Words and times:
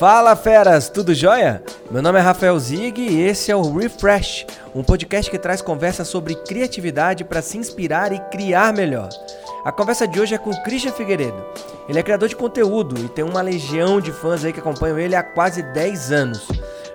Fala 0.00 0.34
feras, 0.34 0.88
tudo 0.88 1.12
jóia? 1.12 1.62
Meu 1.90 2.00
nome 2.00 2.18
é 2.18 2.22
Rafael 2.22 2.58
Zig 2.58 2.98
e 2.98 3.20
esse 3.20 3.52
é 3.52 3.54
o 3.54 3.70
Refresh, 3.76 4.46
um 4.74 4.82
podcast 4.82 5.30
que 5.30 5.38
traz 5.38 5.60
conversa 5.60 6.06
sobre 6.06 6.36
criatividade 6.36 7.22
para 7.22 7.42
se 7.42 7.58
inspirar 7.58 8.10
e 8.10 8.18
criar 8.30 8.72
melhor. 8.72 9.10
A 9.62 9.70
conversa 9.70 10.08
de 10.08 10.18
hoje 10.18 10.34
é 10.34 10.38
com 10.38 10.56
Christian 10.62 10.92
Figueiredo. 10.92 11.44
Ele 11.86 11.98
é 11.98 12.02
criador 12.02 12.30
de 12.30 12.34
conteúdo 12.34 12.98
e 12.98 13.10
tem 13.10 13.22
uma 13.22 13.42
legião 13.42 14.00
de 14.00 14.10
fãs 14.10 14.42
aí 14.42 14.54
que 14.54 14.60
acompanham 14.60 14.98
ele 14.98 15.14
há 15.14 15.22
quase 15.22 15.62
10 15.62 16.12
anos. 16.12 16.48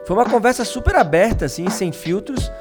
Foi 0.07 0.17
uma 0.17 0.25
conversa 0.25 0.65
super 0.65 0.95
aberta, 0.95 1.45
assim, 1.45 1.69
sem 1.69 1.91
filtros, 1.91 2.51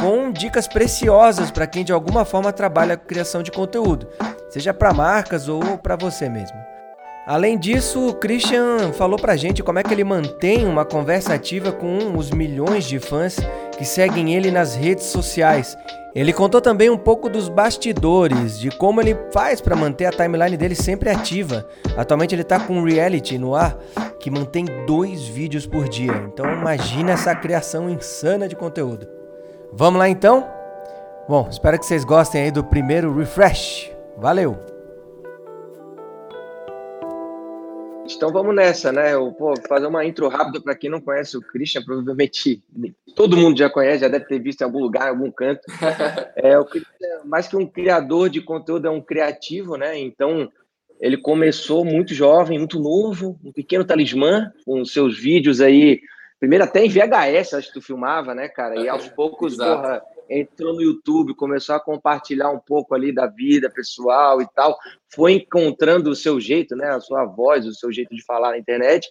com 0.00 0.32
dicas 0.32 0.66
preciosas 0.66 1.52
para 1.52 1.68
quem 1.68 1.84
de 1.84 1.92
alguma 1.92 2.24
forma 2.24 2.52
trabalha 2.52 2.96
com 2.96 3.06
criação 3.06 3.44
de 3.44 3.52
conteúdo, 3.52 4.08
seja 4.50 4.74
para 4.74 4.92
marcas 4.92 5.48
ou 5.48 5.78
para 5.78 5.94
você 5.94 6.28
mesmo. 6.28 6.63
Além 7.26 7.56
disso, 7.56 8.08
o 8.08 8.14
Christian 8.14 8.92
falou 8.92 9.18
pra 9.18 9.34
gente 9.34 9.62
como 9.62 9.78
é 9.78 9.82
que 9.82 9.94
ele 9.94 10.04
mantém 10.04 10.66
uma 10.66 10.84
conversa 10.84 11.32
ativa 11.32 11.72
com 11.72 12.18
os 12.18 12.30
milhões 12.30 12.84
de 12.84 12.98
fãs 12.98 13.38
que 13.78 13.84
seguem 13.84 14.34
ele 14.34 14.50
nas 14.50 14.74
redes 14.74 15.06
sociais. 15.06 15.76
Ele 16.14 16.34
contou 16.34 16.60
também 16.60 16.90
um 16.90 16.98
pouco 16.98 17.30
dos 17.30 17.48
bastidores, 17.48 18.58
de 18.58 18.70
como 18.70 19.00
ele 19.00 19.16
faz 19.32 19.60
para 19.60 19.74
manter 19.74 20.04
a 20.04 20.10
timeline 20.10 20.56
dele 20.56 20.74
sempre 20.74 21.08
ativa. 21.08 21.66
Atualmente 21.96 22.34
ele 22.34 22.42
está 22.42 22.60
com 22.60 22.74
um 22.74 22.84
reality 22.84 23.38
no 23.38 23.54
ar 23.54 23.76
que 24.20 24.30
mantém 24.30 24.66
dois 24.86 25.26
vídeos 25.26 25.66
por 25.66 25.88
dia. 25.88 26.12
Então 26.32 26.44
imagina 26.52 27.12
essa 27.12 27.34
criação 27.34 27.88
insana 27.88 28.46
de 28.46 28.54
conteúdo. 28.54 29.08
Vamos 29.72 29.98
lá 29.98 30.08
então? 30.10 30.46
Bom, 31.26 31.48
espero 31.50 31.78
que 31.78 31.86
vocês 31.86 32.04
gostem 32.04 32.42
aí 32.42 32.50
do 32.50 32.62
primeiro 32.62 33.16
refresh. 33.16 33.90
Valeu! 34.18 34.73
Então 38.04 38.30
vamos 38.30 38.54
nessa, 38.54 38.92
né? 38.92 39.14
Eu, 39.14 39.32
pô, 39.32 39.54
fazer 39.66 39.86
uma 39.86 40.04
intro 40.04 40.28
rápida 40.28 40.60
para 40.60 40.74
quem 40.74 40.90
não 40.90 41.00
conhece 41.00 41.36
o 41.36 41.42
Christian, 41.42 41.82
provavelmente 41.82 42.62
todo 43.16 43.36
mundo 43.36 43.58
já 43.58 43.70
conhece, 43.70 44.00
já 44.00 44.08
deve 44.08 44.26
ter 44.26 44.38
visto 44.38 44.60
em 44.60 44.64
algum 44.64 44.80
lugar, 44.80 45.06
em 45.06 45.10
algum 45.10 45.30
canto. 45.30 45.62
É, 46.36 46.58
o 46.58 46.64
Christian, 46.64 47.24
mais 47.24 47.46
que 47.46 47.56
um 47.56 47.66
criador 47.66 48.28
de 48.28 48.40
conteúdo, 48.40 48.86
é 48.86 48.90
um 48.90 49.00
criativo, 49.00 49.76
né? 49.76 49.98
Então 49.98 50.50
ele 51.00 51.16
começou 51.16 51.84
muito 51.84 52.12
jovem, 52.14 52.58
muito 52.58 52.78
novo, 52.78 53.38
um 53.44 53.52
pequeno 53.52 53.84
talismã, 53.84 54.52
com 54.64 54.84
seus 54.84 55.18
vídeos 55.18 55.60
aí, 55.60 56.00
primeiro 56.38 56.64
até 56.64 56.84
em 56.84 56.88
VHS, 56.88 57.54
acho 57.54 57.68
que 57.68 57.74
tu 57.74 57.80
filmava, 57.80 58.34
né, 58.34 58.48
cara? 58.48 58.76
E 58.76 58.88
aos 58.88 59.08
poucos, 59.14 59.56
porra, 59.56 60.02
entrou 60.28 60.74
no 60.74 60.82
YouTube, 60.82 61.34
começou 61.34 61.74
a 61.74 61.80
compartilhar 61.80 62.50
um 62.50 62.58
pouco 62.58 62.94
ali 62.94 63.12
da 63.12 63.26
vida 63.26 63.70
pessoal 63.70 64.40
e 64.40 64.46
tal, 64.54 64.76
foi 65.08 65.34
encontrando 65.34 66.10
o 66.10 66.16
seu 66.16 66.40
jeito, 66.40 66.74
né, 66.76 66.90
a 66.90 67.00
sua 67.00 67.24
voz, 67.24 67.66
o 67.66 67.74
seu 67.74 67.92
jeito 67.92 68.14
de 68.14 68.24
falar 68.24 68.50
na 68.50 68.58
internet, 68.58 69.10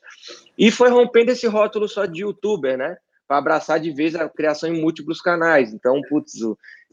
e 0.57 0.71
foi 0.71 0.89
rompendo 0.89 1.31
esse 1.31 1.47
rótulo 1.47 1.87
só 1.87 2.05
de 2.05 2.21
youtuber, 2.21 2.77
né, 2.77 2.97
para 3.27 3.37
abraçar 3.37 3.79
de 3.79 3.91
vez 3.91 4.15
a 4.15 4.27
criação 4.29 4.69
em 4.69 4.81
múltiplos 4.81 5.21
canais. 5.21 5.73
Então, 5.73 6.01
putz, 6.09 6.33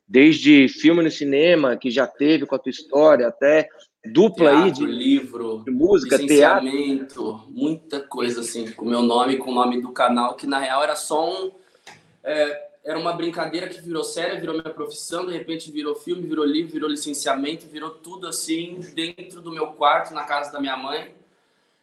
desde 0.06 0.68
filme 0.68 1.02
no 1.02 1.10
cinema, 1.10 1.76
que 1.76 1.90
já 1.90 2.06
teve 2.06 2.46
com 2.46 2.54
a 2.54 2.58
tua 2.58 2.70
história, 2.70 3.28
até 3.28 3.68
dupla 4.12 4.50
teatro, 4.50 4.64
aí 4.64 4.72
de 4.72 4.86
livro, 4.86 5.62
de 5.64 5.70
música, 5.70 6.18
teatro, 6.18 7.44
muita 7.48 8.00
coisa 8.00 8.40
assim, 8.40 8.70
com 8.72 8.84
o 8.84 8.88
meu 8.88 9.02
nome, 9.02 9.36
com 9.36 9.50
o 9.50 9.54
nome 9.54 9.80
do 9.80 9.92
canal, 9.92 10.34
que 10.34 10.46
na 10.46 10.58
real 10.58 10.82
era 10.82 10.96
só 10.96 11.30
um 11.30 11.52
é, 12.24 12.69
era 12.84 12.98
uma 12.98 13.12
brincadeira 13.12 13.68
que 13.68 13.80
virou 13.80 14.02
séria, 14.02 14.40
virou 14.40 14.54
minha 14.54 14.74
profissão, 14.74 15.26
de 15.26 15.32
repente 15.32 15.70
virou 15.70 15.94
filme, 15.94 16.26
virou 16.26 16.44
livro, 16.44 16.72
virou 16.72 16.88
licenciamento, 16.88 17.66
virou 17.66 17.90
tudo 17.90 18.26
assim 18.26 18.80
dentro 18.94 19.42
do 19.42 19.52
meu 19.52 19.68
quarto, 19.68 20.14
na 20.14 20.24
casa 20.24 20.50
da 20.50 20.60
minha 20.60 20.76
mãe. 20.76 21.14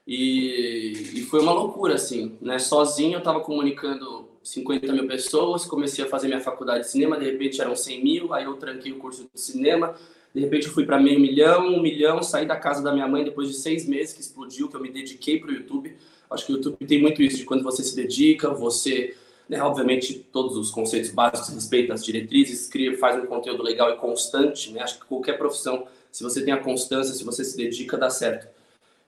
E, 0.08 0.94
e 1.16 1.22
foi 1.24 1.42
uma 1.42 1.52
loucura, 1.52 1.96
assim, 1.96 2.38
né? 2.42 2.58
Sozinho 2.58 3.16
eu 3.16 3.20
estava 3.20 3.42
comunicando 3.42 4.28
50 4.42 4.94
mil 4.94 5.06
pessoas, 5.06 5.66
comecei 5.66 6.04
a 6.04 6.08
fazer 6.08 6.28
minha 6.28 6.40
faculdade 6.40 6.86
de 6.86 6.90
cinema, 6.90 7.18
de 7.18 7.26
repente 7.26 7.62
eram 7.62 7.76
100 7.76 8.04
mil, 8.04 8.34
aí 8.34 8.46
eu 8.46 8.56
tranquei 8.56 8.94
o 8.94 8.98
curso 8.98 9.30
de 9.34 9.40
cinema, 9.40 9.96
de 10.34 10.40
repente 10.40 10.68
eu 10.68 10.74
fui 10.74 10.86
para 10.86 11.00
meio 11.00 11.20
milhão, 11.20 11.68
um 11.68 11.82
milhão, 11.82 12.24
saí 12.24 12.46
da 12.46 12.56
casa 12.56 12.82
da 12.82 12.94
minha 12.94 13.08
mãe 13.08 13.24
depois 13.24 13.50
de 13.50 13.56
seis 13.56 13.86
meses 13.86 14.14
que 14.14 14.22
explodiu, 14.22 14.70
que 14.70 14.76
eu 14.76 14.82
me 14.82 14.90
dediquei 14.90 15.40
para 15.40 15.52
o 15.52 15.54
YouTube. 15.54 15.96
Acho 16.30 16.46
que 16.46 16.54
o 16.54 16.56
YouTube 16.56 16.86
tem 16.86 17.02
muito 17.02 17.22
isso, 17.22 17.38
de 17.38 17.44
quando 17.44 17.64
você 17.64 17.84
se 17.84 17.96
dedica, 17.96 18.50
você 18.50 19.16
né? 19.50 19.62
Obviamente, 19.62 20.14
todos 20.32 20.58
os 20.58 20.70
conceitos 20.70 21.12
básicos, 21.12 21.50
respeita 21.50 21.94
as 21.94 22.04
diretrizes, 22.04 22.68
cria, 22.68 22.98
faz 22.98 23.22
um 23.22 23.26
conteúdo 23.26 23.64
legal 23.64 23.92
e 23.92 23.98
constante. 23.98 24.72
Né? 24.72 24.82
Acho 24.82 25.00
que 25.00 25.06
qualquer 25.06 25.38
profissão, 25.38 25.88
se 26.12 26.24
você 26.24 26.44
tem 26.44 26.54
a 26.54 26.58
constância, 26.58 27.14
se 27.14 27.24
você 27.24 27.44
se 27.44 27.56
dedica, 27.56 27.98
dá 27.98 28.10
certo. 28.10 28.48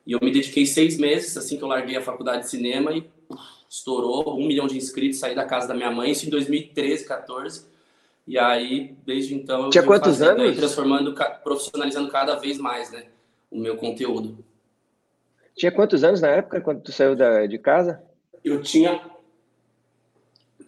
E 0.06 0.14
eu 0.14 0.20
me 0.22 0.32
dediquei 0.32 0.66
seis 0.66 0.98
meses, 0.98 1.36
assim 1.38 1.58
que 1.58 1.64
eu 1.64 1.68
larguei 1.68 1.98
a 1.98 2.02
faculdade 2.02 2.44
de 2.44 2.50
cinema, 2.50 2.94
e 2.94 3.04
estourou 3.70 4.38
um 4.38 4.48
milhão 4.48 4.66
de 4.66 4.78
inscritos, 4.78 5.20
saí 5.20 5.36
da 5.36 5.46
casa 5.46 5.68
da 5.68 5.76
minha 5.76 5.92
mãe, 5.92 6.12
isso 6.12 6.26
em 6.26 6.30
2013, 6.30 7.06
14. 7.06 7.68
E 8.26 8.38
aí, 8.38 8.96
desde 9.06 9.36
então, 9.36 9.66
eu 9.66 9.70
Tinha 9.70 9.84
quantos 9.84 10.22
anos? 10.22 10.44
Aí, 10.44 10.56
transformando, 10.56 11.14
profissionalizando 11.44 12.10
cada 12.10 12.36
vez 12.36 12.58
mais 12.58 12.92
né, 12.92 13.06
o 13.52 13.60
meu 13.60 13.76
conteúdo. 13.76 14.38
Tinha 15.56 15.72
quantos 15.72 16.04
anos 16.04 16.22
na 16.22 16.30
época, 16.30 16.62
quando 16.62 16.82
tu 16.82 16.92
saiu 16.92 17.16
da, 17.16 17.46
de 17.46 17.58
casa? 17.58 18.02
Eu 18.44 18.62
tinha 18.62 19.02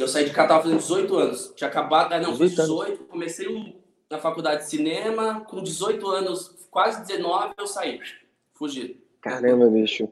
eu 0.02 0.08
saí 0.08 0.26
de 0.26 0.34
tava 0.34 0.62
fazendo 0.62 0.80
18 0.80 1.18
anos. 1.18 1.54
Tinha 1.56 1.70
acabado, 1.70 2.14
ah, 2.14 2.20
não, 2.20 2.32
18, 2.32 2.56
18 2.56 3.04
comecei 3.06 3.76
na 4.10 4.18
faculdade 4.18 4.64
de 4.64 4.70
cinema, 4.70 5.42
com 5.42 5.64
18 5.64 6.06
anos, 6.10 6.68
quase 6.70 7.06
19, 7.06 7.54
eu 7.58 7.68
saí. 7.68 8.00
Fugi. 8.54 9.00
Caramba, 9.22 9.68
bicho. 9.68 10.10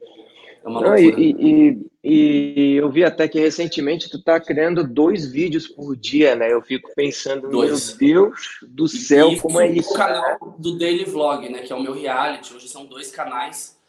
É 0.64 0.70
não, 0.70 0.98
e, 0.98 1.36
e, 1.40 1.90
e, 2.04 2.76
eu 2.76 2.90
vi 2.90 3.04
até 3.04 3.28
que 3.28 3.40
recentemente 3.40 4.10
tu 4.10 4.22
tá 4.22 4.40
criando 4.40 4.84
dois 4.84 5.32
vídeos 5.32 5.68
por 5.68 5.96
dia, 5.96 6.36
né? 6.36 6.52
Eu 6.52 6.62
fico 6.62 6.92
pensando, 6.96 7.50
dois. 7.50 7.98
meu 7.98 7.98
Deus 7.98 8.60
do 8.68 8.88
céu, 8.88 9.32
e 9.32 9.40
como 9.40 9.60
é 9.60 9.70
isso? 9.70 9.92
o 9.92 9.96
canal 9.96 10.56
do 10.58 10.78
Daily 10.78 11.06
Vlog, 11.06 11.50
né? 11.50 11.60
Que 11.60 11.72
é 11.72 11.76
o 11.76 11.82
meu 11.82 11.94
reality. 11.94 12.54
Hoje 12.54 12.68
são 12.68 12.86
dois 12.86 13.10
canais. 13.10 13.80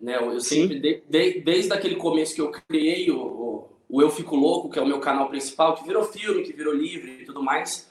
Né? 0.00 0.16
Eu 0.16 0.40
sempre, 0.40 0.78
de, 0.78 1.02
de, 1.08 1.40
desde 1.40 1.72
aquele 1.72 1.96
começo 1.96 2.34
que 2.34 2.40
eu 2.40 2.50
criei 2.50 3.10
o, 3.10 3.20
o 3.20 3.77
o 3.88 4.02
Eu 4.02 4.10
Fico 4.10 4.36
Louco, 4.36 4.68
que 4.68 4.78
é 4.78 4.82
o 4.82 4.86
meu 4.86 5.00
canal 5.00 5.28
principal, 5.28 5.74
que 5.74 5.84
virou 5.84 6.04
filme, 6.04 6.42
que 6.42 6.52
virou 6.52 6.74
livre 6.74 7.22
e 7.22 7.24
tudo 7.24 7.42
mais. 7.42 7.88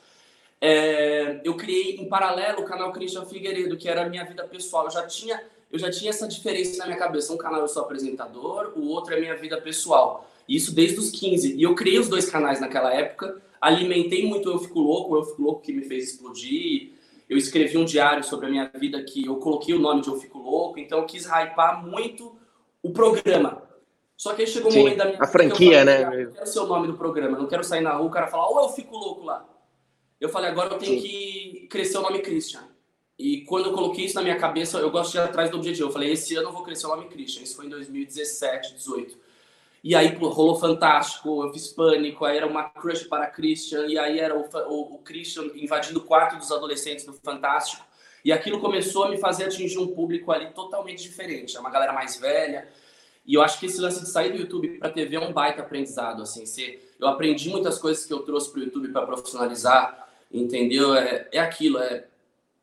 É, 0.60 1.40
eu 1.44 1.56
criei 1.56 1.96
em 1.98 2.08
paralelo 2.08 2.62
o 2.62 2.66
canal 2.66 2.92
Christian 2.92 3.26
Figueiredo, 3.26 3.78
que 3.78 3.88
era 3.90 4.06
a 4.06 4.10
minha 4.10 4.24
vida 4.24 4.44
pessoal. 4.44 4.86
Eu 4.86 4.92
já 4.92 5.06
tinha, 5.06 5.42
eu 5.72 5.80
já 5.80 5.90
tinha 5.90 6.10
essa 6.10 6.28
diferença 6.28 6.78
na 6.78 6.86
minha 6.86 6.98
cabeça. 6.98 7.34
Um 7.34 7.38
canal 7.38 7.62
eu 7.62 7.68
sou 7.68 7.84
apresentador, 7.84 8.74
o 8.76 8.88
outro 8.88 9.14
é 9.14 9.20
minha 9.20 9.36
vida 9.36 9.60
pessoal. 9.60 10.30
Isso 10.48 10.74
desde 10.74 11.00
os 11.00 11.10
15. 11.12 11.56
E 11.56 11.64
eu 11.64 11.76
criei 11.76 12.00
os 12.00 12.08
dois 12.08 12.30
canais 12.30 12.60
naquela 12.60 12.94
época, 12.94 13.42
alimentei 13.60 14.26
muito 14.26 14.50
o 14.50 14.54
Eu 14.54 14.60
Fico 14.60 14.80
Louco, 14.80 15.14
o 15.14 15.18
Eu 15.18 15.26
Fico 15.26 15.42
Louco 15.42 15.62
que 15.62 15.74
me 15.74 15.84
fez 15.84 16.12
explodir. 16.12 16.92
Eu 17.30 17.38
escrevi 17.38 17.78
um 17.78 17.84
diário 17.84 18.24
sobre 18.24 18.46
a 18.46 18.50
minha 18.50 18.72
vida 18.76 19.04
que 19.04 19.26
eu 19.26 19.36
coloquei 19.36 19.76
o 19.76 19.80
nome 19.80 20.02
de 20.02 20.08
Eu 20.08 20.18
Fico 20.18 20.40
Louco, 20.40 20.80
então 20.80 21.00
eu 21.00 21.06
quis 21.06 21.26
hypar 21.26 21.86
muito 21.86 22.38
o 22.82 22.92
programa. 22.92 23.62
Só 24.18 24.34
que 24.34 24.42
aí 24.42 24.48
chegou 24.48 24.70
um 24.70 24.72
Sim, 24.72 24.80
momento 24.80 24.98
da 24.98 25.06
minha 25.06 25.22
A 25.22 25.28
franquia, 25.28 25.80
falei, 25.80 25.86
né? 25.86 26.24
Eu 26.24 26.32
quero 26.32 26.48
ser 26.48 26.60
o 26.60 26.66
nome 26.66 26.88
do 26.88 26.98
programa, 26.98 27.38
não 27.38 27.48
quero 27.48 27.64
sair 27.64 27.82
na 27.82 27.94
rua, 27.94 28.08
o 28.08 28.12
cara 28.12 28.28
falar, 28.28 28.50
ou 28.50 28.62
eu 28.64 28.70
fico 28.70 28.98
louco 28.98 29.24
lá. 29.24 29.48
Eu 30.20 30.28
falei, 30.28 30.50
agora 30.50 30.74
eu 30.74 30.80
tenho 30.80 31.00
Sim. 31.00 31.08
que 31.08 31.68
crescer 31.70 32.00
o 32.00 32.02
nome 32.02 32.20
Christian. 32.20 32.64
E 33.20 33.42
quando 33.42 33.68
eu 33.68 33.74
coloquei 33.74 34.06
isso 34.06 34.16
na 34.16 34.24
minha 34.24 34.38
cabeça, 34.38 34.80
eu 34.80 34.90
gosto 34.90 35.12
de 35.12 35.18
ir 35.18 35.22
atrás 35.22 35.52
do 35.52 35.58
objetivo. 35.58 35.88
Eu 35.88 35.94
falei, 35.94 36.12
esse 36.12 36.36
ano 36.36 36.50
eu 36.50 36.54
vou 36.54 36.64
crescer 36.64 36.88
o 36.88 36.90
nome 36.90 37.08
Christian. 37.08 37.44
Isso 37.44 37.56
foi 37.56 37.68
em 37.68 37.70
2017, 37.70 38.74
18. 38.74 39.18
E 39.84 39.96
aí 39.96 40.16
rolou 40.16 40.60
fantástico, 40.60 41.44
eu 41.44 41.54
fiz 41.54 41.68
pânico, 41.68 42.26
aí 42.26 42.38
era 42.38 42.48
uma 42.48 42.64
crush 42.70 43.04
para 43.04 43.28
Christian, 43.28 43.86
e 43.86 43.98
aí 43.98 44.20
era 44.20 44.36
o, 44.36 44.42
o, 44.68 44.96
o 44.96 44.98
Christian 45.00 45.52
invadindo 45.56 46.00
o 46.00 46.04
quarto 46.04 46.36
dos 46.36 46.52
adolescentes 46.52 47.06
do 47.06 47.14
Fantástico. 47.14 47.86
E 48.26 48.32
aquilo 48.32 48.60
começou 48.60 49.06
a 49.06 49.10
me 49.10 49.18
fazer 49.18 49.46
atingir 49.46 49.78
um 49.78 49.88
público 49.88 50.32
ali 50.32 50.52
totalmente 50.52 51.04
diferente. 51.04 51.56
É 51.56 51.60
uma 51.60 51.70
galera 51.70 51.94
mais 51.94 52.18
velha, 52.18 52.68
e 53.28 53.34
eu 53.34 53.42
acho 53.42 53.60
que 53.60 53.66
esse 53.66 53.82
lance 53.82 54.00
de 54.00 54.10
sair 54.10 54.32
do 54.32 54.38
YouTube 54.38 54.78
para 54.80 54.90
TV 54.90 55.18
é 55.18 55.20
um 55.20 55.34
baita 55.34 55.62
aprendizado. 55.62 56.22
Assim, 56.22 56.46
eu 56.98 57.08
aprendi 57.10 57.50
muitas 57.50 57.78
coisas 57.78 58.06
que 58.06 58.14
eu 58.14 58.20
trouxe 58.20 58.50
para 58.50 58.62
o 58.62 58.64
YouTube 58.64 58.88
para 58.88 59.06
profissionalizar, 59.06 60.08
entendeu? 60.32 60.96
É, 60.96 61.28
é 61.34 61.40
aquilo, 61.40 61.78
é, 61.78 62.06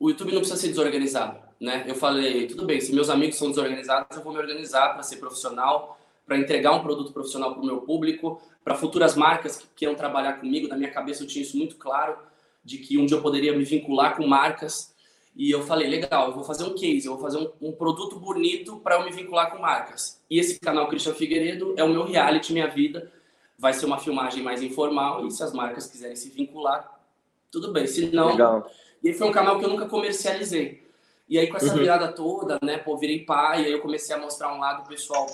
o 0.01 0.09
YouTube 0.09 0.33
não 0.33 0.39
precisa 0.39 0.59
ser 0.59 0.69
desorganizado. 0.69 1.39
Né? 1.61 1.85
Eu 1.87 1.95
falei, 1.95 2.47
tudo 2.47 2.65
bem, 2.65 2.81
se 2.81 2.95
meus 2.95 3.11
amigos 3.11 3.37
são 3.37 3.51
desorganizados, 3.51 4.17
eu 4.17 4.23
vou 4.23 4.33
me 4.33 4.39
organizar 4.39 4.95
para 4.95 5.03
ser 5.03 5.17
profissional, 5.17 5.99
para 6.27 6.39
entregar 6.39 6.73
um 6.73 6.83
produto 6.83 7.13
profissional 7.13 7.53
para 7.53 7.63
o 7.63 7.67
meu 7.67 7.83
público, 7.83 8.41
para 8.65 8.75
futuras 8.75 9.15
marcas 9.15 9.59
que 9.59 9.67
queiram 9.77 9.95
trabalhar 9.95 10.41
comigo. 10.41 10.67
Na 10.67 10.77
minha 10.77 10.91
cabeça 10.91 11.23
eu 11.23 11.27
tinha 11.27 11.43
isso 11.43 11.59
muito 11.59 11.77
claro, 11.77 12.17
de 12.65 12.79
que 12.79 12.97
um 12.97 13.05
dia 13.05 13.19
eu 13.19 13.23
poderia 13.23 13.57
me 13.57 13.65
vincular 13.65 14.17
com 14.17 14.27
marcas 14.27 14.95
e 15.37 15.51
eu 15.51 15.63
falei, 15.65 15.89
legal, 15.89 16.29
eu 16.29 16.35
vou 16.35 16.45
fazer 16.45 16.65
um 16.65 16.75
case, 16.75 17.07
eu 17.07 17.15
vou 17.15 17.21
fazer 17.21 17.39
um, 17.39 17.69
um 17.69 17.73
produto 17.73 18.19
bonito 18.19 18.79
para 18.79 18.97
eu 18.97 19.05
me 19.05 19.11
vincular 19.11 19.51
com 19.51 19.59
marcas. 19.59 20.23
E 20.35 20.41
esse 20.41 20.59
canal 20.59 20.89
Christian 20.89 21.15
Figueiredo 21.15 21.75
é 21.77 21.85
o 21.85 21.89
meu 21.89 22.03
reality, 22.03 22.53
minha 22.53 22.67
vida. 22.67 23.09
Vai 23.57 23.73
ser 23.73 23.87
uma 23.87 24.01
filmagem 24.01 24.43
mais 24.43 24.61
informal 24.65 25.25
e 25.25 25.31
se 25.31 25.41
as 25.45 25.53
marcas 25.53 25.87
quiserem 25.87 26.17
se 26.17 26.29
vincular, 26.29 26.93
tudo 27.53 27.73
bem. 27.73 27.87
Se 27.87 28.07
não. 28.07 28.33
Legal. 28.33 28.69
E 29.01 29.13
foi 29.13 29.29
um 29.29 29.31
canal 29.31 29.61
que 29.61 29.65
eu 29.65 29.69
nunca 29.69 29.87
comercializei. 29.87 30.83
E 31.29 31.39
aí, 31.39 31.47
com 31.47 31.57
essa 31.57 31.71
uhum. 31.71 31.79
virada 31.79 32.09
toda, 32.09 32.59
né, 32.65 32.79
pô, 32.79 32.97
virei 32.97 33.25
pai, 33.25 33.65
aí 33.65 33.71
eu 33.71 33.81
comecei 33.81 34.13
a 34.13 34.19
mostrar 34.19 34.53
um 34.53 34.59
lado 34.59 34.89
pessoal 34.89 35.25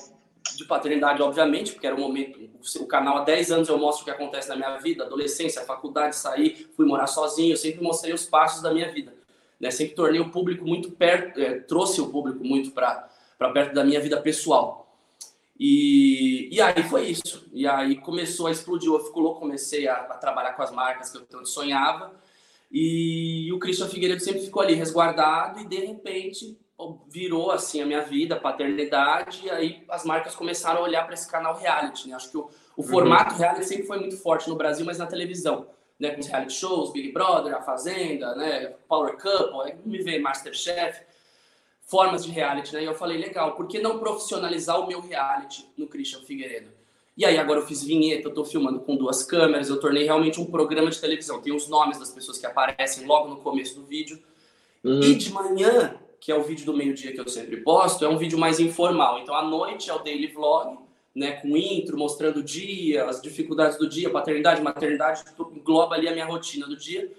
de 0.54 0.66
paternidade, 0.66 1.22
obviamente, 1.22 1.72
porque 1.72 1.86
era 1.86 1.96
o 1.96 1.98
momento, 1.98 2.38
o 2.78 2.86
canal 2.86 3.16
há 3.16 3.24
10 3.24 3.52
anos 3.52 3.68
eu 3.70 3.78
mostro 3.78 4.02
o 4.02 4.04
que 4.04 4.10
acontece 4.10 4.50
na 4.50 4.56
minha 4.56 4.76
vida, 4.76 5.04
adolescência, 5.04 5.62
faculdade, 5.62 6.14
saí, 6.14 6.68
fui 6.76 6.84
morar 6.84 7.06
sozinho, 7.06 7.54
eu 7.54 7.56
sempre 7.56 7.82
mostrei 7.82 8.12
os 8.12 8.26
passos 8.26 8.60
da 8.60 8.70
minha 8.70 8.92
vida. 8.92 9.14
Né? 9.58 9.70
Sempre 9.70 9.94
tornei 9.94 10.20
o 10.20 10.30
público 10.30 10.62
muito 10.62 10.90
perto, 10.90 11.40
é, 11.40 11.58
trouxe 11.60 12.02
o 12.02 12.10
público 12.10 12.44
muito 12.44 12.72
para 12.72 13.08
perto 13.54 13.74
da 13.74 13.82
minha 13.82 13.98
vida 13.98 14.20
pessoal. 14.20 14.79
E, 15.62 16.48
e 16.50 16.58
aí 16.58 16.82
foi 16.84 17.08
isso. 17.08 17.46
E 17.52 17.68
aí 17.68 17.96
começou 17.96 18.46
a 18.46 18.50
explodir. 18.50 18.90
Eu 18.90 18.98
fico 18.98 19.20
louco, 19.20 19.40
comecei 19.40 19.86
a, 19.86 19.94
a 19.94 20.16
trabalhar 20.16 20.54
com 20.54 20.62
as 20.62 20.70
marcas 20.70 21.10
que 21.10 21.18
eu 21.18 21.26
tanto 21.26 21.50
sonhava. 21.50 22.14
E 22.72 23.52
o 23.52 23.58
Christian 23.58 23.86
Figueiredo 23.86 24.22
sempre 24.22 24.40
ficou 24.40 24.62
ali 24.62 24.72
resguardado 24.72 25.60
e 25.60 25.66
de 25.66 25.76
repente 25.76 26.56
virou 27.08 27.50
assim 27.50 27.82
a 27.82 27.86
minha 27.86 28.00
vida, 28.00 28.36
a 28.36 28.40
paternidade, 28.40 29.42
e 29.44 29.50
aí 29.50 29.84
as 29.90 30.02
marcas 30.02 30.34
começaram 30.34 30.80
a 30.80 30.84
olhar 30.84 31.04
para 31.04 31.12
esse 31.12 31.30
canal 31.30 31.54
reality, 31.54 32.08
né? 32.08 32.14
Acho 32.14 32.30
que 32.30 32.38
o, 32.38 32.48
o 32.74 32.80
uhum. 32.80 32.88
formato 32.88 33.34
reality 33.34 33.66
sempre 33.66 33.86
foi 33.86 33.98
muito 33.98 34.16
forte 34.16 34.48
no 34.48 34.56
Brasil, 34.56 34.86
mas 34.86 34.96
na 34.96 35.06
televisão, 35.06 35.66
né? 35.98 36.12
Com 36.12 36.20
os 36.20 36.26
reality 36.26 36.54
shows, 36.54 36.90
Big 36.90 37.12
Brother, 37.12 37.54
A 37.54 37.60
Fazenda, 37.60 38.34
né? 38.34 38.72
Power 38.88 39.14
Couple, 39.18 39.60
aí 39.64 39.76
me 39.84 39.98
vê 39.98 40.18
Masterchef, 40.18 41.02
formas 41.90 42.24
de 42.24 42.30
reality, 42.30 42.72
né? 42.72 42.82
E 42.82 42.86
eu 42.86 42.94
falei, 42.94 43.18
legal, 43.18 43.56
por 43.56 43.66
que 43.66 43.80
não 43.80 43.98
profissionalizar 43.98 44.80
o 44.80 44.86
meu 44.86 45.00
reality 45.00 45.66
no 45.76 45.86
Christian 45.86 46.20
Figueiredo? 46.20 46.70
E 47.16 47.24
aí 47.24 47.36
agora 47.36 47.60
eu 47.60 47.66
fiz 47.66 47.82
vinheta, 47.82 48.28
eu 48.28 48.32
tô 48.32 48.44
filmando 48.44 48.80
com 48.80 48.96
duas 48.96 49.22
câmeras, 49.24 49.68
eu 49.68 49.80
tornei 49.80 50.04
realmente 50.04 50.40
um 50.40 50.46
programa 50.46 50.90
de 50.90 51.00
televisão. 51.00 51.42
Tem 51.42 51.54
os 51.54 51.68
nomes 51.68 51.98
das 51.98 52.10
pessoas 52.10 52.38
que 52.38 52.46
aparecem 52.46 53.04
logo 53.06 53.28
no 53.28 53.36
começo 53.38 53.74
do 53.74 53.84
vídeo. 53.84 54.18
Uhum. 54.82 55.02
E 55.02 55.14
de 55.16 55.30
manhã 55.30 55.98
que 56.20 56.30
é 56.30 56.34
o 56.34 56.42
vídeo 56.42 56.66
do 56.66 56.76
meio-dia 56.76 57.12
que 57.12 57.20
eu 57.20 57.26
sempre 57.28 57.56
posto, 57.62 58.04
é 58.04 58.08
um 58.08 58.18
vídeo 58.18 58.38
mais 58.38 58.60
informal. 58.60 59.18
Então, 59.20 59.34
à 59.34 59.42
noite 59.42 59.88
é 59.88 59.94
o 59.94 59.98
daily 59.98 60.26
vlog, 60.26 60.78
né, 61.14 61.32
com 61.32 61.56
intro, 61.56 61.96
mostrando 61.96 62.40
o 62.40 62.42
dia, 62.42 63.06
as 63.06 63.22
dificuldades 63.22 63.78
do 63.78 63.88
dia, 63.88 64.10
paternidade, 64.10 64.60
maternidade, 64.60 65.24
engloba 65.56 65.94
ali 65.94 66.06
a 66.06 66.12
minha 66.12 66.26
rotina 66.26 66.66
do 66.66 66.76
dia. 66.76 67.10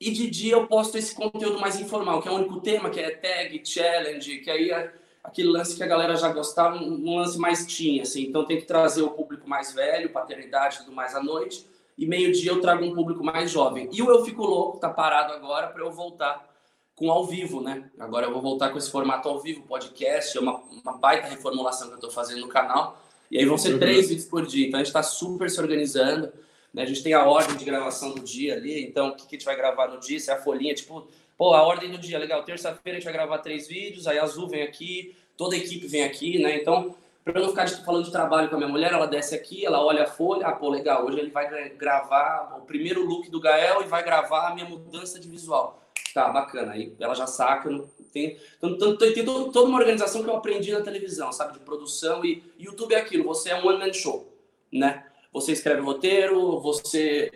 E 0.00 0.10
de 0.10 0.28
dia 0.28 0.52
eu 0.52 0.66
posto 0.66 0.98
esse 0.98 1.14
conteúdo 1.14 1.58
mais 1.58 1.80
informal, 1.80 2.20
que 2.20 2.28
é 2.28 2.30
o 2.30 2.34
único 2.34 2.60
tema, 2.60 2.90
que 2.90 3.00
é 3.00 3.10
tag, 3.10 3.62
challenge, 3.64 4.38
que 4.38 4.50
aí 4.50 4.70
é 4.70 4.92
aquele 5.24 5.48
lance 5.48 5.76
que 5.76 5.82
a 5.82 5.86
galera 5.86 6.16
já 6.16 6.32
gostava, 6.32 6.76
um 6.76 7.16
lance 7.16 7.38
mais 7.38 7.64
teen, 7.64 8.00
assim. 8.00 8.24
Então 8.24 8.44
tem 8.44 8.58
que 8.58 8.66
trazer 8.66 9.02
o 9.02 9.10
público 9.10 9.48
mais 9.48 9.72
velho, 9.72 10.10
paternidade 10.10 10.76
e 10.76 10.78
tudo 10.80 10.92
mais 10.92 11.14
à 11.14 11.22
noite. 11.22 11.66
E 11.96 12.06
meio-dia 12.06 12.50
eu 12.50 12.60
trago 12.60 12.84
um 12.84 12.94
público 12.94 13.24
mais 13.24 13.50
jovem. 13.50 13.88
E 13.90 14.02
o 14.02 14.10
Eu 14.10 14.24
Fico 14.24 14.44
Louco 14.44 14.78
tá 14.78 14.90
parado 14.90 15.32
agora 15.32 15.68
para 15.68 15.82
eu 15.82 15.90
voltar 15.90 16.46
com 16.94 17.10
ao 17.10 17.26
vivo, 17.26 17.60
né? 17.60 17.90
Agora 17.98 18.26
eu 18.26 18.32
vou 18.32 18.40
voltar 18.40 18.70
com 18.70 18.78
esse 18.78 18.90
formato 18.90 19.28
ao 19.28 19.40
vivo, 19.40 19.62
podcast, 19.62 20.36
é 20.36 20.40
uma, 20.40 20.62
uma 20.84 20.96
baita 20.98 21.28
reformulação 21.28 21.88
que 21.88 21.94
eu 21.94 21.98
estou 21.98 22.10
fazendo 22.10 22.40
no 22.40 22.48
canal. 22.48 23.02
E 23.30 23.38
aí 23.38 23.44
vão 23.44 23.58
ser 23.58 23.74
uhum. 23.74 23.78
três 23.78 24.08
vídeos 24.08 24.26
por 24.26 24.46
dia. 24.46 24.66
Então 24.66 24.78
a 24.78 24.82
gente 24.82 24.88
está 24.88 25.02
super 25.02 25.50
se 25.50 25.60
organizando. 25.60 26.32
Né? 26.76 26.82
A 26.82 26.86
gente 26.86 27.02
tem 27.02 27.14
a 27.14 27.24
ordem 27.24 27.56
de 27.56 27.64
gravação 27.64 28.14
do 28.14 28.20
dia 28.20 28.54
ali. 28.54 28.84
Então 28.84 29.08
o 29.08 29.16
que, 29.16 29.22
a 29.22 29.30
gente 29.30 29.46
vai 29.46 29.56
gravar 29.56 29.88
no 29.88 29.98
dia? 29.98 30.20
Se 30.20 30.30
é 30.30 30.34
a 30.34 30.42
folhinha, 30.42 30.74
tipo, 30.74 31.08
pô, 31.38 31.54
a 31.54 31.62
ordem 31.62 31.90
do 31.90 31.96
dia, 31.96 32.18
legal. 32.18 32.44
Terça-feira 32.44 32.98
a 32.98 33.00
gente 33.00 33.04
vai 33.04 33.14
gravar 33.14 33.38
três 33.38 33.66
vídeos, 33.66 34.06
aí 34.06 34.18
a 34.18 34.22
Azul 34.22 34.46
vem 34.46 34.62
aqui, 34.62 35.16
toda 35.38 35.56
a 35.56 35.58
equipe 35.58 35.86
vem 35.86 36.04
aqui, 36.04 36.38
né? 36.38 36.54
Então, 36.60 36.94
para 37.24 37.40
eu 37.40 37.42
não 37.42 37.48
ficar 37.48 37.66
falando 37.66 38.04
de 38.04 38.12
trabalho 38.12 38.50
com 38.50 38.56
a 38.56 38.58
minha 38.58 38.68
mulher, 38.68 38.92
ela 38.92 39.06
desce 39.06 39.34
aqui, 39.34 39.64
ela 39.64 39.82
olha 39.82 40.04
a 40.04 40.06
folha, 40.06 40.46
ah, 40.46 40.52
pô, 40.52 40.68
legal, 40.68 41.06
hoje 41.06 41.18
ele 41.18 41.30
vai 41.30 41.70
gravar 41.70 42.58
o 42.58 42.66
primeiro 42.66 43.04
look 43.04 43.30
do 43.30 43.40
Gael 43.40 43.80
e 43.82 43.86
vai 43.86 44.04
gravar 44.04 44.48
a 44.48 44.54
minha 44.54 44.68
mudança 44.68 45.18
de 45.18 45.28
visual. 45.28 45.82
Tá, 46.12 46.28
bacana. 46.28 46.72
Aí 46.72 46.94
ela 47.00 47.14
já 47.14 47.26
saca. 47.26 47.68
Tem, 48.12 48.38
tem, 48.60 48.78
tem, 48.78 49.12
tem 49.12 49.24
toda 49.24 49.64
uma 49.64 49.78
organização 49.78 50.22
que 50.22 50.30
eu 50.30 50.36
aprendi 50.36 50.72
na 50.72 50.80
televisão, 50.80 51.32
sabe? 51.32 51.54
De 51.54 51.58
produção 51.58 52.24
e 52.24 52.42
YouTube 52.58 52.94
é 52.94 52.98
aquilo. 52.98 53.24
Você 53.24 53.50
é 53.50 53.56
um 53.56 53.66
one-man 53.66 53.92
show, 53.92 54.26
né? 54.72 55.04
Você 55.36 55.52
escreve 55.52 55.82
roteiro, 55.82 56.58
você 56.60 57.30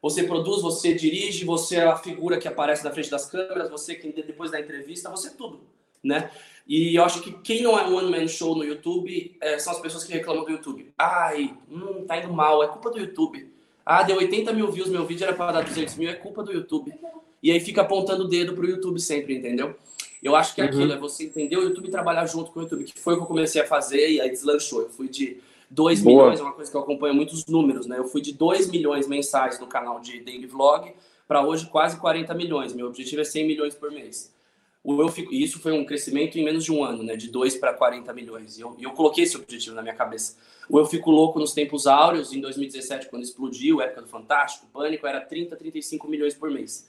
você 0.00 0.22
produz, 0.22 0.62
você 0.62 0.94
dirige, 0.94 1.44
você 1.44 1.76
é 1.76 1.84
a 1.84 1.96
figura 1.96 2.38
que 2.38 2.46
aparece 2.46 2.84
na 2.84 2.92
frente 2.92 3.10
das 3.10 3.26
câmeras, 3.28 3.68
você 3.68 3.96
que 3.96 4.12
depois 4.22 4.50
da 4.50 4.60
entrevista, 4.60 5.10
você 5.10 5.28
é 5.28 5.30
tudo, 5.30 5.60
né? 6.04 6.30
E 6.68 6.94
eu 6.94 7.02
acho 7.02 7.20
que 7.20 7.32
quem 7.32 7.62
não 7.62 7.76
é 7.76 7.84
um 7.88 7.96
one 7.96 8.10
man 8.10 8.28
show 8.28 8.54
no 8.54 8.62
YouTube 8.62 9.36
é, 9.40 9.58
são 9.58 9.72
as 9.72 9.80
pessoas 9.80 10.04
que 10.04 10.12
reclamam 10.12 10.44
do 10.44 10.52
YouTube. 10.52 10.92
Ai, 10.96 11.56
hum, 11.68 12.04
tá 12.06 12.18
indo 12.18 12.32
mal, 12.32 12.62
é 12.62 12.68
culpa 12.68 12.90
do 12.90 12.98
YouTube. 12.98 13.50
Ah, 13.84 14.02
deu 14.02 14.18
80 14.18 14.52
mil 14.52 14.70
views, 14.70 14.88
meu 14.88 15.04
vídeo 15.06 15.24
era 15.24 15.34
para 15.34 15.52
dar 15.52 15.64
200 15.64 15.96
mil, 15.96 16.10
é 16.10 16.14
culpa 16.14 16.44
do 16.44 16.52
YouTube 16.52 16.94
e 17.42 17.50
aí 17.50 17.60
fica 17.60 17.80
apontando 17.80 18.24
o 18.24 18.28
dedo 18.28 18.54
pro 18.54 18.68
YouTube 18.68 19.00
sempre, 19.00 19.36
entendeu? 19.36 19.74
Eu 20.22 20.36
acho 20.36 20.54
que 20.54 20.60
é 20.60 20.64
uhum. 20.64 20.70
aquilo, 20.70 20.92
é 20.92 20.98
você 20.98 21.24
entender 21.24 21.56
o 21.56 21.62
YouTube 21.62 21.88
e 21.88 21.90
trabalhar 21.90 22.26
junto 22.26 22.50
com 22.50 22.60
o 22.60 22.62
YouTube, 22.62 22.84
que 22.84 23.00
foi 23.00 23.14
o 23.14 23.16
que 23.16 23.22
eu 23.22 23.26
comecei 23.26 23.62
a 23.62 23.66
fazer 23.66 24.10
e 24.10 24.20
aí 24.20 24.28
deslanchou. 24.28 24.82
Eu 24.82 24.90
fui 24.90 25.08
de 25.08 25.38
2 25.70 26.02
milhões, 26.02 26.40
é 26.40 26.42
uma 26.42 26.52
coisa 26.52 26.70
que 26.70 26.76
eu 26.76 26.80
acompanho 26.80 27.14
muitos 27.14 27.44
números, 27.46 27.86
né? 27.86 27.98
Eu 27.98 28.08
fui 28.08 28.20
de 28.20 28.32
2 28.32 28.70
milhões 28.70 29.06
mensais 29.06 29.58
no 29.60 29.66
canal 29.66 30.00
de 30.00 30.20
Daily 30.20 30.46
Vlog 30.46 30.94
para 31.26 31.46
hoje 31.46 31.66
quase 31.66 31.98
40 31.98 32.32
milhões. 32.34 32.72
Meu 32.72 32.86
objetivo 32.86 33.20
é 33.20 33.24
100 33.24 33.46
milhões 33.46 33.74
por 33.74 33.90
mês. 33.90 34.34
O 34.82 35.02
eu 35.02 35.08
fico, 35.08 35.32
isso 35.34 35.58
foi 35.60 35.72
um 35.72 35.84
crescimento 35.84 36.38
em 36.38 36.44
menos 36.44 36.64
de 36.64 36.72
um 36.72 36.82
ano, 36.82 37.02
né? 37.02 37.16
De 37.16 37.28
2 37.28 37.56
para 37.56 37.74
40 37.74 38.12
milhões. 38.14 38.56
E 38.56 38.62
eu, 38.62 38.74
eu 38.80 38.92
coloquei 38.92 39.24
esse 39.24 39.36
objetivo 39.36 39.76
na 39.76 39.82
minha 39.82 39.94
cabeça. 39.94 40.36
O 40.68 40.78
Eu 40.78 40.86
Fico 40.86 41.10
Louco 41.10 41.38
nos 41.38 41.52
tempos 41.52 41.86
áureos, 41.86 42.32
em 42.32 42.40
2017, 42.40 43.08
quando 43.08 43.22
explodiu, 43.22 43.80
época 43.80 44.02
do 44.02 44.08
Fantástico, 44.08 44.66
Pânico, 44.72 45.06
era 45.06 45.20
30, 45.20 45.56
35 45.56 46.08
milhões 46.08 46.34
por 46.34 46.50
mês 46.50 46.88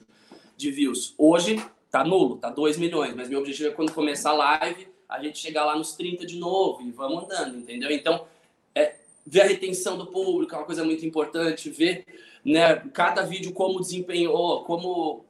de 0.55 0.71
views. 0.71 1.13
Hoje 1.17 1.61
tá 1.89 2.03
nulo, 2.03 2.37
tá 2.37 2.49
2 2.49 2.77
milhões, 2.77 3.15
mas 3.15 3.29
meu 3.29 3.39
objetivo 3.39 3.69
é 3.69 3.71
quando 3.71 3.93
começar 3.93 4.31
a 4.31 4.59
live, 4.59 4.87
a 5.07 5.23
gente 5.23 5.39
chegar 5.39 5.63
lá 5.63 5.77
nos 5.77 5.93
30 5.93 6.25
de 6.25 6.37
novo 6.37 6.81
e 6.81 6.91
vamos 6.91 7.23
andando, 7.23 7.57
entendeu? 7.57 7.89
Então, 7.89 8.25
ver 9.25 9.42
a 9.42 9.45
retenção 9.45 9.98
do 9.98 10.07
público 10.07 10.54
é 10.54 10.57
uma 10.57 10.66
coisa 10.66 10.83
muito 10.83 11.06
importante, 11.06 11.69
ver 11.69 12.06
né, 12.44 12.75
cada 12.94 13.21
vídeo 13.21 13.51
como 13.54 13.80
desempenhou, 13.80 14.63
como 14.63 15.25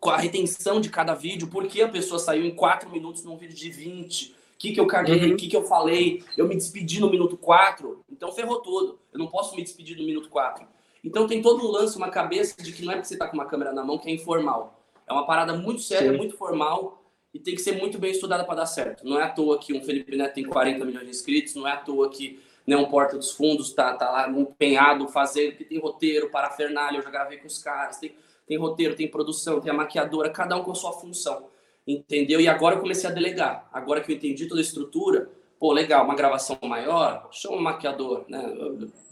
com 0.00 0.10
a 0.10 0.16
retenção 0.16 0.80
de 0.80 0.90
cada 0.90 1.14
vídeo, 1.14 1.48
porque 1.48 1.82
a 1.82 1.88
pessoa 1.88 2.18
saiu 2.18 2.44
em 2.44 2.54
4 2.54 2.90
minutos 2.90 3.24
num 3.24 3.36
vídeo 3.36 3.56
de 3.56 3.70
20, 3.70 4.30
o 4.30 4.34
que, 4.58 4.72
que 4.72 4.80
eu 4.80 4.86
caguei, 4.86 5.26
o 5.26 5.30
uhum. 5.30 5.36
que, 5.36 5.48
que 5.48 5.56
eu 5.56 5.64
falei, 5.64 6.22
eu 6.36 6.46
me 6.46 6.54
despedi 6.54 7.00
no 7.00 7.10
minuto 7.10 7.36
4, 7.36 8.04
então 8.10 8.32
ferrou 8.32 8.60
tudo. 8.60 8.98
Eu 9.12 9.18
não 9.18 9.28
posso 9.28 9.54
me 9.54 9.62
despedir 9.62 9.96
no 9.96 10.04
minuto 10.04 10.28
4. 10.28 10.66
Então 11.04 11.26
tem 11.26 11.40
todo 11.40 11.64
um 11.64 11.70
lance, 11.70 11.96
uma 11.96 12.10
cabeça 12.10 12.60
de 12.60 12.72
que 12.72 12.84
não 12.84 12.92
é 12.92 12.96
porque 12.96 13.08
você 13.08 13.14
está 13.14 13.28
com 13.28 13.34
uma 13.34 13.46
câmera 13.46 13.72
na 13.72 13.84
mão 13.84 13.98
que 13.98 14.08
é 14.08 14.12
informal. 14.12 14.82
É 15.06 15.12
uma 15.12 15.26
parada 15.26 15.54
muito 15.54 15.80
séria, 15.80 16.10
Sim. 16.10 16.16
muito 16.16 16.36
formal 16.36 17.02
e 17.32 17.38
tem 17.38 17.54
que 17.54 17.60
ser 17.60 17.78
muito 17.78 17.98
bem 17.98 18.10
estudada 18.10 18.44
para 18.44 18.56
dar 18.56 18.66
certo. 18.66 19.06
Não 19.06 19.18
é 19.18 19.22
à 19.22 19.28
toa 19.28 19.58
que 19.58 19.72
um 19.72 19.82
Felipe 19.82 20.16
Neto 20.16 20.34
tem 20.34 20.44
40 20.44 20.84
milhões 20.84 21.04
de 21.04 21.10
inscritos, 21.10 21.54
não 21.54 21.66
é 21.66 21.72
à 21.72 21.76
toa 21.76 22.08
que 22.10 22.40
né, 22.68 22.76
um 22.76 22.84
Porta 22.84 23.16
dos 23.16 23.30
Fundos 23.30 23.72
tá, 23.72 23.94
tá 23.94 24.10
lá 24.10 24.28
empenhado 24.28 25.08
fazendo, 25.08 25.56
que 25.56 25.64
tem 25.64 25.80
roteiro, 25.80 26.28
parafernália, 26.28 26.98
eu 26.98 27.02
já 27.02 27.08
gravei 27.08 27.38
com 27.38 27.46
os 27.46 27.62
caras, 27.62 27.96
tem, 27.96 28.14
tem 28.46 28.58
roteiro, 28.58 28.94
tem 28.94 29.08
produção, 29.08 29.58
tem 29.58 29.72
a 29.72 29.74
maquiadora, 29.74 30.28
cada 30.28 30.54
um 30.54 30.62
com 30.62 30.72
a 30.72 30.74
sua 30.74 30.92
função, 30.92 31.48
entendeu? 31.86 32.38
E 32.38 32.46
agora 32.46 32.74
eu 32.74 32.80
comecei 32.82 33.08
a 33.08 33.12
delegar. 33.12 33.66
Agora 33.72 34.02
que 34.02 34.12
eu 34.12 34.16
entendi 34.16 34.46
toda 34.46 34.60
a 34.60 34.62
estrutura, 34.62 35.30
pô, 35.58 35.72
legal, 35.72 36.04
uma 36.04 36.14
gravação 36.14 36.58
maior, 36.62 37.26
chama 37.32 37.56
um 37.56 37.62
maquiador, 37.62 38.26
né? 38.28 38.42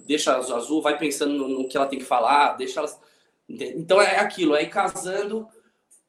deixa 0.00 0.36
azul, 0.36 0.56
azul 0.56 0.82
vai 0.82 0.98
pensando 0.98 1.32
no, 1.32 1.48
no, 1.48 1.66
que 1.66 1.78
ela 1.78 1.86
tem 1.86 1.98
que 1.98 2.04
falar, 2.04 2.58
deixa. 2.58 2.84
Então 3.48 4.02
é 4.02 4.18
aquilo, 4.18 4.54
é 4.54 4.64
ir 4.64 4.68
casando 4.68 5.48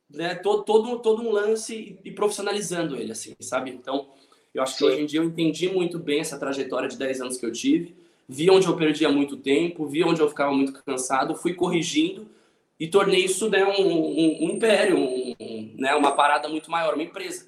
né, 0.09 0.35
todo, 0.35 0.63
todo, 0.63 0.99
todo 0.99 1.21
um 1.21 1.31
lance 1.31 1.97
e 2.03 2.11
profissionalizando 2.11 2.97
ele, 2.97 3.13
assim, 3.13 3.33
sabe? 3.39 3.71
Então, 3.71 4.09
eu 4.57 4.63
acho 4.63 4.73
que 4.73 4.79
Sim. 4.79 4.85
hoje 4.85 5.01
em 5.01 5.05
dia 5.05 5.19
eu 5.19 5.23
entendi 5.23 5.69
muito 5.69 5.99
bem 5.99 6.19
essa 6.19 6.37
trajetória 6.37 6.89
de 6.89 6.97
10 6.97 7.21
anos 7.21 7.37
que 7.37 7.45
eu 7.45 7.51
tive, 7.51 7.95
vi 8.27 8.49
onde 8.49 8.65
eu 8.65 8.75
perdia 8.75 9.07
muito 9.07 9.37
tempo, 9.37 9.85
vi 9.85 10.03
onde 10.03 10.19
eu 10.19 10.27
ficava 10.27 10.51
muito 10.51 10.73
cansado, 10.83 11.35
fui 11.35 11.53
corrigindo 11.53 12.27
e 12.79 12.87
tornei 12.87 13.23
isso 13.23 13.49
né, 13.49 13.63
um, 13.63 13.87
um, 13.87 14.45
um 14.45 14.49
império, 14.49 14.97
um, 14.97 15.75
né, 15.77 15.93
uma 15.93 16.11
parada 16.13 16.49
muito 16.49 16.71
maior, 16.71 16.95
uma 16.95 17.03
empresa. 17.03 17.47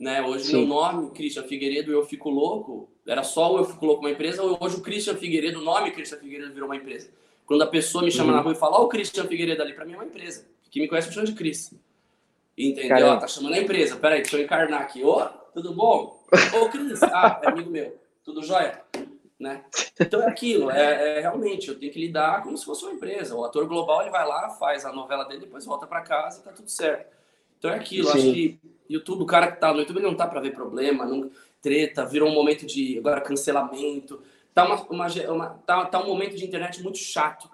Né? 0.00 0.22
Hoje 0.22 0.44
Sim. 0.44 0.56
meu 0.56 0.66
nome, 0.66 1.10
Christian 1.10 1.42
Figueiredo, 1.42 1.92
eu 1.92 2.02
fico 2.06 2.30
louco, 2.30 2.88
era 3.06 3.22
só 3.22 3.54
o 3.54 3.58
Eu 3.58 3.64
Fico 3.66 3.84
Louco 3.84 4.00
uma 4.00 4.10
empresa, 4.10 4.42
hoje 4.42 4.76
o 4.76 4.80
Christian 4.80 5.16
Figueiredo, 5.16 5.60
o 5.60 5.62
nome 5.62 5.90
Christian 5.90 6.18
Figueiredo 6.18 6.54
virou 6.54 6.68
uma 6.68 6.76
empresa. 6.76 7.10
Quando 7.44 7.62
a 7.62 7.66
pessoa 7.66 8.02
me 8.02 8.10
chama 8.10 8.30
uhum. 8.30 8.36
na 8.36 8.42
rua 8.42 8.52
e 8.52 8.56
fala, 8.56 8.78
ó, 8.78 8.82
oh, 8.82 8.84
o 8.84 8.88
Christian 8.88 9.26
Figueiredo 9.26 9.60
ali, 9.60 9.74
para 9.74 9.84
mim 9.84 9.92
é 9.92 9.96
uma 9.96 10.06
empresa. 10.06 10.46
Quem 10.70 10.80
me 10.80 10.88
conhece 10.88 11.08
me 11.08 11.14
chama 11.14 11.26
de 11.26 11.34
Cris. 11.34 11.74
Entendeu? 12.56 13.08
Ó, 13.08 13.16
tá 13.18 13.26
chamando 13.26 13.54
a 13.54 13.58
empresa. 13.58 13.96
Peraí, 13.96 14.22
deixa 14.22 14.38
eu 14.38 14.44
encarnar 14.44 14.80
aqui. 14.80 15.04
Ô, 15.04 15.22
tudo 15.52 15.74
bom? 15.74 16.21
Ô, 16.54 16.68
Cris. 16.68 17.02
Ah, 17.02 17.40
é 17.42 17.48
amigo 17.48 17.70
meu. 17.70 17.98
Tudo 18.24 18.42
jóia? 18.42 18.82
Né? 19.38 19.64
Então 19.98 20.22
é 20.22 20.28
aquilo, 20.28 20.70
é, 20.70 21.18
é, 21.18 21.20
realmente, 21.20 21.68
eu 21.68 21.76
tenho 21.76 21.92
que 21.92 21.98
lidar 21.98 22.44
como 22.44 22.56
se 22.56 22.64
fosse 22.64 22.84
uma 22.84 22.92
empresa. 22.92 23.34
O 23.34 23.44
ator 23.44 23.66
global, 23.66 24.02
ele 24.02 24.10
vai 24.10 24.26
lá, 24.26 24.50
faz 24.50 24.84
a 24.84 24.92
novela 24.92 25.24
dele, 25.24 25.40
depois 25.40 25.64
volta 25.64 25.84
para 25.84 26.00
casa 26.00 26.40
e 26.40 26.44
tá 26.44 26.52
tudo 26.52 26.70
certo. 26.70 27.12
Então 27.58 27.70
é 27.72 27.74
aquilo, 27.74 28.08
Sim. 28.08 28.18
acho 28.18 28.32
que 28.32 28.60
YouTube, 28.88 29.22
o 29.22 29.26
cara 29.26 29.50
que 29.50 29.60
tá 29.60 29.72
no 29.72 29.80
YouTube 29.80 30.00
não 30.00 30.14
tá 30.14 30.28
para 30.28 30.40
ver 30.40 30.54
problema, 30.54 31.04
não, 31.04 31.28
treta, 31.60 32.04
virou 32.04 32.28
um 32.28 32.34
momento 32.34 32.66
de 32.66 32.98
agora 32.98 33.20
cancelamento. 33.20 34.22
Tá, 34.54 34.64
uma, 34.64 34.82
uma, 34.82 35.06
uma, 35.30 35.48
tá, 35.66 35.86
tá 35.86 36.02
um 36.02 36.06
momento 36.06 36.36
de 36.36 36.44
internet 36.44 36.82
muito 36.82 36.98
chato. 36.98 37.50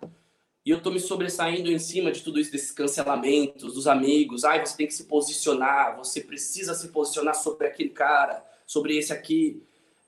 E 0.65 0.71
eu 0.71 0.83
tô 0.83 0.91
me 0.91 1.01
sobressaindo 1.01 1.71
em 1.71 1.79
cima 1.79 2.13
de 2.13 2.23
tudo 2.23 2.39
isso, 2.39 2.53
desses 2.53 2.73
cancelamentos, 2.73 3.73
dos 3.73 3.87
amigos. 3.87 4.45
Ai, 4.45 4.65
você 4.65 4.77
tem 4.77 4.87
que 4.87 4.95
se 4.95 5.05
posicionar, 5.05 5.97
você 5.97 6.21
precisa 6.21 6.75
se 6.75 6.89
posicionar 6.89 7.35
sobre 7.35 7.67
aquele 7.67 7.91
cara, 7.91 8.45
sobre 8.69 8.99
esse 8.99 9.13
aqui. 9.13 9.63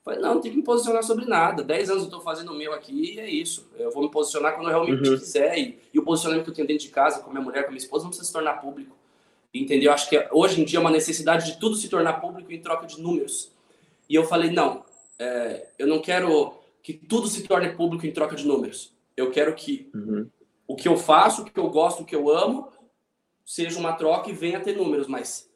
Falei, 0.05 0.19
não, 0.19 0.35
não 0.35 0.41
tem 0.41 0.51
que 0.51 0.57
me 0.57 0.63
posicionar 0.63 1.03
sobre 1.03 1.25
nada. 1.25 1.63
Dez 1.63 1.89
anos 1.89 2.03
eu 2.03 2.07
estou 2.07 2.21
fazendo 2.21 2.51
o 2.51 2.55
meu 2.55 2.73
aqui 2.73 3.15
e 3.15 3.19
é 3.19 3.29
isso. 3.29 3.67
Eu 3.77 3.91
vou 3.91 4.03
me 4.03 4.11
posicionar 4.11 4.53
quando 4.53 4.67
eu 4.67 4.83
realmente 4.83 5.09
uhum. 5.09 5.17
quiser. 5.17 5.57
E, 5.57 5.79
e, 5.93 5.99
o 5.99 6.03
posicionamento 6.03 6.45
que 6.45 6.51
eu 6.51 6.55
tenho 6.55 6.67
dentro 6.67 6.85
de 6.85 6.91
casa, 6.91 7.21
com 7.21 7.31
minha 7.31 7.43
mulher, 7.43 7.63
com 7.63 7.69
minha 7.69 7.79
esposa, 7.79 8.03
não 8.03 8.09
precisa 8.09 8.27
se 8.27 8.33
tornar 8.33 8.61
público. 8.61 8.95
Entendeu? 9.53 9.91
Acho 9.91 10.07
que 10.07 10.27
hoje 10.31 10.61
em 10.61 10.63
dia 10.63 10.77
é 10.77 10.81
uma 10.81 10.91
necessidade 10.91 11.51
de 11.51 11.59
tudo 11.59 11.75
se 11.75 11.89
tornar 11.89 12.21
público 12.21 12.53
em 12.53 12.61
troca 12.61 12.85
de 12.85 13.01
números. 13.01 13.51
E 14.07 14.15
eu 14.15 14.23
falei, 14.23 14.51
não, 14.51 14.85
é, 15.19 15.67
eu 15.77 15.87
não 15.87 15.99
quero 15.99 16.53
que 16.83 16.93
tudo 16.93 17.27
se 17.27 17.43
torne 17.43 17.73
público 17.73 18.05
em 18.05 18.11
troca 18.11 18.35
de 18.35 18.45
números. 18.45 18.93
Eu 19.17 19.29
quero 19.31 19.53
que 19.55 19.89
uhum. 19.93 20.27
o 20.67 20.75
que 20.75 20.87
eu 20.87 20.97
faço, 20.97 21.41
o 21.41 21.45
que 21.45 21.59
eu 21.59 21.69
gosto, 21.69 22.03
o 22.03 22.05
que 22.05 22.15
eu 22.15 22.29
amo, 22.29 22.69
seja 23.45 23.77
uma 23.77 23.93
troca 23.93 24.29
e 24.29 24.33
venha 24.33 24.59
ter 24.59 24.77
números. 24.77 25.07
Mas 25.07 25.50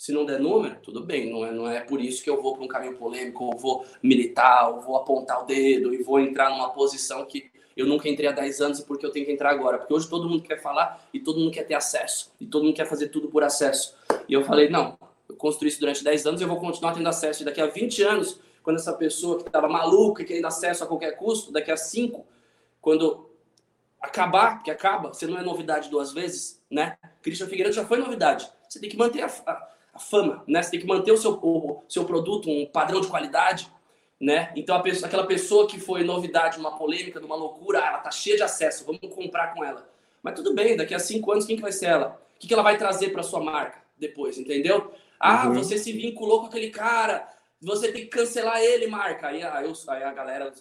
se 0.00 0.12
não 0.12 0.24
der 0.24 0.40
número, 0.40 0.76
tudo 0.76 1.04
bem, 1.04 1.30
não 1.30 1.44
é, 1.44 1.52
não 1.52 1.70
é 1.70 1.80
por 1.80 2.00
isso 2.00 2.24
que 2.24 2.30
eu 2.30 2.40
vou 2.40 2.54
para 2.54 2.64
um 2.64 2.68
caminho 2.68 2.96
polêmico, 2.96 3.44
ou 3.44 3.58
vou 3.58 3.84
militar, 4.02 4.70
ou 4.70 4.80
vou 4.80 4.96
apontar 4.96 5.42
o 5.42 5.44
dedo 5.44 5.92
e 5.92 6.02
vou 6.02 6.18
entrar 6.18 6.48
numa 6.48 6.70
posição 6.70 7.26
que 7.26 7.50
eu 7.76 7.86
nunca 7.86 8.08
entrei 8.08 8.26
há 8.26 8.32
10 8.32 8.62
anos 8.62 8.78
e 8.78 8.86
porque 8.86 9.04
eu 9.04 9.10
tenho 9.10 9.26
que 9.26 9.32
entrar 9.32 9.50
agora. 9.50 9.76
Porque 9.76 9.92
hoje 9.92 10.08
todo 10.08 10.26
mundo 10.26 10.42
quer 10.42 10.58
falar 10.58 11.06
e 11.12 11.20
todo 11.20 11.38
mundo 11.38 11.50
quer 11.50 11.64
ter 11.64 11.74
acesso, 11.74 12.32
e 12.40 12.46
todo 12.46 12.64
mundo 12.64 12.74
quer 12.74 12.86
fazer 12.86 13.08
tudo 13.08 13.28
por 13.28 13.44
acesso. 13.44 13.94
E 14.26 14.32
eu 14.32 14.42
falei, 14.42 14.70
não, 14.70 14.98
eu 15.28 15.36
construí 15.36 15.68
isso 15.68 15.78
durante 15.78 16.02
10 16.02 16.26
anos 16.26 16.40
e 16.40 16.44
eu 16.44 16.48
vou 16.48 16.58
continuar 16.58 16.94
tendo 16.94 17.06
acesso. 17.06 17.42
E 17.42 17.44
daqui 17.44 17.60
a 17.60 17.66
20 17.66 18.02
anos, 18.02 18.40
quando 18.62 18.76
essa 18.76 18.94
pessoa 18.94 19.36
que 19.36 19.48
estava 19.48 19.68
maluca 19.68 20.22
e 20.22 20.24
querendo 20.24 20.46
acesso 20.46 20.82
a 20.82 20.86
qualquer 20.86 21.14
custo, 21.18 21.52
daqui 21.52 21.70
a 21.70 21.76
5, 21.76 22.24
quando 22.80 23.28
acabar, 24.00 24.62
que 24.62 24.70
acaba, 24.70 25.12
você 25.12 25.26
não 25.26 25.38
é 25.38 25.42
novidade 25.42 25.90
duas 25.90 26.10
vezes, 26.10 26.58
né? 26.70 26.96
Christian 27.20 27.48
Figueiredo 27.48 27.76
já 27.76 27.84
foi 27.84 27.98
novidade. 27.98 28.50
Você 28.66 28.80
tem 28.80 28.88
que 28.88 28.96
manter 28.96 29.20
a 29.20 29.28
a 29.92 29.98
fama, 29.98 30.42
né? 30.46 30.62
Você 30.62 30.72
tem 30.72 30.80
que 30.80 30.86
manter 30.86 31.12
o 31.12 31.16
seu, 31.16 31.32
o 31.32 31.82
seu 31.88 32.04
produto, 32.04 32.50
um 32.50 32.66
padrão 32.66 33.00
de 33.00 33.08
qualidade, 33.08 33.70
né? 34.20 34.52
Então, 34.54 34.76
a 34.76 34.80
pessoa, 34.80 35.06
aquela 35.06 35.26
pessoa 35.26 35.66
que 35.66 35.80
foi 35.80 36.04
novidade, 36.04 36.58
uma 36.58 36.76
polêmica, 36.76 37.20
uma 37.20 37.36
loucura, 37.36 37.78
ela 37.78 37.98
tá 37.98 38.10
cheia 38.10 38.36
de 38.36 38.42
acesso, 38.42 38.84
vamos 38.84 39.00
comprar 39.14 39.54
com 39.54 39.64
ela. 39.64 39.88
Mas 40.22 40.34
tudo 40.34 40.54
bem, 40.54 40.76
daqui 40.76 40.94
a 40.94 40.98
cinco 40.98 41.32
anos, 41.32 41.46
quem 41.46 41.56
que 41.56 41.62
vai 41.62 41.72
ser 41.72 41.86
ela? 41.86 42.20
O 42.36 42.38
que, 42.38 42.46
que 42.46 42.54
ela 42.54 42.62
vai 42.62 42.76
trazer 42.76 43.10
para 43.10 43.22
sua 43.22 43.40
marca 43.40 43.78
depois, 43.98 44.38
entendeu? 44.38 44.92
Ah, 45.18 45.46
uhum. 45.46 45.54
você 45.54 45.78
se 45.78 45.92
vinculou 45.92 46.40
com 46.40 46.46
aquele 46.46 46.70
cara, 46.70 47.28
você 47.60 47.92
tem 47.92 48.02
que 48.02 48.08
cancelar 48.08 48.60
ele, 48.60 48.86
marca. 48.86 49.28
Aí, 49.28 49.42
aí, 49.42 49.72
aí 49.88 50.02
a 50.02 50.12
galera 50.12 50.52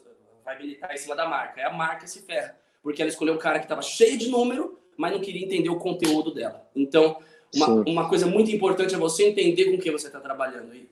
vai 0.44 0.58
militar 0.58 0.94
em 0.94 0.98
cima 0.98 1.16
da 1.16 1.28
marca. 1.28 1.60
Aí 1.60 1.66
a 1.66 1.72
marca 1.72 2.08
se 2.08 2.22
ferra, 2.22 2.58
porque 2.82 3.02
ela 3.02 3.10
escolheu 3.10 3.34
um 3.34 3.38
cara 3.38 3.60
que 3.60 3.66
estava 3.66 3.82
cheio 3.82 4.18
de 4.18 4.30
número, 4.30 4.80
mas 4.98 5.12
não 5.12 5.22
queria 5.22 5.46
entender 5.46 5.70
o 5.70 5.78
conteúdo 5.78 6.34
dela. 6.34 6.68
Então, 6.76 7.22
uma, 7.56 7.68
uma 7.88 8.10
coisa 8.10 8.28
muito 8.28 8.52
importante 8.52 8.94
é 8.94 8.98
você 8.98 9.28
entender 9.28 9.72
com 9.72 9.78
quem 9.78 9.92
você 9.92 10.08
está 10.08 10.20
trabalhando. 10.20 10.74
E 10.74 10.88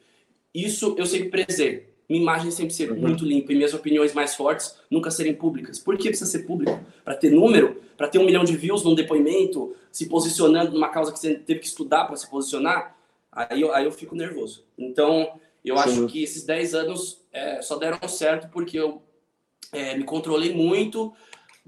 isso 0.54 0.96
eu 0.98 1.06
sempre 1.06 1.30
prezei. 1.30 1.88
Minha 2.10 2.22
imagem 2.22 2.52
sempre 2.52 2.74
ser 2.74 2.92
uhum. 2.92 3.00
muito 3.00 3.26
limpa 3.26 3.52
e 3.52 3.56
minhas 3.56 3.74
opiniões 3.74 4.14
mais 4.14 4.34
fortes 4.34 4.76
nunca 4.90 5.12
serem 5.12 5.34
públicas. 5.34 5.78
Por 5.78 5.98
que 5.98 6.08
precisa 6.08 6.30
ser 6.30 6.40
público? 6.40 6.80
Para 7.04 7.16
ter 7.16 7.30
número? 7.32 7.82
Para 7.98 8.08
ter 8.08 8.18
um 8.18 8.26
milhão 8.26 8.46
de 8.46 8.56
views 8.56 8.84
num 8.84 8.96
depoimento? 8.96 9.76
Se 9.92 10.08
posicionando 10.08 10.72
numa 10.72 10.90
causa 10.90 11.12
que 11.12 11.20
você 11.20 11.36
teve 11.36 11.60
que 11.60 11.68
estudar 11.68 12.06
para 12.06 12.16
se 12.16 12.30
posicionar? 12.30 12.96
Aí 13.32 13.62
eu, 13.62 13.74
aí 13.74 13.84
eu 13.84 13.92
fico 13.92 14.16
nervoso. 14.16 14.64
Então, 14.78 15.38
eu 15.66 15.78
Sim. 15.78 15.84
acho 15.84 16.08
que 16.08 16.24
esses 16.24 16.44
10 16.44 16.76
anos 16.76 17.22
é, 17.32 17.62
só 17.62 17.78
deram 17.78 18.08
certo 18.08 18.50
porque 18.50 18.80
eu 18.80 19.02
é, 19.74 19.98
me 19.98 20.06
controlei 20.06 20.54
muito, 20.54 21.14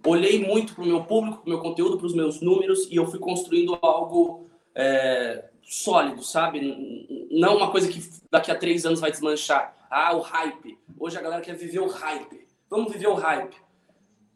olhei 0.06 0.44
muito 0.46 0.74
para 0.74 0.84
o 0.84 0.88
meu 0.88 1.04
público, 1.04 1.40
para 1.40 1.48
o 1.48 1.50
meu 1.50 1.60
conteúdo, 1.60 1.98
para 1.98 2.08
os 2.08 2.16
meus 2.16 2.40
números 2.40 2.88
e 2.90 2.96
eu 2.96 3.06
fui 3.06 3.20
construindo 3.20 3.78
algo 3.82 4.49
é, 4.80 5.50
sólido, 5.62 6.24
sabe? 6.24 7.28
Não 7.30 7.58
uma 7.58 7.70
coisa 7.70 7.90
que 7.90 8.02
daqui 8.32 8.50
a 8.50 8.56
três 8.56 8.86
anos 8.86 9.02
vai 9.02 9.12
desmanchar. 9.12 9.76
Ah, 9.90 10.16
o 10.16 10.22
hype. 10.22 10.78
Hoje 10.98 11.18
a 11.18 11.22
galera 11.22 11.42
quer 11.42 11.56
viver 11.56 11.80
o 11.80 11.88
hype. 11.88 12.48
Vamos 12.70 12.94
viver 12.94 13.08
o 13.08 13.16
hype. 13.16 13.56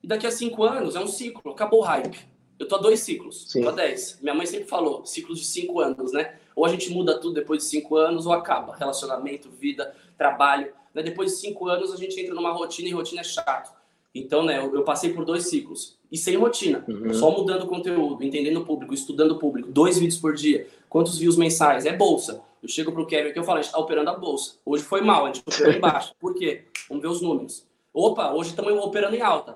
E 0.04 0.08
daqui 0.08 0.28
a 0.28 0.32
cinco 0.32 0.64
anos 0.64 0.98
é 0.98 1.00
um 1.00 1.08
ciclo. 1.08 1.54
Acabou 1.54 1.80
o 1.80 1.84
hype. 1.84 2.28
Eu 2.60 2.68
tô 2.68 2.76
a 2.76 2.80
dois 2.80 3.00
ciclos, 3.00 3.50
Sim. 3.50 3.62
tô 3.62 3.70
a 3.70 3.72
dez. 3.72 4.20
Minha 4.22 4.36
mãe 4.36 4.46
sempre 4.46 4.68
falou, 4.68 5.06
ciclos 5.06 5.40
de 5.40 5.46
cinco 5.46 5.80
anos, 5.80 6.12
né? 6.12 6.38
Ou 6.56 6.66
a 6.66 6.70
gente 6.70 6.92
muda 6.92 7.20
tudo 7.20 7.34
depois 7.34 7.64
de 7.64 7.70
cinco 7.70 7.96
anos, 7.96 8.26
ou 8.26 8.34
acaba. 8.34 8.76
Relacionamento, 8.76 9.50
vida, 9.50 9.96
trabalho. 10.18 10.74
Né? 10.94 11.02
Depois 11.04 11.32
de 11.32 11.38
cinco 11.38 11.68
anos 11.68 11.92
a 11.92 11.98
gente 11.98 12.20
entra 12.20 12.34
numa 12.36 12.52
rotina 12.52 12.90
e 12.90 12.92
rotina 12.92 13.22
é 13.22 13.24
chato. 13.24 13.74
Então, 14.16 14.46
né, 14.46 14.60
eu, 14.60 14.84
passei 14.84 15.12
por 15.12 15.26
dois 15.26 15.48
ciclos 15.48 15.98
e 16.12 16.18
sem 16.18 16.36
rotina, 16.36 16.86
uhum. 16.88 17.14
só 17.14 17.32
mudando 17.32 17.64
o 17.64 17.68
conteúdo, 17.68 18.24
entendendo 18.24 18.58
o 18.58 18.66
público, 18.66 18.94
estudando 18.94 19.32
o 19.32 19.40
público, 19.40 19.72
dois 19.72 19.98
vídeos 19.98 20.20
por 20.20 20.36
dia, 20.36 20.68
quantos 20.88 21.18
views 21.18 21.36
mensais, 21.36 21.86
é 21.86 21.94
bolsa. 21.94 22.42
Eu 22.62 22.70
chego 22.70 22.92
pro 22.92 23.08
Kevin 23.08 23.30
aqui 23.30 23.40
eu 23.40 23.44
falo, 23.44 23.60
a 23.60 23.62
gente 23.62 23.72
tá 23.72 23.80
operando 23.80 24.12
a 24.12 24.14
bolsa. 24.14 24.56
Hoje 24.66 24.84
foi 24.84 25.02
mal, 25.02 25.26
a 25.26 25.28
gente 25.28 25.44
operou 25.46 25.74
embaixo. 25.76 26.14
Por 26.20 26.36
quê? 26.36 26.66
Vamos 26.88 27.02
ver 27.02 27.10
os 27.10 27.22
números. 27.22 27.68
Opa, 27.94 28.32
hoje 28.34 28.52
estamos 28.52 28.72
operando 28.74 29.16
em 29.16 29.22
alta. 29.22 29.56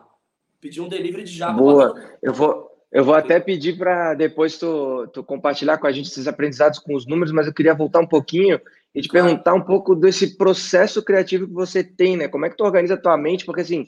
Pedi 0.59 0.81
um 0.81 0.89
delivery 0.89 1.23
de 1.23 1.31
Java. 1.31 1.57
Boa. 1.57 1.95
Eu 2.21 2.33
vou, 2.33 2.69
eu 2.91 3.03
vou 3.03 3.13
até 3.13 3.39
pedir 3.39 3.77
para 3.77 4.13
depois 4.13 4.57
tu, 4.57 5.07
tu, 5.13 5.23
compartilhar 5.23 5.77
com 5.77 5.87
a 5.87 5.91
gente 5.91 6.09
esses 6.09 6.27
aprendizados 6.27 6.79
com 6.79 6.95
os 6.95 7.05
números, 7.05 7.31
mas 7.31 7.47
eu 7.47 7.53
queria 7.53 7.73
voltar 7.73 7.99
um 7.99 8.07
pouquinho 8.07 8.59
e 8.93 9.01
te 9.01 9.07
perguntar 9.07 9.53
um 9.53 9.61
pouco 9.61 9.95
desse 9.95 10.35
processo 10.35 11.03
criativo 11.03 11.47
que 11.47 11.53
você 11.53 11.83
tem, 11.83 12.17
né? 12.17 12.27
Como 12.27 12.45
é 12.45 12.49
que 12.49 12.57
tu 12.57 12.63
organiza 12.63 12.95
a 12.95 13.01
tua 13.01 13.17
mente? 13.17 13.45
Porque 13.45 13.61
assim, 13.61 13.87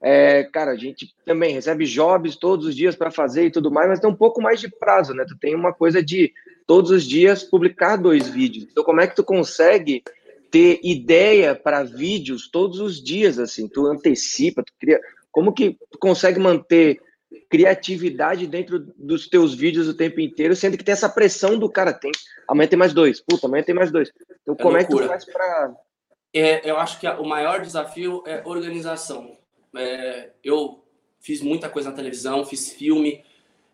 é, 0.00 0.44
cara, 0.44 0.72
a 0.72 0.76
gente 0.76 1.12
também 1.24 1.52
recebe 1.52 1.84
jobs 1.84 2.36
todos 2.36 2.66
os 2.66 2.76
dias 2.76 2.94
para 2.94 3.10
fazer 3.10 3.46
e 3.46 3.50
tudo 3.50 3.70
mais, 3.70 3.88
mas 3.88 4.00
tem 4.00 4.08
um 4.08 4.14
pouco 4.14 4.40
mais 4.40 4.60
de 4.60 4.68
prazo, 4.68 5.12
né? 5.12 5.24
Tu 5.26 5.36
tem 5.36 5.54
uma 5.54 5.72
coisa 5.72 6.02
de 6.02 6.32
todos 6.66 6.90
os 6.90 7.04
dias 7.04 7.42
publicar 7.42 7.96
dois 7.96 8.28
vídeos. 8.28 8.66
Então, 8.70 8.84
como 8.84 9.00
é 9.00 9.06
que 9.06 9.16
tu 9.16 9.24
consegue 9.24 10.04
ter 10.50 10.80
ideia 10.84 11.54
para 11.54 11.82
vídeos 11.82 12.48
todos 12.48 12.78
os 12.78 13.02
dias, 13.02 13.38
assim? 13.38 13.66
Tu 13.66 13.86
antecipa, 13.86 14.62
tu 14.62 14.72
cria. 14.78 15.00
Como 15.32 15.52
que 15.52 15.76
tu 15.90 15.98
consegue 15.98 16.38
manter 16.38 17.00
criatividade 17.50 18.46
dentro 18.46 18.78
dos 18.96 19.28
teus 19.28 19.52
vídeos 19.52 19.88
o 19.88 19.94
tempo 19.94 20.20
inteiro, 20.20 20.54
sendo 20.54 20.78
que 20.78 20.84
tem 20.84 20.92
essa 20.92 21.08
pressão 21.08 21.58
do 21.58 21.68
cara, 21.68 21.92
tem 21.92 22.10
amanhã 22.46 22.68
tem 22.68 22.78
mais 22.78 22.94
dois, 22.94 23.20
puta, 23.20 23.46
amanhã 23.46 23.62
tem 23.62 23.74
mais 23.74 23.90
dois. 23.90 24.10
Então, 24.42 24.54
é 24.54 24.62
como 24.62 24.76
loucura. 24.76 24.80
é 24.80 24.84
que 24.84 25.02
tu 25.02 25.08
faz 25.08 25.24
para. 25.24 25.74
É, 26.32 26.70
eu 26.70 26.78
acho 26.78 27.00
que 27.00 27.08
o 27.08 27.24
maior 27.24 27.60
desafio 27.60 28.22
é 28.26 28.42
organização 28.44 29.37
é, 29.78 30.30
eu 30.42 30.84
fiz 31.20 31.40
muita 31.40 31.68
coisa 31.68 31.90
na 31.90 31.96
televisão, 31.96 32.44
fiz 32.44 32.70
filme, 32.72 33.22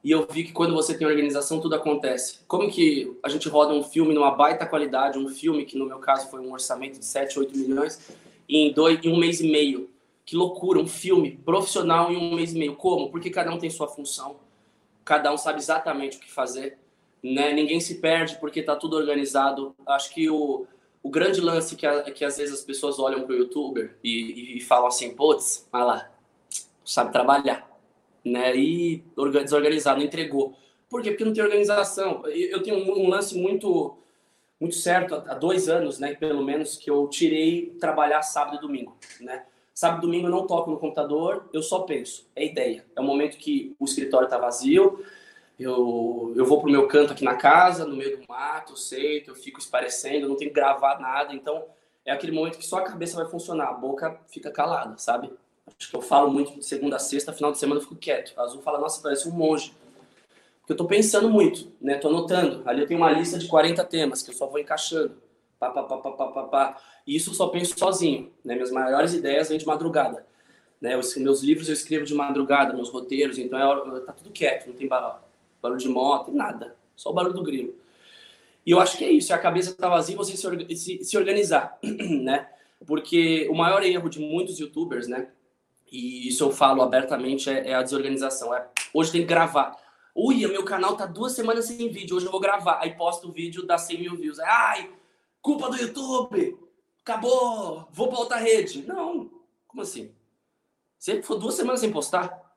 e 0.05 0.11
eu 0.11 0.27
vi 0.31 0.45
que 0.45 0.53
quando 0.53 0.75
você 0.75 0.97
tem 0.97 1.07
organização, 1.07 1.61
tudo 1.61 1.75
acontece. 1.75 2.41
Como 2.47 2.71
que 2.71 3.17
a 3.23 3.29
gente 3.31 3.49
roda 3.49 3.73
um 3.73 3.83
filme 3.83 4.13
numa 4.13 4.31
baita 4.31 4.67
qualidade, 4.67 5.19
um 5.19 5.29
filme 5.29 5.65
que 5.65 5.79
no 5.79 5.87
meu 5.87 5.99
caso 5.99 6.31
foi 6.31 6.41
um 6.41 6.53
orçamento 6.53 6.99
de 6.99 7.07
7, 7.07 7.39
8 7.39 7.57
milhões, 7.57 7.99
em, 8.47 8.71
dois, 8.71 9.03
em 9.03 9.11
um 9.11 9.17
mês 9.17 9.41
e 9.41 9.51
meio. 9.51 9.91
Que 10.27 10.37
loucura, 10.37 10.79
um 10.79 10.87
filme 10.87 11.39
profissional 11.43 12.13
em 12.13 12.17
um 12.17 12.35
mês 12.35 12.53
e 12.53 12.59
meio. 12.59 12.77
Como? 12.77 13.11
Porque 13.11 13.31
cada 13.31 13.51
um 13.51 13.59
tem 13.59 13.71
sua 13.71 13.89
função, 13.89 14.37
cada 15.05 15.33
um 15.33 15.39
sabe 15.39 15.59
exatamente 15.59 16.19
o 16.19 16.21
que 16.21 16.31
fazer. 16.31 16.77
Né? 17.23 17.55
Ninguém 17.55 17.81
se 17.81 17.95
perde 17.95 18.37
porque 18.37 18.61
está 18.61 18.77
tudo 18.77 18.97
organizado. 18.97 19.75
Acho 19.87 20.13
que 20.13 20.29
o, 20.29 20.67
o 21.05 21.11
grande 21.11 21.39
lance 21.39 21.77
que, 21.77 21.87
a, 21.87 22.03
que 22.11 22.25
às 22.25 22.39
vezes 22.39 22.55
as 22.55 22.65
pessoas 22.65 22.99
olham 22.99 23.25
para 23.25 23.35
o 23.35 23.37
youtuber 23.37 23.95
e, 24.03 24.57
e, 24.57 24.61
falam 24.63 24.87
assim, 24.87 25.15
putz, 25.15 25.69
vai 25.71 25.85
lá, 25.85 26.11
sabe 26.83 27.13
trabalhar, 27.13 27.71
né? 28.25 28.57
E 28.57 29.05
desorganizado, 29.43 30.03
entregou. 30.03 30.57
Por 30.89 31.03
quê? 31.03 31.11
Porque 31.11 31.27
não 31.27 31.35
tem 31.35 31.45
organização. 31.45 32.27
Eu 32.27 32.63
tenho 32.63 32.79
um, 32.79 33.05
um 33.05 33.09
lance 33.09 33.37
muito 33.37 33.99
muito 34.59 34.77
certo 34.77 35.15
há 35.15 35.35
dois 35.35 35.69
anos, 35.69 35.99
né, 35.99 36.15
pelo 36.15 36.43
menos, 36.43 36.79
que 36.79 36.89
eu 36.89 37.07
tirei 37.09 37.77
trabalhar 37.79 38.23
sábado 38.23 38.57
e 38.57 38.61
domingo, 38.61 38.97
né? 39.21 39.45
Sábado 39.75 39.99
e 39.99 40.07
domingo 40.07 40.29
eu 40.29 40.31
não 40.31 40.47
toco 40.47 40.71
no 40.71 40.79
computador, 40.79 41.51
eu 41.53 41.63
só 41.63 41.81
penso. 41.81 42.27
É 42.35 42.47
ideia. 42.47 42.87
É 42.97 43.01
o 43.01 43.05
momento 43.05 43.37
que 43.37 43.75
o 43.79 43.85
escritório 43.85 44.25
está 44.25 44.39
vazio, 44.39 45.05
eu, 45.59 46.33
eu 46.37 46.45
vou 46.45 46.61
pro 46.61 46.71
meu 46.71 46.89
canto 46.89 47.13
aqui 47.13 47.25
na 47.25 47.37
casa, 47.37 47.87
no 47.87 47.97
meio 47.97 48.19
do 48.19 48.25
mato, 48.29 48.77
seito, 48.77 49.31
eu 49.31 49.35
fico 49.35 49.61
esparecendo, 49.61 50.29
não 50.29 50.37
tenho 50.37 50.51
que 50.51 50.55
gravar 50.55 50.99
nada, 50.99 51.33
então 51.33 51.65
é 52.05 52.13
aquele 52.13 52.33
momento 52.33 52.59
que 52.59 52.67
só 52.67 52.79
a 52.79 52.83
cabeça 52.83 53.17
vai 53.17 53.31
funcionar, 53.31 53.69
a 53.69 53.73
boca 53.73 54.19
fica 54.29 54.51
calada, 54.51 54.97
sabe? 54.99 55.33
Acho 55.79 55.91
que 55.91 55.97
eu 55.97 56.03
falo 56.03 56.31
muito 56.31 56.59
de 56.59 56.65
segunda 56.65 56.97
a 56.97 56.99
sexta, 56.99 57.33
final 57.33 57.53
de 57.53 57.59
semana 57.59 57.81
eu 57.81 57.85
fico 57.85 57.97
quieto. 57.97 58.33
A 58.37 58.43
Azul 58.43 58.61
fala, 58.63 58.79
nossa, 58.79 59.01
parece 59.03 59.29
um 59.29 59.33
monge. 59.33 59.75
Porque 60.61 60.73
eu 60.73 60.77
tô 60.77 60.85
pensando 60.85 61.29
muito, 61.31 61.73
né? 61.81 61.97
Tô 61.97 62.09
anotando. 62.09 62.63
Ali 62.69 62.83
eu 62.83 62.87
tenho 62.87 63.01
uma 63.01 63.11
lista 63.11 63.39
de 63.39 63.47
40 63.49 63.83
temas 63.85 64.23
que 64.23 64.31
eu 64.31 64.35
só 64.35 64.47
vou 64.47 64.59
encaixando. 64.59 65.17
Pá, 65.59 65.71
pá, 65.71 65.83
pá, 65.83 65.97
pá, 65.97 66.27
pá, 66.27 66.43
pá. 66.43 66.77
E 67.07 67.17
isso 67.17 67.31
eu 67.31 67.35
só 67.35 67.49
penso 67.49 67.79
sozinho, 67.79 68.31
né? 68.45 68.55
Minhas 68.55 68.71
maiores 68.71 69.15
ideias 69.15 69.49
vêm 69.49 69.59
de 69.59 69.67
madrugada. 69.67 70.27
Né? 70.81 70.97
Os 70.99 71.17
meus 71.17 71.43
livros 71.43 71.69
eu 71.69 71.75
escrevo 71.75 72.05
de 72.05 72.15
madrugada, 72.15 72.75
meus 72.75 72.91
roteiros, 72.91 73.39
então 73.39 73.59
é, 73.59 74.01
tá 74.01 74.13
tudo 74.13 74.31
quieto, 74.31 74.67
não 74.67 74.75
tem 74.75 74.87
barulho 74.87 75.24
barulho 75.65 75.81
de 75.81 75.89
moto, 75.89 76.33
nada. 76.33 76.77
Só 76.95 77.11
o 77.11 77.13
barulho 77.13 77.35
do 77.35 77.43
grilo. 77.43 77.75
E 78.65 78.71
eu 78.71 78.81
acho 78.81 78.97
que 78.97 79.05
é 79.05 79.11
isso, 79.11 79.35
a 79.35 79.39
cabeça 79.39 79.71
está 79.71 79.89
vazia 79.89 80.17
você 80.17 80.37
se, 80.37 80.77
se, 80.77 81.05
se, 81.05 81.19
organizar, 81.19 81.79
né? 81.83 82.49
Porque 82.87 83.49
o 83.51 83.55
maior 83.55 83.83
erro 83.83 84.09
de 84.09 84.21
muitos 84.21 84.59
youtubers, 84.59 85.07
né? 85.07 85.29
E 85.91 86.29
isso 86.29 86.45
eu 86.45 86.51
falo 86.51 86.83
abertamente, 86.83 87.51
é, 87.51 87.71
é 87.71 87.75
a 87.75 87.83
desorganização. 87.83 88.55
É, 88.55 88.69
hoje 88.93 89.13
tem 89.13 89.21
que 89.21 89.27
gravar. 89.27 89.77
Ui, 90.15 90.47
meu 90.47 90.65
canal 90.65 90.97
tá 90.97 91.07
duas 91.07 91.33
semanas 91.33 91.67
sem 91.67 91.89
vídeo, 91.91 92.17
hoje 92.17 92.27
eu 92.27 92.33
vou 92.33 92.41
gravar. 92.41 92.79
Aí 92.81 92.95
posto 92.95 93.29
o 93.29 93.33
vídeo, 93.33 93.67
dá 93.67 93.77
100 93.77 94.01
mil 94.01 94.17
views. 94.17 94.39
Ai, 94.39 94.91
culpa 95.43 95.69
do 95.69 95.77
YouTube! 95.77 96.65
acabou, 97.05 97.87
vou 97.93 98.09
para 98.09 98.19
outra 98.19 98.37
rede. 98.39 98.83
Não, 98.87 99.31
como 99.69 99.83
assim? 99.83 100.11
Você 100.99 101.23
foi 101.23 101.39
duas 101.39 101.55
semanas 101.55 101.81
sem 101.81 101.93
postar? 101.93 102.57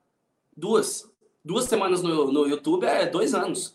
Duas. 0.56 1.12
Duas 1.48 1.63
semanas 1.63 2.01
no, 2.01 2.30
no 2.30 2.46
YouTube 2.46 2.86
é 2.86 3.06
dois 3.06 3.34
anos. 3.34 3.74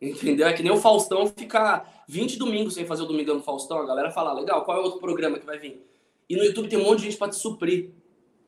Entendeu? 0.00 0.46
É 0.46 0.52
que 0.52 0.62
nem 0.62 0.70
o 0.70 0.76
Faustão 0.76 1.26
ficar 1.26 2.04
20 2.06 2.38
domingos 2.38 2.74
sem 2.74 2.86
fazer 2.86 3.02
o 3.02 3.06
Domingão 3.06 3.34
no 3.34 3.42
Faustão. 3.42 3.78
A 3.78 3.84
galera 3.84 4.12
fala, 4.12 4.32
legal, 4.32 4.64
qual 4.64 4.76
é 4.76 4.80
o 4.80 4.84
outro 4.84 5.00
programa 5.00 5.36
que 5.36 5.44
vai 5.44 5.58
vir? 5.58 5.84
E 6.28 6.36
no 6.36 6.44
YouTube 6.44 6.68
tem 6.68 6.78
um 6.78 6.84
monte 6.84 7.00
de 7.00 7.06
gente 7.06 7.16
para 7.16 7.28
te 7.28 7.34
suprir. 7.34 7.90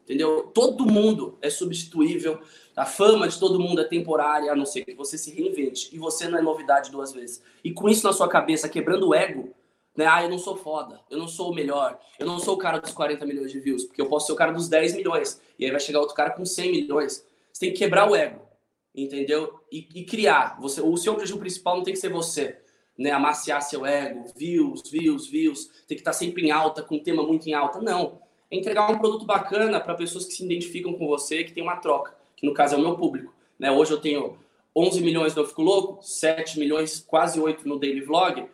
Entendeu? 0.05 0.45
Todo 0.55 0.87
mundo 0.87 1.37
é 1.43 1.51
substituível. 1.51 2.39
A 2.77 2.87
fama 2.87 3.27
de 3.27 3.37
todo 3.37 3.59
mundo 3.59 3.81
é 3.81 3.85
temporária, 3.85 4.53
a 4.53 4.55
não 4.55 4.65
ser 4.65 4.85
que 4.85 4.95
você 4.95 5.19
se 5.19 5.33
reinvente. 5.35 5.89
E 5.93 5.99
você 5.99 6.29
não 6.29 6.39
é 6.39 6.43
novidade 6.43 6.89
duas 6.89 7.13
vezes. 7.13 7.43
E 7.65 7.73
com 7.73 7.89
isso 7.89 8.07
na 8.07 8.13
sua 8.13 8.29
cabeça, 8.29 8.69
quebrando 8.69 9.09
o 9.09 9.15
ego, 9.15 9.51
né? 9.97 10.07
Ah, 10.07 10.23
eu 10.23 10.31
não 10.31 10.39
sou 10.39 10.55
foda, 10.55 11.01
eu 11.11 11.19
não 11.19 11.27
sou 11.27 11.51
o 11.51 11.55
melhor, 11.55 11.99
eu 12.17 12.27
não 12.27 12.39
sou 12.39 12.55
o 12.55 12.59
cara 12.59 12.79
dos 12.79 12.93
40 12.93 13.27
milhões 13.27 13.51
de 13.51 13.59
views, 13.59 13.85
porque 13.85 14.01
eu 14.01 14.07
posso 14.07 14.27
ser 14.27 14.33
o 14.33 14.37
cara 14.37 14.53
dos 14.53 14.69
10 14.69 14.95
milhões. 14.95 15.41
E 15.59 15.65
aí 15.65 15.71
vai 15.73 15.81
chegar 15.81 15.99
outro 15.99 16.15
cara 16.15 16.31
com 16.31 16.45
100 16.45 16.71
milhões. 16.71 17.27
Você 17.53 17.67
tem 17.67 17.73
que 17.73 17.79
quebrar 17.79 18.09
o 18.09 18.15
ego, 18.15 18.41
entendeu? 18.95 19.61
E, 19.71 19.89
e 19.95 20.05
criar. 20.05 20.59
Você, 20.61 20.81
o 20.81 20.97
seu 20.97 21.13
objetivo 21.13 21.39
principal 21.39 21.77
não 21.77 21.83
tem 21.83 21.95
que 21.95 22.01
ser 22.01 22.11
você, 22.11 22.59
né? 22.99 23.11
Amaciar 23.11 23.63
seu 23.63 23.87
ego, 23.87 24.25
views, 24.37 24.83
views, 24.91 25.27
views. 25.27 25.67
Tem 25.87 25.97
que 25.97 26.01
estar 26.03 26.13
sempre 26.13 26.47
em 26.47 26.51
alta, 26.51 26.83
com 26.83 26.97
um 26.97 27.03
tema 27.03 27.23
muito 27.23 27.49
em 27.49 27.55
alta. 27.55 27.81
Não. 27.81 28.21
É 28.51 28.57
entregar 28.57 28.91
um 28.91 28.99
produto 28.99 29.25
bacana 29.25 29.81
para 29.81 29.95
pessoas 29.95 30.27
que 30.27 30.35
se 30.35 30.45
identificam 30.45 30.93
com 30.93 31.07
você, 31.07 31.45
que 31.45 31.53
tem 31.53 31.63
uma 31.63 31.77
troca, 31.77 32.15
que 32.37 32.47
no 32.47 32.53
caso 32.53 32.75
é 32.75 32.79
o 32.79 32.83
meu 32.83 32.97
público. 32.97 33.35
Né? 33.59 33.71
Hoje 33.71 33.93
eu 33.93 34.01
tenho 34.01 34.39
11 34.77 35.01
milhões 35.01 35.35
no 35.35 35.47
Fico 35.47 35.63
Louco, 35.63 36.03
7 36.03 36.59
milhões, 36.59 37.01
quase 37.01 37.41
8 37.41 37.67
no 37.67 37.79
Daily 37.79 38.03
Vlog 38.03 38.49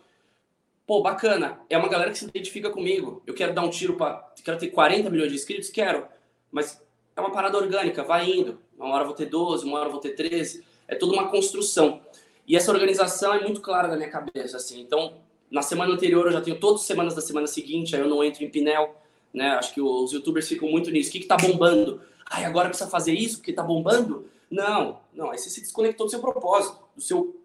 pô, 0.89 1.03
bacana, 1.03 1.61
é 1.69 1.77
uma 1.77 1.91
galera 1.91 2.11
que 2.11 2.17
se 2.17 2.25
identifica 2.25 2.71
comigo. 2.71 3.23
Eu 3.27 3.35
quero 3.35 3.53
dar 3.53 3.61
um 3.61 3.69
tiro 3.69 3.95
para. 3.95 4.27
Quero 4.43 4.59
ter 4.59 4.69
40 4.69 5.11
milhões 5.11 5.29
de 5.29 5.37
inscritos? 5.37 5.69
Quero. 5.69 6.09
Mas 6.51 6.83
é 7.15 7.21
uma 7.21 7.31
parada 7.31 7.59
orgânica, 7.59 8.03
vai 8.03 8.25
indo. 8.25 8.59
Uma 8.79 8.95
hora 8.95 9.05
vou 9.05 9.15
ter 9.15 9.27
12, 9.27 9.65
uma 9.65 9.79
hora 9.79 9.89
vou 9.89 10.01
ter 10.01 10.11
13. 10.11 10.65
É 10.87 10.95
toda 10.95 11.13
uma 11.13 11.29
construção. 11.29 12.01
E 12.47 12.57
essa 12.57 12.73
organização 12.73 13.35
é 13.35 13.43
muito 13.43 13.61
clara 13.61 13.89
na 13.89 13.97
minha 13.97 14.09
cabeça, 14.09 14.57
assim. 14.57 14.81
Então, 14.81 15.15
na 15.51 15.63
semana 15.63 15.93
anterior 15.93 16.27
eu 16.27 16.33
já 16.33 16.41
tenho 16.41 16.59
todas 16.59 16.83
as 16.83 16.87
semanas 16.87 17.15
da 17.15 17.21
semana 17.21 17.47
seguinte, 17.47 17.95
aí 17.95 18.03
eu 18.03 18.09
não 18.09 18.23
entro 18.23 18.45
em 18.45 18.51
Pinel, 18.51 18.97
né? 19.33 19.51
Acho 19.51 19.75
que 19.75 19.81
os 19.81 20.13
youtubers 20.13 20.49
ficam 20.49 20.69
muito 20.71 20.91
nisso. 20.91 21.11
O 21.11 21.13
que, 21.13 21.21
que 21.21 21.27
tá 21.27 21.37
bombando? 21.37 22.01
Ai, 22.31 22.45
agora 22.45 22.69
precisa 22.69 22.89
fazer 22.89 23.13
isso 23.13 23.39
porque 23.39 23.53
tá 23.53 23.63
bombando? 23.63 24.27
Não, 24.51 25.01
não. 25.13 25.31
Aí 25.31 25.39
você 25.39 25.51
se 25.51 25.61
desconectou 25.61 26.07
do 26.07 26.11
seu 26.11 26.21
propósito, 26.21 26.79
do 26.95 27.03
seu, 27.03 27.37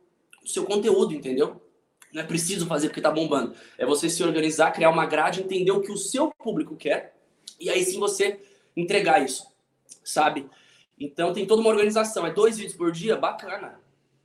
do 0.42 0.50
seu 0.50 0.64
conteúdo, 0.64 1.14
entendeu? 1.14 1.62
Não 2.14 2.22
é 2.22 2.26
preciso 2.26 2.68
fazer 2.68 2.90
porque 2.90 3.02
tá 3.02 3.12
bombando. 3.12 3.56
É 3.78 3.86
você 3.86 4.10
se 4.10 4.24
organizar, 4.24 4.72
criar 4.72 4.90
uma 4.90 5.06
grade, 5.06 5.42
entender 5.42 5.72
o 5.72 5.82
que 5.82 5.92
o 5.92 5.98
seu 5.98 6.32
público 6.32 6.76
quer 6.76 7.14
e 7.60 7.70
aí 7.70 7.84
sim 7.84 8.00
você 8.00 8.40
entregar 8.76 9.24
isso, 9.24 9.48
sabe? 10.04 10.50
Então 11.00 11.34
tem 11.34 11.46
toda 11.46 11.62
uma 11.62 11.70
organização. 11.70 12.26
É 12.26 12.32
dois 12.32 12.58
vídeos 12.58 12.76
por 12.76 12.92
dia? 12.92 13.16
Bacana. 13.16 13.80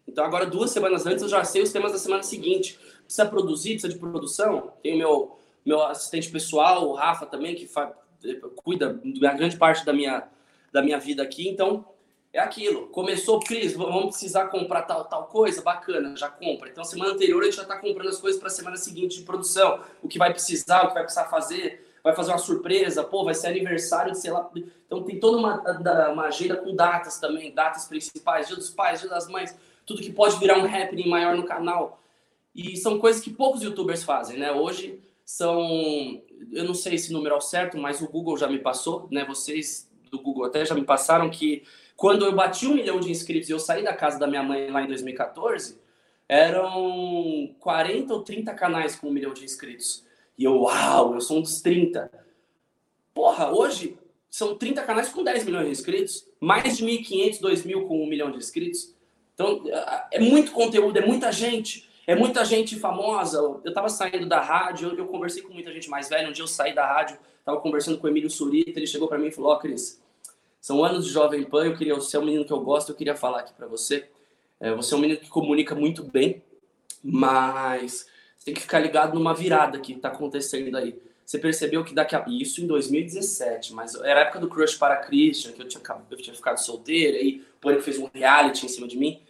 Então 0.06 0.24
agora 0.24 0.46
duas 0.46 0.70
semanas 0.70 1.06
antes 1.06 1.22
eu 1.22 1.28
já 1.28 1.44
sei 1.44 1.62
os 1.62 1.72
temas 1.72 1.92
da 1.92 1.98
semana 1.98 2.22
seguinte. 2.22 2.78
Precisa 3.04 3.26
produzir, 3.26 3.72
precisa 3.72 3.92
de 3.92 3.98
produção. 3.98 4.72
Tem 4.82 4.94
o 4.94 4.98
meu, 4.98 5.38
meu 5.64 5.82
assistente 5.82 6.30
pessoal, 6.30 6.88
o 6.88 6.94
Rafa 6.94 7.26
também, 7.26 7.54
que 7.54 7.68
cuida 8.56 9.00
da 9.20 9.32
grande 9.32 9.56
parte 9.56 9.84
da 9.84 9.92
minha, 9.92 10.28
da 10.72 10.82
minha 10.82 10.98
vida 10.98 11.22
aqui. 11.22 11.48
Então 11.48 11.84
é 12.32 12.38
aquilo. 12.38 12.88
Começou, 12.88 13.40
Cris, 13.40 13.74
vamos 13.74 14.06
precisar 14.06 14.46
comprar 14.48 14.82
tal, 14.82 15.04
tal 15.04 15.26
coisa, 15.26 15.62
bacana, 15.62 16.14
já 16.16 16.28
compra. 16.28 16.68
Então, 16.68 16.84
semana 16.84 17.12
anterior 17.12 17.42
a 17.42 17.46
gente 17.46 17.56
já 17.56 17.62
está 17.62 17.78
comprando 17.78 18.08
as 18.08 18.18
coisas 18.18 18.38
para 18.38 18.48
a 18.48 18.52
semana 18.52 18.76
seguinte 18.76 19.18
de 19.18 19.24
produção. 19.24 19.82
O 20.02 20.08
que 20.08 20.18
vai 20.18 20.30
precisar, 20.30 20.84
o 20.84 20.88
que 20.88 20.94
vai 20.94 21.02
precisar 21.02 21.24
fazer, 21.24 21.87
vai 22.02 22.14
fazer 22.14 22.30
uma 22.30 22.38
surpresa, 22.38 23.04
pô, 23.04 23.24
vai 23.24 23.34
ser 23.34 23.48
aniversário 23.48 24.12
de 24.12 24.18
sei 24.18 24.30
lá. 24.30 24.48
Então, 24.86 25.02
tem 25.02 25.18
toda 25.18 25.36
uma, 25.36 26.10
uma 26.10 26.24
agenda 26.24 26.56
com 26.56 26.74
datas 26.74 27.18
também, 27.18 27.52
datas 27.52 27.86
principais, 27.86 28.46
dia 28.46 28.56
dos 28.56 28.70
pais, 28.70 29.00
dia 29.00 29.08
das 29.08 29.28
mães, 29.28 29.56
tudo 29.84 30.02
que 30.02 30.12
pode 30.12 30.38
virar 30.38 30.58
um 30.58 30.64
happening 30.64 31.08
maior 31.08 31.36
no 31.36 31.44
canal. 31.44 32.00
E 32.54 32.76
são 32.76 32.98
coisas 32.98 33.22
que 33.22 33.30
poucos 33.30 33.62
youtubers 33.62 34.02
fazem, 34.02 34.38
né? 34.38 34.50
Hoje 34.52 35.00
são, 35.24 36.22
eu 36.52 36.64
não 36.64 36.74
sei 36.74 36.94
esse 36.94 37.12
número 37.12 37.34
ao 37.34 37.40
certo, 37.40 37.76
mas 37.76 38.00
o 38.00 38.08
Google 38.08 38.36
já 38.36 38.48
me 38.48 38.58
passou, 38.58 39.06
né? 39.10 39.24
Vocês 39.24 39.88
do 40.10 40.20
Google 40.20 40.44
até 40.44 40.64
já 40.64 40.74
me 40.74 40.84
passaram 40.84 41.28
que 41.28 41.62
quando 41.96 42.24
eu 42.24 42.34
bati 42.34 42.66
um 42.66 42.74
milhão 42.74 42.98
de 42.98 43.10
inscritos 43.10 43.48
e 43.48 43.52
eu 43.52 43.58
saí 43.58 43.82
da 43.82 43.92
casa 43.92 44.18
da 44.18 44.26
minha 44.26 44.42
mãe 44.42 44.70
lá 44.70 44.82
em 44.82 44.86
2014, 44.86 45.78
eram 46.28 47.54
40 47.58 48.12
ou 48.14 48.22
30 48.22 48.54
canais 48.54 48.96
com 48.96 49.08
um 49.08 49.12
milhão 49.12 49.32
de 49.32 49.44
inscritos. 49.44 50.04
E 50.38 50.44
eu, 50.44 50.62
uau, 50.62 51.14
eu 51.14 51.20
sou 51.20 51.38
um 51.38 51.42
dos 51.42 51.60
30. 51.60 52.10
Porra, 53.12 53.50
hoje 53.52 53.98
são 54.30 54.56
30 54.56 54.82
canais 54.82 55.08
com 55.08 55.24
10 55.24 55.44
milhões 55.44 55.66
de 55.66 55.72
inscritos, 55.72 56.28
mais 56.40 56.76
de 56.76 56.86
1.500, 56.86 57.40
2.000 57.40 57.88
com 57.88 58.04
um 58.04 58.06
milhão 58.06 58.30
de 58.30 58.38
inscritos. 58.38 58.94
Então, 59.34 59.64
é 60.12 60.20
muito 60.20 60.52
conteúdo, 60.52 60.96
é 60.96 61.04
muita 61.04 61.32
gente, 61.32 61.88
é 62.06 62.14
muita 62.14 62.44
gente 62.44 62.76
famosa. 62.76 63.38
Eu 63.64 63.72
tava 63.74 63.88
saindo 63.88 64.26
da 64.26 64.40
rádio, 64.40 64.90
eu, 64.90 64.98
eu 64.98 65.06
conversei 65.06 65.42
com 65.42 65.52
muita 65.52 65.72
gente 65.72 65.90
mais 65.90 66.08
velha. 66.08 66.28
Um 66.28 66.32
dia 66.32 66.44
eu 66.44 66.48
saí 66.48 66.74
da 66.74 66.86
rádio, 66.86 67.18
tava 67.44 67.60
conversando 67.60 67.98
com 67.98 68.06
o 68.06 68.10
Emílio 68.10 68.30
Surita, 68.30 68.78
ele 68.78 68.86
chegou 68.86 69.08
para 69.08 69.18
mim 69.18 69.28
e 69.28 69.32
falou: 69.32 69.50
Ó, 69.50 69.54
oh, 69.54 69.58
Cris, 69.58 70.00
são 70.60 70.84
anos 70.84 71.06
de 71.06 71.12
Jovem 71.12 71.44
Pan, 71.44 71.66
eu 71.66 71.76
queria, 71.76 71.94
você 71.94 72.16
é 72.16 72.20
um 72.20 72.24
menino 72.24 72.44
que 72.44 72.52
eu 72.52 72.60
gosto, 72.60 72.90
eu 72.90 72.94
queria 72.94 73.16
falar 73.16 73.40
aqui 73.40 73.52
para 73.52 73.66
você. 73.66 74.08
É, 74.60 74.72
você 74.74 74.94
é 74.94 74.96
um 74.96 75.00
menino 75.00 75.20
que 75.20 75.28
comunica 75.28 75.74
muito 75.74 76.02
bem, 76.02 76.42
mas 77.02 78.06
tem 78.48 78.54
que 78.54 78.62
ficar 78.62 78.78
ligado 78.78 79.14
numa 79.14 79.34
virada 79.34 79.78
que 79.78 79.92
está 79.92 80.08
acontecendo 80.08 80.74
aí. 80.76 80.98
Você 81.24 81.38
percebeu 81.38 81.84
que 81.84 81.94
daqui 81.94 82.16
a... 82.16 82.24
Isso 82.26 82.62
em 82.62 82.66
2017, 82.66 83.74
mas 83.74 83.94
era 83.96 84.20
a 84.20 84.22
época 84.22 84.40
do 84.40 84.48
crush 84.48 84.74
para 84.76 84.96
Christian, 84.96 85.52
que 85.52 85.60
eu 85.60 85.68
tinha, 85.68 85.82
eu 86.10 86.16
tinha 86.16 86.34
ficado 86.34 86.56
solteiro, 86.56 87.18
aí 87.18 87.44
o 87.56 87.60
Pânico 87.60 87.82
fez 87.82 87.98
um 87.98 88.08
reality 88.12 88.64
em 88.64 88.68
cima 88.68 88.88
de 88.88 88.96
mim. 88.96 89.20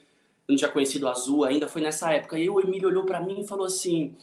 Eu 0.47 0.53
não 0.53 0.57
tinha 0.57 0.71
conhecido 0.71 1.07
o 1.07 1.09
Azul 1.09 1.45
ainda, 1.45 1.67
foi 1.67 1.83
nessa 1.83 2.13
época. 2.13 2.39
E 2.39 2.49
o 2.49 2.61
Emílio 2.61 2.89
olhou 2.89 3.05
para 3.05 3.21
mim 3.21 3.41
e 3.41 3.47
falou 3.47 3.67
assim: 3.67 4.15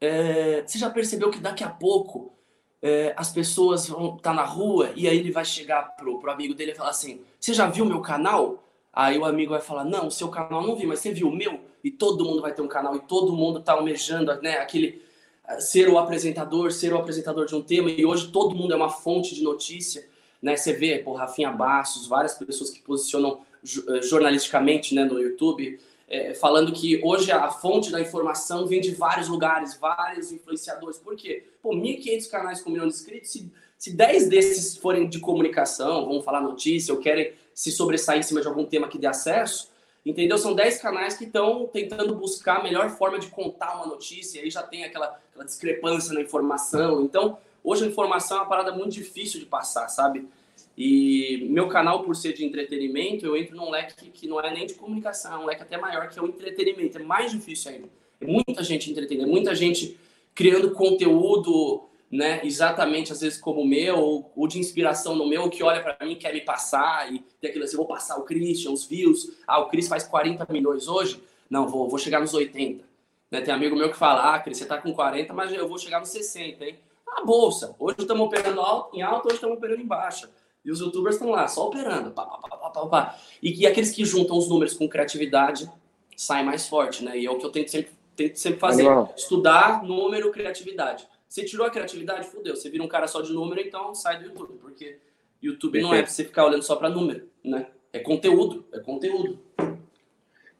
é, 0.00 0.62
Você 0.64 0.78
já 0.78 0.88
percebeu 0.88 1.30
que 1.30 1.40
daqui 1.40 1.64
a 1.64 1.68
pouco 1.68 2.32
é, 2.80 3.12
as 3.16 3.32
pessoas 3.32 3.88
vão 3.88 4.16
estar 4.16 4.30
tá 4.30 4.32
na 4.32 4.44
rua 4.44 4.92
e 4.94 5.08
aí 5.08 5.18
ele 5.18 5.32
vai 5.32 5.44
chegar 5.44 5.96
pro, 5.96 6.20
pro 6.20 6.30
amigo 6.30 6.54
dele 6.54 6.70
e 6.70 6.74
falar 6.76 6.90
assim: 6.90 7.20
Você 7.40 7.52
já 7.52 7.66
viu 7.66 7.84
meu 7.84 8.00
canal? 8.00 8.62
Aí 8.92 9.18
o 9.18 9.24
amigo 9.24 9.52
vai 9.52 9.60
falar: 9.60 9.84
Não, 9.84 10.10
seu 10.10 10.28
canal 10.28 10.66
não 10.66 10.76
vi, 10.76 10.86
mas 10.86 11.00
você 11.00 11.12
viu 11.12 11.28
o 11.28 11.34
meu? 11.34 11.60
E 11.82 11.90
todo 11.90 12.24
mundo 12.24 12.42
vai 12.42 12.52
ter 12.52 12.62
um 12.62 12.68
canal 12.68 12.94
e 12.96 13.00
todo 13.00 13.32
mundo 13.32 13.60
tá 13.60 13.72
almejando, 13.72 14.34
né? 14.42 14.58
Aquele 14.58 15.02
eh, 15.48 15.60
ser 15.60 15.88
o 15.88 15.98
apresentador, 15.98 16.72
ser 16.72 16.92
o 16.92 16.98
apresentador 16.98 17.46
de 17.46 17.54
um 17.54 17.62
tema 17.62 17.90
e 17.90 18.04
hoje 18.04 18.30
todo 18.30 18.54
mundo 18.54 18.72
é 18.72 18.76
uma 18.76 18.90
fonte 18.90 19.34
de 19.34 19.42
notícia, 19.42 20.06
né? 20.42 20.56
Você 20.56 20.72
vê, 20.72 20.98
por 20.98 21.14
Rafinha 21.14 21.50
Bastos, 21.50 22.06
várias 22.06 22.34
pessoas 22.34 22.70
que 22.70 22.82
posicionam 22.82 23.40
eh, 23.64 24.02
jornalisticamente, 24.02 24.94
né, 24.94 25.04
no 25.04 25.18
YouTube 25.20 25.78
é, 26.10 26.34
falando 26.34 26.72
que 26.72 27.00
hoje 27.04 27.30
a 27.30 27.48
fonte 27.48 27.92
da 27.92 28.00
informação 28.00 28.66
vem 28.66 28.80
de 28.80 28.90
vários 28.90 29.28
lugares, 29.28 29.76
vários 29.76 30.32
influenciadores. 30.32 30.98
Por 30.98 31.14
quê? 31.14 31.44
Pô, 31.62 31.70
1.500 31.70 32.28
canais 32.28 32.60
com 32.60 32.68
um 32.68 32.72
milhão 32.72 32.88
de 32.88 32.94
inscritos, 32.94 33.30
se, 33.30 33.48
se 33.80 33.96
10 33.96 34.28
desses 34.28 34.76
forem 34.76 35.08
de 35.08 35.18
comunicação, 35.18 36.04
vão 36.04 36.20
falar 36.20 36.42
notícia 36.42 36.92
ou 36.92 37.00
querem 37.00 37.32
se 37.54 37.72
sobressair 37.72 38.20
em 38.20 38.22
cima 38.22 38.42
de 38.42 38.46
algum 38.46 38.66
tema 38.66 38.86
que 38.86 38.98
dê 38.98 39.06
acesso, 39.06 39.70
entendeu? 40.04 40.36
São 40.36 40.54
10 40.54 40.82
canais 40.82 41.16
que 41.16 41.24
estão 41.24 41.66
tentando 41.66 42.14
buscar 42.14 42.58
a 42.58 42.62
melhor 42.62 42.90
forma 42.90 43.18
de 43.18 43.28
contar 43.28 43.76
uma 43.76 43.86
notícia, 43.86 44.38
e 44.38 44.42
aí 44.42 44.50
já 44.50 44.62
tem 44.62 44.84
aquela, 44.84 45.18
aquela 45.30 45.46
discrepância 45.46 46.12
na 46.12 46.20
informação. 46.20 47.02
Então, 47.02 47.38
hoje 47.64 47.84
a 47.84 47.86
informação 47.86 48.36
é 48.36 48.40
uma 48.40 48.48
parada 48.50 48.70
muito 48.70 48.92
difícil 48.92 49.40
de 49.40 49.46
passar, 49.46 49.88
sabe? 49.88 50.28
E 50.76 51.48
meu 51.48 51.66
canal, 51.66 52.04
por 52.04 52.14
ser 52.14 52.34
de 52.34 52.44
entretenimento, 52.44 53.24
eu 53.24 53.34
entro 53.34 53.56
num 53.56 53.70
leque 53.70 54.10
que 54.10 54.28
não 54.28 54.38
é 54.42 54.52
nem 54.52 54.66
de 54.66 54.74
comunicação, 54.74 55.32
é 55.32 55.38
um 55.38 55.46
leque 55.46 55.62
até 55.62 55.78
maior, 55.78 56.06
que 56.10 56.18
é 56.18 56.22
o 56.22 56.26
entretenimento. 56.26 56.98
É 56.98 57.02
mais 57.02 57.32
difícil 57.32 57.70
ainda. 57.70 57.88
É 58.20 58.26
muita 58.26 58.62
gente 58.62 58.90
entretendo, 58.90 59.22
é 59.22 59.26
muita 59.26 59.54
gente 59.54 59.98
criando 60.34 60.70
conteúdo, 60.72 61.88
né, 62.10 62.40
exatamente 62.44 63.12
às 63.12 63.20
vezes 63.20 63.38
como 63.38 63.60
o 63.60 63.66
meu, 63.66 63.98
ou, 63.98 64.32
ou 64.34 64.48
de 64.48 64.58
inspiração 64.58 65.14
no 65.14 65.28
meu, 65.28 65.48
que 65.48 65.62
olha 65.62 65.80
para 65.80 66.04
mim, 66.04 66.16
quer 66.16 66.34
me 66.34 66.40
passar, 66.40 67.12
e 67.12 67.20
tem 67.40 67.50
aquilo 67.50 67.64
assim, 67.64 67.76
vou 67.76 67.86
passar 67.86 68.16
o 68.16 68.24
Christian, 68.24 68.72
os 68.72 68.84
views. 68.84 69.30
Ah, 69.46 69.60
o 69.60 69.68
Chris 69.68 69.86
faz 69.86 70.04
40 70.04 70.46
milhões 70.52 70.88
hoje? 70.88 71.22
Não, 71.48 71.68
vou, 71.68 71.88
vou 71.88 71.98
chegar 71.98 72.20
nos 72.20 72.34
80. 72.34 72.84
Né, 73.30 73.40
tem 73.40 73.54
amigo 73.54 73.76
meu 73.76 73.90
que 73.90 73.96
fala, 73.96 74.34
ah, 74.34 74.38
Cris, 74.40 74.58
você 74.58 74.66
tá 74.66 74.78
com 74.78 74.92
40, 74.92 75.32
mas 75.32 75.52
eu 75.52 75.68
vou 75.68 75.78
chegar 75.78 76.00
nos 76.00 76.08
60, 76.08 76.64
hein? 76.64 76.78
A 77.06 77.24
bolsa, 77.24 77.74
hoje 77.78 77.96
estamos 78.00 78.26
operando 78.26 78.60
em 78.92 79.02
alta, 79.02 79.28
hoje 79.28 79.36
estamos 79.36 79.56
operando 79.56 79.80
em 79.80 79.86
baixa. 79.86 80.28
E 80.64 80.70
os 80.70 80.80
youtubers 80.80 81.16
estão 81.16 81.30
lá, 81.30 81.48
só 81.48 81.68
operando. 81.68 82.10
Pá, 82.10 82.24
pá, 82.24 82.70
pá, 82.70 82.86
pá, 82.86 83.16
E, 83.42 83.62
e 83.62 83.66
aqueles 83.66 83.90
que 83.90 84.04
juntam 84.04 84.36
os 84.36 84.48
números 84.48 84.74
com 84.74 84.88
criatividade 84.88 85.70
saem 86.16 86.44
mais 86.44 86.68
forte, 86.68 87.02
né? 87.02 87.18
E 87.18 87.26
é 87.26 87.30
o 87.30 87.38
que 87.38 87.46
eu 87.46 87.50
tento 87.50 87.70
sempre, 87.70 87.92
tento 88.14 88.36
sempre 88.36 88.60
fazer. 88.60 88.86
Estudar 89.16 89.82
número, 89.82 90.30
criatividade. 90.30 91.08
Você 91.30 91.44
tirou 91.44 91.64
a 91.64 91.70
criatividade, 91.70 92.26
fudeu. 92.26 92.56
Você 92.56 92.68
vira 92.68 92.82
um 92.82 92.88
cara 92.88 93.06
só 93.06 93.22
de 93.22 93.32
número, 93.32 93.60
então 93.60 93.94
sai 93.94 94.18
do 94.18 94.24
YouTube. 94.24 94.58
Porque 94.60 94.98
YouTube 95.40 95.74
Perfeito. 95.74 95.92
não 95.92 95.94
é 95.94 96.02
pra 96.02 96.10
você 96.10 96.24
ficar 96.24 96.44
olhando 96.44 96.64
só 96.64 96.74
para 96.74 96.90
número, 96.90 97.28
né? 97.44 97.68
É 97.92 98.00
conteúdo, 98.00 98.66
é 98.72 98.80
conteúdo. 98.80 99.38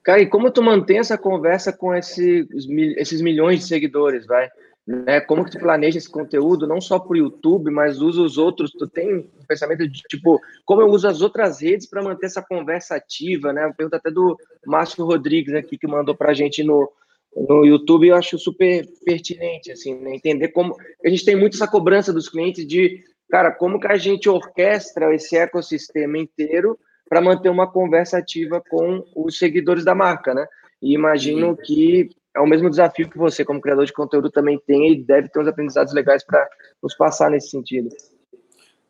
Cara, 0.04 0.20
e 0.20 0.26
como 0.26 0.48
tu 0.48 0.62
mantém 0.62 0.98
essa 0.98 1.18
conversa 1.18 1.72
com 1.72 1.92
esse, 1.92 2.48
esses 2.96 3.20
milhões 3.20 3.59
de 3.59 3.66
seguidores, 3.66 4.24
vai? 4.26 4.48
né? 4.87 5.20
Como 5.20 5.44
que 5.44 5.50
tu 5.50 5.59
planeja 5.59 5.98
esse 5.98 6.09
conteúdo, 6.09 6.68
não 6.68 6.80
só 6.80 7.00
para 7.00 7.14
o 7.14 7.16
YouTube, 7.16 7.68
mas 7.72 8.00
usa 8.00 8.22
os 8.22 8.38
outros. 8.38 8.70
Tu 8.70 8.87
tem 8.87 9.18
um 9.18 9.44
pensamento 9.48 9.88
de 9.88 10.02
tipo, 10.02 10.40
como 10.64 10.83
eu 10.83 10.88
uso 10.88 11.09
as 11.09 11.20
outras 11.20 11.61
redes 11.61 11.88
para 11.88 12.02
manter 12.02 12.26
essa 12.26 12.42
conversa 12.42 12.94
ativa, 12.94 13.52
né? 13.52 13.72
Pergunta 13.76 13.96
até 13.96 14.11
do 14.11 14.37
Márcio 14.64 15.04
Rodrigues 15.04 15.52
aqui 15.52 15.76
que 15.76 15.88
mandou 15.88 16.14
para 16.14 16.30
a 16.30 16.35
gente 16.35 16.62
no, 16.62 16.90
no 17.37 17.64
YouTube, 17.64 18.09
eu 18.09 18.16
acho 18.16 18.38
super 18.38 18.87
pertinente, 19.05 19.71
assim, 19.71 19.95
né? 19.95 20.14
entender 20.14 20.49
como 20.49 20.75
a 21.05 21.09
gente 21.09 21.25
tem 21.25 21.37
muito 21.37 21.55
essa 21.55 21.69
cobrança 21.69 22.12
dos 22.12 22.29
clientes 22.29 22.66
de, 22.66 23.03
cara, 23.31 23.53
como 23.53 23.79
que 23.79 23.87
a 23.87 23.97
gente 23.97 24.29
orquestra 24.29 25.14
esse 25.14 25.37
ecossistema 25.37 26.19
inteiro 26.19 26.79
para 27.09 27.21
manter 27.21 27.49
uma 27.49 27.71
conversa 27.71 28.19
ativa 28.19 28.62
com 28.69 29.05
os 29.14 29.38
seguidores 29.38 29.85
da 29.85 29.95
marca, 29.95 30.33
né? 30.33 30.47
E 30.81 30.95
imagino 30.95 31.57
que 31.57 32.09
é 32.35 32.40
o 32.40 32.47
mesmo 32.47 32.71
desafio 32.71 33.11
que 33.11 33.19
você, 33.19 33.45
como 33.45 33.61
criador 33.61 33.85
de 33.85 33.93
conteúdo, 33.93 34.31
também 34.31 34.59
tem 34.64 34.93
e 34.93 35.03
deve 35.03 35.29
ter 35.29 35.40
uns 35.40 35.49
aprendizados 35.49 35.93
legais 35.93 36.25
para 36.25 36.49
nos 36.83 36.95
passar 36.95 37.31
nesse 37.31 37.51
sentido. 37.51 37.88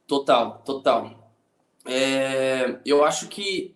Total, 0.07 0.59
total. 0.65 1.33
É, 1.87 2.79
eu 2.85 3.05
acho 3.05 3.29
que 3.29 3.75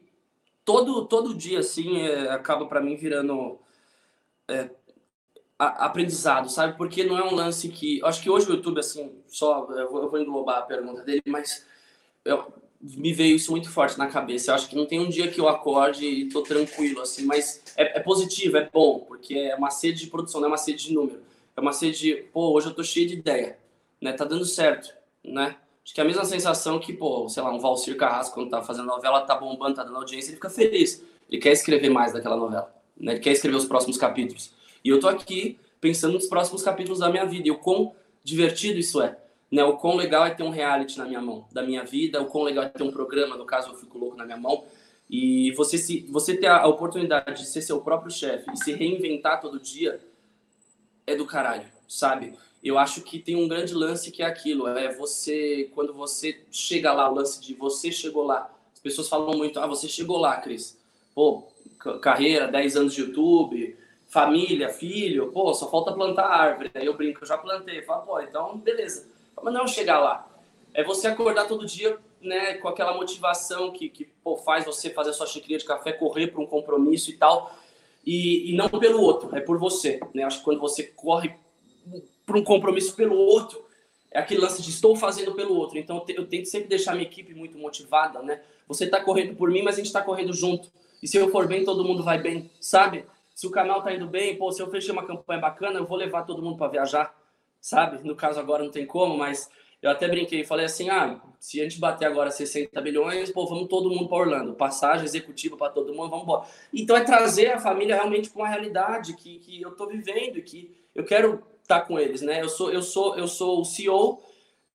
todo, 0.65 1.07
todo 1.07 1.35
dia, 1.35 1.61
assim, 1.61 2.01
é, 2.01 2.31
acaba 2.31 2.67
para 2.67 2.81
mim 2.81 2.97
virando 2.97 3.59
é, 4.49 4.71
a, 5.59 5.87
aprendizado, 5.87 6.51
sabe? 6.51 6.77
Porque 6.77 7.05
não 7.05 7.19
é 7.19 7.25
um 7.25 7.35
lance 7.35 7.69
que. 7.69 8.01
Acho 8.05 8.23
que 8.23 8.31
hoje 8.31 8.49
o 8.49 8.55
YouTube, 8.55 8.81
assim, 8.81 9.13
só. 9.29 9.67
Eu 9.71 9.91
vou, 9.91 10.03
eu 10.03 10.11
vou 10.11 10.21
englobar 10.21 10.59
a 10.59 10.63
pergunta 10.63 11.03
dele, 11.03 11.23
mas 11.27 11.67
eu, 12.25 12.53
me 12.81 13.13
veio 13.13 13.37
isso 13.37 13.51
muito 13.51 13.71
forte 13.71 13.99
na 13.99 14.09
cabeça. 14.09 14.51
Eu 14.51 14.55
acho 14.55 14.69
que 14.69 14.77
não 14.77 14.87
tem 14.87 15.01
um 15.01 15.09
dia 15.09 15.31
que 15.31 15.41
eu 15.41 15.49
acorde 15.49 16.05
e 16.07 16.29
tô 16.29 16.43
tranquilo, 16.43 17.01
assim, 17.01 17.25
mas 17.25 17.63
é, 17.77 17.99
é, 17.99 18.01
positivo, 18.01 18.57
é 18.59 18.69
bom, 18.71 19.01
porque 19.01 19.35
é 19.35 19.57
uma 19.57 19.71
sede 19.71 20.01
de 20.01 20.07
produção, 20.09 20.41
não 20.41 20.49
é 20.49 20.51
uma 20.51 20.59
sede 20.59 20.89
de 20.89 20.95
número. 20.95 21.23
É 21.57 21.61
uma 21.61 21.73
sede 21.73 21.99
de, 21.99 22.15
pô, 22.33 22.53
hoje 22.53 22.67
eu 22.67 22.75
tô 22.75 22.83
cheio 22.83 23.09
de 23.09 23.15
ideia, 23.15 23.59
né? 24.01 24.13
Tá 24.13 24.25
dando 24.25 24.45
certo, 24.45 24.93
né? 25.25 25.57
Acho 25.85 25.95
que 25.95 26.01
é 26.01 26.05
a 26.05 26.07
mesma 26.07 26.25
sensação 26.25 26.79
que, 26.79 26.93
pô, 26.93 27.29
sei 27.29 27.43
lá, 27.43 27.53
um 27.53 27.59
Valcir 27.59 27.97
Carrasco, 27.97 28.35
quando 28.35 28.51
tá 28.51 28.63
fazendo 28.63 28.87
novela, 28.87 29.21
tá 29.21 29.35
bombando, 29.35 29.77
tá 29.77 29.85
dando 29.85 29.97
audiência, 29.97 30.31
ele 30.31 30.37
fica 30.37 30.51
feliz. 30.51 31.03
Ele 31.31 31.41
quer 31.41 31.53
escrever 31.53 31.91
mais 31.91 32.13
daquela 32.13 32.37
novela, 32.37 32.75
né? 32.99 33.13
Ele 33.13 33.21
quer 33.21 33.33
escrever 33.33 33.57
os 33.57 33.65
próximos 33.65 33.97
capítulos. 33.97 34.53
E 34.85 34.89
eu 34.89 35.01
tô 35.01 35.09
aqui 35.09 35.59
pensando 35.81 36.15
nos 36.15 36.27
próximos 36.27 36.63
capítulos 36.63 37.01
da 37.01 37.11
minha 37.11 37.25
vida 37.25 37.49
e 37.49 37.51
o 37.51 37.59
quão 37.59 37.95
divertido 38.23 38.79
isso 38.79 39.01
é 39.03 39.17
né? 39.55 39.63
O 39.63 39.77
quão 39.77 39.95
legal 39.95 40.27
é 40.27 40.31
ter 40.31 40.43
um 40.43 40.51
reality 40.51 40.99
na 40.99 41.05
minha 41.05 41.21
mão, 41.21 41.47
da 41.53 41.63
minha 41.63 41.85
vida, 41.85 42.21
o 42.21 42.27
quão 42.27 42.43
legal 42.43 42.65
é 42.65 42.69
ter 42.69 42.83
um 42.83 42.91
programa, 42.91 43.37
no 43.37 43.47
caso 43.47 43.71
eu 43.71 43.77
fico 43.77 43.97
louco 43.97 44.17
na 44.17 44.25
minha 44.25 44.37
mão, 44.37 44.65
e 45.09 45.53
você 45.53 45.79
se 45.79 46.01
você 46.11 46.37
ter 46.37 46.49
a 46.49 46.67
oportunidade 46.67 47.43
de 47.43 47.49
ser 47.49 47.63
seu 47.63 47.81
próprio 47.81 48.11
chefe 48.11 48.51
e 48.53 48.57
se 48.57 48.73
reinventar 48.73 49.41
todo 49.41 49.61
dia 49.61 50.01
é 51.07 51.15
do 51.15 51.25
caralho, 51.25 51.67
sabe? 51.87 52.35
Eu 52.65 52.79
acho 52.79 53.03
que 53.03 53.21
tem 53.21 53.37
um 53.37 53.47
grande 53.47 53.75
lance 53.75 54.11
que 54.11 54.23
é 54.25 54.27
aquilo, 54.27 54.67
é 54.67 54.93
você 54.93 55.71
quando 55.73 55.95
você 55.95 56.41
chega 56.51 56.93
lá, 56.93 57.09
o 57.09 57.15
lance 57.15 57.41
de 57.41 57.55
você 57.55 57.93
chegou 57.93 58.25
lá. 58.25 58.51
As 58.73 58.81
pessoas 58.81 59.09
falam 59.09 59.39
muito: 59.39 59.61
"Ah, 59.61 59.69
você 59.69 59.87
chegou 59.87 60.19
lá, 60.19 60.37
Cris". 60.39 60.77
Pô, 61.15 61.47
carreira, 62.01 62.49
10 62.49 62.77
anos 62.77 62.95
de 62.95 63.03
YouTube, 63.03 63.77
família, 64.09 64.69
filho, 64.69 65.31
pô, 65.33 65.53
só 65.55 65.71
falta 65.71 65.93
plantar 65.93 66.27
árvore. 66.27 66.71
Aí 66.75 66.87
eu 66.87 66.95
brinco, 66.95 67.23
eu 67.23 67.29
já 67.29 67.37
plantei. 67.37 67.83
Fala, 67.83 68.03
pô, 68.03 68.21
então 68.21 68.57
beleza 68.59 69.15
mas 69.43 69.55
não 69.55 69.67
chegar 69.67 69.99
lá. 69.99 70.27
É 70.73 70.83
você 70.83 71.07
acordar 71.07 71.47
todo 71.47 71.67
dia 71.67 71.99
né, 72.21 72.55
com 72.55 72.69
aquela 72.69 72.95
motivação 72.95 73.71
que, 73.71 73.89
que 73.89 74.07
pô, 74.23 74.37
faz 74.37 74.65
você 74.65 74.91
fazer 74.91 75.11
a 75.11 75.13
sua 75.13 75.27
xicrinha 75.27 75.59
de 75.59 75.65
café, 75.65 75.93
correr 75.93 76.29
para 76.29 76.41
um 76.41 76.47
compromisso 76.47 77.11
e 77.11 77.15
tal, 77.15 77.55
e, 78.05 78.51
e, 78.51 78.57
não 78.57 78.69
pelo 78.69 79.01
outro, 79.01 79.35
é 79.37 79.41
por 79.41 79.59
você. 79.59 80.01
Né? 80.13 80.25
Acho 80.25 80.39
que 80.39 80.45
quando 80.45 80.61
você 80.61 80.83
corre 80.83 81.35
para 82.27 82.39
um 82.39 82.45
compromisso 82.45 82.95
pelo 82.95 83.17
outro, 83.17 83.65
é 84.11 84.19
aquele 84.19 84.41
lance 84.41 84.63
de 84.63 84.71
estou 84.71 84.97
fazendo 84.97 85.35
pelo 85.35 85.55
outro. 85.55 85.79
Então 85.79 86.05
eu 86.09 86.27
tenho 86.27 86.43
que 86.43 86.49
sempre 86.49 86.69
deixar 86.69 86.93
minha 86.93 87.07
equipe 87.07 87.35
muito 87.35 87.59
motivada, 87.59 88.23
né? 88.23 88.41
Você 88.69 88.85
está 88.85 89.01
correndo 89.01 89.35
por 89.35 89.51
mim, 89.51 89.63
mas 89.63 89.75
a 89.75 89.79
gente 89.79 89.87
está 89.87 90.01
correndo 90.01 90.33
junto. 90.33 90.71
E 91.05 91.09
se 91.09 91.17
eu 91.17 91.31
for 91.31 91.47
bem, 91.47 91.65
todo 91.65 91.85
mundo 91.85 92.03
vai 92.03 92.19
bem, 92.21 92.51
sabe? 92.61 93.05
Se 93.33 93.47
o 93.47 93.51
canal 93.51 93.81
tá 93.81 93.95
indo 93.95 94.09
bem, 94.09 94.37
pô, 94.37 94.51
se 94.51 94.61
eu 94.61 94.69
fechei 94.69 94.91
uma 94.91 95.07
campanha 95.07 95.41
bacana, 95.41 95.79
eu 95.79 95.87
vou 95.87 95.97
levar 95.97 96.25
todo 96.25 96.43
mundo 96.43 96.57
para 96.57 96.69
viajar 96.69 97.15
sabe? 97.65 98.07
No 98.07 98.15
caso 98.15 98.39
agora 98.39 98.63
não 98.63 98.71
tem 98.71 98.85
como, 98.85 99.17
mas 99.17 99.49
eu 99.81 99.91
até 99.91 100.07
brinquei 100.07 100.45
falei 100.45 100.67
assim: 100.67 100.91
ah, 100.91 101.19
se 101.41 101.61
a 101.61 101.65
gente 101.65 101.81
bater 101.81 102.05
agora 102.05 102.31
60 102.31 102.79
bilhões, 102.83 103.31
pô, 103.31 103.47
vamos 103.47 103.69
todo 103.69 103.89
mundo 103.89 104.07
para 104.07 104.19
Orlando, 104.19 104.55
passagem 104.55 105.07
executiva 105.07 105.57
para 105.57 105.73
todo 105.73 105.95
mundo, 105.95 106.11
vamos 106.11 106.25
embora. 106.25 106.47
Então 106.75 106.95
é 106.95 107.03
trazer 107.03 107.53
a 107.53 107.59
família 107.59 107.95
realmente 107.95 108.29
para 108.29 108.43
uma 108.43 108.49
realidade 108.49 109.15
que, 109.15 109.39
que 109.39 109.63
eu 109.63 109.71
estou 109.71 109.89
vivendo 109.89 110.37
e 110.37 110.43
que 110.43 110.77
eu 110.95 111.05
quero 111.05 111.43
estar 111.63 111.81
tá 111.81 111.87
com 111.87 111.99
eles, 111.99 112.21
né? 112.21 112.43
Eu 112.43 112.51
sou 112.51 112.71
eu 112.71 112.83
sou 112.83 113.17
eu 113.17 113.27
sou 113.27 113.63
o 113.63 113.65
CEO, 113.65 114.23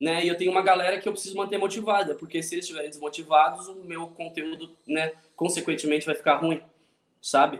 né? 0.02 0.26
E 0.26 0.28
eu 0.28 0.36
tenho 0.36 0.52
uma 0.52 0.64
galera 0.64 1.00
que 1.00 1.08
eu 1.08 1.14
preciso 1.14 1.38
manter 1.38 1.60
motivada, 1.60 2.16
porque 2.16 2.42
se 2.42 2.56
eles 2.56 2.66
estiverem 2.66 2.90
desmotivados, 2.90 3.68
o 3.68 3.76
meu 3.86 4.08
conteúdo, 4.08 4.76
né, 4.88 5.14
consequentemente 5.40 6.06
vai 6.06 6.16
ficar 6.16 6.36
ruim, 6.36 6.62
sabe? 7.22 7.60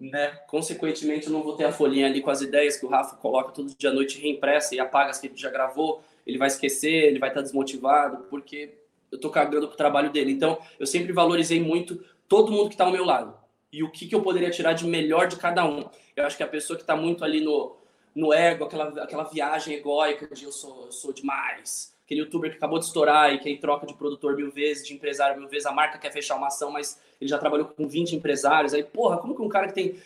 né? 0.00 0.28
Consequentemente, 0.46 1.26
eu 1.26 1.32
não 1.32 1.42
vou 1.42 1.56
ter 1.56 1.64
a 1.64 1.72
folhinha 1.72 2.06
ali 2.06 2.20
com 2.20 2.30
as 2.30 2.40
ideias 2.40 2.76
que 2.76 2.86
o 2.86 2.88
Rafa 2.88 3.16
coloca 3.16 3.50
todo 3.50 3.74
dia 3.76 3.90
à 3.90 3.92
noite 3.92 4.20
reimpressa 4.20 4.74
e 4.74 4.80
apaga 4.80 5.10
as 5.10 5.18
que 5.18 5.26
ele 5.26 5.36
já 5.36 5.50
gravou. 5.50 6.02
Ele 6.26 6.38
vai 6.38 6.48
esquecer, 6.48 7.04
ele 7.04 7.18
vai 7.18 7.30
estar 7.30 7.42
desmotivado, 7.42 8.24
porque 8.30 8.74
eu 9.10 9.18
tô 9.18 9.30
cagando 9.30 9.66
pro 9.66 9.76
trabalho 9.76 10.10
dele. 10.10 10.30
Então, 10.30 10.58
eu 10.78 10.86
sempre 10.86 11.12
valorizei 11.12 11.60
muito 11.60 12.04
todo 12.28 12.52
mundo 12.52 12.68
que 12.68 12.74
está 12.74 12.84
ao 12.84 12.92
meu 12.92 13.04
lado 13.04 13.34
e 13.72 13.82
o 13.82 13.90
que, 13.90 14.06
que 14.06 14.14
eu 14.14 14.22
poderia 14.22 14.50
tirar 14.50 14.72
de 14.72 14.86
melhor 14.86 15.26
de 15.26 15.36
cada 15.36 15.64
um. 15.64 15.88
Eu 16.14 16.24
acho 16.24 16.36
que 16.36 16.42
a 16.42 16.48
pessoa 16.48 16.76
que 16.76 16.82
está 16.82 16.94
muito 16.94 17.24
ali 17.24 17.40
no, 17.40 17.76
no 18.14 18.32
ego, 18.32 18.64
aquela, 18.64 19.02
aquela 19.02 19.24
viagem 19.24 19.74
egóica 19.74 20.32
de 20.32 20.44
eu 20.44 20.52
sou, 20.52 20.86
eu 20.86 20.92
sou 20.92 21.12
demais, 21.12 21.94
aquele 22.08 22.22
youtuber 22.22 22.50
que 22.50 22.56
acabou 22.56 22.78
de 22.78 22.86
estourar 22.86 23.34
e 23.34 23.38
que 23.38 23.50
aí 23.50 23.58
troca 23.58 23.86
de 23.86 23.92
produtor 23.92 24.34
mil 24.34 24.50
vezes, 24.50 24.86
de 24.86 24.94
empresário 24.94 25.38
mil 25.38 25.46
vezes, 25.46 25.66
a 25.66 25.72
marca 25.72 25.98
quer 25.98 26.10
fechar 26.10 26.36
uma 26.36 26.46
ação, 26.46 26.70
mas 26.70 26.98
ele 27.20 27.28
já 27.28 27.36
trabalhou 27.36 27.66
com 27.66 27.86
20 27.86 28.16
empresários. 28.16 28.72
Aí, 28.72 28.82
porra, 28.82 29.18
como 29.18 29.36
que 29.36 29.42
um 29.42 29.48
cara 29.48 29.68
que 29.68 29.74
tem 29.74 29.96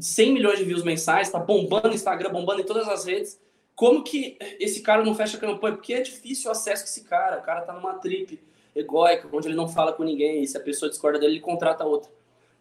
100 0.00 0.32
milhões 0.32 0.58
de 0.58 0.64
views 0.64 0.82
mensais, 0.82 1.30
tá 1.30 1.38
bombando 1.38 1.86
no 1.86 1.94
Instagram, 1.94 2.30
bombando 2.30 2.62
em 2.62 2.64
todas 2.64 2.88
as 2.88 3.04
redes, 3.04 3.40
como 3.76 4.02
que 4.02 4.36
esse 4.58 4.82
cara 4.82 5.04
não 5.04 5.14
fecha 5.14 5.36
a 5.36 5.40
campanha? 5.40 5.76
Porque 5.76 5.94
é 5.94 6.00
difícil 6.00 6.48
o 6.48 6.52
acesso 6.52 6.82
com 6.82 6.88
esse 6.88 7.04
cara. 7.04 7.38
O 7.38 7.42
cara 7.42 7.60
tá 7.60 7.72
numa 7.72 7.94
trip 7.94 8.40
egóica, 8.74 9.28
onde 9.32 9.46
ele 9.46 9.54
não 9.54 9.68
fala 9.68 9.92
com 9.92 10.02
ninguém, 10.02 10.42
e 10.42 10.48
se 10.48 10.56
a 10.56 10.60
pessoa 10.60 10.90
discorda 10.90 11.20
dele, 11.20 11.34
ele 11.34 11.40
contrata 11.40 11.84
outra. 11.84 12.10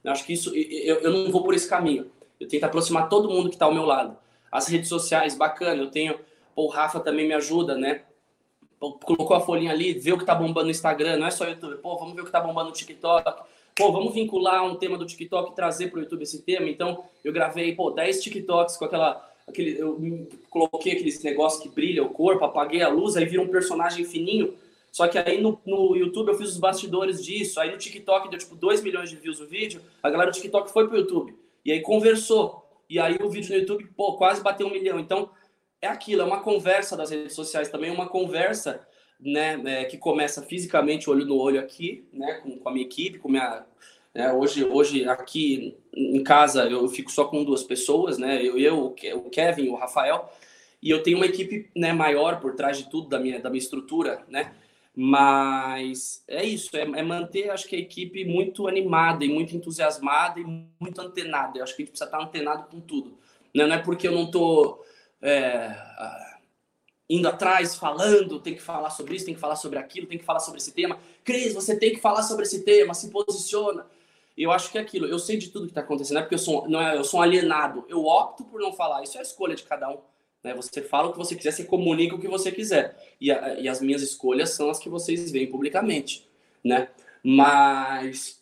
Eu 0.03 0.11
acho 0.11 0.23
que 0.23 0.33
isso, 0.33 0.55
eu, 0.55 0.99
eu 0.99 1.11
não 1.11 1.31
vou 1.31 1.43
por 1.43 1.55
esse 1.55 1.67
caminho. 1.67 2.11
Eu 2.39 2.47
tento 2.47 2.65
aproximar 2.65 3.09
todo 3.09 3.29
mundo 3.29 3.49
que 3.49 3.55
está 3.55 3.65
ao 3.65 3.73
meu 3.73 3.85
lado. 3.85 4.15
As 4.51 4.67
redes 4.67 4.89
sociais, 4.89 5.35
bacana, 5.35 5.81
eu 5.81 5.89
tenho. 5.89 6.19
O 6.55 6.67
Rafa 6.67 6.99
também 6.99 7.27
me 7.27 7.33
ajuda, 7.33 7.75
né? 7.75 8.03
Colocou 8.89 9.37
a 9.37 9.39
folhinha 9.39 9.71
ali, 9.71 9.93
vê 9.93 10.11
o 10.11 10.17
que 10.17 10.25
tá 10.25 10.33
bombando 10.33 10.65
no 10.65 10.71
Instagram, 10.71 11.17
não 11.17 11.27
é 11.27 11.31
só 11.31 11.45
YouTube. 11.45 11.77
Pô, 11.77 11.97
vamos 11.97 12.15
ver 12.15 12.21
o 12.21 12.25
que 12.25 12.31
tá 12.31 12.41
bombando 12.41 12.69
no 12.69 12.75
TikTok. 12.75 13.43
Pô, 13.75 13.91
vamos 13.91 14.13
vincular 14.13 14.65
um 14.65 14.75
tema 14.75 14.97
do 14.97 15.05
TikTok 15.05 15.51
e 15.51 15.55
trazer 15.55 15.87
para 15.89 15.99
o 15.99 16.01
YouTube 16.01 16.23
esse 16.23 16.41
tema. 16.41 16.67
Então, 16.67 17.03
eu 17.23 17.31
gravei, 17.31 17.73
pô, 17.75 17.91
10 17.91 18.21
TikToks 18.23 18.77
com 18.77 18.85
aquela. 18.85 19.29
Aquele, 19.47 19.79
eu 19.79 20.27
coloquei 20.49 20.93
aqueles 20.93 21.21
negócios 21.23 21.61
que 21.61 21.69
brilha 21.69 22.03
o 22.03 22.09
corpo, 22.09 22.45
apaguei 22.45 22.81
a 22.81 22.89
luz, 22.89 23.17
aí 23.17 23.25
vira 23.25 23.41
um 23.41 23.47
personagem 23.47 24.05
fininho. 24.05 24.53
Só 24.91 25.07
que 25.07 25.17
aí 25.17 25.41
no, 25.41 25.59
no 25.65 25.95
YouTube 25.95 26.29
eu 26.29 26.35
fiz 26.35 26.49
os 26.49 26.57
bastidores 26.57 27.23
disso. 27.23 27.59
Aí 27.59 27.71
no 27.71 27.77
TikTok 27.77 28.29
deu 28.29 28.39
tipo 28.39 28.55
2 28.55 28.81
milhões 28.81 29.09
de 29.09 29.15
views 29.15 29.39
o 29.39 29.47
vídeo. 29.47 29.81
A 30.03 30.09
galera 30.09 30.31
do 30.31 30.35
TikTok 30.35 30.71
foi 30.71 30.87
pro 30.87 30.97
YouTube. 30.97 31.35
E 31.63 31.71
aí 31.71 31.81
conversou. 31.81 32.65
E 32.89 32.99
aí 32.99 33.17
o 33.21 33.29
vídeo 33.29 33.51
no 33.51 33.59
YouTube, 33.59 33.87
pô, 33.95 34.13
quase 34.13 34.41
bateu 34.41 34.67
um 34.67 34.71
milhão. 34.71 34.99
Então, 34.99 35.29
é 35.81 35.87
aquilo, 35.87 36.21
é 36.21 36.25
uma 36.25 36.41
conversa 36.41 36.95
das 36.95 37.09
redes 37.09 37.33
sociais 37.33 37.69
também, 37.69 37.89
uma 37.89 38.07
conversa 38.07 38.85
né, 39.19 39.61
é, 39.65 39.85
que 39.85 39.97
começa 39.97 40.41
fisicamente, 40.41 41.09
olho 41.09 41.25
no 41.25 41.37
olho 41.37 41.59
aqui, 41.59 42.07
né, 42.13 42.35
com, 42.35 42.57
com 42.57 42.69
a 42.69 42.71
minha 42.71 42.85
equipe, 42.85 43.19
com 43.19 43.29
minha. 43.29 43.65
Né, 44.13 44.31
hoje, 44.33 44.63
hoje, 44.63 45.07
aqui 45.07 45.77
em 45.93 46.23
casa, 46.23 46.65
eu 46.65 46.87
fico 46.89 47.11
só 47.11 47.25
com 47.25 47.43
duas 47.43 47.63
pessoas, 47.63 48.17
né, 48.17 48.43
eu, 48.43 48.57
eu 48.57 48.95
o 49.15 49.29
Kevin 49.29 49.69
o 49.69 49.75
Rafael, 49.75 50.29
e 50.81 50.89
eu 50.89 51.01
tenho 51.01 51.17
uma 51.17 51.25
equipe 51.25 51.69
né, 51.75 51.93
maior 51.93 52.39
por 52.39 52.55
trás 52.55 52.77
de 52.77 52.89
tudo, 52.89 53.07
da 53.09 53.19
minha, 53.19 53.39
da 53.39 53.49
minha 53.49 53.61
estrutura, 53.61 54.23
né, 54.27 54.53
mas 54.93 56.23
é 56.27 56.43
isso, 56.43 56.75
é, 56.75 56.81
é 56.81 57.03
manter, 57.03 57.49
acho 57.49 57.67
que 57.67 57.75
a 57.75 57.79
equipe 57.79 58.25
muito 58.25 58.67
animada 58.67 59.23
e 59.23 59.29
muito 59.29 59.55
entusiasmada 59.55 60.39
e 60.39 60.43
muito 60.43 60.99
antenada. 60.99 61.57
Eu 61.57 61.63
acho 61.63 61.75
que 61.75 61.81
a 61.81 61.85
gente 61.85 61.91
precisa 61.91 62.09
estar 62.09 62.21
antenado 62.21 62.67
com 62.69 62.81
tudo. 62.81 63.17
Né? 63.55 63.65
Não 63.65 63.75
é 63.75 63.77
porque 63.77 64.07
eu 64.07 64.11
não 64.11 64.25
estou 64.25 64.83
é, 65.21 65.75
indo 67.09 67.27
atrás, 67.27 67.75
falando, 67.75 68.39
tem 68.39 68.55
que 68.55 68.61
falar 68.61 68.89
sobre 68.89 69.15
isso, 69.15 69.25
tem 69.25 69.33
que 69.33 69.39
falar 69.39 69.57
sobre 69.57 69.77
aquilo, 69.77 70.07
tem 70.07 70.17
que 70.17 70.23
falar 70.25 70.39
sobre 70.39 70.59
esse 70.59 70.71
tema. 70.71 70.97
Cris, 71.23 71.53
você 71.53 71.77
tem 71.77 71.93
que 71.93 71.99
falar 71.99 72.23
sobre 72.23 72.43
esse 72.43 72.63
tema, 72.63 72.93
se 72.93 73.09
posiciona. 73.09 73.85
Eu 74.37 74.51
acho 74.51 74.71
que 74.71 74.77
é 74.77 74.81
aquilo. 74.81 75.05
Eu 75.07 75.19
sei 75.19 75.37
de 75.37 75.49
tudo 75.49 75.65
que 75.65 75.71
está 75.71 75.81
acontecendo, 75.81 76.17
é 76.17 76.21
porque 76.21 76.35
eu 76.35 76.39
sou, 76.39 76.67
não 76.69 76.81
é, 76.81 76.97
eu 76.97 77.03
sou 77.03 77.19
um 77.19 77.23
alienado. 77.23 77.85
Eu 77.89 78.05
opto 78.05 78.45
por 78.45 78.61
não 78.61 78.71
falar. 78.71 79.03
Isso 79.03 79.17
é 79.17 79.19
a 79.19 79.23
escolha 79.23 79.55
de 79.55 79.63
cada 79.63 79.89
um. 79.89 79.99
Né? 80.41 80.53
Você 80.55 80.81
fala 80.81 81.09
o 81.09 81.11
que 81.11 81.17
você 81.17 81.35
quiser, 81.35 81.51
você 81.51 81.65
comunica 81.65 82.15
o 82.15 82.19
que 82.19 82.29
você 82.29 82.51
quiser. 82.51 82.97
E, 83.19 83.29
a, 83.29 83.59
e 83.59 83.67
as 83.67 83.81
minhas 83.81 84.01
escolhas 84.01 84.51
são 84.51 84.69
as 84.69 84.79
que 84.79 84.89
vocês 84.89 85.31
veem 85.31 85.47
publicamente. 85.47 86.25
Né? 86.63 86.89
Mas 87.21 88.41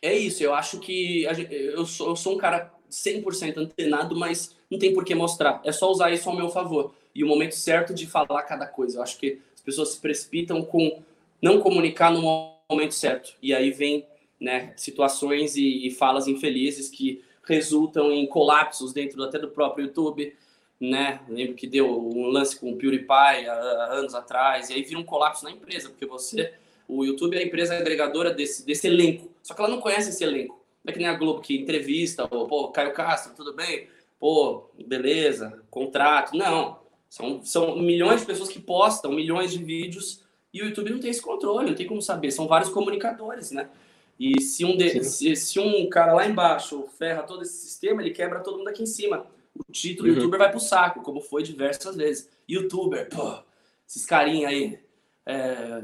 é 0.00 0.14
isso. 0.16 0.42
Eu 0.42 0.54
acho 0.54 0.80
que 0.80 1.24
eu 1.24 1.84
sou, 1.84 2.08
eu 2.08 2.16
sou 2.16 2.34
um 2.34 2.38
cara 2.38 2.72
100% 2.90 3.58
antenado, 3.58 4.16
mas 4.16 4.54
não 4.70 4.78
tem 4.78 4.92
por 4.94 5.04
que 5.04 5.14
mostrar. 5.14 5.60
É 5.64 5.72
só 5.72 5.90
usar 5.90 6.10
isso 6.12 6.28
ao 6.28 6.36
meu 6.36 6.48
favor. 6.48 6.94
e 7.14 7.24
o 7.24 7.26
momento 7.26 7.54
certo 7.54 7.94
de 7.94 8.06
falar 8.06 8.42
cada 8.42 8.66
coisa. 8.66 8.98
Eu 8.98 9.02
acho 9.02 9.18
que 9.18 9.40
as 9.54 9.60
pessoas 9.62 9.90
se 9.90 10.00
precipitam 10.00 10.62
com 10.62 11.02
não 11.40 11.60
comunicar 11.60 12.12
no 12.12 12.54
momento 12.68 12.92
certo. 12.92 13.34
E 13.42 13.54
aí 13.54 13.70
vem 13.70 14.06
né, 14.40 14.72
situações 14.76 15.56
e, 15.56 15.86
e 15.86 15.90
falas 15.90 16.28
infelizes 16.28 16.90
que 16.90 17.22
resultam 17.44 18.12
em 18.12 18.26
colapsos 18.26 18.92
dentro 18.92 19.22
até 19.22 19.38
do 19.38 19.48
próprio 19.48 19.86
YouTube, 19.86 20.34
né? 20.80 21.20
Lembro 21.28 21.54
que 21.54 21.66
deu 21.66 21.98
um 21.98 22.26
lance 22.26 22.58
com 22.58 22.72
o 22.72 22.76
PewDiePie 22.76 23.08
há, 23.48 23.88
anos 23.92 24.14
atrás, 24.14 24.68
e 24.68 24.74
aí 24.74 24.82
vira 24.82 24.98
um 24.98 25.04
colapso 25.04 25.44
na 25.44 25.50
empresa, 25.50 25.88
porque 25.88 26.04
você, 26.04 26.52
o 26.88 27.04
YouTube 27.04 27.36
é 27.36 27.40
a 27.40 27.44
empresa 27.44 27.76
agregadora 27.76 28.32
desse, 28.32 28.66
desse 28.66 28.86
elenco, 28.86 29.30
só 29.42 29.54
que 29.54 29.60
ela 29.60 29.70
não 29.70 29.80
conhece 29.80 30.10
esse 30.10 30.22
elenco. 30.24 30.60
Não 30.86 30.90
é 30.90 30.92
que 30.92 30.98
nem 31.00 31.08
a 31.08 31.14
Globo 31.14 31.40
que 31.40 31.56
entrevista, 31.56 32.28
ou, 32.30 32.46
pô, 32.46 32.68
Caio 32.68 32.94
Castro, 32.94 33.34
tudo 33.34 33.52
bem? 33.52 33.88
Pô, 34.20 34.70
beleza, 34.86 35.60
contrato. 35.68 36.36
Não, 36.36 36.78
são, 37.10 37.42
são 37.42 37.76
milhões 37.76 38.20
de 38.20 38.26
pessoas 38.26 38.48
que 38.48 38.60
postam 38.60 39.10
milhões 39.10 39.50
de 39.50 39.58
vídeos 39.58 40.22
e 40.54 40.62
o 40.62 40.66
YouTube 40.66 40.90
não 40.90 41.00
tem 41.00 41.10
esse 41.10 41.20
controle, 41.20 41.70
não 41.70 41.74
tem 41.74 41.88
como 41.88 42.00
saber. 42.00 42.30
São 42.30 42.46
vários 42.46 42.70
comunicadores, 42.70 43.50
né? 43.50 43.68
E 44.16 44.40
se 44.40 44.64
um, 44.64 44.76
de, 44.76 45.02
se, 45.02 45.34
se, 45.34 45.58
um 45.58 45.88
cara 45.90 46.14
lá 46.14 46.24
embaixo 46.24 46.86
ferra 46.96 47.24
todo 47.24 47.42
esse 47.42 47.56
sistema, 47.66 48.00
ele 48.00 48.12
quebra 48.12 48.38
todo 48.38 48.58
mundo 48.58 48.68
aqui 48.68 48.84
em 48.84 48.86
cima. 48.86 49.26
O 49.56 49.72
título 49.72 50.08
uhum. 50.08 50.14
youtuber 50.14 50.38
vai 50.38 50.52
pro 50.52 50.60
saco, 50.60 51.02
como 51.02 51.20
foi 51.20 51.42
diversas 51.42 51.96
vezes. 51.96 52.30
Youtuber, 52.48 53.08
pô, 53.08 53.40
esses 53.88 54.06
carinha 54.06 54.46
aí, 54.46 54.78
é, 55.26 55.82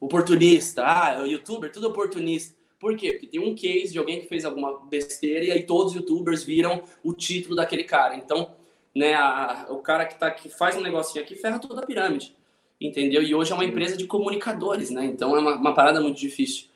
oportunista, 0.00 0.84
ah, 0.84 1.22
o 1.22 1.26
youtuber, 1.26 1.70
tudo 1.70 1.86
oportunista. 1.86 2.55
Por 2.78 2.96
quê? 2.96 3.12
Porque 3.12 3.26
tem 3.26 3.40
um 3.40 3.54
case 3.54 3.92
de 3.92 3.98
alguém 3.98 4.20
que 4.20 4.28
fez 4.28 4.44
alguma 4.44 4.78
besteira 4.86 5.44
e 5.44 5.50
aí 5.50 5.62
todos 5.62 5.92
os 5.92 5.96
youtubers 5.96 6.44
viram 6.44 6.82
o 7.02 7.12
título 7.12 7.56
daquele 7.56 7.84
cara. 7.84 8.16
Então, 8.16 8.50
né, 8.94 9.14
a, 9.14 9.66
o 9.70 9.78
cara 9.78 10.04
que, 10.04 10.18
tá, 10.18 10.30
que 10.30 10.48
faz 10.48 10.76
um 10.76 10.82
negocinho 10.82 11.24
aqui 11.24 11.34
ferra 11.34 11.58
toda 11.58 11.82
a 11.82 11.86
pirâmide. 11.86 12.34
Entendeu? 12.80 13.22
E 13.22 13.34
hoje 13.34 13.52
é 13.52 13.54
uma 13.54 13.64
empresa 13.64 13.96
de 13.96 14.06
comunicadores, 14.06 14.90
né? 14.90 15.06
Então 15.06 15.34
é 15.34 15.38
uma, 15.38 15.56
uma 15.56 15.74
parada 15.74 16.00
muito 16.00 16.18
difícil. 16.18 16.66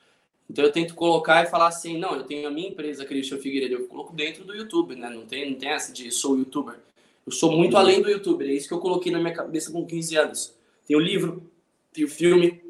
Então 0.48 0.64
eu 0.64 0.72
tento 0.72 0.94
colocar 0.94 1.44
e 1.44 1.46
falar 1.46 1.68
assim, 1.68 1.98
não, 1.98 2.16
eu 2.16 2.24
tenho 2.24 2.48
a 2.48 2.50
minha 2.50 2.68
empresa, 2.68 3.04
Christian 3.04 3.38
Figueiredo, 3.38 3.74
eu 3.74 3.86
coloco 3.86 4.14
dentro 4.14 4.42
do 4.42 4.54
YouTube, 4.54 4.96
né? 4.96 5.08
Não 5.08 5.26
tem, 5.26 5.50
não 5.50 5.58
tem 5.58 5.68
essa 5.68 5.92
de 5.92 6.10
sou 6.10 6.36
youtuber. 6.36 6.76
Eu 7.26 7.32
sou 7.32 7.52
muito 7.52 7.76
além 7.76 8.02
do 8.02 8.10
youtuber, 8.10 8.48
é 8.48 8.52
isso 8.52 8.66
que 8.66 8.74
eu 8.74 8.80
coloquei 8.80 9.12
na 9.12 9.18
minha 9.18 9.34
cabeça 9.34 9.70
com 9.70 9.86
15 9.86 10.16
anos. 10.16 10.54
Tem 10.86 10.96
o 10.96 11.00
livro, 11.00 11.48
tem 11.92 12.04
o 12.04 12.08
filme, 12.08 12.60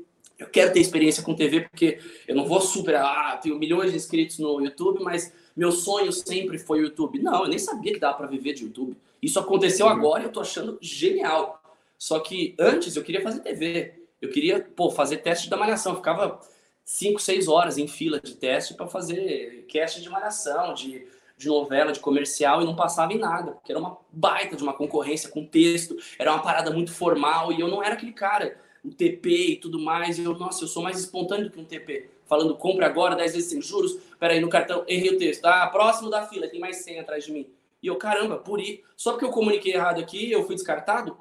eu 0.40 0.48
quero 0.48 0.72
ter 0.72 0.81
experiência 0.81 1.22
com 1.22 1.35
TV 1.35 1.61
porque 1.61 2.00
eu 2.26 2.35
não 2.35 2.46
vou 2.46 2.62
super, 2.62 2.96
ah, 2.96 3.38
tenho 3.40 3.59
milhões 3.59 3.90
de 3.90 3.96
inscritos 3.96 4.38
no 4.38 4.59
YouTube, 4.61 5.05
mas 5.05 5.33
meu 5.55 5.70
sonho 5.70 6.11
sempre 6.11 6.59
foi 6.59 6.81
o 6.81 6.85
YouTube. 6.85 7.22
Não, 7.22 7.42
eu 7.42 7.48
nem 7.48 7.59
sabia 7.59 7.92
que 7.92 8.00
dava 8.00 8.16
para 8.16 8.26
viver 8.26 8.55
de 8.55 8.64
YouTube. 8.64 8.96
Isso 9.22 9.38
aconteceu 9.38 9.85
uhum. 9.85 9.92
agora 9.92 10.22
e 10.22 10.26
eu 10.26 10.33
tô 10.33 10.40
achando 10.40 10.79
genial. 10.81 11.61
Só 11.98 12.18
que 12.20 12.55
antes 12.59 12.96
eu 12.96 13.03
queria 13.03 13.20
fazer 13.20 13.40
TV. 13.40 13.94
Eu 14.20 14.31
queria, 14.31 14.61
pô, 14.74 14.90
fazer 14.90 15.18
teste 15.18 15.50
da 15.50 15.59
malhação. 15.59 15.92
Eu 15.92 15.96
ficava 15.96 16.40
5, 16.83 17.20
6 17.20 17.46
horas 17.46 17.76
em 17.76 17.87
fila 17.87 18.18
de 18.18 18.35
teste 18.35 18.72
para 18.72 18.87
fazer 18.87 19.66
cast 19.68 20.00
de 20.00 20.09
malhação, 20.09 20.72
de, 20.72 21.07
de 21.37 21.48
novela, 21.48 21.92
de 21.92 22.00
comercial, 22.00 22.62
e 22.62 22.64
não 22.64 22.74
passava 22.74 23.12
em 23.12 23.18
nada, 23.18 23.53
porque 23.53 23.70
era 23.70 23.79
uma 23.79 23.98
baita 24.11 24.57
de 24.57 24.62
uma 24.62 24.72
concorrência 24.72 25.29
com 25.29 25.44
texto, 25.44 25.96
era 26.18 26.33
uma 26.33 26.42
parada 26.42 26.70
muito 26.70 26.92
formal, 26.92 27.53
e 27.53 27.61
eu 27.61 27.68
não 27.68 27.83
era 27.83 27.94
aquele 27.94 28.12
cara, 28.12 28.59
o 28.85 28.90
TP 28.90 29.29
e 29.31 29.57
tudo 29.57 29.79
mais, 29.79 30.19
e 30.19 30.25
eu, 30.25 30.35
nossa, 30.35 30.64
eu 30.64 30.69
sou 30.69 30.83
mais 30.83 30.99
espontâneo 30.99 31.51
que 31.51 31.61
um 31.61 31.64
TP, 31.64 32.11
falando 32.27 32.57
compra 32.57 32.87
agora, 32.87 33.14
10 33.16 33.33
vezes 33.35 33.51
sem 33.51 33.61
juros, 33.61 33.99
peraí, 34.19 34.40
no 34.40 34.49
cartão, 34.49 34.85
errei 34.87 35.14
o 35.14 35.19
texto, 35.19 35.45
ah, 35.45 35.66
próximo 35.66 36.11
da 36.11 36.27
fila, 36.27 36.49
tem 36.49 36.61
mais 36.61 36.77
100 36.79 37.01
atrás 37.01 37.25
de 37.25 37.33
mim. 37.33 37.47
E 37.83 37.87
eu, 37.87 37.97
caramba, 37.97 38.37
por 38.38 38.61
ir, 38.61 38.83
só 38.97 39.12
porque 39.12 39.25
eu 39.25 39.31
comuniquei 39.31 39.75
errado 39.75 40.01
aqui, 40.01 40.31
eu 40.31 40.45
fui 40.45 40.55
descartado, 40.55 41.16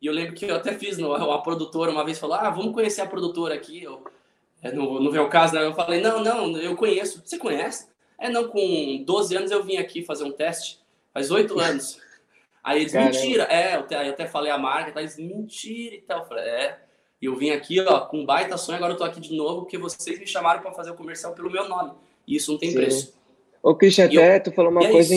e 0.00 0.06
eu 0.06 0.12
lembro 0.12 0.34
que 0.34 0.44
eu 0.44 0.54
até 0.54 0.74
fiz, 0.74 0.98
no, 0.98 1.12
a 1.12 1.40
produtora 1.40 1.90
uma 1.90 2.04
vez 2.04 2.18
falou, 2.18 2.36
ah, 2.36 2.50
vamos 2.50 2.74
conhecer 2.74 3.00
a 3.00 3.06
produtora 3.06 3.54
aqui, 3.54 3.82
eu, 3.82 4.02
é, 4.64 4.72
não, 4.72 4.98
não 4.98 5.10
vem 5.10 5.20
o 5.20 5.28
caso, 5.28 5.54
né? 5.54 5.62
Eu 5.62 5.74
falei, 5.74 6.00
não, 6.00 6.24
não, 6.24 6.56
eu 6.56 6.74
conheço. 6.74 7.22
Você 7.22 7.36
conhece? 7.36 7.86
É, 8.18 8.30
não, 8.30 8.48
com 8.48 9.04
12 9.04 9.36
anos 9.36 9.50
eu 9.50 9.62
vim 9.62 9.76
aqui 9.76 10.02
fazer 10.02 10.24
um 10.24 10.32
teste. 10.32 10.80
Faz 11.12 11.30
8 11.30 11.60
anos. 11.60 12.00
Aí 12.62 12.80
eles, 12.80 12.92
Caramba. 12.92 13.12
mentira. 13.12 13.44
É, 13.50 13.76
eu 13.76 13.80
até, 13.80 14.08
eu 14.08 14.12
até 14.12 14.26
falei 14.26 14.50
a 14.50 14.56
marca, 14.56 14.90
tá? 14.90 15.02
Eles, 15.02 15.18
mentira 15.18 15.96
e 15.96 16.00
tal. 16.00 16.20
Eu 16.20 16.24
falei, 16.24 16.44
é. 16.44 16.80
E 17.24 17.26
eu 17.26 17.34
vim 17.34 17.52
aqui, 17.52 17.80
ó, 17.80 18.00
com 18.00 18.18
um 18.18 18.26
baita 18.26 18.58
sonho, 18.58 18.76
agora 18.76 18.92
eu 18.92 18.98
tô 18.98 19.04
aqui 19.04 19.18
de 19.18 19.34
novo, 19.34 19.62
porque 19.62 19.78
vocês 19.78 20.18
me 20.18 20.26
chamaram 20.26 20.60
para 20.60 20.72
fazer 20.72 20.90
o 20.90 20.94
comercial 20.94 21.32
pelo 21.32 21.50
meu 21.50 21.66
nome. 21.66 21.92
E 22.28 22.36
isso 22.36 22.52
não 22.52 22.58
tem 22.58 22.68
Sim. 22.68 22.76
preço. 22.76 23.14
Ô, 23.62 23.74
Christian, 23.74 24.04
até 24.04 24.36
eu... 24.36 24.42
tu 24.42 24.52
falou 24.52 24.70
uma 24.70 24.84
é 24.84 24.90
coisa, 24.90 25.14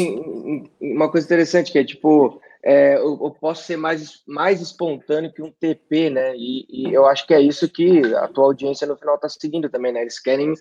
uma 0.80 1.12
coisa 1.12 1.28
interessante, 1.28 1.70
que 1.70 1.78
é 1.78 1.84
tipo, 1.84 2.40
é, 2.64 2.96
eu, 2.96 3.20
eu, 3.22 3.36
posso 3.38 3.66
ser 3.66 3.76
mais, 3.76 4.22
mais 4.26 4.62
espontâneo 4.62 5.34
que 5.34 5.42
um 5.42 5.52
TP, 5.52 6.10
né? 6.10 6.34
E, 6.38 6.66
e, 6.70 6.94
eu 6.94 7.06
acho 7.06 7.28
que 7.28 7.34
é 7.34 7.42
isso 7.42 7.68
que 7.68 8.00
a 8.16 8.30
tua 8.30 8.46
audiência 8.46 8.88
no 8.88 8.96
final 8.96 9.16
está 9.16 9.28
seguindo 9.28 9.70
também, 9.70 9.92
né? 9.92 10.02
Eles 10.02 10.18
querem 10.18 10.54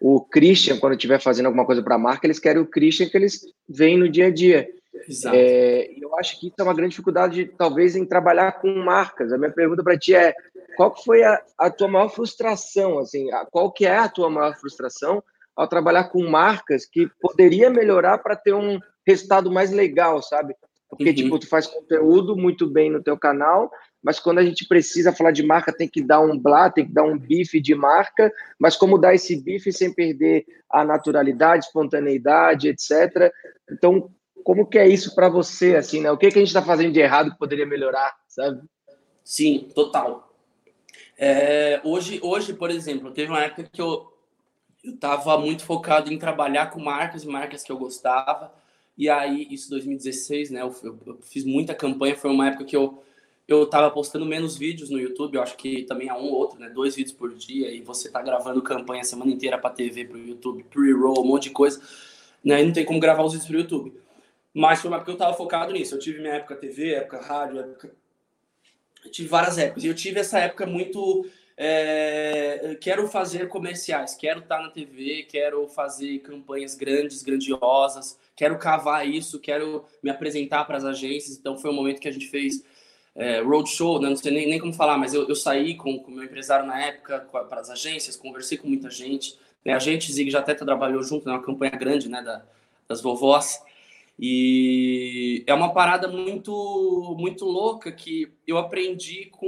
o 0.00 0.20
Christian, 0.20 0.80
quando 0.80 0.94
estiver 0.94 1.20
fazendo 1.20 1.46
alguma 1.46 1.64
coisa 1.64 1.80
para 1.80 1.94
a 1.94 1.98
marca, 1.98 2.26
eles 2.26 2.40
querem 2.40 2.60
o 2.60 2.66
Christian 2.66 3.08
que 3.08 3.16
eles 3.16 3.46
veem 3.68 3.96
no 3.96 4.08
dia 4.08 4.26
a 4.26 4.30
dia. 4.32 4.68
Exato. 5.08 5.36
É, 5.36 5.92
eu 5.96 6.18
acho 6.18 6.40
que 6.40 6.48
isso 6.48 6.56
é 6.58 6.62
uma 6.64 6.74
grande 6.74 6.90
dificuldade, 6.90 7.52
talvez, 7.56 7.94
em 7.94 8.04
trabalhar 8.04 8.60
com 8.60 8.74
marcas. 8.74 9.32
A 9.32 9.38
minha 9.38 9.52
pergunta 9.52 9.84
para 9.84 9.96
ti 9.96 10.12
é: 10.12 10.34
qual 10.78 10.94
foi 10.96 11.24
a, 11.24 11.42
a, 11.58 11.68
tua 11.70 11.88
maior 11.88 12.08
frustração? 12.08 13.00
Assim, 13.00 13.28
a, 13.32 13.44
qual 13.44 13.72
que 13.72 13.84
é 13.84 13.98
a 13.98 14.08
tua 14.08 14.30
maior 14.30 14.56
frustração 14.56 15.20
ao 15.56 15.66
trabalhar 15.66 16.04
com 16.04 16.22
marcas 16.30 16.86
que 16.86 17.10
poderia 17.20 17.68
melhorar 17.68 18.18
para 18.18 18.36
ter 18.36 18.54
um 18.54 18.78
resultado 19.04 19.50
mais 19.50 19.72
legal, 19.72 20.22
sabe? 20.22 20.54
Porque, 20.88 21.08
uhum. 21.08 21.14
tipo, 21.14 21.38
tu 21.40 21.48
faz 21.48 21.66
conteúdo 21.66 22.36
muito 22.36 22.64
bem 22.64 22.92
no 22.92 23.02
teu 23.02 23.18
canal, 23.18 23.68
mas 24.00 24.20
quando 24.20 24.38
a 24.38 24.44
gente 24.44 24.68
precisa 24.68 25.12
falar 25.12 25.32
de 25.32 25.42
marca, 25.42 25.76
tem 25.76 25.88
que 25.88 26.00
dar 26.00 26.20
um 26.20 26.38
blá, 26.38 26.70
tem 26.70 26.86
que 26.86 26.92
dar 26.92 27.02
um 27.02 27.18
bife 27.18 27.60
de 27.60 27.74
marca, 27.74 28.32
mas 28.56 28.76
como 28.76 28.98
dar 28.98 29.16
esse 29.16 29.34
bife 29.34 29.72
sem 29.72 29.92
perder 29.92 30.46
a 30.70 30.84
naturalidade, 30.84 31.64
espontaneidade, 31.64 32.68
etc. 32.68 33.32
Então, 33.68 34.08
como 34.44 34.64
que 34.64 34.78
é 34.78 34.86
isso 34.86 35.12
para 35.16 35.28
você, 35.28 35.74
assim, 35.74 36.00
né? 36.00 36.12
O 36.12 36.16
que, 36.16 36.30
que 36.30 36.38
a 36.38 36.40
gente 36.40 36.48
está 36.48 36.62
fazendo 36.62 36.92
de 36.92 37.00
errado 37.00 37.32
que 37.32 37.38
poderia 37.38 37.66
melhorar, 37.66 38.14
sabe? 38.28 38.60
Sim, 39.24 39.68
total. 39.74 40.27
É, 41.18 41.80
hoje, 41.82 42.20
hoje, 42.22 42.54
por 42.54 42.70
exemplo, 42.70 43.10
teve 43.10 43.30
uma 43.30 43.42
época 43.42 43.64
que 43.64 43.82
eu 43.82 44.12
estava 44.84 45.36
muito 45.36 45.64
focado 45.64 46.12
em 46.12 46.18
trabalhar 46.18 46.70
com 46.70 46.80
marcas 46.80 47.24
e 47.24 47.28
marcas 47.28 47.64
que 47.64 47.72
eu 47.72 47.76
gostava, 47.76 48.54
e 48.96 49.08
aí, 49.08 49.46
isso 49.50 49.68
2016, 49.70 50.50
né? 50.50 50.62
Eu, 50.62 50.74
eu, 50.82 51.18
fiz 51.22 51.44
muita 51.44 51.74
campanha, 51.74 52.16
foi 52.16 52.30
uma 52.30 52.48
época 52.48 52.64
que 52.64 52.76
eu 52.76 53.02
eu 53.48 53.66
tava 53.66 53.90
postando 53.90 54.26
menos 54.26 54.58
vídeos 54.58 54.90
no 54.90 55.00
YouTube, 55.00 55.36
eu 55.36 55.42
acho 55.42 55.56
que 55.56 55.82
também 55.84 56.10
há 56.10 56.16
um 56.18 56.26
ou 56.26 56.34
outro, 56.34 56.60
né? 56.60 56.68
Dois 56.68 56.94
vídeos 56.94 57.16
por 57.16 57.34
dia, 57.34 57.70
e 57.72 57.80
você 57.80 58.10
tá 58.10 58.20
gravando 58.20 58.60
campanha 58.60 59.00
a 59.00 59.04
semana 59.04 59.32
inteira 59.32 59.56
pra 59.58 59.70
TV, 59.70 60.04
pro 60.04 60.18
YouTube, 60.18 60.64
pre-roll, 60.64 61.22
um 61.22 61.26
monte 61.26 61.44
de 61.44 61.50
coisa, 61.50 61.80
né? 62.44 62.62
E 62.62 62.66
não 62.66 62.72
tem 62.74 62.84
como 62.84 63.00
gravar 63.00 63.24
os 63.24 63.32
vídeos 63.32 63.48
pro 63.48 63.58
YouTube. 63.58 63.94
Mas 64.52 64.80
foi 64.80 64.90
uma 64.90 64.98
época 64.98 65.12
que 65.12 65.16
eu 65.16 65.18
tava 65.18 65.36
focado 65.36 65.72
nisso. 65.72 65.94
Eu 65.94 65.98
tive 65.98 66.20
minha 66.20 66.34
época 66.34 66.56
TV, 66.56 66.94
época 66.94 67.20
rádio, 67.22 67.60
época. 67.60 67.90
Eu 69.04 69.10
tive 69.10 69.28
várias 69.28 69.58
épocas. 69.58 69.84
Eu 69.84 69.94
tive 69.94 70.20
essa 70.20 70.38
época 70.38 70.66
muito 70.66 71.26
é, 71.60 72.76
quero 72.80 73.08
fazer 73.08 73.48
comerciais, 73.48 74.14
quero 74.14 74.38
estar 74.38 74.62
na 74.62 74.70
TV, 74.70 75.26
quero 75.28 75.66
fazer 75.66 76.20
campanhas 76.20 76.76
grandes, 76.76 77.20
grandiosas, 77.20 78.16
quero 78.36 78.56
cavar 78.58 79.08
isso, 79.08 79.40
quero 79.40 79.84
me 80.00 80.08
apresentar 80.08 80.64
para 80.64 80.76
as 80.76 80.84
agências. 80.84 81.36
Então 81.36 81.58
foi 81.58 81.70
um 81.70 81.74
momento 81.74 82.00
que 82.00 82.06
a 82.06 82.12
gente 82.12 82.28
fez 82.28 82.64
é, 83.16 83.40
roadshow, 83.40 84.00
né? 84.00 84.08
não 84.08 84.16
sei 84.16 84.30
nem, 84.30 84.48
nem 84.48 84.60
como 84.60 84.72
falar, 84.72 84.96
mas 84.96 85.12
eu, 85.12 85.28
eu 85.28 85.34
saí 85.34 85.74
com 85.74 85.96
o 85.96 86.10
meu 86.12 86.22
empresário 86.22 86.64
na 86.64 86.80
época 86.80 87.18
para 87.18 87.60
as 87.60 87.68
agências, 87.68 88.16
conversei 88.16 88.56
com 88.56 88.68
muita 88.68 88.88
gente. 88.88 89.36
Né? 89.64 89.72
A 89.72 89.80
gente, 89.80 90.12
Zig, 90.12 90.30
já 90.30 90.38
até 90.38 90.54
trabalhou 90.54 91.02
junto, 91.02 91.26
né? 91.26 91.32
uma 91.32 91.42
campanha 91.42 91.72
grande 91.72 92.08
né? 92.08 92.22
Da, 92.22 92.44
das 92.86 93.02
vovós. 93.02 93.60
E 94.18 95.44
é 95.46 95.54
uma 95.54 95.72
parada 95.72 96.08
muito 96.08 97.14
muito 97.18 97.44
louca 97.44 97.92
que 97.92 98.32
eu 98.46 98.58
aprendi 98.58 99.26
com 99.26 99.46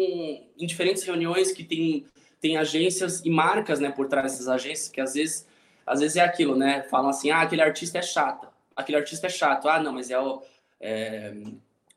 em 0.59 0.67
diferentes 0.67 1.03
reuniões 1.03 1.51
que 1.53 1.65
tem 1.65 2.07
tem 2.41 2.57
agências 2.57 3.21
e 3.25 3.29
marcas, 3.31 3.81
né, 3.81 3.91
por 3.91 4.09
trás 4.09 4.33
dessas 4.33 4.49
agências 4.49 4.89
que 4.89 5.01
às 5.01 5.15
vezes 5.15 5.47
às 5.87 6.01
vezes 6.01 6.17
é 6.17 6.21
aquilo, 6.21 6.55
né? 6.57 6.83
Falam 6.85 7.11
assim: 7.11 7.31
"Ah, 7.31 7.41
aquele 7.43 7.63
artista 7.63 7.99
é 7.99 8.03
chato. 8.03 8.47
Aquele 8.77 8.99
artista 8.99 9.27
é 9.27 9.31
chato. 9.31 9.69
Ah, 9.69 9.83
não, 9.83 9.93
mas 9.93 10.11
é 10.11 10.19
o 10.21 10.43
é, 10.81 11.35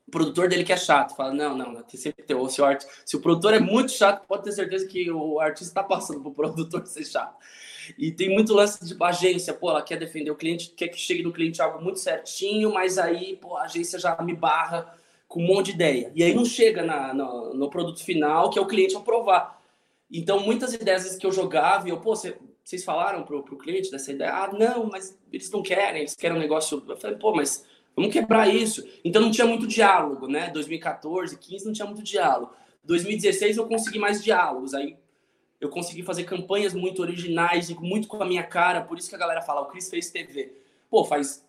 o 0.06 0.10
produtor 0.10 0.48
dele 0.48 0.64
que 0.64 0.72
é 0.72 0.76
chato. 0.76 1.16
Fala, 1.16 1.32
não, 1.32 1.56
não, 1.56 1.82
tem 1.82 1.98
sempre 1.98 2.22
ter. 2.24 2.34
Ou 2.34 2.48
se 2.48 2.60
o, 2.60 2.64
art... 2.64 2.84
se 3.04 3.16
o 3.16 3.20
produtor 3.20 3.54
é 3.54 3.60
muito 3.60 3.92
chato, 3.92 4.26
pode 4.26 4.44
ter 4.44 4.52
certeza 4.52 4.86
que 4.86 5.10
o 5.10 5.40
artista 5.40 5.70
está 5.70 5.82
passando 5.82 6.20
para 6.20 6.30
o 6.30 6.34
produtor 6.34 6.84
ser 6.86 7.04
chato. 7.04 7.36
E 7.98 8.10
tem 8.10 8.30
muito 8.30 8.54
lance 8.54 8.84
de 8.84 8.96
agência, 9.02 9.52
pô, 9.52 9.70
ela 9.70 9.82
quer 9.82 9.98
defender 9.98 10.30
o 10.30 10.36
cliente, 10.36 10.70
quer 10.70 10.88
que 10.88 10.98
chegue 10.98 11.22
no 11.22 11.32
cliente 11.32 11.60
algo 11.60 11.82
muito 11.82 11.98
certinho, 11.98 12.72
mas 12.72 12.96
aí, 12.96 13.36
pô, 13.36 13.56
a 13.56 13.64
agência 13.64 13.98
já 13.98 14.16
me 14.22 14.34
barra 14.34 14.94
com 15.28 15.42
um 15.42 15.46
monte 15.46 15.66
de 15.66 15.72
ideia. 15.72 16.12
E 16.14 16.22
aí 16.22 16.34
não 16.34 16.44
chega 16.44 16.82
na, 16.82 17.12
no, 17.12 17.52
no 17.54 17.68
produto 17.68 18.02
final, 18.02 18.50
que 18.50 18.58
é 18.58 18.62
o 18.62 18.66
cliente 18.66 18.96
aprovar. 18.96 19.60
Então, 20.10 20.40
muitas 20.40 20.72
ideias 20.72 21.16
que 21.16 21.26
eu 21.26 21.32
jogava, 21.32 21.88
e 21.88 21.90
eu, 21.90 22.00
pô, 22.00 22.14
vocês 22.14 22.84
falaram 22.84 23.22
pro, 23.24 23.42
pro 23.42 23.58
cliente 23.58 23.90
dessa 23.90 24.12
ideia? 24.12 24.32
Ah, 24.32 24.52
não, 24.52 24.86
mas 24.86 25.18
eles 25.32 25.50
não 25.50 25.62
querem, 25.62 26.02
eles 26.02 26.14
querem 26.14 26.36
um 26.36 26.40
negócio. 26.40 26.82
Eu 26.88 26.96
falei, 26.96 27.16
pô, 27.16 27.34
mas 27.34 27.66
Vamos 27.96 28.12
quebrar 28.12 28.48
isso. 28.48 28.86
Então 29.04 29.22
não 29.22 29.30
tinha 29.30 29.46
muito 29.46 29.66
diálogo, 29.66 30.26
né? 30.26 30.50
2014, 30.50 31.38
15 31.38 31.66
não 31.66 31.72
tinha 31.72 31.86
muito 31.86 32.02
diálogo. 32.02 32.52
2016 32.84 33.56
eu 33.56 33.66
consegui 33.66 33.98
mais 33.98 34.22
diálogos. 34.22 34.74
Aí 34.74 34.96
eu 35.60 35.68
consegui 35.68 36.02
fazer 36.02 36.24
campanhas 36.24 36.74
muito 36.74 37.00
originais 37.00 37.70
muito 37.70 38.08
com 38.08 38.22
a 38.22 38.26
minha 38.26 38.42
cara. 38.42 38.82
Por 38.82 38.98
isso 38.98 39.08
que 39.08 39.14
a 39.14 39.18
galera 39.18 39.42
fala, 39.42 39.62
o 39.62 39.66
Cris 39.66 39.88
fez 39.88 40.10
TV. 40.10 40.52
Pô, 40.90 41.04
faz 41.04 41.44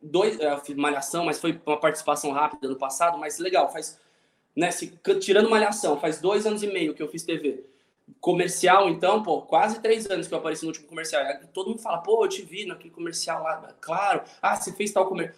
dois. 0.00 0.38
Fiz 0.64 0.76
malhação, 0.76 1.24
mas 1.24 1.40
foi 1.40 1.60
uma 1.66 1.78
participação 1.78 2.30
rápida 2.32 2.68
no 2.68 2.76
passado, 2.76 3.18
mas 3.18 3.38
legal, 3.38 3.70
faz. 3.72 4.00
Né, 4.54 4.70
se, 4.70 4.96
tirando 5.20 5.50
malhação, 5.50 5.98
faz 5.98 6.20
dois 6.20 6.46
anos 6.46 6.62
e 6.62 6.68
meio 6.68 6.94
que 6.94 7.02
eu 7.02 7.08
fiz 7.08 7.24
TV. 7.24 7.64
Comercial, 8.20 8.88
então, 8.88 9.22
pô, 9.22 9.42
quase 9.42 9.80
três 9.80 10.08
anos 10.08 10.28
que 10.28 10.34
eu 10.34 10.38
apareci 10.38 10.62
no 10.62 10.68
último 10.68 10.86
comercial. 10.86 11.24
Todo 11.52 11.70
mundo 11.70 11.80
fala, 11.80 11.98
pô, 11.98 12.24
eu 12.24 12.28
te 12.28 12.42
vi 12.42 12.64
naquele 12.64 12.90
comercial 12.90 13.42
lá. 13.42 13.74
Claro, 13.80 14.22
ah, 14.40 14.54
você 14.54 14.72
fez 14.72 14.92
tal 14.92 15.08
comercial. 15.08 15.36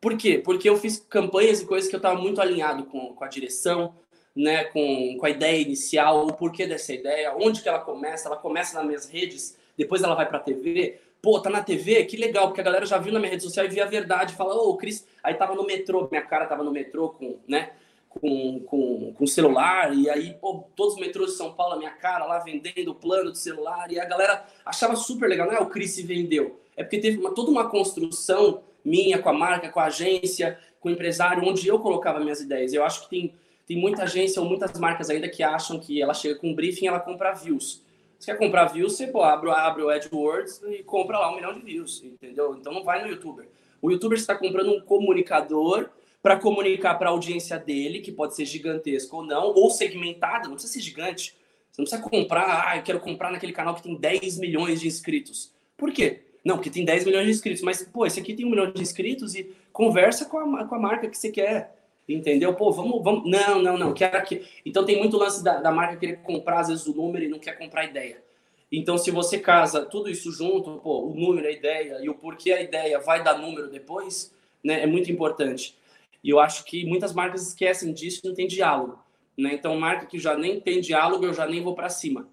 Por 0.00 0.16
quê? 0.16 0.38
Porque 0.38 0.68
eu 0.68 0.76
fiz 0.76 0.98
campanhas 0.98 1.60
e 1.60 1.66
coisas 1.66 1.88
que 1.88 1.96
eu 1.96 1.98
estava 1.98 2.20
muito 2.20 2.40
alinhado 2.40 2.84
com, 2.84 3.14
com 3.14 3.24
a 3.24 3.28
direção, 3.28 3.94
né, 4.34 4.64
com, 4.64 5.16
com 5.18 5.26
a 5.26 5.30
ideia 5.30 5.60
inicial, 5.60 6.26
o 6.26 6.32
porquê 6.32 6.66
dessa 6.66 6.92
ideia, 6.92 7.34
onde 7.34 7.62
que 7.62 7.68
ela 7.68 7.78
começa. 7.78 8.28
Ela 8.28 8.36
começa 8.36 8.76
nas 8.76 8.86
minhas 8.86 9.08
redes, 9.08 9.56
depois 9.76 10.02
ela 10.02 10.14
vai 10.14 10.26
para 10.28 10.38
a 10.38 10.42
TV. 10.42 11.00
Pô, 11.22 11.40
tá 11.40 11.48
na 11.48 11.62
TV? 11.62 12.04
Que 12.04 12.16
legal, 12.16 12.48
porque 12.48 12.60
a 12.60 12.64
galera 12.64 12.84
já 12.84 12.98
viu 12.98 13.12
na 13.12 13.18
minha 13.18 13.30
rede 13.30 13.42
social 13.42 13.64
e 13.64 13.68
via 13.68 13.84
a 13.84 13.88
verdade. 13.88 14.34
Fala, 14.34 14.54
ô, 14.54 14.70
oh, 14.70 14.76
Cris... 14.76 15.06
Aí 15.24 15.34
tava 15.34 15.54
no 15.54 15.64
metrô, 15.64 16.06
minha 16.08 16.22
cara 16.22 16.46
tava 16.46 16.62
no 16.62 16.70
metrô 16.70 17.08
com, 17.08 17.38
né, 17.48 17.72
com, 18.08 18.60
com, 18.60 19.12
com 19.14 19.26
celular, 19.26 19.92
e 19.96 20.08
aí, 20.08 20.34
pô, 20.34 20.64
todos 20.76 20.94
os 20.94 21.00
metrôs 21.00 21.32
de 21.32 21.36
São 21.36 21.52
Paulo, 21.52 21.74
a 21.74 21.78
minha 21.78 21.90
cara 21.90 22.26
lá 22.26 22.38
vendendo 22.38 22.94
plano 22.94 23.32
de 23.32 23.38
celular, 23.38 23.90
e 23.90 23.98
a 23.98 24.04
galera 24.04 24.44
achava 24.64 24.94
super 24.94 25.28
legal. 25.28 25.46
Não 25.46 25.54
é 25.54 25.60
o 25.60 25.66
Cris 25.66 25.92
se 25.92 26.02
vendeu, 26.02 26.60
é 26.76 26.84
porque 26.84 26.98
teve 26.98 27.18
uma, 27.18 27.34
toda 27.34 27.50
uma 27.50 27.68
construção 27.68 28.62
minha, 28.86 29.18
com 29.18 29.28
a 29.28 29.32
marca, 29.32 29.68
com 29.68 29.80
a 29.80 29.86
agência, 29.86 30.58
com 30.80 30.88
o 30.88 30.92
empresário, 30.92 31.42
onde 31.44 31.66
eu 31.66 31.78
colocava 31.78 32.20
minhas 32.20 32.40
ideias. 32.40 32.72
Eu 32.72 32.84
acho 32.84 33.02
que 33.02 33.10
tem, 33.10 33.34
tem 33.66 33.76
muita 33.76 34.04
agência 34.04 34.40
ou 34.40 34.48
muitas 34.48 34.78
marcas 34.78 35.10
ainda 35.10 35.28
que 35.28 35.42
acham 35.42 35.78
que 35.78 36.00
ela 36.00 36.14
chega 36.14 36.36
com 36.36 36.50
um 36.50 36.54
briefing 36.54 36.86
ela 36.86 37.00
compra 37.00 37.32
views. 37.32 37.84
Você 38.18 38.32
quer 38.32 38.38
comprar 38.38 38.66
views, 38.66 38.96
você 38.96 39.06
pô, 39.06 39.22
abre, 39.22 39.50
abre 39.50 39.82
o 39.82 39.90
AdWords 39.90 40.62
e 40.68 40.82
compra 40.82 41.18
lá 41.18 41.30
um 41.30 41.36
milhão 41.36 41.52
de 41.52 41.60
views, 41.60 42.02
entendeu? 42.02 42.56
Então 42.58 42.72
não 42.72 42.82
vai 42.82 43.02
no 43.02 43.08
YouTuber. 43.08 43.46
O 43.82 43.90
YouTuber 43.90 44.16
está 44.16 44.34
comprando 44.34 44.72
um 44.72 44.80
comunicador 44.80 45.90
para 46.22 46.38
comunicar 46.38 46.94
para 46.94 47.08
a 47.08 47.12
audiência 47.12 47.58
dele, 47.58 48.00
que 48.00 48.10
pode 48.10 48.34
ser 48.34 48.46
gigantesco 48.46 49.16
ou 49.16 49.22
não, 49.22 49.54
ou 49.54 49.70
segmentada, 49.70 50.48
não 50.48 50.54
precisa 50.54 50.72
ser 50.72 50.80
gigante. 50.80 51.36
Você 51.70 51.82
não 51.82 51.84
precisa 51.84 52.02
comprar, 52.02 52.64
ah, 52.66 52.76
eu 52.76 52.82
quero 52.82 53.00
comprar 53.00 53.30
naquele 53.30 53.52
canal 53.52 53.74
que 53.74 53.82
tem 53.82 53.94
10 53.94 54.38
milhões 54.38 54.80
de 54.80 54.88
inscritos. 54.88 55.52
Por 55.76 55.92
quê? 55.92 56.25
Não, 56.46 56.58
porque 56.58 56.70
tem 56.70 56.84
10 56.84 57.04
milhões 57.04 57.24
de 57.24 57.32
inscritos, 57.32 57.60
mas, 57.60 57.82
pô, 57.82 58.06
esse 58.06 58.20
aqui 58.20 58.32
tem 58.32 58.46
um 58.46 58.50
milhão 58.50 58.70
de 58.70 58.80
inscritos 58.80 59.34
e 59.34 59.52
conversa 59.72 60.26
com 60.26 60.38
a, 60.38 60.64
com 60.64 60.76
a 60.76 60.78
marca 60.78 61.08
que 61.08 61.18
você 61.18 61.28
quer. 61.28 61.74
Entendeu? 62.08 62.54
Pô, 62.54 62.70
vamos, 62.70 63.02
vamos. 63.02 63.28
Não, 63.28 63.60
não, 63.60 63.76
não. 63.76 63.92
Quero 63.92 64.24
que. 64.24 64.46
Então 64.64 64.84
tem 64.84 64.96
muito 64.96 65.16
lance 65.16 65.42
da, 65.42 65.58
da 65.58 65.72
marca 65.72 65.96
querer 65.96 66.18
comprar, 66.18 66.60
às 66.60 66.68
vezes, 66.68 66.86
o 66.86 66.94
número 66.94 67.24
e 67.24 67.28
não 67.28 67.40
quer 67.40 67.58
comprar 67.58 67.80
a 67.80 67.86
ideia. 67.86 68.22
Então, 68.70 68.96
se 68.96 69.10
você 69.10 69.40
casa 69.40 69.84
tudo 69.84 70.08
isso 70.08 70.30
junto, 70.30 70.76
pô, 70.76 71.08
o 71.08 71.14
número, 71.16 71.48
a 71.48 71.50
ideia 71.50 71.98
e 72.00 72.08
o 72.08 72.14
porquê 72.14 72.52
a 72.52 72.62
ideia 72.62 73.00
vai 73.00 73.24
dar 73.24 73.36
número 73.36 73.68
depois, 73.68 74.32
né, 74.62 74.84
é 74.84 74.86
muito 74.86 75.10
importante. 75.10 75.76
E 76.22 76.30
eu 76.30 76.38
acho 76.38 76.64
que 76.64 76.86
muitas 76.86 77.12
marcas 77.12 77.48
esquecem 77.48 77.92
disso 77.92 78.20
e 78.22 78.28
não 78.28 78.36
tem 78.36 78.46
diálogo. 78.46 79.00
Né? 79.36 79.52
Então, 79.52 79.76
marca 79.80 80.06
que 80.06 80.20
já 80.20 80.36
nem 80.36 80.60
tem 80.60 80.80
diálogo, 80.80 81.24
eu 81.24 81.34
já 81.34 81.44
nem 81.44 81.60
vou 81.60 81.74
para 81.74 81.88
cima 81.88 82.28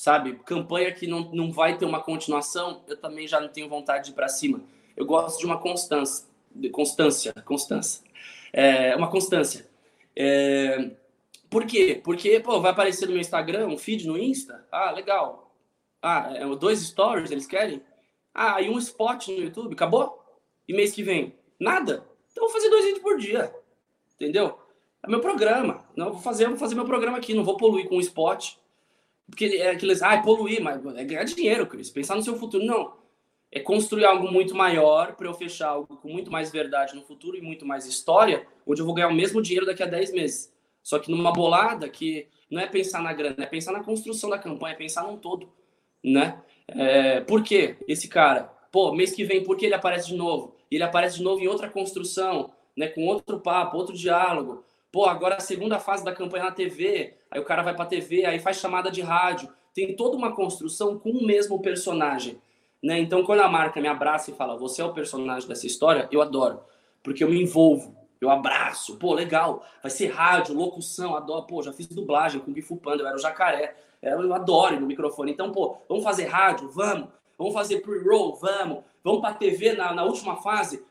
sabe? 0.00 0.40
Campanha 0.46 0.90
que 0.92 1.06
não, 1.06 1.30
não 1.30 1.52
vai 1.52 1.76
ter 1.76 1.84
uma 1.84 2.00
continuação, 2.00 2.82
eu 2.88 2.96
também 2.96 3.28
já 3.28 3.38
não 3.38 3.48
tenho 3.48 3.68
vontade 3.68 4.06
de 4.06 4.10
ir 4.12 4.14
para 4.14 4.28
cima. 4.28 4.62
Eu 4.96 5.04
gosto 5.04 5.38
de 5.38 5.44
uma 5.44 5.58
constância, 5.58 6.26
de 6.50 6.70
constância, 6.70 7.34
constância. 7.44 8.02
É, 8.50 8.96
uma 8.96 9.10
constância. 9.10 9.68
É, 10.16 10.92
por 11.50 11.66
quê? 11.66 12.00
Porque, 12.02 12.40
pô, 12.40 12.62
vai 12.62 12.70
aparecer 12.70 13.04
no 13.04 13.12
meu 13.12 13.20
Instagram, 13.20 13.66
um 13.66 13.76
feed 13.76 14.06
no 14.06 14.16
Insta. 14.16 14.66
Ah, 14.72 14.90
legal. 14.90 15.54
Ah, 16.00 16.32
é, 16.34 16.46
dois 16.56 16.80
stories 16.80 17.30
eles 17.30 17.46
querem? 17.46 17.82
Ah, 18.32 18.58
e 18.62 18.70
um 18.70 18.78
spot 18.78 19.28
no 19.28 19.34
YouTube, 19.34 19.74
acabou? 19.74 20.24
E 20.66 20.72
mês 20.72 20.92
que 20.92 21.02
vem? 21.02 21.34
Nada? 21.60 22.06
Então 22.32 22.44
vou 22.44 22.50
fazer 22.50 22.70
dois 22.70 22.86
vídeos 22.86 23.02
por 23.02 23.18
dia. 23.18 23.54
Entendeu? 24.14 24.58
É 25.02 25.10
meu 25.10 25.20
programa. 25.20 25.84
Não 25.94 26.10
vou 26.10 26.22
fazer, 26.22 26.48
vou 26.48 26.56
fazer 26.56 26.74
meu 26.74 26.86
programa 26.86 27.18
aqui, 27.18 27.34
não 27.34 27.44
vou 27.44 27.58
poluir 27.58 27.86
com 27.86 27.96
um 27.96 28.00
spot. 28.00 28.54
Porque 29.30 29.46
é 29.46 29.70
aqueles, 29.70 30.02
ah, 30.02 30.14
é 30.14 30.22
poluir, 30.22 30.60
mas 30.60 30.84
é 30.96 31.04
ganhar 31.04 31.24
dinheiro, 31.24 31.66
Cris. 31.66 31.88
Pensar 31.88 32.16
no 32.16 32.22
seu 32.22 32.36
futuro. 32.36 32.64
Não. 32.64 32.98
É 33.52 33.58
construir 33.60 34.04
algo 34.04 34.30
muito 34.30 34.54
maior 34.54 35.16
para 35.16 35.26
eu 35.26 35.34
fechar 35.34 35.68
algo 35.68 35.96
com 35.96 36.08
muito 36.08 36.30
mais 36.30 36.52
verdade 36.52 36.94
no 36.94 37.02
futuro 37.02 37.36
e 37.36 37.40
muito 37.40 37.66
mais 37.66 37.86
história, 37.86 38.46
onde 38.66 38.80
eu 38.80 38.86
vou 38.86 38.94
ganhar 38.94 39.08
o 39.08 39.14
mesmo 39.14 39.42
dinheiro 39.42 39.66
daqui 39.66 39.82
a 39.82 39.86
10 39.86 40.12
meses. 40.12 40.52
Só 40.82 40.98
que 40.98 41.10
numa 41.10 41.32
bolada 41.32 41.88
que 41.88 42.28
não 42.50 42.60
é 42.60 42.66
pensar 42.66 43.02
na 43.02 43.12
grana, 43.12 43.36
é 43.38 43.46
pensar 43.46 43.72
na 43.72 43.82
construção 43.82 44.30
da 44.30 44.38
campanha, 44.38 44.74
é 44.74 44.76
pensar 44.76 45.02
num 45.02 45.16
todo, 45.16 45.48
né? 46.02 46.40
É, 46.68 47.20
por 47.20 47.42
quê? 47.42 47.76
Esse 47.88 48.08
cara, 48.08 48.44
pô, 48.70 48.92
mês 48.92 49.12
que 49.12 49.24
vem, 49.24 49.42
por 49.42 49.56
que 49.56 49.66
ele 49.66 49.74
aparece 49.74 50.08
de 50.08 50.16
novo? 50.16 50.54
Ele 50.70 50.82
aparece 50.82 51.18
de 51.18 51.22
novo 51.22 51.42
em 51.42 51.48
outra 51.48 51.68
construção, 51.68 52.52
né? 52.76 52.86
Com 52.88 53.06
outro 53.06 53.40
papo, 53.40 53.76
outro 53.76 53.96
diálogo. 53.96 54.64
Pô, 54.92 55.04
agora 55.04 55.36
a 55.36 55.40
segunda 55.40 55.78
fase 55.78 56.04
da 56.04 56.12
campanha 56.12 56.44
na 56.44 56.50
TV, 56.50 57.14
aí 57.30 57.40
o 57.40 57.44
cara 57.44 57.62
vai 57.62 57.74
para 57.74 57.86
TV, 57.86 58.24
aí 58.24 58.40
faz 58.40 58.56
chamada 58.58 58.90
de 58.90 59.00
rádio. 59.00 59.48
Tem 59.72 59.94
toda 59.94 60.16
uma 60.16 60.34
construção 60.34 60.98
com 60.98 61.10
o 61.10 61.24
mesmo 61.24 61.62
personagem, 61.62 62.40
né? 62.82 62.98
Então, 62.98 63.22
quando 63.22 63.40
a 63.40 63.48
marca 63.48 63.80
me 63.80 63.86
abraça 63.86 64.32
e 64.32 64.34
fala, 64.34 64.56
você 64.56 64.82
é 64.82 64.84
o 64.84 64.92
personagem 64.92 65.48
dessa 65.48 65.64
história, 65.64 66.08
eu 66.10 66.20
adoro, 66.20 66.60
porque 67.04 67.22
eu 67.22 67.30
me 67.30 67.40
envolvo, 67.40 67.94
eu 68.20 68.28
abraço, 68.28 68.96
pô, 68.98 69.14
legal, 69.14 69.64
vai 69.80 69.90
ser 69.90 70.08
rádio, 70.08 70.56
locução, 70.56 71.14
adoro, 71.14 71.46
pô, 71.46 71.62
já 71.62 71.72
fiz 71.72 71.86
dublagem 71.86 72.40
com 72.40 72.50
o 72.50 72.54
Gifu 72.54 72.76
Panda, 72.76 73.04
eu 73.04 73.06
era 73.06 73.16
o 73.16 73.20
jacaré, 73.20 73.76
eu 74.02 74.34
adoro 74.34 74.80
no 74.80 74.88
microfone. 74.88 75.30
Então, 75.30 75.52
pô, 75.52 75.76
vamos 75.88 76.02
fazer 76.02 76.24
rádio? 76.24 76.68
Vamos. 76.70 77.08
Vamos 77.38 77.54
fazer 77.54 77.80
pre-roll? 77.80 78.34
Vamos. 78.36 78.84
Vamos 79.04 79.20
para 79.20 79.34
TV 79.34 79.72
na, 79.74 79.94
na 79.94 80.04
última 80.04 80.36
fase? 80.36 80.84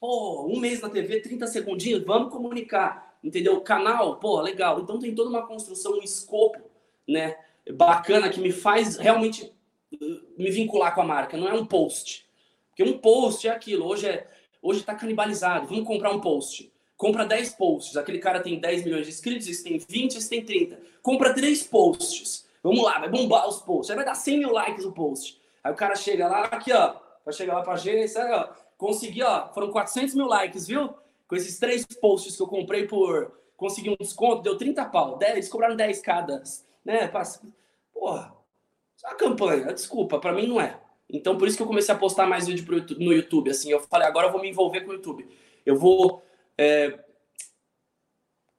Pô, 0.00 0.46
um 0.46 0.58
mês 0.58 0.80
na 0.80 0.88
TV, 0.88 1.20
30 1.20 1.46
segundinhos, 1.46 2.02
vamos 2.04 2.32
comunicar 2.32 3.11
entendeu? 3.22 3.60
Canal, 3.60 4.16
pô, 4.16 4.40
legal. 4.40 4.80
Então 4.80 4.98
tem 4.98 5.14
toda 5.14 5.30
uma 5.30 5.46
construção, 5.46 5.98
um 5.98 6.02
escopo, 6.02 6.60
né? 7.08 7.36
Bacana 7.74 8.28
que 8.28 8.40
me 8.40 8.52
faz 8.52 8.96
realmente 8.96 9.52
uh, 9.92 10.20
me 10.36 10.50
vincular 10.50 10.94
com 10.94 11.02
a 11.02 11.04
marca. 11.04 11.36
Não 11.36 11.48
é 11.48 11.54
um 11.54 11.64
post. 11.64 12.26
Porque 12.68 12.82
um 12.82 12.98
post 12.98 13.46
é 13.46 13.50
aquilo. 13.50 13.86
Hoje 13.86 14.08
é 14.08 14.26
hoje 14.62 14.82
tá 14.82 14.94
canibalizado. 14.94 15.66
Vamos 15.66 15.86
comprar 15.86 16.10
um 16.10 16.20
post. 16.20 16.72
Compra 16.96 17.26
10 17.26 17.54
posts. 17.54 17.96
Aquele 17.96 18.18
cara 18.18 18.40
tem 18.40 18.60
10 18.60 18.84
milhões 18.84 19.06
de 19.06 19.12
inscritos, 19.12 19.48
esse 19.48 19.64
tem 19.64 19.76
20, 19.76 20.14
esse 20.14 20.30
tem 20.30 20.44
30. 20.44 20.78
Compra 21.02 21.34
3 21.34 21.62
posts. 21.64 22.46
Vamos 22.62 22.84
lá, 22.84 23.00
vai 23.00 23.08
bombar 23.08 23.48
os 23.48 23.60
posts. 23.60 23.90
Aí 23.90 23.96
vai 23.96 24.04
dar 24.04 24.14
100 24.14 24.38
mil 24.38 24.52
likes 24.52 24.84
o 24.84 24.92
post. 24.92 25.40
Aí 25.64 25.72
o 25.72 25.76
cara 25.76 25.96
chega 25.96 26.28
lá, 26.28 26.44
aqui, 26.44 26.72
ó. 26.72 26.94
Vai 27.24 27.34
chegar 27.34 27.54
lá 27.54 27.62
pra 27.62 27.72
agência, 27.72 28.24
ó. 28.30 28.54
Consegui, 28.78 29.22
ó. 29.22 29.48
Foram 29.52 29.72
400 29.72 30.14
mil 30.14 30.26
likes, 30.26 30.68
viu? 30.68 30.94
Com 31.32 31.36
esses 31.36 31.58
três 31.58 31.86
posts 31.86 32.36
que 32.36 32.42
eu 32.42 32.46
comprei 32.46 32.86
por. 32.86 33.32
Consegui 33.56 33.88
um 33.88 33.96
desconto, 33.98 34.42
deu 34.42 34.58
30 34.58 34.84
pau. 34.84 35.16
10, 35.16 35.32
eles 35.32 35.48
cobraram 35.48 35.74
10 35.74 36.02
cada. 36.02 36.42
Né? 36.84 37.10
Porra, 37.90 38.36
isso 38.94 39.06
é 39.06 39.08
uma 39.08 39.16
campanha. 39.16 39.72
Desculpa, 39.72 40.18
para 40.18 40.34
mim 40.34 40.46
não 40.46 40.60
é. 40.60 40.78
Então, 41.08 41.38
por 41.38 41.48
isso 41.48 41.56
que 41.56 41.62
eu 41.62 41.66
comecei 41.66 41.94
a 41.94 41.96
postar 41.96 42.26
mais 42.26 42.46
vídeo 42.46 42.66
no 42.98 43.14
YouTube. 43.14 43.50
Assim, 43.50 43.70
eu 43.70 43.80
falei, 43.80 44.06
agora 44.06 44.26
eu 44.26 44.30
vou 44.30 44.42
me 44.42 44.50
envolver 44.50 44.82
com 44.82 44.90
o 44.90 44.92
YouTube. 44.92 45.26
Eu 45.64 45.74
vou 45.74 46.22
é, 46.58 46.98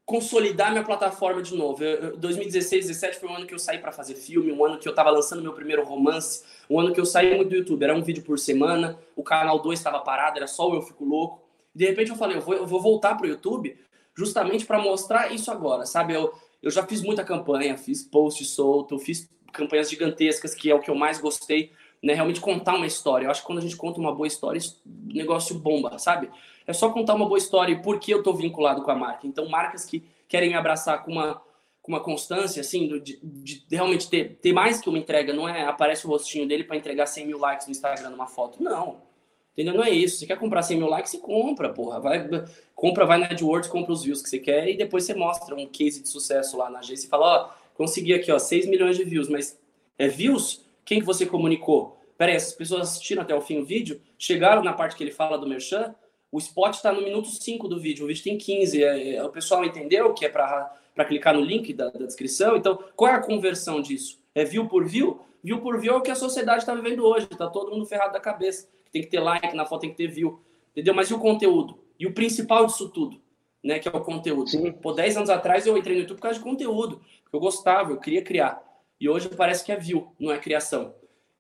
consolidar 0.04 0.72
minha 0.72 0.84
plataforma 0.84 1.44
de 1.44 1.56
novo. 1.56 1.84
Eu, 1.84 2.18
2016, 2.18 2.88
2017 2.88 3.20
foi 3.20 3.30
um 3.30 3.36
ano 3.36 3.46
que 3.46 3.54
eu 3.54 3.60
saí 3.60 3.78
para 3.78 3.92
fazer 3.92 4.16
filme, 4.16 4.52
um 4.52 4.66
ano 4.66 4.80
que 4.80 4.88
eu 4.88 4.94
estava 4.94 5.12
lançando 5.12 5.44
meu 5.44 5.54
primeiro 5.54 5.86
romance, 5.86 6.44
um 6.68 6.80
ano 6.80 6.92
que 6.92 7.00
eu 7.00 7.06
saí 7.06 7.36
muito 7.36 7.50
do 7.50 7.56
YouTube. 7.56 7.84
Era 7.84 7.94
um 7.94 8.02
vídeo 8.02 8.24
por 8.24 8.40
semana, 8.40 8.98
o 9.16 9.22
canal 9.22 9.60
2 9.60 9.78
estava 9.78 10.00
parado, 10.00 10.38
era 10.38 10.48
só 10.48 10.68
o 10.68 10.74
Eu 10.74 10.82
Fico 10.82 11.06
Louco. 11.06 11.43
De 11.74 11.86
repente 11.86 12.12
eu 12.12 12.16
falei, 12.16 12.38
eu 12.38 12.42
vou, 12.42 12.54
eu 12.54 12.68
vou 12.68 12.82
voltar 12.82 13.16
para 13.16 13.26
o 13.26 13.30
YouTube 13.30 13.76
justamente 14.16 14.66
para 14.66 14.80
mostrar 14.80 15.32
isso 15.34 15.52
agora, 15.52 15.86
sabe? 15.86 16.14
Eu, 16.14 16.34
eu 16.62 16.72
já 16.72 16.86
fiz 16.86 17.02
muita 17.02 17.24
campanha, 17.24 17.78
fiz 17.78 18.04
post 18.04 18.44
solto, 18.46 19.00
fiz 19.00 19.30
campanhas 19.52 19.90
gigantescas, 19.90 20.54
que 20.54 20.70
é 20.70 20.76
o 20.76 20.80
que 20.80 20.90
eu 20.90 20.96
mais 20.96 21.20
gostei, 21.20 21.72
né? 22.02 22.14
Realmente 22.14 22.40
contar 22.40 22.76
uma 22.76 22.86
história. 22.86 23.26
Eu 23.26 23.32
acho 23.32 23.42
que 23.42 23.48
quando 23.48 23.60
a 23.60 23.62
gente 23.62 23.76
conta 23.76 24.00
uma 24.00 24.14
boa 24.14 24.28
história, 24.28 24.62
o 24.86 25.14
negócio 25.14 25.58
bomba, 25.58 25.98
sabe? 25.98 26.30
É 26.66 26.74
só 26.74 26.90
contar 26.92 27.16
uma 27.16 27.26
boa 27.26 27.38
história 27.38 27.74
e 27.74 27.82
por 27.82 28.00
que 28.00 28.14
eu 28.14 28.20
estou 28.20 28.36
vinculado 28.36 28.82
com 28.84 28.92
a 28.92 28.96
marca. 28.96 29.28
Então, 29.28 29.50
marcas 29.50 29.86
que 29.86 30.04
querem 30.28 30.50
me 30.50 30.56
abraçar 30.56 31.04
com 31.04 31.12
uma, 31.12 31.42
com 31.82 31.92
uma 31.92 32.00
constância, 32.00 32.62
assim, 32.62 33.00
de, 33.00 33.20
de, 33.22 33.66
realmente 33.70 34.10
ter, 34.10 34.38
ter 34.42 34.54
mais 34.54 34.80
que 34.80 34.90
uma 34.90 34.98
entrega, 34.98 35.34
não 35.34 35.48
é 35.48 35.66
aparece 35.66 36.06
o 36.06 36.10
rostinho 36.10 36.48
dele 36.48 36.64
para 36.64 36.78
entregar 36.78 37.06
100 37.06 37.28
mil 37.28 37.40
likes 37.40 37.68
no 37.68 37.72
Instagram 37.72 38.12
numa 38.12 38.28
foto. 38.28 38.62
Não 38.64 39.13
Entendeu? 39.54 39.76
Não 39.76 39.84
é 39.84 39.92
isso. 39.92 40.18
Você 40.18 40.26
quer 40.26 40.38
comprar 40.38 40.64
100 40.64 40.78
mil 40.78 40.88
likes, 40.88 41.12
você 41.12 41.20
compra, 41.20 41.70
porra. 41.70 42.00
Vai, 42.00 42.28
compra, 42.76 43.06
vai 43.06 43.20
na 43.20 43.28
AdWords, 43.28 43.70
compra 43.70 43.94
os 43.94 44.04
views 44.04 44.22
que 44.22 44.30
você 44.30 44.40
quer 44.40 44.68
e 44.68 44.76
depois 44.76 45.06
você 45.06 45.14
mostra 45.14 45.56
um 45.56 45.68
case 45.68 46.02
de 46.02 46.10
sucesso 46.10 46.58
lá 46.58 46.70
na 46.70 46.80
agência 46.80 47.06
e 47.06 47.10
fala, 47.10 47.26
ó, 47.26 47.50
consegui 47.76 48.14
aqui, 48.14 48.32
ó, 48.32 48.40
6 48.40 48.66
milhões 48.68 48.98
de 48.98 49.04
views, 49.04 49.30
mas 49.30 49.60
é 49.98 50.08
views? 50.08 50.66
Quem 50.84 51.00
que 51.00 51.06
você 51.06 51.26
comunicou? 51.26 51.98
Peraí, 52.18 52.36
essas 52.36 52.54
pessoas 52.54 52.90
assistiram 52.90 53.22
até 53.22 53.34
o 53.34 53.42
fim 53.42 53.60
o 53.60 53.66
vídeo, 53.66 54.02
chegaram 54.18 54.64
na 54.64 54.74
parte 54.74 54.96
que 54.96 55.04
ele 55.04 55.12
fala 55.12 55.38
do 55.38 55.48
merchan, 55.48 55.96
o 56.34 56.40
spot 56.40 56.74
está 56.74 56.92
no 56.92 57.04
minuto 57.04 57.30
5 57.30 57.68
do 57.68 57.80
vídeo, 57.80 58.06
o 58.06 58.08
vídeo 58.08 58.24
tem 58.24 58.36
15. 58.36 58.84
É, 58.84 59.16
é, 59.18 59.24
o 59.24 59.30
pessoal 59.30 59.64
entendeu 59.64 60.12
que 60.16 60.26
é 60.26 60.30
para 60.30 61.06
clicar 61.08 61.36
no 61.36 61.42
link 61.42 61.72
da, 61.74 61.92
da, 61.92 62.08
descrição. 62.08 62.58
Então, 62.58 62.84
qual 62.96 63.12
é 63.12 63.14
a 63.14 63.22
conversão 63.22 63.80
disso? 63.80 64.20
É 64.34 64.44
view 64.44 64.68
por 64.68 64.84
view? 64.84 65.22
View 65.44 65.62
por 65.62 65.80
view 65.80 65.94
é 65.94 65.98
o 65.98 66.02
que 66.02 66.10
a 66.10 66.16
sociedade 66.16 66.62
está 66.62 66.74
vivendo 66.74 67.06
hoje. 67.06 67.28
Está 67.32 67.48
todo 67.48 67.70
mundo 67.70 67.86
ferrado 67.86 68.14
da 68.14 68.20
cabeça. 68.20 68.68
Tem 68.94 69.02
que 69.02 69.10
ter 69.10 69.20
like, 69.20 69.56
na 69.56 69.66
foto 69.66 69.82
tem 69.82 69.90
que 69.90 69.98
ter 69.98 70.08
view. 70.08 70.40
Entendeu? 70.72 70.94
Mas 70.94 71.10
e 71.10 71.14
o 71.14 71.20
conteúdo? 71.20 71.80
E 72.00 72.08
o 72.08 72.14
principal 72.14 72.66
disso 72.66 72.88
tudo, 72.90 73.20
né? 73.64 73.80
Que 73.80 73.88
é 73.88 73.92
o 73.92 74.00
conteúdo. 74.00 74.50
Sim. 74.50 74.72
Pô, 74.72 74.94
10 74.94 75.18
anos 75.18 75.30
atrás 75.30 75.68
eu 75.68 75.78
entrei 75.78 75.96
no 75.96 76.02
YouTube 76.04 76.18
por 76.18 76.24
causa 76.24 76.38
de 76.38 76.44
conteúdo. 76.44 77.02
Porque 77.24 77.36
eu 77.36 77.40
gostava, 77.40 77.92
eu 77.92 78.00
queria 78.00 78.22
criar. 78.22 78.64
E 79.02 79.10
hoje 79.10 79.28
parece 79.30 79.66
que 79.66 79.72
é 79.72 79.76
view, 79.76 80.14
não 80.20 80.32
é 80.32 80.38
criação. 80.38 80.94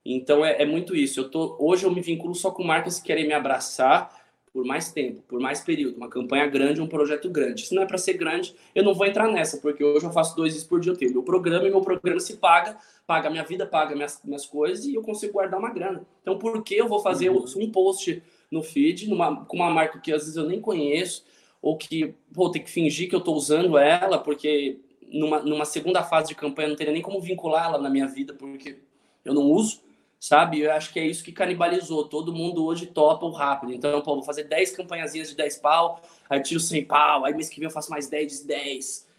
Então 0.04 0.44
é, 0.44 0.64
é 0.64 0.66
muito 0.66 0.96
isso. 0.96 1.20
Eu 1.20 1.30
tô, 1.30 1.56
hoje 1.60 1.86
eu 1.86 1.92
me 1.92 2.02
vinculo 2.02 2.36
só 2.36 2.52
com 2.52 2.64
marcas 2.64 3.00
que 3.00 3.06
querem 3.06 3.28
me 3.28 3.34
abraçar 3.34 4.23
por 4.54 4.64
mais 4.64 4.92
tempo, 4.92 5.24
por 5.28 5.40
mais 5.40 5.62
período, 5.62 5.98
uma 5.98 6.08
campanha 6.08 6.46
grande, 6.46 6.80
um 6.80 6.88
projeto 6.88 7.28
grande. 7.28 7.66
Se 7.66 7.74
não 7.74 7.82
é 7.82 7.88
para 7.88 7.98
ser 7.98 8.14
grande, 8.14 8.56
eu 8.76 8.84
não 8.84 8.94
vou 8.94 9.08
entrar 9.08 9.28
nessa, 9.28 9.58
porque 9.58 9.84
hoje 9.84 10.06
eu 10.06 10.12
faço 10.12 10.36
dois 10.36 10.54
vezes 10.54 10.68
por 10.68 10.80
dia. 10.80 10.92
Eu 10.92 10.96
tenho 10.96 11.12
meu 11.12 11.24
programa 11.24 11.68
e 11.68 11.72
meu 11.72 11.82
programa 11.82 12.20
se 12.20 12.38
paga, 12.38 12.78
paga 13.08 13.32
minha 13.32 13.44
vida, 13.44 13.66
paga 13.66 13.96
minhas, 13.96 14.22
minhas 14.24 14.46
coisas 14.46 14.86
e 14.86 14.94
eu 14.94 15.02
consigo 15.02 15.34
guardar 15.34 15.60
uma 15.60 15.72
grana. 15.72 16.06
Então, 16.22 16.38
por 16.38 16.64
que 16.64 16.76
eu 16.76 16.88
vou 16.88 17.00
fazer 17.00 17.32
uhum. 17.32 17.44
um 17.58 17.72
post 17.72 18.22
no 18.52 18.62
feed 18.62 19.10
numa, 19.10 19.44
com 19.44 19.58
uma 19.58 19.72
marca 19.72 20.00
que 20.00 20.14
às 20.14 20.22
vezes 20.22 20.36
eu 20.36 20.48
nem 20.48 20.62
conheço, 20.62 21.26
ou 21.60 21.76
que 21.76 22.14
vou 22.32 22.52
ter 22.52 22.60
que 22.60 22.70
fingir 22.70 23.10
que 23.10 23.16
eu 23.16 23.20
estou 23.20 23.36
usando 23.36 23.76
ela, 23.76 24.20
porque 24.20 24.80
numa, 25.12 25.40
numa 25.42 25.66
segunda 25.66 26.04
fase 26.04 26.28
de 26.28 26.36
campanha 26.36 26.70
não 26.70 26.76
teria 26.76 26.94
nem 26.94 27.02
como 27.02 27.20
vincular 27.20 27.66
ela 27.66 27.80
na 27.80 27.90
minha 27.90 28.08
vida, 28.08 28.36
porque 28.36 28.78
eu 29.26 29.34
não 29.34 29.50
uso 29.50 29.82
sabe? 30.24 30.62
Eu 30.62 30.72
acho 30.72 30.94
que 30.94 31.00
é 31.02 31.06
isso 31.06 31.22
que 31.22 31.34
canibalizou. 31.34 32.06
Todo 32.06 32.34
mundo 32.34 32.64
hoje 32.64 32.86
topa 32.86 33.26
o 33.26 33.32
rápido. 33.32 33.74
Então, 33.74 34.00
pô, 34.00 34.16
vou 34.16 34.24
fazer 34.24 34.46
10 34.46 34.72
campanhazinhas 34.72 35.28
de 35.28 35.36
10 35.36 35.58
pau, 35.58 36.02
aí 36.30 36.42
tiro 36.42 36.62
100 36.62 36.86
pau, 36.86 37.26
aí 37.26 37.34
mês 37.34 37.50
que 37.50 37.60
vem 37.60 37.68
eu 37.68 37.72
faço 37.72 37.92
mais 37.92 38.08
10 38.08 38.40
de 38.40 38.48
10. 38.48 39.10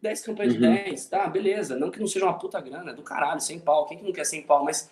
10 0.00 0.20
campanhas 0.24 0.54
uhum. 0.54 0.60
de 0.60 0.84
10, 0.84 1.06
tá, 1.06 1.26
beleza. 1.26 1.76
Não 1.76 1.90
que 1.90 1.98
não 1.98 2.06
seja 2.06 2.24
uma 2.24 2.38
puta 2.38 2.60
grana, 2.60 2.92
é 2.92 2.94
do 2.94 3.02
caralho, 3.02 3.40
100 3.40 3.58
pau. 3.58 3.84
Quem 3.86 3.98
que 3.98 4.04
não 4.04 4.12
quer 4.12 4.24
100 4.24 4.42
pau? 4.42 4.62
Mas 4.62 4.88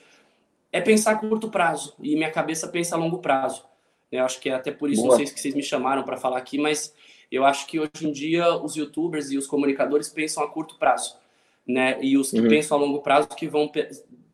é 0.73 0.81
pensar 0.81 1.13
a 1.13 1.15
curto 1.15 1.49
prazo. 1.49 1.95
E 2.03 2.17
minha 2.17 2.33
cabeça 2.33 2.67
pensa 2.67 2.97
a 2.97 2.99
longo 2.99 3.19
prazo. 3.19 3.65
Eu 4.11 4.25
acho 4.25 4.41
que 4.41 4.51
é 4.51 4.55
até 4.55 4.73
por 4.73 4.91
isso, 4.91 5.03
Boa. 5.03 5.13
não 5.13 5.17
sei 5.17 5.29
se 5.29 5.39
vocês 5.39 5.55
me 5.55 5.63
chamaram 5.63 6.03
para 6.03 6.17
falar 6.17 6.39
aqui, 6.39 6.59
mas 6.59 6.93
eu 7.31 7.45
acho 7.45 7.69
que 7.69 7.79
hoje 7.79 8.05
em 8.05 8.11
dia 8.11 8.53
os 8.57 8.75
youtubers 8.75 9.31
e 9.31 9.39
os 9.39 9.47
comunicadores 9.47 10.09
pensam 10.09 10.43
a 10.43 10.49
curto 10.51 10.77
prazo. 10.77 11.17
Né? 11.65 12.03
E 12.03 12.19
os 12.19 12.33
que 12.33 12.41
uhum. 12.41 12.49
pensam 12.49 12.77
a 12.77 12.81
longo 12.81 13.01
prazo 13.01 13.29
que 13.29 13.47
vão 13.47 13.71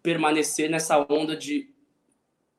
permanecer 0.08 0.70
nessa 0.70 1.04
onda 1.10 1.36
de 1.36 1.68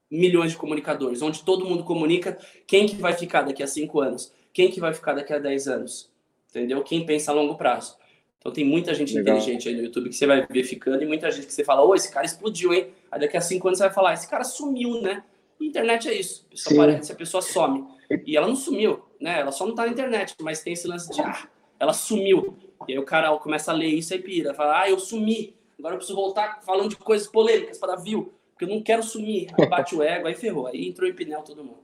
milhões 0.10 0.52
de 0.52 0.58
comunicadores, 0.58 1.24
onde 1.24 1.44
todo 1.44 1.66
mundo 1.66 1.84
comunica 1.84 2.38
quem 2.68 2.88
que 2.88 2.96
vai 2.96 3.14
ficar 3.14 3.42
daqui 3.42 3.64
a 3.64 3.68
cinco 3.68 4.00
anos, 4.02 4.32
quem 4.54 4.70
que 4.70 4.80
vai 4.80 4.94
ficar 4.94 5.14
daqui 5.14 5.34
a 5.34 5.40
dez 5.40 5.68
anos, 5.68 6.12
entendeu? 6.48 6.84
Quem 6.84 7.04
pensa 7.08 7.32
a 7.32 7.34
longo 7.34 7.56
prazo. 7.56 7.98
Então 8.38 8.52
tem 8.52 8.64
muita 8.64 8.94
gente 8.94 9.16
Legal. 9.16 9.36
inteligente 9.38 9.68
aí 9.68 9.76
no 9.76 9.82
YouTube 9.82 10.10
que 10.10 10.16
você 10.16 10.28
vai 10.28 10.46
ver 10.46 10.64
ficando 10.64 11.02
e 11.02 11.08
muita 11.08 11.32
gente 11.32 11.48
que 11.48 11.54
você 11.54 11.64
fala, 11.64 11.84
ô, 11.84 11.96
esse 11.96 12.12
cara 12.12 12.24
explodiu, 12.24 12.72
hein? 12.72 12.90
Aí 13.12 13.20
daqui 13.20 13.36
a 13.36 13.42
cinco 13.42 13.68
anos 13.68 13.80
você 13.80 13.86
vai 13.86 13.94
falar, 13.94 14.14
esse 14.14 14.30
cara 14.30 14.44
sumiu, 14.44 15.02
né? 15.02 15.24
E 15.60 15.66
internet 15.66 16.08
é 16.08 16.14
isso. 16.14 16.46
A 16.46 16.52
pessoa 16.52 16.84
aparece, 16.84 17.12
a 17.12 17.16
pessoa 17.16 17.42
some. 17.42 17.88
E 18.28 18.38
ela 18.38 18.48
não 18.48 18.56
sumiu, 18.56 19.02
né? 19.20 19.40
Ela 19.40 19.52
só 19.52 19.66
não 19.66 19.74
tá 19.74 19.88
na 19.88 19.92
internet, 19.92 20.36
mas 20.40 20.62
tem 20.62 20.74
esse 20.74 20.88
lance 20.88 21.12
de, 21.12 21.20
ah, 21.20 21.48
ela 21.80 21.94
sumiu. 21.94 22.56
E 22.88 22.94
aí 22.94 23.00
o 23.00 23.04
cara 23.04 23.36
começa 23.40 23.72
a 23.72 23.74
ler 23.76 23.88
isso 23.88 24.14
e 24.14 24.20
pira, 24.20 24.54
fala, 24.54 24.82
ah, 24.82 24.90
eu 24.90 25.00
sumi. 25.00 25.58
Agora 25.80 25.96
eu 25.96 25.98
preciso 25.98 26.20
voltar 26.20 26.62
falando 26.62 26.90
de 26.90 26.98
coisas 26.98 27.28
polêmicas 27.28 27.78
para 27.78 27.96
dar 27.96 28.02
view, 28.02 28.34
porque 28.52 28.66
eu 28.66 28.70
não 28.70 28.84
quero 28.84 29.02
sumir. 29.02 29.48
Aí 29.58 29.66
bate 29.66 29.96
o 29.96 30.04
ego, 30.04 30.28
aí 30.28 30.36
ferrou. 30.36 30.68
Aí 30.68 30.88
entrou 30.88 31.10
em 31.10 31.16
pneu 31.16 31.42
todo 31.42 31.64
mundo. 31.64 31.80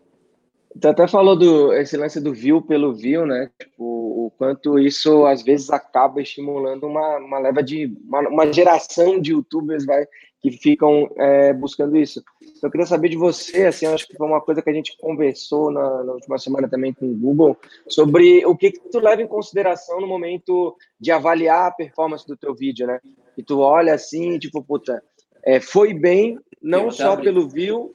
Você 0.75 0.89
até 0.89 1.07
falou 1.07 1.37
do 1.37 1.71
esse 1.71 1.95
lance 1.95 2.19
do 2.19 2.33
view 2.33 2.61
pelo 2.61 2.93
view, 2.93 3.25
né? 3.25 3.49
Tipo, 3.57 3.83
o 3.85 4.31
quanto 4.37 4.77
isso 4.77 5.25
às 5.25 5.41
vezes 5.41 5.69
acaba 5.69 6.21
estimulando 6.21 6.85
uma, 6.85 7.17
uma 7.17 7.39
leva 7.39 7.63
de 7.63 7.97
uma, 8.05 8.19
uma 8.27 8.51
geração 8.51 9.17
de 9.17 9.31
youtubers 9.31 9.85
vai, 9.85 10.05
que 10.41 10.51
ficam 10.51 11.09
é, 11.15 11.53
buscando 11.53 11.95
isso. 11.95 12.21
Eu 12.61 12.69
queria 12.69 12.85
saber 12.85 13.07
de 13.07 13.15
você, 13.15 13.67
assim, 13.67 13.85
acho 13.85 14.05
que 14.05 14.17
foi 14.17 14.27
uma 14.27 14.41
coisa 14.41 14.61
que 14.61 14.69
a 14.69 14.73
gente 14.73 14.97
conversou 14.97 15.71
na, 15.71 16.03
na 16.03 16.13
última 16.13 16.37
semana 16.37 16.67
também 16.67 16.93
com 16.93 17.05
o 17.05 17.17
Google, 17.17 17.57
sobre 17.87 18.45
o 18.45 18.55
que, 18.55 18.71
que 18.71 18.89
tu 18.89 18.99
leva 18.99 19.21
em 19.21 19.27
consideração 19.27 20.01
no 20.01 20.07
momento 20.07 20.75
de 20.99 21.11
avaliar 21.11 21.67
a 21.67 21.71
performance 21.71 22.27
do 22.27 22.35
teu 22.35 22.53
vídeo, 22.53 22.85
né? 22.85 22.99
E 23.37 23.43
tu 23.43 23.59
olha 23.59 23.93
assim, 23.93 24.37
tipo, 24.39 24.63
puta, 24.63 25.01
é, 25.43 25.59
foi 25.59 25.93
bem, 25.93 26.39
não 26.61 26.89
só 26.89 27.15
pelo 27.15 27.47
view, 27.47 27.93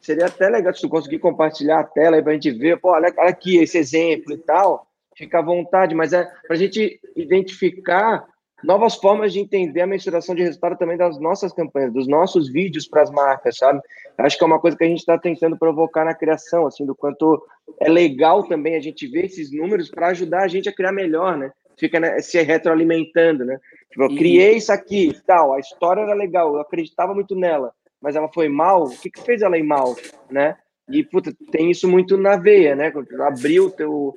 seria 0.00 0.26
até 0.26 0.48
legal 0.48 0.72
se 0.72 0.80
tu 0.80 0.88
conseguir 0.88 1.18
compartilhar 1.18 1.80
a 1.80 1.84
tela 1.84 2.16
aí 2.16 2.22
pra 2.22 2.32
gente 2.32 2.50
ver, 2.50 2.80
pô, 2.80 2.90
olha, 2.90 3.12
olha 3.16 3.28
aqui 3.28 3.58
esse 3.58 3.78
exemplo 3.78 4.32
e 4.32 4.38
tal, 4.38 4.86
fica 5.16 5.38
à 5.38 5.42
vontade, 5.42 5.94
mas 5.94 6.12
é 6.12 6.26
pra 6.46 6.56
gente 6.56 7.00
identificar 7.14 8.26
novas 8.62 8.94
formas 8.94 9.32
de 9.32 9.40
entender 9.40 9.80
a 9.80 9.86
mensuração 9.86 10.34
de 10.34 10.42
resultado 10.42 10.76
também 10.76 10.96
das 10.96 11.18
nossas 11.18 11.52
campanhas, 11.52 11.92
dos 11.92 12.06
nossos 12.06 12.50
vídeos 12.50 12.86
para 12.86 13.02
as 13.02 13.10
marcas, 13.10 13.56
sabe? 13.56 13.80
Acho 14.18 14.36
que 14.36 14.44
é 14.44 14.46
uma 14.46 14.60
coisa 14.60 14.76
que 14.76 14.84
a 14.84 14.88
gente 14.88 14.98
está 14.98 15.18
tentando 15.18 15.56
provocar 15.56 16.04
na 16.04 16.14
criação, 16.14 16.66
assim, 16.66 16.84
do 16.84 16.94
quanto 16.94 17.42
é 17.80 17.88
legal 17.88 18.46
também 18.46 18.76
a 18.76 18.80
gente 18.80 19.06
ver 19.06 19.26
esses 19.26 19.50
números 19.50 19.90
para 19.90 20.08
ajudar 20.08 20.42
a 20.42 20.48
gente 20.48 20.68
a 20.68 20.74
criar 20.74 20.92
melhor, 20.92 21.36
né? 21.36 21.50
Fica 21.78 21.98
né, 21.98 22.20
se 22.20 22.40
retroalimentando, 22.42 23.44
né? 23.44 23.58
Tipo, 23.90 24.04
eu 24.04 24.08
criei 24.16 24.56
isso 24.56 24.72
aqui, 24.72 25.12
tal, 25.26 25.52
a 25.52 25.58
história 25.58 26.02
era 26.02 26.14
legal, 26.14 26.54
eu 26.54 26.60
acreditava 26.60 27.12
muito 27.12 27.34
nela, 27.34 27.72
mas 28.00 28.14
ela 28.14 28.28
foi 28.32 28.48
mal, 28.48 28.84
o 28.84 28.90
que, 28.90 29.10
que 29.10 29.20
fez 29.22 29.42
ela 29.42 29.58
ir 29.58 29.64
mal, 29.64 29.96
né? 30.30 30.56
E, 30.88 31.04
puta, 31.04 31.32
tem 31.50 31.70
isso 31.70 31.88
muito 31.88 32.16
na 32.16 32.36
veia, 32.36 32.74
né? 32.74 32.92
Abriu 33.20 33.70
teu, 33.70 34.14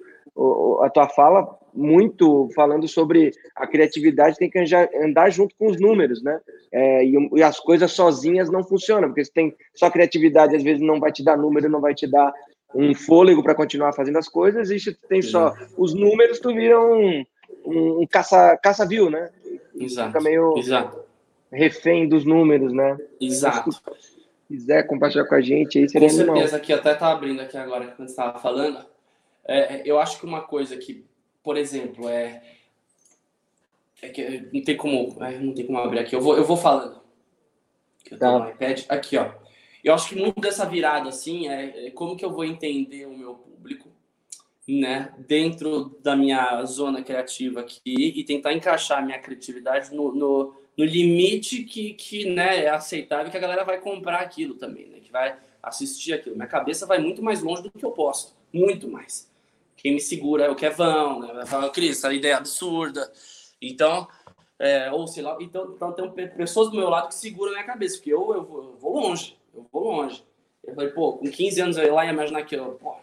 a 0.81 0.89
tua 0.89 1.07
fala 1.07 1.47
muito 1.73 2.49
falando 2.55 2.87
sobre 2.87 3.31
a 3.55 3.65
criatividade 3.65 4.37
tem 4.37 4.49
que 4.49 4.59
andar 5.03 5.29
junto 5.31 5.55
com 5.57 5.67
os 5.67 5.79
números, 5.79 6.23
né? 6.23 6.39
É, 6.71 7.05
e, 7.05 7.29
e, 7.35 7.43
as 7.43 7.59
coisas 7.59 7.91
sozinhas 7.91 8.49
não 8.49 8.63
funcionam, 8.63 9.09
porque 9.09 9.25
se 9.25 9.33
tem 9.33 9.55
só 9.75 9.89
criatividade, 9.89 10.55
às 10.55 10.63
vezes 10.63 10.81
não 10.81 10.99
vai 10.99 11.11
te 11.11 11.23
dar 11.23 11.37
número, 11.37 11.69
não 11.69 11.81
vai 11.81 11.93
te 11.93 12.07
dar 12.07 12.31
um 12.75 12.93
fôlego 12.95 13.43
para 13.43 13.55
continuar 13.55 13.93
fazendo 13.93 14.17
as 14.17 14.27
coisas, 14.27 14.71
e 14.71 14.79
se 14.79 14.93
tu 14.93 15.07
tem 15.07 15.21
só 15.21 15.53
os 15.77 15.93
números, 15.93 16.39
tu 16.39 16.53
vira 16.53 16.79
um, 16.79 17.23
um, 17.65 18.01
um 18.01 18.07
caça, 18.07 18.57
caça 18.57 18.85
viu, 18.85 19.09
né? 19.09 19.29
Exato. 19.75 20.07
Fica 20.07 20.21
meio 20.21 20.57
Exato. 20.57 20.99
refém 21.51 22.07
dos 22.07 22.25
números, 22.25 22.73
né? 22.73 22.97
Exato. 23.19 23.71
Se 23.71 23.81
quiser 24.47 24.85
compartilhar 24.87 25.25
com 25.25 25.35
a 25.35 25.41
gente 25.41 25.79
aí, 25.79 25.89
seria 25.89 26.09
Com 26.09 26.15
certeza, 26.15 26.57
aqui 26.57 26.73
até 26.73 26.93
tá 26.93 27.11
abrindo 27.11 27.41
aqui 27.41 27.57
agora, 27.57 27.87
quando 27.87 28.07
você 28.07 28.13
estava 28.13 28.39
falando. 28.39 28.85
É, 29.45 29.81
eu 29.85 29.99
acho 29.99 30.19
que 30.19 30.25
uma 30.25 30.41
coisa 30.41 30.77
que, 30.77 31.05
por 31.43 31.57
exemplo, 31.57 32.07
é, 32.07 32.41
é 34.01 34.09
que 34.09 34.49
não 34.53 34.63
tem 34.63 34.77
como, 34.77 35.23
é, 35.23 35.39
não 35.39 35.53
tem 35.53 35.65
como 35.65 35.77
abrir 35.79 35.99
aqui. 35.99 36.15
Eu 36.15 36.21
vou, 36.21 36.37
eu 36.37 36.45
vou 36.45 36.57
falando. 36.57 37.01
Eu 38.09 38.17
tá. 38.17 38.39
no 38.39 38.49
iPad. 38.49 38.83
Aqui, 38.89 39.17
ó. 39.17 39.31
Eu 39.83 39.93
acho 39.93 40.09
que 40.09 40.15
muito 40.15 40.39
dessa 40.39 40.65
virada, 40.65 41.09
assim, 41.09 41.49
é, 41.49 41.87
é 41.87 41.91
como 41.91 42.15
que 42.15 42.23
eu 42.23 42.31
vou 42.31 42.45
entender 42.45 43.05
o 43.05 43.17
meu 43.17 43.35
público, 43.35 43.89
né, 44.67 45.13
dentro 45.17 45.97
da 46.01 46.15
minha 46.15 46.63
zona 46.65 47.03
criativa 47.03 47.59
aqui 47.59 47.81
e 47.85 48.23
tentar 48.23 48.53
encaixar 48.53 48.99
a 48.99 49.01
minha 49.01 49.19
criatividade 49.19 49.93
no, 49.93 50.13
no, 50.15 50.55
no 50.77 50.85
limite 50.85 51.63
que, 51.63 51.93
que 51.93 52.29
né, 52.29 52.63
é 52.63 52.69
aceitável 52.69 53.29
que 53.29 53.37
a 53.37 53.41
galera 53.41 53.65
vai 53.65 53.79
comprar 53.79 54.19
aquilo 54.19 54.55
também, 54.55 54.87
né, 54.87 54.99
que 54.99 55.11
vai 55.11 55.35
assistir 55.61 56.13
aquilo. 56.13 56.35
Minha 56.35 56.47
cabeça 56.47 56.85
vai 56.85 56.99
muito 56.99 57.21
mais 57.21 57.41
longe 57.41 57.63
do 57.63 57.71
que 57.71 57.85
eu 57.85 57.91
posso, 57.91 58.35
muito 58.53 58.87
mais. 58.87 59.29
Quem 59.75 59.93
me 59.93 59.99
segura 59.99 60.45
é 60.45 60.49
o 60.49 60.55
Kevão, 60.55 61.19
né, 61.19 61.33
vai 61.33 61.45
falar, 61.45 61.69
Cris, 61.69 61.97
essa 61.97 62.13
ideia 62.13 62.33
é 62.33 62.37
absurda. 62.37 63.11
Então, 63.61 64.07
é, 64.57 64.89
ou 64.91 65.07
sei 65.07 65.23
lá, 65.23 65.37
então, 65.41 65.73
então 65.75 66.09
tem 66.11 66.27
pessoas 66.29 66.69
do 66.69 66.77
meu 66.77 66.89
lado 66.89 67.09
que 67.09 67.15
seguram 67.15 67.51
a 67.51 67.55
minha 67.55 67.65
cabeça, 67.65 67.97
porque 67.97 68.13
eu, 68.13 68.33
eu, 68.33 68.43
vou, 68.43 68.63
eu 68.63 68.77
vou 68.77 68.93
longe, 68.93 69.37
eu 69.53 69.65
vou 69.69 69.83
longe. 69.83 70.23
Eu 70.63 70.73
falei, 70.73 70.89
pô, 70.91 71.13
com 71.13 71.29
15 71.29 71.61
anos 71.61 71.77
eu 71.77 71.83
ia 71.83 71.93
lá 71.93 72.05
e 72.05 72.09
imaginar 72.09 72.43
que 72.43 72.55
eu, 72.55 72.75
pô, 72.75 72.95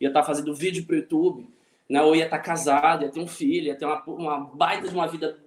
ia 0.00 0.08
estar 0.08 0.20
tá 0.20 0.26
fazendo 0.26 0.54
vídeo 0.54 0.84
para 0.84 0.94
o 0.94 0.98
YouTube, 0.98 1.46
né? 1.88 2.02
ou 2.02 2.16
ia 2.16 2.24
estar 2.24 2.38
tá 2.38 2.42
casado, 2.42 3.04
ia 3.04 3.10
ter 3.10 3.20
um 3.20 3.26
filho, 3.26 3.66
ia 3.66 3.76
ter 3.76 3.84
uma, 3.84 4.02
uma 4.06 4.40
baita 4.40 4.88
de 4.88 4.94
uma 4.94 5.06
vida 5.06 5.38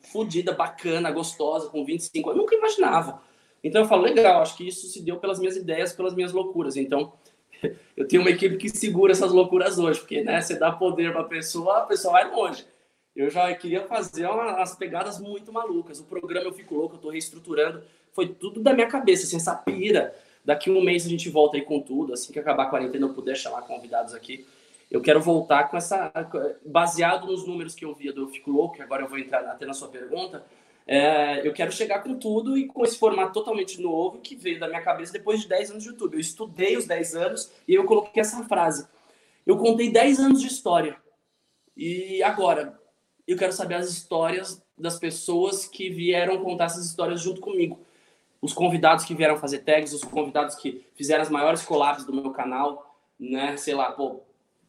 fodida, 0.00 0.52
bacana, 0.52 1.10
gostosa, 1.10 1.68
com 1.68 1.84
25 1.84 2.30
anos. 2.30 2.36
Eu 2.36 2.42
nunca 2.42 2.56
imaginava. 2.56 3.22
Então 3.62 3.82
eu 3.82 3.88
falo, 3.88 4.02
legal, 4.02 4.42
acho 4.42 4.56
que 4.56 4.66
isso 4.66 4.86
se 4.88 5.02
deu 5.02 5.18
pelas 5.18 5.38
minhas 5.38 5.56
ideias, 5.56 5.92
pelas 5.92 6.14
minhas 6.14 6.32
loucuras. 6.32 6.76
Então 6.76 7.12
eu 7.96 8.08
tenho 8.08 8.22
uma 8.22 8.30
equipe 8.30 8.56
que 8.56 8.68
segura 8.68 9.12
essas 9.12 9.30
loucuras 9.30 9.78
hoje, 9.78 10.00
porque 10.00 10.22
né, 10.22 10.40
você 10.40 10.58
dá 10.58 10.72
poder 10.72 11.12
para 11.12 11.20
a 11.20 11.24
pessoa, 11.24 11.78
a 11.78 11.82
pessoa 11.82 12.12
vai 12.12 12.30
longe. 12.30 12.66
Eu 13.14 13.28
já 13.28 13.54
queria 13.54 13.86
fazer 13.86 14.26
umas 14.26 14.74
pegadas 14.74 15.20
muito 15.20 15.52
malucas. 15.52 16.00
O 16.00 16.04
programa 16.04 16.46
Eu 16.46 16.52
Fico 16.52 16.74
Louco, 16.74 16.94
eu 16.94 16.96
estou 16.96 17.10
reestruturando. 17.10 17.82
Foi 18.12 18.26
tudo 18.26 18.60
da 18.60 18.72
minha 18.72 18.88
cabeça, 18.88 19.24
assim, 19.24 19.36
essa 19.36 19.54
pira 19.54 20.14
Daqui 20.44 20.70
um 20.70 20.82
mês 20.82 21.06
a 21.06 21.08
gente 21.08 21.28
volta 21.30 21.56
aí 21.56 21.62
com 21.62 21.80
tudo. 21.80 22.12
Assim 22.12 22.32
que 22.32 22.38
acabar 22.38 22.64
a 22.64 22.70
quarentena, 22.70 23.06
eu 23.06 23.14
puder 23.14 23.36
chamar 23.36 23.62
convidados 23.62 24.14
aqui. 24.14 24.46
Eu 24.90 25.00
quero 25.00 25.20
voltar 25.20 25.70
com 25.70 25.76
essa. 25.76 26.12
Baseado 26.64 27.26
nos 27.26 27.46
números 27.46 27.74
que 27.74 27.84
eu 27.84 27.94
via 27.94 28.12
do 28.12 28.22
Eu 28.22 28.28
Fico 28.28 28.50
Louco, 28.50 28.76
que 28.76 28.82
agora 28.82 29.02
eu 29.02 29.08
vou 29.08 29.18
entrar 29.18 29.40
até 29.46 29.64
na 29.64 29.72
sua 29.72 29.88
pergunta. 29.88 30.44
É, 30.86 31.46
eu 31.46 31.52
quero 31.52 31.70
chegar 31.70 32.02
com 32.02 32.18
tudo 32.18 32.58
e 32.58 32.66
com 32.66 32.84
esse 32.84 32.98
formato 32.98 33.32
totalmente 33.32 33.80
novo 33.80 34.18
que 34.18 34.34
veio 34.34 34.58
da 34.58 34.66
minha 34.66 34.82
cabeça 34.82 35.12
depois 35.12 35.40
de 35.40 35.48
10 35.48 35.70
anos 35.70 35.82
de 35.84 35.90
YouTube. 35.90 36.14
Eu 36.14 36.20
estudei 36.20 36.76
os 36.76 36.86
10 36.86 37.14
anos 37.14 37.50
e 37.66 37.74
eu 37.74 37.84
coloquei 37.84 38.20
essa 38.20 38.42
frase. 38.44 38.86
Eu 39.46 39.56
contei 39.56 39.90
10 39.90 40.18
anos 40.18 40.40
de 40.40 40.48
história. 40.48 40.96
E 41.76 42.22
agora, 42.22 42.78
eu 43.26 43.36
quero 43.36 43.52
saber 43.52 43.76
as 43.76 43.88
histórias 43.88 44.62
das 44.76 44.98
pessoas 44.98 45.66
que 45.66 45.88
vieram 45.88 46.42
contar 46.42 46.64
essas 46.64 46.84
histórias 46.84 47.20
junto 47.20 47.40
comigo. 47.40 47.80
Os 48.42 48.52
convidados 48.52 49.04
que 49.04 49.14
vieram 49.14 49.38
fazer 49.38 49.60
tags, 49.60 49.94
os 49.94 50.04
convidados 50.04 50.56
que 50.56 50.84
fizeram 50.94 51.22
as 51.22 51.30
maiores 51.30 51.62
collabs 51.62 52.04
do 52.04 52.12
meu 52.12 52.32
canal, 52.32 52.94
né? 53.18 53.56
Sei 53.56 53.72
lá, 53.72 53.92
pô, 53.92 54.20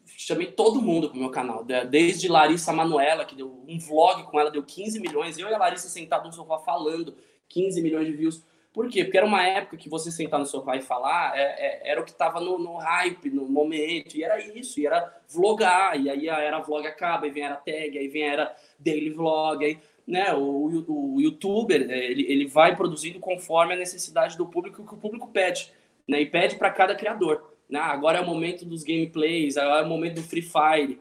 chamei 0.06 0.48
todo 0.48 0.82
mundo 0.82 1.10
pro 1.10 1.20
meu 1.20 1.32
canal, 1.32 1.66
desde 1.90 2.28
Larissa 2.28 2.72
Manuela, 2.72 3.26
que 3.26 3.36
deu 3.36 3.64
um 3.68 3.80
vlog 3.80 4.24
com 4.24 4.40
ela, 4.40 4.52
deu 4.52 4.64
15 4.64 5.00
milhões, 5.00 5.38
eu 5.38 5.50
e 5.50 5.54
a 5.54 5.58
Larissa 5.58 5.90
sentados 5.90 6.28
no 6.28 6.34
sofá 6.34 6.60
falando, 6.60 7.16
15 7.50 7.82
milhões 7.82 8.08
de 8.08 8.14
views. 8.14 8.44
Por 8.74 8.90
quê? 8.90 9.04
Porque 9.04 9.18
era 9.18 9.28
uma 9.28 9.46
época 9.46 9.78
que 9.78 9.88
você 9.88 10.12
sentar 10.12 10.40
no 10.40 10.48
sofá 10.48 10.76
e 10.76 10.82
falar 10.82 11.38
é, 11.38 11.42
é, 11.42 11.92
era 11.92 12.02
o 12.02 12.04
que 12.04 12.10
estava 12.10 12.40
no, 12.40 12.58
no, 12.58 12.78
hype, 12.78 13.30
no 13.30 13.48
momento, 13.48 14.18
e 14.18 14.24
era 14.24 14.40
isso, 14.40 14.80
e 14.80 14.88
era 14.88 15.16
vlogar, 15.30 16.00
e 16.00 16.10
aí 16.10 16.28
era 16.28 16.60
vlog 16.60 16.86
acaba, 16.88 17.28
e 17.28 17.30
vem 17.30 17.44
era 17.44 17.56
tag, 17.56 17.98
aí 17.98 18.08
vem 18.08 18.24
era 18.24 18.56
daily 18.80 19.12
vlog, 19.12 19.64
aí, 19.64 19.80
né, 20.06 20.34
o, 20.34 20.84
o, 20.88 21.22
youtuber, 21.22 21.90
é, 21.90 22.12
ele, 22.12 22.26
ele 22.30 22.48
vai 22.48 22.76
produzindo 22.76 23.20
conforme 23.20 23.74
a 23.74 23.78
necessidade 23.78 24.38
do 24.38 24.46
público, 24.46 24.86
que 24.86 24.94
o 24.94 24.98
público 24.98 25.30
pede, 25.30 25.72
né, 26.08 26.22
e 26.22 26.26
pede 26.26 26.56
para 26.56 26.72
cada 26.72 26.96
criador. 26.96 27.54
Né? 27.70 27.80
Agora 27.80 28.20
é 28.20 28.22
o 28.22 28.26
momento 28.26 28.66
dos 28.66 28.84
gameplays, 28.84 29.58
agora 29.58 29.82
é 29.82 29.86
o 29.86 29.90
momento 29.90 30.16
do 30.16 30.24
Free 30.24 30.42
Fire, 30.42 31.00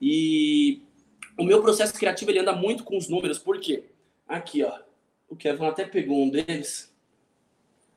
e 0.00 0.82
o 1.38 1.44
meu 1.44 1.62
processo 1.62 1.94
criativo 1.94 2.30
ele 2.30 2.40
anda 2.40 2.52
muito 2.52 2.84
com 2.84 2.96
os 2.96 3.08
números, 3.08 3.38
por 3.38 3.60
quê? 3.60 3.84
Aqui, 4.26 4.62
ó, 4.64 4.78
o 5.28 5.36
Kevin 5.36 5.66
até 5.66 5.84
pegou 5.84 6.22
um 6.22 6.28
deles, 6.28 6.92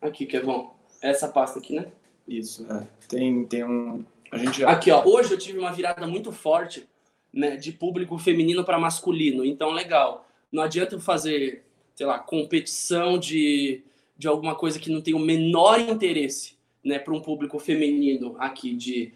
Aqui, 0.06 0.26
Kevon. 0.26 0.74
Essa 1.02 1.28
pasta 1.28 1.60
aqui, 1.60 1.76
né? 1.76 1.88
Isso, 2.28 2.66
é. 2.72 2.88
Tem, 3.08 3.46
tem 3.46 3.64
um. 3.64 4.04
A 4.32 4.38
gente 4.38 4.60
já... 4.60 4.70
Aqui, 4.70 4.92
ó. 4.92 5.04
Hoje 5.06 5.34
eu 5.34 5.38
tive 5.38 5.60
uma 5.60 5.72
virada 5.72 6.08
muito 6.08 6.32
forte 6.32 6.88
né, 7.34 7.56
de 7.56 7.72
público 7.72 8.18
feminino 8.18 8.64
para 8.64 8.80
masculino. 8.80 9.46
Então, 9.46 9.72
legal. 9.72 10.25
Não 10.56 10.64
adianta 10.64 10.96
eu 10.96 11.02
fazer, 11.02 11.66
sei 11.94 12.06
lá, 12.06 12.18
competição 12.18 13.20
de, 13.20 13.84
de 14.18 14.26
alguma 14.26 14.56
coisa 14.56 14.80
que 14.80 14.90
não 14.90 15.02
tem 15.02 15.14
o 15.14 15.20
menor 15.20 15.82
interesse 15.82 16.56
né, 16.82 16.98
para 16.98 17.14
um 17.14 17.20
público 17.20 17.60
feminino 17.60 18.38
aqui 18.40 18.74
de, 18.74 19.12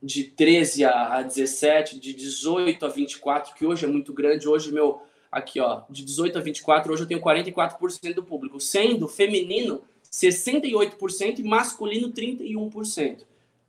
de 0.00 0.22
13 0.22 0.84
a 0.84 1.22
17, 1.22 1.98
de 1.98 2.14
18 2.14 2.86
a 2.86 2.88
24, 2.88 3.52
que 3.52 3.66
hoje 3.66 3.84
é 3.84 3.88
muito 3.88 4.12
grande. 4.12 4.48
Hoje, 4.48 4.70
meu, 4.70 5.02
aqui, 5.32 5.58
ó, 5.58 5.82
de 5.90 6.04
18 6.04 6.38
a 6.38 6.40
24, 6.40 6.92
hoje 6.92 7.02
eu 7.02 7.08
tenho 7.08 7.20
44% 7.20 8.14
do 8.14 8.22
público, 8.22 8.60
sendo 8.60 9.08
feminino 9.08 9.82
68% 10.08 11.40
e 11.40 11.42
masculino 11.42 12.12
31%. 12.12 13.24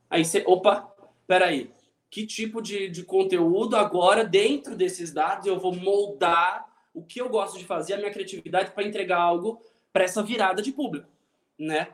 Aí 0.08 0.24
você, 0.24 0.44
opa, 0.46 0.88
peraí, 1.26 1.68
que 2.08 2.24
tipo 2.24 2.62
de, 2.62 2.88
de 2.88 3.02
conteúdo 3.02 3.74
agora, 3.74 4.24
dentro 4.24 4.76
desses 4.76 5.12
dados, 5.12 5.48
eu 5.48 5.58
vou 5.58 5.74
moldar 5.74 6.70
o 6.94 7.02
que 7.02 7.20
eu 7.20 7.28
gosto 7.28 7.58
de 7.58 7.64
fazer, 7.64 7.94
a 7.94 7.98
minha 7.98 8.10
criatividade, 8.10 8.72
para 8.72 8.84
entregar 8.84 9.20
algo 9.20 9.62
para 9.92 10.04
essa 10.04 10.22
virada 10.22 10.62
de 10.62 10.72
público, 10.72 11.08
né? 11.58 11.88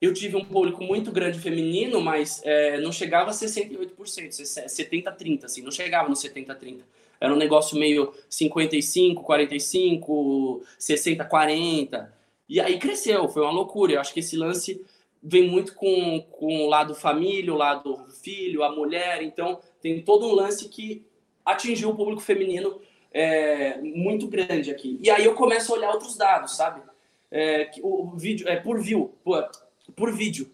Eu 0.00 0.12
tive 0.12 0.36
um 0.36 0.44
público 0.44 0.82
muito 0.84 1.10
grande 1.10 1.38
feminino, 1.38 2.00
mas 2.00 2.42
é, 2.44 2.78
não 2.78 2.92
chegava 2.92 3.30
a 3.30 3.34
68%, 3.34 3.96
70-30, 3.96 5.44
assim, 5.44 5.62
não 5.62 5.70
chegava 5.70 6.08
no 6.08 6.14
70-30. 6.14 6.80
Era 7.20 7.32
um 7.32 7.38
negócio 7.38 7.78
meio 7.78 8.12
55, 8.28 9.22
45, 9.22 10.62
60, 10.78 11.24
40. 11.24 12.12
E 12.48 12.60
aí 12.60 12.78
cresceu, 12.78 13.28
foi 13.28 13.42
uma 13.42 13.52
loucura. 13.52 13.94
Eu 13.94 14.00
acho 14.00 14.12
que 14.12 14.20
esse 14.20 14.36
lance 14.36 14.84
vem 15.22 15.48
muito 15.48 15.74
com, 15.74 16.20
com 16.30 16.64
o 16.64 16.68
lado 16.68 16.94
família, 16.94 17.54
o 17.54 17.56
lado 17.56 18.04
filho, 18.22 18.62
a 18.62 18.70
mulher. 18.70 19.22
Então, 19.22 19.58
tem 19.80 20.02
todo 20.02 20.26
um 20.26 20.34
lance 20.34 20.68
que 20.68 21.02
atingiu 21.44 21.90
o 21.90 21.96
público 21.96 22.20
feminino 22.20 22.78
é, 23.14 23.78
muito 23.80 24.26
grande 24.26 24.72
aqui. 24.72 24.98
E 25.00 25.08
aí 25.08 25.24
eu 25.24 25.34
começo 25.34 25.72
a 25.72 25.76
olhar 25.76 25.90
outros 25.92 26.16
dados, 26.16 26.56
sabe? 26.56 26.82
É, 27.30 27.70
o, 27.80 28.08
o 28.08 28.16
vídeo 28.16 28.48
é 28.48 28.56
por 28.56 28.82
view, 28.82 29.14
por, 29.22 29.48
por 29.94 30.12
vídeo. 30.12 30.50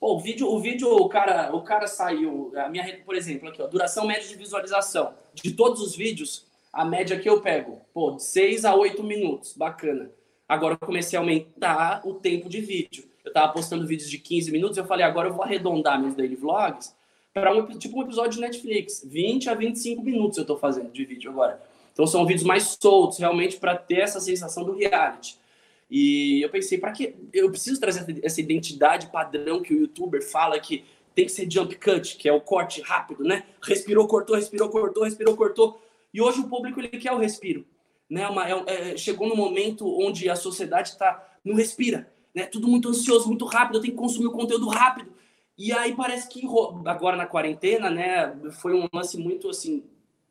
Pô, 0.00 0.14
o 0.14 0.20
vídeo, 0.20 0.48
o 0.48 0.58
vídeo, 0.58 0.88
o 0.90 1.08
cara, 1.08 1.54
o 1.54 1.62
cara 1.62 1.86
saiu. 1.86 2.52
A 2.56 2.68
minha 2.68 2.82
rede, 2.82 3.02
por 3.02 3.14
exemplo, 3.14 3.48
aqui, 3.48 3.60
ó, 3.60 3.66
duração 3.66 4.06
média 4.06 4.26
de 4.26 4.36
visualização. 4.36 5.12
De 5.34 5.52
todos 5.52 5.82
os 5.82 5.94
vídeos, 5.94 6.46
a 6.72 6.84
média 6.84 7.18
que 7.18 7.28
eu 7.28 7.42
pego, 7.42 7.82
pô, 7.92 8.12
de 8.12 8.22
6 8.22 8.64
a 8.64 8.74
8 8.74 9.02
minutos. 9.02 9.52
Bacana. 9.54 10.10
Agora 10.48 10.74
eu 10.74 10.86
comecei 10.86 11.18
a 11.18 11.20
aumentar 11.20 12.00
o 12.06 12.14
tempo 12.14 12.48
de 12.48 12.60
vídeo. 12.60 13.04
Eu 13.22 13.28
estava 13.28 13.52
postando 13.52 13.86
vídeos 13.86 14.08
de 14.08 14.16
15 14.16 14.50
minutos, 14.50 14.78
eu 14.78 14.86
falei, 14.86 15.04
agora 15.04 15.28
eu 15.28 15.34
vou 15.34 15.42
arredondar 15.42 16.00
meus 16.00 16.14
daily 16.14 16.36
vlogs 16.36 16.96
para 17.34 17.54
um, 17.54 17.66
tipo 17.66 17.98
um 17.98 18.02
episódio 18.02 18.32
de 18.32 18.40
Netflix. 18.40 19.04
20 19.04 19.50
a 19.50 19.54
25 19.54 20.02
minutos 20.02 20.38
eu 20.38 20.42
estou 20.42 20.56
fazendo 20.56 20.90
de 20.90 21.04
vídeo 21.04 21.30
agora. 21.30 21.60
Então 21.98 22.06
são 22.06 22.24
vídeos 22.24 22.46
mais 22.46 22.76
soltos, 22.80 23.18
realmente, 23.18 23.56
para 23.56 23.76
ter 23.76 24.00
essa 24.00 24.20
sensação 24.20 24.62
do 24.62 24.72
reality. 24.72 25.36
E 25.90 26.40
eu 26.42 26.48
pensei, 26.48 26.78
para 26.78 26.92
que 26.92 27.16
eu 27.32 27.50
preciso 27.50 27.80
trazer 27.80 28.20
essa 28.22 28.40
identidade 28.40 29.08
padrão 29.08 29.60
que 29.60 29.74
o 29.74 29.80
youtuber 29.80 30.22
fala 30.22 30.60
que 30.60 30.84
tem 31.12 31.24
que 31.24 31.32
ser 31.32 31.50
jump 31.50 31.74
cut, 31.74 32.16
que 32.16 32.28
é 32.28 32.32
o 32.32 32.40
corte 32.40 32.80
rápido, 32.82 33.24
né? 33.24 33.42
Respirou, 33.60 34.06
cortou, 34.06 34.36
respirou, 34.36 34.68
cortou, 34.68 35.02
respirou, 35.02 35.36
cortou. 35.36 35.82
E 36.14 36.20
hoje 36.20 36.38
o 36.40 36.48
público 36.48 36.78
ele 36.78 36.88
quer 36.88 37.12
o 37.12 37.18
respiro 37.18 37.66
né? 38.08 38.26
Uma, 38.28 38.48
é, 38.48 38.92
é, 38.92 38.96
chegou 38.96 39.28
no 39.28 39.36
momento 39.36 39.86
onde 40.00 40.30
a 40.30 40.36
sociedade 40.36 40.90
está 40.90 41.24
não 41.44 41.54
respira, 41.54 42.10
né? 42.34 42.46
Tudo 42.46 42.68
muito 42.68 42.88
ansioso, 42.88 43.28
muito 43.28 43.44
rápido. 43.44 43.80
Tenho 43.80 43.92
que 43.92 43.98
consumir 43.98 44.26
o 44.26 44.32
conteúdo 44.32 44.68
rápido. 44.68 45.12
E 45.56 45.72
aí 45.72 45.94
parece 45.94 46.28
que 46.28 46.42
agora 46.84 47.16
na 47.16 47.26
quarentena, 47.26 47.90
né? 47.90 48.34
Foi 48.60 48.74
um 48.74 48.86
lance 48.92 49.18
muito 49.18 49.48
assim 49.50 49.84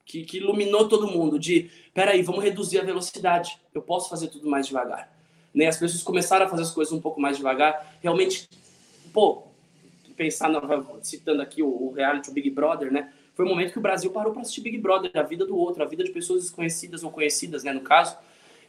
que, 0.07 0.23
que 0.23 0.37
iluminou 0.37 0.87
todo 0.87 1.07
mundo. 1.07 1.37
De, 1.37 1.69
peraí, 1.93 2.21
vamos 2.23 2.43
reduzir 2.43 2.79
a 2.79 2.83
velocidade. 2.83 3.59
Eu 3.73 3.81
posso 3.81 4.09
fazer 4.09 4.29
tudo 4.29 4.49
mais 4.49 4.65
devagar. 4.65 5.11
Né? 5.53 5.67
As 5.67 5.77
pessoas 5.77 6.01
começaram 6.01 6.45
a 6.45 6.49
fazer 6.49 6.63
as 6.63 6.71
coisas 6.71 6.93
um 6.93 7.01
pouco 7.01 7.19
mais 7.19 7.37
devagar. 7.37 7.97
Realmente, 8.01 8.49
pô, 9.13 9.43
pensar, 10.15 10.49
citando 11.03 11.41
aqui 11.41 11.61
o, 11.61 11.91
reality 11.91 12.29
o 12.29 12.33
Big 12.33 12.49
Brother, 12.49 12.91
né? 12.91 13.11
foi 13.35 13.45
o 13.45 13.49
momento 13.49 13.71
que 13.71 13.77
o 13.77 13.81
Brasil 13.81 14.09
parou 14.09 14.33
para 14.33 14.41
assistir 14.41 14.61
Big 14.61 14.79
Brother, 14.79 15.11
a 15.13 15.21
vida 15.21 15.45
do 15.45 15.55
outro, 15.55 15.83
a 15.83 15.85
vida 15.85 16.03
de 16.03 16.09
pessoas 16.09 16.41
desconhecidas 16.41 17.03
ou 17.03 17.11
conhecidas, 17.11 17.63
né, 17.63 17.71
no 17.71 17.81
caso. 17.81 18.17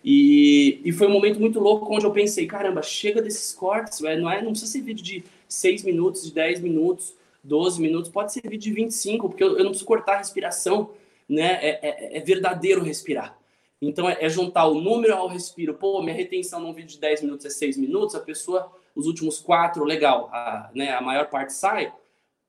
E, 0.05 0.83
e 0.85 0.93
foi 0.93 1.07
um 1.07 1.11
momento 1.11 1.41
muito 1.41 1.59
louco 1.59 1.91
onde 1.91 2.05
eu 2.05 2.13
pensei, 2.13 2.47
caramba, 2.47 2.83
chega 2.83 3.23
desses 3.23 3.55
cortes, 3.55 4.01
não, 4.01 4.31
é, 4.31 4.43
não 4.43 4.51
precisa 4.51 4.71
ser 4.71 4.83
vídeo 4.83 5.03
de 5.03 5.25
6 5.49 5.85
minutos, 5.85 6.23
de 6.23 6.33
10 6.33 6.61
minutos, 6.61 7.15
12 7.43 7.81
minutos, 7.81 8.11
pode 8.11 8.31
ser 8.31 8.43
vídeo 8.43 8.59
de 8.59 8.73
25, 8.73 9.31
porque 9.31 9.43
eu, 9.43 9.57
eu 9.57 9.65
não 9.65 9.71
preciso 9.71 9.87
cortar 9.87 10.17
a 10.17 10.19
respiração, 10.19 10.91
né? 11.29 11.59
É, 11.63 11.79
é, 11.83 12.19
é 12.19 12.21
verdadeiro 12.21 12.83
respirar. 12.83 13.39
Então 13.81 14.09
é, 14.09 14.17
é, 14.21 14.29
juntar 14.29 14.67
o 14.67 14.81
número 14.81 15.15
ao 15.15 15.29
respiro. 15.29 15.75
Pô, 15.75 16.03
minha 16.03 16.15
retenção 16.15 16.61
num 16.61 16.73
vídeo 16.73 16.91
de 16.91 17.01
10 17.01 17.23
minutos 17.23 17.47
é 17.47 17.51
6 17.51 17.77
minutos, 17.77 18.15
a 18.15 18.21
pessoa, 18.21 18.73
os 18.95 19.07
últimos 19.07 19.39
quatro, 19.39 19.85
legal, 19.85 20.29
a, 20.33 20.71
né, 20.75 20.93
a 20.93 21.01
maior 21.01 21.29
parte 21.29 21.53
sai 21.53 21.93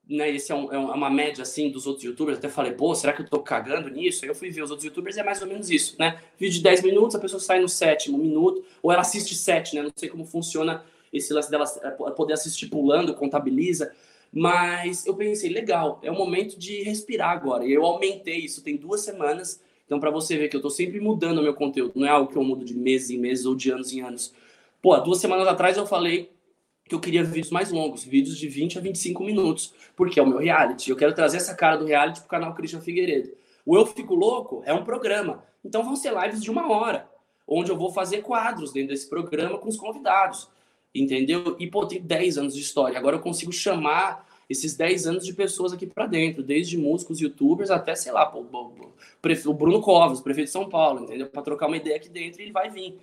né, 0.10 0.32
esse 0.32 0.52
é, 0.52 0.56
um, 0.56 0.74
é, 0.74 0.78
uma 0.78 1.10
média 1.10 1.44
assim 1.44 1.70
dos 1.70 1.86
outros 1.86 2.04
youtubers, 2.04 2.40
até 2.40 2.50
falei, 2.50 2.72
pô, 2.72 2.96
será 2.96 3.14
que 3.14 3.22
eu 3.22 3.30
tô 3.30 3.40
cagando 3.40 3.90
nisso? 3.90 4.26
Aí 4.26 4.32
eu 4.32 4.36
fui 4.36 4.50
ver 4.50 4.64
os 4.64 4.72
outros 4.72 4.86
youtubers 4.86 5.16
e 5.16 5.20
é 5.20 5.24
mais 5.24 5.40
ou 5.40 5.48
menos 5.48 5.70
isso, 5.70 5.96
né? 6.00 6.20
Vídeo 6.38 6.56
de 6.56 6.64
10 6.64 6.82
minutos, 6.82 7.16
a 7.16 7.20
pessoa 7.20 7.40
sai 7.40 7.60
no 7.60 7.70
sétimo 7.70 8.18
minuto, 8.18 8.66
ou 8.82 8.92
ela 8.92 9.02
assiste 9.02 9.36
7, 9.36 9.76
né? 9.76 9.84
Não 9.84 9.92
sei 9.96 10.10
como 10.10 10.26
funciona 10.26 10.84
esse 11.14 11.32
lance 11.32 11.52
dela 11.52 11.66
é, 11.84 11.92
poder 11.92 12.34
assistir 12.34 12.68
pulando, 12.68 13.14
contabiliza. 13.14 13.94
Mas 14.32 15.06
eu 15.06 15.16
pensei, 15.16 15.50
legal, 15.50 16.00
é 16.04 16.12
o 16.12 16.16
momento 16.16 16.58
de 16.58 16.84
respirar 16.84 17.32
agora. 17.32 17.66
E 17.66 17.74
eu 17.74 17.86
aumentei 17.86 18.38
isso, 18.38 18.64
tem 18.64 18.78
duas 18.78 19.02
semanas. 19.02 19.62
Então, 19.86 20.00
para 20.00 20.12
você 20.12 20.38
ver 20.38 20.50
que 20.50 20.56
eu 20.56 20.62
tô 20.62 20.70
sempre 20.70 21.00
mudando 21.00 21.40
o 21.40 21.44
meu 21.44 21.54
conteúdo, 21.54 21.94
não 21.96 22.06
é 22.06 22.10
algo 22.10 22.32
que 22.32 22.38
eu 22.38 22.44
mudo 22.44 22.64
de 22.64 22.76
meses 22.76 23.10
em 23.10 23.18
meses 23.18 23.46
ou 23.46 23.56
de 23.56 23.72
anos 23.72 23.92
em 23.92 24.02
anos. 24.02 24.34
Pô, 24.82 24.96
duas 24.98 25.18
semanas 25.20 25.48
atrás 25.48 25.78
eu 25.78 25.88
falei 25.88 26.32
que 26.90 26.96
eu 26.96 27.00
queria 27.00 27.24
vídeos 27.24 27.52
mais 27.52 27.72
longos, 27.72 28.04
vídeos 28.04 28.38
de 28.38 28.48
20 28.48 28.80
a 28.80 28.82
25 28.82 29.24
minutos, 29.24 29.74
porque 29.96 30.20
é 30.20 30.24
o 30.24 30.28
meu 30.28 30.40
reality. 30.40 30.90
Eu 30.90 30.96
quero 30.96 31.14
trazer 31.14 31.38
essa 31.38 31.56
cara 31.56 31.76
do 31.78 31.86
reality 31.86 32.20
pro 32.22 32.30
canal 32.30 32.56
Christian 32.56 32.82
Figueiredo. 32.82 33.32
O 33.66 33.78
Eu 33.78 33.86
Fico 33.86 34.16
Louco 34.16 34.64
é 34.66 34.74
um 34.74 34.84
programa, 34.84 35.44
então 35.64 35.84
vão 35.84 35.96
ser 35.96 36.14
lives 36.14 36.42
de 36.42 36.50
uma 36.50 36.72
hora, 36.72 37.08
onde 37.48 37.70
eu 37.72 37.78
vou 37.78 37.92
fazer 37.92 38.24
quadros 38.24 38.72
dentro 38.72 38.90
desse 38.90 39.08
programa 39.08 39.60
com 39.60 39.70
os 39.70 39.78
convidados, 39.78 40.50
entendeu? 40.94 41.56
E, 41.60 41.68
pô, 41.68 41.86
tem 41.86 42.02
10 42.02 42.38
anos 42.38 42.54
de 42.56 42.62
história, 42.62 42.98
agora 42.98 43.16
eu 43.16 43.22
consigo 43.22 43.52
chamar 43.52 44.28
esses 44.50 44.76
10 44.76 45.06
anos 45.06 45.26
de 45.26 45.34
pessoas 45.34 45.72
aqui 45.74 45.86
para 45.86 46.08
dentro, 46.08 46.42
desde 46.42 46.78
músicos, 46.78 47.22
youtubers, 47.22 47.70
até, 47.70 47.94
sei 47.94 48.12
lá, 48.12 48.26
pô, 48.26 48.40
o 48.40 49.54
Bruno 49.54 49.82
Covas, 49.82 50.22
prefeito 50.22 50.48
de 50.48 50.54
São 50.54 50.68
Paulo, 50.68 51.04
entendeu? 51.04 51.28
Para 51.28 51.44
trocar 51.44 51.68
uma 51.68 51.78
ideia 51.78 51.98
aqui 51.98 52.10
dentro, 52.10 52.42
ele 52.42 52.52
vai 52.52 52.70
vir. 52.70 52.98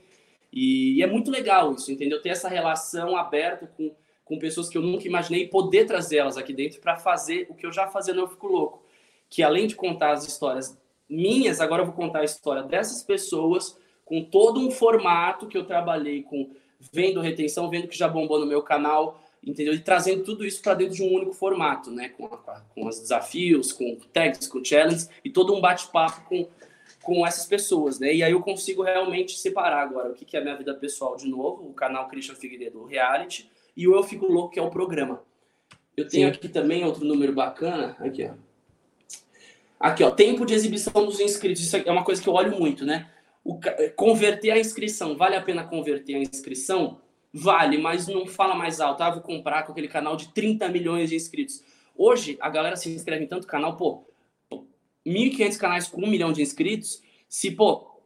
E, 0.52 1.00
é 1.02 1.06
muito 1.06 1.30
legal 1.30 1.72
isso, 1.72 1.92
entendeu? 1.92 2.20
Ter 2.20 2.30
essa 2.30 2.48
relação 2.48 3.16
aberta 3.16 3.70
com, 3.76 3.94
com 4.24 4.38
pessoas 4.38 4.68
que 4.68 4.76
eu 4.76 4.82
nunca 4.82 5.06
imaginei 5.06 5.46
poder 5.46 5.86
trazê-las 5.86 6.36
aqui 6.36 6.52
dentro 6.52 6.80
para 6.80 6.96
fazer 6.96 7.46
o 7.48 7.54
que 7.54 7.64
eu 7.64 7.72
já 7.72 7.86
fazia 7.86 8.12
no 8.12 8.22
Eu 8.22 8.28
Fico 8.28 8.48
Louco. 8.48 8.82
Que 9.30 9.42
além 9.42 9.66
de 9.66 9.76
contar 9.76 10.12
as 10.12 10.26
histórias 10.26 10.76
minhas, 11.08 11.60
agora 11.60 11.82
eu 11.82 11.86
vou 11.86 11.94
contar 11.94 12.20
a 12.20 12.24
história 12.24 12.62
dessas 12.62 13.02
pessoas 13.02 13.78
com 14.04 14.24
todo 14.24 14.60
um 14.60 14.70
formato 14.70 15.46
que 15.46 15.56
eu 15.56 15.64
trabalhei 15.64 16.22
com 16.22 16.50
vendo 16.92 17.20
retenção, 17.20 17.70
vendo 17.70 17.88
que 17.88 17.96
já 17.96 18.08
bombou 18.08 18.38
no 18.38 18.46
meu 18.46 18.62
canal 18.62 19.22
entendeu? 19.46 19.72
E 19.72 19.78
trazendo 19.78 20.24
tudo 20.24 20.44
isso 20.44 20.60
para 20.60 20.74
dentro 20.74 20.96
de 20.96 21.02
um 21.02 21.14
único 21.14 21.32
formato, 21.32 21.90
né? 21.90 22.08
Com, 22.08 22.26
a, 22.26 22.60
com 22.74 22.86
os 22.86 22.98
desafios, 22.98 23.72
com 23.72 23.96
tags, 24.12 24.48
com 24.48 24.62
challenges 24.62 25.08
e 25.24 25.30
todo 25.30 25.54
um 25.54 25.60
bate-papo 25.60 26.22
com, 26.28 26.48
com 27.00 27.26
essas 27.26 27.46
pessoas, 27.46 28.00
né? 28.00 28.12
E 28.12 28.22
aí 28.22 28.32
eu 28.32 28.40
consigo 28.40 28.82
realmente 28.82 29.38
separar 29.38 29.82
agora 29.82 30.10
o 30.10 30.14
que, 30.14 30.24
que 30.24 30.36
é 30.36 30.40
a 30.40 30.42
minha 30.42 30.56
vida 30.56 30.74
pessoal 30.74 31.16
de 31.16 31.28
novo, 31.28 31.68
o 31.68 31.72
canal 31.72 32.08
Christian 32.08 32.34
Figueiredo 32.34 32.84
Reality 32.84 33.48
e 33.76 33.86
o 33.86 33.94
Eu 33.94 34.02
Fico 34.02 34.26
Louco, 34.26 34.54
que 34.54 34.58
é 34.58 34.62
o 34.62 34.70
programa. 34.70 35.22
Eu 35.96 36.08
tenho 36.08 36.28
Sim. 36.28 36.34
aqui 36.34 36.48
também 36.48 36.84
outro 36.84 37.04
número 37.04 37.32
bacana, 37.32 37.96
aqui 38.00 38.24
ó. 38.24 38.34
Aqui 39.78 40.02
ó, 40.02 40.10
tempo 40.10 40.44
de 40.44 40.54
exibição 40.54 41.04
dos 41.04 41.20
inscritos, 41.20 41.62
isso 41.62 41.76
é 41.76 41.92
uma 41.92 42.02
coisa 42.02 42.20
que 42.20 42.28
eu 42.28 42.32
olho 42.32 42.58
muito, 42.58 42.84
né? 42.84 43.10
O, 43.46 43.60
converter 43.94 44.50
a 44.50 44.58
inscrição, 44.58 45.16
vale 45.16 45.36
a 45.36 45.40
pena 45.40 45.62
converter 45.62 46.16
a 46.16 46.18
inscrição? 46.18 47.00
Vale, 47.32 47.78
mas 47.78 48.08
não 48.08 48.26
fala 48.26 48.56
mais 48.56 48.80
alto. 48.80 49.04
Ah, 49.04 49.10
vou 49.10 49.22
comprar 49.22 49.62
com 49.62 49.70
aquele 49.70 49.86
canal 49.86 50.16
de 50.16 50.32
30 50.34 50.68
milhões 50.68 51.10
de 51.10 51.14
inscritos. 51.14 51.62
Hoje, 51.96 52.36
a 52.40 52.50
galera 52.50 52.74
se 52.74 52.90
inscreve 52.90 53.24
em 53.24 53.28
tanto 53.28 53.46
canal, 53.46 53.76
pô, 53.76 54.04
1.500 55.06 55.58
canais 55.58 55.86
com 55.86 56.02
um 56.02 56.08
milhão 56.08 56.32
de 56.32 56.42
inscritos. 56.42 57.00
Se, 57.28 57.52
pô, 57.52 58.00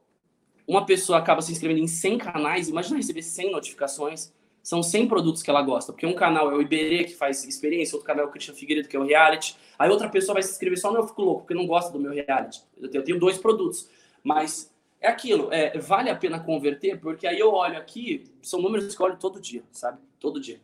uma 0.66 0.84
pessoa 0.84 1.18
acaba 1.18 1.40
se 1.40 1.50
inscrevendo 1.50 1.80
em 1.80 1.86
100 1.86 2.18
canais, 2.18 2.68
imagina 2.68 2.98
receber 2.98 3.22
100 3.22 3.50
notificações. 3.50 4.30
São 4.62 4.82
100 4.82 5.08
produtos 5.08 5.42
que 5.42 5.48
ela 5.48 5.62
gosta. 5.62 5.90
Porque 5.90 6.04
um 6.04 6.12
canal 6.12 6.50
é 6.52 6.54
o 6.54 6.60
Iberê, 6.60 7.04
que 7.04 7.14
faz 7.14 7.44
experiência, 7.44 7.96
outro 7.96 8.06
canal 8.06 8.26
é 8.26 8.28
o 8.28 8.30
Christian 8.30 8.54
Figueiredo, 8.54 8.88
que 8.88 8.96
é 8.96 9.00
o 9.00 9.06
reality. 9.06 9.56
Aí 9.78 9.88
outra 9.88 10.10
pessoa 10.10 10.34
vai 10.34 10.42
se 10.42 10.50
inscrever 10.50 10.78
só 10.78 10.92
no 10.92 10.98
Eu 10.98 11.08
Fico 11.08 11.22
Louco, 11.22 11.40
porque 11.40 11.54
não 11.54 11.66
gosta 11.66 11.90
do 11.90 11.98
meu 11.98 12.12
reality. 12.12 12.60
Eu 12.78 13.02
tenho 13.02 13.18
dois 13.18 13.38
produtos. 13.38 13.88
Mas 14.22 14.70
é 15.00 15.08
aquilo, 15.08 15.52
é, 15.52 15.78
vale 15.78 16.10
a 16.10 16.16
pena 16.16 16.38
converter, 16.38 17.00
porque 17.00 17.26
aí 17.26 17.38
eu 17.38 17.52
olho 17.52 17.78
aqui, 17.78 18.24
são 18.42 18.60
números 18.60 18.94
que 18.94 19.00
eu 19.00 19.06
olho 19.06 19.16
todo 19.16 19.40
dia, 19.40 19.62
sabe? 19.72 19.98
Todo 20.18 20.38
dia. 20.38 20.60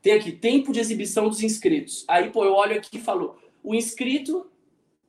Tem 0.00 0.12
aqui, 0.12 0.30
tempo 0.30 0.72
de 0.72 0.78
exibição 0.78 1.28
dos 1.28 1.42
inscritos. 1.42 2.04
Aí, 2.06 2.30
pô, 2.30 2.44
eu 2.44 2.52
olho 2.52 2.76
aqui 2.76 2.96
e 2.96 3.00
falo, 3.00 3.36
o 3.64 3.74
inscrito, 3.74 4.48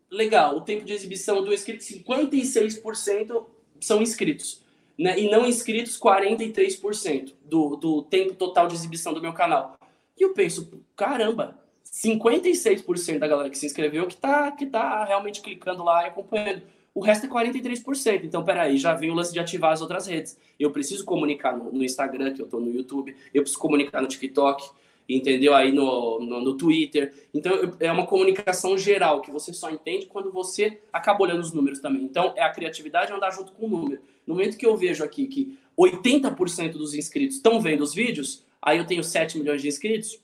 legal, 0.09 0.57
o 0.57 0.61
tempo 0.61 0.83
de 0.83 0.91
exibição 0.91 1.43
do 1.43 1.53
inscrito, 1.53 1.83
56% 1.83 3.45
são 3.79 4.01
inscritos. 4.01 4.63
Né? 4.97 5.19
E 5.19 5.29
não 5.29 5.45
inscritos, 5.45 5.99
43% 5.99 7.35
do, 7.45 7.75
do 7.75 8.01
tempo 8.01 8.33
total 8.33 8.67
de 8.67 8.73
exibição 8.73 9.13
do 9.13 9.21
meu 9.21 9.33
canal. 9.33 9.77
E 10.17 10.23
eu 10.23 10.33
penso, 10.33 10.83
caramba, 10.95 11.59
56% 11.85 13.19
da 13.19 13.27
galera 13.27 13.51
que 13.51 13.57
se 13.57 13.67
inscreveu 13.67 14.07
que 14.07 14.17
tá, 14.17 14.51
que 14.51 14.65
tá 14.65 15.05
realmente 15.05 15.41
clicando 15.41 15.83
lá 15.83 16.03
e 16.03 16.07
acompanhando 16.07 16.63
o 16.97 16.99
resto 16.99 17.27
é 17.27 17.29
43%. 17.29 18.23
Então, 18.23 18.43
peraí, 18.43 18.75
já 18.75 18.95
vem 18.95 19.11
o 19.11 19.13
lance 19.13 19.31
de 19.31 19.39
ativar 19.39 19.71
as 19.71 19.81
outras 19.81 20.07
redes. 20.07 20.35
Eu 20.59 20.71
preciso 20.71 21.05
comunicar 21.05 21.55
no, 21.55 21.71
no 21.71 21.83
Instagram, 21.83 22.33
que 22.33 22.41
eu 22.41 22.45
estou 22.45 22.59
no 22.59 22.73
YouTube, 22.73 23.15
eu 23.31 23.43
preciso 23.43 23.61
comunicar 23.61 24.01
no 24.01 24.07
TikTok, 24.07 24.67
entendeu? 25.07 25.53
Aí 25.53 25.71
no, 25.71 26.19
no, 26.19 26.41
no 26.41 26.57
Twitter. 26.57 27.13
Então, 27.31 27.53
é 27.79 27.91
uma 27.91 28.07
comunicação 28.07 28.75
geral, 28.75 29.21
que 29.21 29.29
você 29.29 29.53
só 29.53 29.69
entende 29.69 30.07
quando 30.07 30.31
você 30.31 30.81
acaba 30.91 31.21
olhando 31.21 31.41
os 31.41 31.53
números 31.53 31.79
também. 31.79 32.01
Então, 32.01 32.33
é 32.35 32.41
a 32.41 32.49
criatividade 32.49 33.13
andar 33.13 33.29
junto 33.29 33.51
com 33.51 33.67
o 33.67 33.69
número. 33.69 34.01
No 34.25 34.33
momento 34.33 34.57
que 34.57 34.65
eu 34.65 34.75
vejo 34.75 35.03
aqui 35.03 35.27
que 35.27 35.55
80% 35.79 36.71
dos 36.71 36.95
inscritos 36.95 37.35
estão 37.35 37.61
vendo 37.61 37.81
os 37.81 37.93
vídeos, 37.93 38.43
aí 38.59 38.79
eu 38.79 38.87
tenho 38.87 39.03
7 39.03 39.37
milhões 39.37 39.61
de 39.61 39.67
inscritos, 39.67 40.19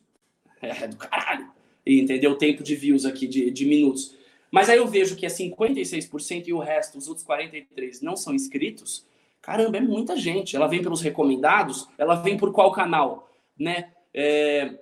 é 0.60 0.88
do 0.88 0.98
caralho. 0.98 1.52
Entendeu? 1.86 2.32
O 2.32 2.36
tempo 2.36 2.64
de 2.64 2.76
views 2.76 3.06
aqui, 3.06 3.28
de, 3.28 3.52
de 3.52 3.64
minutos. 3.64 4.23
Mas 4.54 4.70
aí 4.70 4.78
eu 4.78 4.86
vejo 4.86 5.16
que 5.16 5.26
é 5.26 5.30
56% 5.30 6.44
e 6.46 6.54
o 6.54 6.60
resto, 6.60 6.96
os 6.96 7.08
outros 7.08 7.26
43%, 7.26 8.04
não 8.04 8.16
são 8.16 8.36
inscritos. 8.36 9.04
Caramba, 9.42 9.78
é 9.78 9.82
muita 9.82 10.16
gente. 10.16 10.56
Ela 10.56 10.68
vem 10.68 10.84
pelos 10.84 11.02
recomendados, 11.02 11.90
ela 11.98 12.14
vem 12.14 12.38
por 12.38 12.52
qual 12.52 12.72
canal, 12.72 13.28
né? 13.58 13.90
É, 14.14 14.78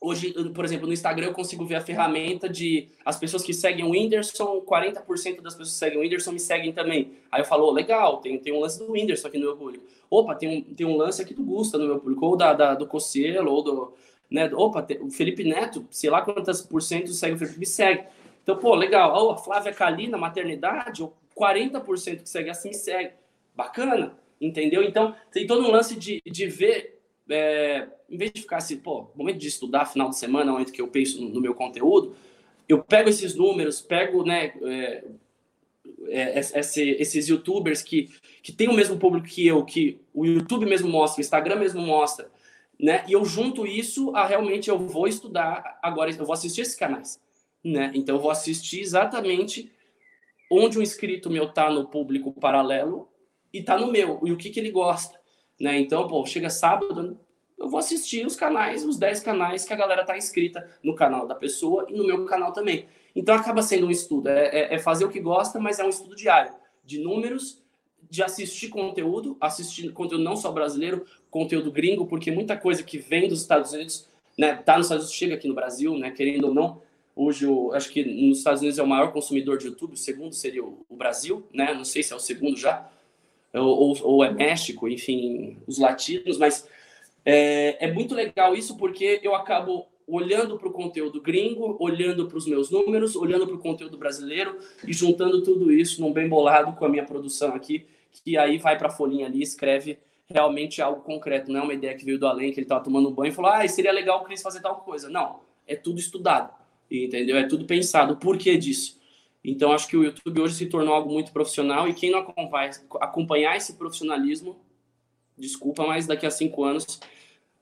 hoje, 0.00 0.32
por 0.54 0.64
exemplo, 0.64 0.86
no 0.86 0.92
Instagram 0.92 1.26
eu 1.26 1.32
consigo 1.32 1.66
ver 1.66 1.74
a 1.74 1.80
ferramenta 1.80 2.48
de 2.48 2.90
as 3.04 3.18
pessoas 3.18 3.42
que 3.42 3.52
seguem 3.52 3.84
o 3.84 3.90
Whindersson, 3.90 4.60
40% 4.60 5.40
das 5.40 5.54
pessoas 5.54 5.72
que 5.72 5.78
seguem 5.78 5.98
o 5.98 6.02
Whindersson 6.02 6.30
me 6.30 6.38
seguem 6.38 6.72
também. 6.72 7.14
Aí 7.28 7.40
eu 7.40 7.44
falo, 7.44 7.66
oh, 7.66 7.72
legal, 7.72 8.18
tem, 8.18 8.38
tem 8.38 8.52
um 8.52 8.60
lance 8.60 8.78
do 8.78 8.92
Whindersson 8.92 9.26
aqui 9.26 9.38
no 9.38 9.46
meu 9.46 9.56
público. 9.56 9.84
Opa, 10.08 10.36
tem 10.36 10.48
um, 10.48 10.74
tem 10.74 10.86
um 10.86 10.96
lance 10.96 11.20
aqui 11.20 11.34
do 11.34 11.42
Gusta 11.42 11.76
no 11.76 11.88
meu 11.88 11.98
público, 11.98 12.24
ou 12.24 12.36
da, 12.36 12.52
da 12.52 12.76
do 12.76 12.86
Cocelo, 12.86 13.50
ou 13.50 13.64
do... 13.64 13.92
Né, 14.30 14.48
opa, 14.54 14.80
tem, 14.80 15.02
o 15.02 15.10
Felipe 15.10 15.42
Neto, 15.42 15.84
sei 15.90 16.08
lá 16.08 16.22
quantas 16.22 16.62
por 16.62 16.80
cento 16.82 17.12
segue 17.12 17.34
o 17.34 17.38
Felipe, 17.38 17.58
me 17.58 17.66
segue. 17.66 18.04
Então, 18.48 18.56
pô, 18.56 18.74
legal. 18.74 19.30
A 19.30 19.36
Flávia 19.36 19.74
Kalina, 19.74 20.16
maternidade, 20.16 21.06
40% 21.36 22.22
que 22.22 22.30
segue 22.30 22.48
assim 22.48 22.72
segue. 22.72 23.12
Bacana, 23.54 24.18
entendeu? 24.40 24.82
Então, 24.82 25.14
tem 25.30 25.46
todo 25.46 25.66
um 25.66 25.70
lance 25.70 25.94
de, 25.94 26.22
de 26.24 26.46
ver, 26.46 26.98
é, 27.28 27.86
em 28.08 28.16
vez 28.16 28.32
de 28.32 28.40
ficar 28.40 28.56
assim, 28.56 28.78
pô, 28.78 29.10
momento 29.14 29.36
de 29.36 29.48
estudar, 29.48 29.84
final 29.84 30.08
de 30.08 30.16
semana, 30.16 30.50
momento 30.50 30.72
que 30.72 30.80
eu 30.80 30.88
penso 30.88 31.22
no, 31.22 31.42
meu 31.42 31.54
conteúdo, 31.54 32.16
eu 32.66 32.82
pego 32.82 33.10
esses 33.10 33.34
números, 33.34 33.82
pego, 33.82 34.24
né, 34.24 34.54
é, 34.62 35.04
é, 36.08 36.38
esse, 36.38 36.90
esses 36.92 37.28
youtubers 37.28 37.82
que, 37.82 38.08
que 38.42 38.52
tem 38.52 38.68
o 38.68 38.74
mesmo 38.74 38.96
público 38.96 39.26
que 39.26 39.46
eu, 39.46 39.62
que 39.62 40.00
o 40.14 40.24
YouTube 40.24 40.64
mesmo 40.64 40.88
mostra, 40.88 41.18
o 41.18 41.20
Instagram 41.20 41.56
mesmo 41.56 41.82
mostra, 41.82 42.30
né, 42.80 43.04
e 43.06 43.12
eu 43.12 43.24
junto 43.26 43.66
isso 43.66 44.14
a 44.16 44.24
realmente 44.24 44.70
eu 44.70 44.78
vou 44.78 45.06
estudar 45.06 45.78
agora, 45.82 46.10
eu 46.10 46.24
vou 46.24 46.32
assistir 46.32 46.62
esses 46.62 46.76
canais 46.76 47.20
né? 47.64 47.90
Então 47.94 48.16
eu 48.16 48.20
vou 48.20 48.30
assistir 48.30 48.80
exatamente 48.80 49.70
onde 50.50 50.78
um 50.78 50.82
inscrito 50.82 51.30
meu 51.30 51.52
tá 51.52 51.70
no 51.70 51.86
público 51.86 52.32
paralelo 52.32 53.08
e 53.52 53.62
tá 53.62 53.78
no 53.78 53.90
meu, 53.90 54.20
e 54.24 54.32
o 54.32 54.36
que 54.36 54.50
que 54.50 54.60
ele 54.60 54.70
gosta, 54.70 55.18
né? 55.60 55.78
Então, 55.78 56.06
pô, 56.06 56.24
chega 56.26 56.50
sábado, 56.50 57.18
eu 57.58 57.68
vou 57.68 57.78
assistir 57.78 58.24
os 58.26 58.36
canais, 58.36 58.84
os 58.84 58.96
10 58.96 59.20
canais 59.20 59.64
que 59.64 59.72
a 59.72 59.76
galera 59.76 60.04
tá 60.04 60.16
inscrita 60.16 60.68
no 60.82 60.94
canal 60.94 61.26
da 61.26 61.34
pessoa 61.34 61.86
e 61.88 61.94
no 61.94 62.06
meu 62.06 62.24
canal 62.24 62.52
também. 62.52 62.86
Então 63.14 63.34
acaba 63.34 63.62
sendo 63.62 63.86
um 63.86 63.90
estudo, 63.90 64.28
é, 64.28 64.46
é, 64.46 64.74
é 64.74 64.78
fazer 64.78 65.04
o 65.04 65.10
que 65.10 65.20
gosta, 65.20 65.58
mas 65.58 65.78
é 65.78 65.84
um 65.84 65.88
estudo 65.88 66.14
diário, 66.14 66.52
de 66.84 66.98
números, 66.98 67.62
de 68.10 68.22
assistir 68.22 68.68
conteúdo, 68.68 69.36
assistir 69.40 69.92
conteúdo 69.92 70.22
não 70.22 70.36
só 70.36 70.52
brasileiro, 70.52 71.04
conteúdo 71.30 71.72
gringo, 71.72 72.06
porque 72.06 72.30
muita 72.30 72.56
coisa 72.56 72.82
que 72.82 72.96
vem 72.96 73.28
dos 73.28 73.42
Estados 73.42 73.72
Unidos, 73.72 74.08
né, 74.38 74.54
tá 74.54 74.76
nos 74.76 74.86
Estados 74.86 75.04
Unidos, 75.04 75.18
chega 75.18 75.34
aqui 75.34 75.48
no 75.48 75.54
Brasil, 75.54 75.98
né, 75.98 76.10
querendo 76.10 76.44
ou 76.44 76.54
não, 76.54 76.80
Hoje, 77.20 77.46
eu 77.46 77.72
acho 77.74 77.90
que 77.90 78.04
nos 78.04 78.38
Estados 78.38 78.60
Unidos 78.60 78.78
é 78.78 78.82
o 78.84 78.86
maior 78.86 79.12
consumidor 79.12 79.58
de 79.58 79.66
YouTube, 79.66 79.94
o 79.94 79.96
segundo 79.96 80.32
seria 80.36 80.64
o, 80.64 80.86
Brasil, 80.88 81.44
né? 81.52 81.74
Não 81.74 81.84
sei 81.84 82.00
se 82.00 82.12
é 82.12 82.16
o 82.16 82.20
segundo 82.20 82.56
já, 82.56 82.88
ou, 83.52 83.98
ou, 84.04 84.24
é 84.24 84.30
México, 84.30 84.88
enfim, 84.88 85.58
os 85.66 85.78
latinos, 85.78 86.38
mas 86.38 86.68
é, 87.24 87.86
é 87.86 87.92
muito 87.92 88.14
legal 88.14 88.54
isso 88.54 88.76
porque 88.76 89.18
eu 89.20 89.34
acabo 89.34 89.88
olhando 90.06 90.56
para 90.60 90.68
o 90.68 90.72
conteúdo 90.72 91.20
gringo, 91.20 91.76
olhando 91.80 92.28
para 92.28 92.38
os 92.38 92.46
meus 92.46 92.70
números, 92.70 93.16
olhando 93.16 93.48
para 93.48 93.56
o 93.56 93.58
conteúdo 93.58 93.98
brasileiro 93.98 94.56
e 94.86 94.92
juntando 94.92 95.42
tudo 95.42 95.72
isso 95.72 96.00
num 96.00 96.12
bem 96.12 96.28
bolado 96.28 96.72
com 96.74 96.84
a 96.84 96.88
minha 96.88 97.04
produção 97.04 97.52
aqui, 97.52 97.84
que 98.12 98.38
aí 98.38 98.58
vai 98.58 98.78
para 98.78 98.86
a 98.86 98.92
folhinha 98.92 99.26
ali, 99.26 99.42
escreve 99.42 99.98
realmente 100.28 100.80
algo 100.80 101.02
concreto, 101.02 101.50
não 101.50 101.58
é 101.58 101.62
uma 101.64 101.74
ideia 101.74 101.96
que 101.96 102.04
veio 102.04 102.16
do 102.20 102.28
além, 102.28 102.52
que 102.52 102.60
ele 102.60 102.64
estava 102.64 102.84
tomando 102.84 103.10
banho 103.10 103.32
e 103.32 103.34
falou, 103.34 103.50
ah, 103.50 103.66
seria 103.66 103.90
legal 103.90 104.20
o 104.20 104.24
Cris 104.24 104.40
fazer 104.40 104.60
tal 104.60 104.76
coisa. 104.82 105.08
Não, 105.08 105.40
é 105.66 105.74
tudo 105.74 105.98
estudado 105.98 106.56
entendeu? 106.90 107.36
É 107.36 107.46
tudo 107.46 107.64
pensado. 107.64 108.16
Por 108.16 108.36
que 108.36 108.56
disso? 108.56 108.98
Então, 109.44 109.72
acho 109.72 109.88
que 109.88 109.96
o 109.96 110.04
YouTube 110.04 110.40
hoje 110.40 110.54
se 110.54 110.66
tornou 110.66 110.94
algo 110.94 111.12
muito 111.12 111.32
profissional 111.32 111.88
e 111.88 111.94
quem 111.94 112.10
não 112.10 112.18
acompanha, 112.18 112.70
acompanhar 113.00 113.56
esse 113.56 113.74
profissionalismo, 113.74 114.56
desculpa, 115.36 115.86
mas 115.86 116.06
daqui 116.06 116.26
a 116.26 116.30
cinco 116.30 116.64
anos 116.64 117.00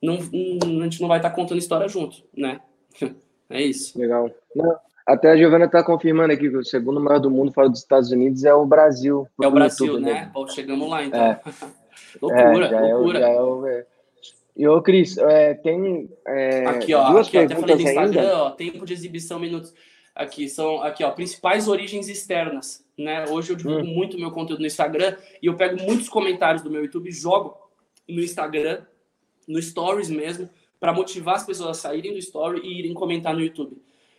não, 0.03 0.15
a 0.15 0.85
gente 0.85 1.01
não 1.01 1.09
vai 1.09 1.19
estar 1.19 1.31
contando 1.31 1.59
história 1.59 1.89
junto, 1.89 2.23
né? 2.37 2.61
É 3.49 3.63
isso. 3.63 3.97
Legal. 3.97 4.29
Não, 4.57 4.77
até 5.07 5.31
a 5.31 5.37
Giovana 5.37 5.67
está 5.67 5.81
confirmando 5.81 6.33
aqui 6.33 6.51
que 6.51 6.57
o 6.57 6.65
segundo 6.65 7.01
maior 7.01 7.21
do 7.21 7.31
mundo 7.31 7.53
fora 7.53 7.69
dos 7.69 7.79
Estados 7.79 8.11
Unidos 8.11 8.43
é 8.43 8.53
o 8.53 8.67
Brasil. 8.67 9.25
É 9.41 9.47
o 9.47 9.53
Brasil, 9.53 9.87
YouTube, 9.87 10.05
né? 10.05 10.13
né? 10.13 10.31
Pô, 10.35 10.49
chegamos 10.49 10.91
lá, 10.91 11.05
então. 11.05 11.21
É. 11.21 11.41
loucura, 12.21 12.67
é, 12.67 12.95
loucura. 12.95 13.19
É, 13.21 13.41
o, 13.41 13.67
é, 13.69 13.87
e 14.57 14.67
ô, 14.67 14.81
Cris, 14.81 15.19
é, 15.19 15.55
tem. 15.55 16.09
É, 16.27 16.67
aqui, 16.67 16.95
ó, 16.95 17.11
duas 17.11 17.29
aqui, 17.29 17.37
até 17.37 17.55
falei 17.55 17.77
do 17.77 17.83
Instagram, 17.83 18.21
ainda. 18.21 18.43
ó, 18.45 18.51
tempo 18.51 18.87
de 18.87 18.93
exibição, 18.95 19.39
minutos. 19.39 19.75
Aqui 20.15 20.49
são 20.49 20.83
aqui, 20.83 21.05
ó, 21.05 21.11
principais 21.11 21.69
origens 21.69 22.09
externas. 22.09 22.83
Né? 22.97 23.27
Hoje 23.29 23.53
eu 23.53 23.57
divulgo 23.57 23.83
hum. 23.83 23.95
muito 23.95 24.19
meu 24.19 24.31
conteúdo 24.31 24.61
no 24.61 24.67
Instagram 24.67 25.15
e 25.43 25.47
eu 25.47 25.55
pego 25.55 25.83
muitos 25.83 26.09
comentários 26.09 26.63
do 26.63 26.71
meu 26.71 26.83
YouTube, 26.83 27.13
jogo 27.13 27.55
no 28.09 28.23
Instagram, 28.23 28.81
no 29.47 29.61
Stories 29.61 30.09
mesmo, 30.09 30.49
para 30.81 30.95
motivar 30.95 31.37
as 31.37 31.45
pessoas 31.45 31.71
a 31.71 31.75
saírem 31.75 32.13
do 32.13 32.19
Story 32.19 32.61
e 32.65 32.79
irem 32.79 32.95
comentar 32.95 33.35
no 33.35 33.43
YouTube. 33.43 33.77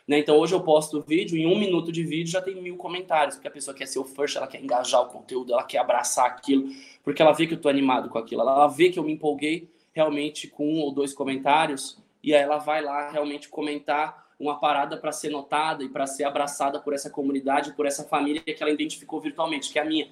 Né? 0.07 0.19
Então 0.19 0.37
hoje 0.37 0.53
eu 0.53 0.61
posto 0.61 0.99
o 0.99 1.01
vídeo, 1.01 1.35
em 1.35 1.47
um 1.47 1.57
minuto 1.57 1.91
de 1.91 2.03
vídeo 2.03 2.31
já 2.31 2.41
tem 2.41 2.61
mil 2.61 2.77
comentários, 2.77 3.35
porque 3.35 3.47
a 3.47 3.51
pessoa 3.51 3.75
quer 3.75 3.87
ser 3.87 3.97
o 3.97 4.05
first, 4.05 4.35
ela 4.35 4.47
quer 4.47 4.61
engajar 4.61 5.01
o 5.01 5.07
conteúdo, 5.07 5.51
ela 5.51 5.63
quer 5.63 5.79
abraçar 5.79 6.27
aquilo, 6.27 6.69
porque 7.03 7.23
ela 7.23 7.31
vê 7.31 7.47
que 7.47 7.55
eu 7.55 7.59
tô 7.59 7.67
animado 7.67 8.07
com 8.07 8.19
aquilo, 8.19 8.41
ela 8.41 8.67
vê 8.67 8.89
que 8.89 8.99
eu 8.99 9.03
me 9.03 9.11
empolguei 9.11 9.67
realmente 9.97 10.47
com 10.47 10.75
um 10.75 10.79
ou 10.79 10.91
dois 10.91 11.11
comentários, 11.11 11.97
e 12.23 12.35
aí 12.35 12.41
ela 12.41 12.59
vai 12.59 12.83
lá 12.83 13.09
realmente 13.09 13.49
comentar 13.49 14.27
uma 14.39 14.59
parada 14.59 14.95
para 14.95 15.11
ser 15.11 15.31
notada 15.31 15.83
e 15.83 15.89
para 15.89 16.05
ser 16.05 16.23
abraçada 16.23 16.79
por 16.79 16.93
essa 16.93 17.09
comunidade, 17.09 17.73
por 17.73 17.87
essa 17.87 18.03
família 18.03 18.41
que 18.41 18.61
ela 18.61 18.71
identificou 18.71 19.19
virtualmente, 19.19 19.71
que 19.71 19.79
é 19.79 19.81
a 19.81 19.85
minha, 19.85 20.07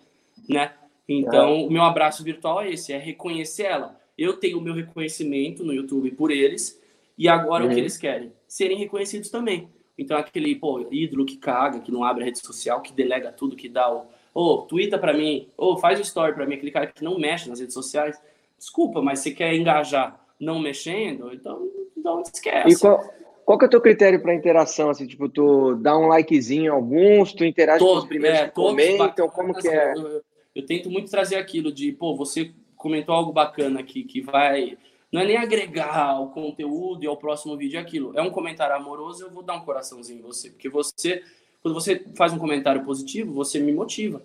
né? 0.50 0.74
Então, 1.08 1.50
é. 1.50 1.66
o 1.66 1.70
meu 1.70 1.84
abraço 1.84 2.24
virtual 2.24 2.62
é 2.62 2.72
esse, 2.72 2.92
é 2.92 2.98
reconhecer 2.98 3.68
ela. 3.68 4.02
Eu 4.18 4.34
tenho 4.38 4.58
o 4.58 4.62
meu 4.62 4.74
reconhecimento 4.74 5.64
no 5.64 5.72
YouTube 5.72 6.10
por 6.12 6.32
eles, 6.32 6.82
E 7.18 7.30
agora 7.30 7.64
uhum. 7.64 7.70
o 7.70 7.74
que 7.74 7.76
uhum. 7.76 7.84
eles 7.84 7.98
querem? 7.98 8.34
Serem 8.48 8.78
reconhecidos 8.78 9.30
também. 9.30 9.70
Então, 9.98 10.18
aquele, 10.18 10.56
pô, 10.56 10.88
ídolo 10.92 11.26
que 11.26 11.38
caga, 11.38 11.80
que 11.80 11.92
não 11.92 12.04
abre 12.04 12.24
a 12.24 12.26
rede 12.26 12.40
social, 12.40 12.82
que 12.82 12.92
delega 12.92 13.32
tudo, 13.32 13.56
que 13.56 13.70
dá 13.70 13.90
o. 13.90 14.08
Ô, 14.34 14.56
oh, 14.56 14.58
twitta 14.64 14.98
pra 14.98 15.14
mim, 15.14 15.48
ô, 15.56 15.74
oh, 15.74 15.78
faz 15.78 15.98
o 16.00 16.02
story 16.02 16.34
pra 16.34 16.46
mim, 16.46 16.56
aquele 16.56 16.72
cara 16.72 16.88
que 16.88 17.04
não 17.04 17.18
mexe 17.18 17.48
nas 17.48 17.60
redes 17.60 17.74
sociais. 17.74 18.20
Desculpa, 18.66 19.00
mas 19.00 19.20
você 19.20 19.30
quer 19.30 19.54
engajar 19.54 20.20
não 20.40 20.58
mexendo, 20.58 21.32
então, 21.32 21.70
então 21.96 22.24
esquece. 22.24 22.76
E 22.76 22.80
qual, 22.80 23.00
qual 23.46 23.60
que 23.60 23.66
é 23.66 23.68
o 23.68 23.70
teu 23.70 23.80
critério 23.80 24.20
para 24.20 24.34
interação? 24.34 24.90
Assim, 24.90 25.06
tipo, 25.06 25.30
tu 25.30 25.76
dá 25.76 25.96
um 25.96 26.08
likezinho 26.08 26.66
em 26.66 26.68
alguns, 26.68 27.32
tu 27.32 27.46
interage 27.46 27.78
todos, 27.78 27.94
com 27.94 28.00
os 28.02 28.08
primeiros 28.08 28.40
é, 28.40 28.48
que 28.48 28.56
comentam, 28.56 29.30
como 29.30 29.54
que 29.54 29.68
é? 29.68 29.94
Eu, 29.94 30.24
eu, 30.56 30.66
tento 30.66 30.90
muito 30.90 31.12
trazer 31.12 31.36
aquilo 31.36 31.72
de, 31.72 31.92
pô, 31.92 32.16
você 32.16 32.52
comentou 32.76 33.14
algo 33.14 33.32
bacana 33.32 33.82
aqui, 33.82 34.04
que 34.04 34.20
vai 34.22 34.76
não 35.12 35.22
é 35.22 35.26
nem 35.26 35.38
agregar 35.38 36.10
ao 36.10 36.32
conteúdo 36.32 37.04
e 37.04 37.08
ao 37.08 37.18
próximo 37.18 37.56
vídeo 37.56 37.80
aquilo. 37.80 38.18
É 38.18 38.22
um 38.22 38.32
comentário 38.32 38.76
amoroso, 38.76 39.26
eu 39.26 39.30
vou 39.30 39.44
dar 39.44 39.54
um 39.54 39.62
coraçãozinho 39.64 40.20
em 40.20 40.24
você. 40.24 40.50
Porque 40.50 40.70
você, 40.70 41.22
quando 41.62 41.76
você 41.76 42.04
faz 42.16 42.34
um 42.34 42.40
comentário 42.40 42.84
positivo, 42.84 43.32
você 43.32 43.60
me 43.60 43.72
motiva. 43.72 44.24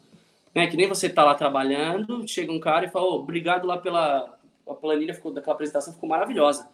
Né? 0.54 0.66
Que 0.66 0.76
nem 0.76 0.88
você 0.88 1.08
tá 1.08 1.24
lá 1.24 1.34
trabalhando, 1.34 2.26
chega 2.26 2.52
um 2.52 2.60
cara 2.60 2.86
e 2.86 2.90
fala, 2.90 3.06
oh, 3.06 3.16
obrigado 3.16 3.66
lá 3.66 3.78
pela 3.78 4.38
a 4.70 4.74
planilha 4.74 5.14
ficou, 5.14 5.32
daquela 5.32 5.54
apresentação 5.54 5.92
ficou 5.92 6.08
maravilhosa. 6.08 6.68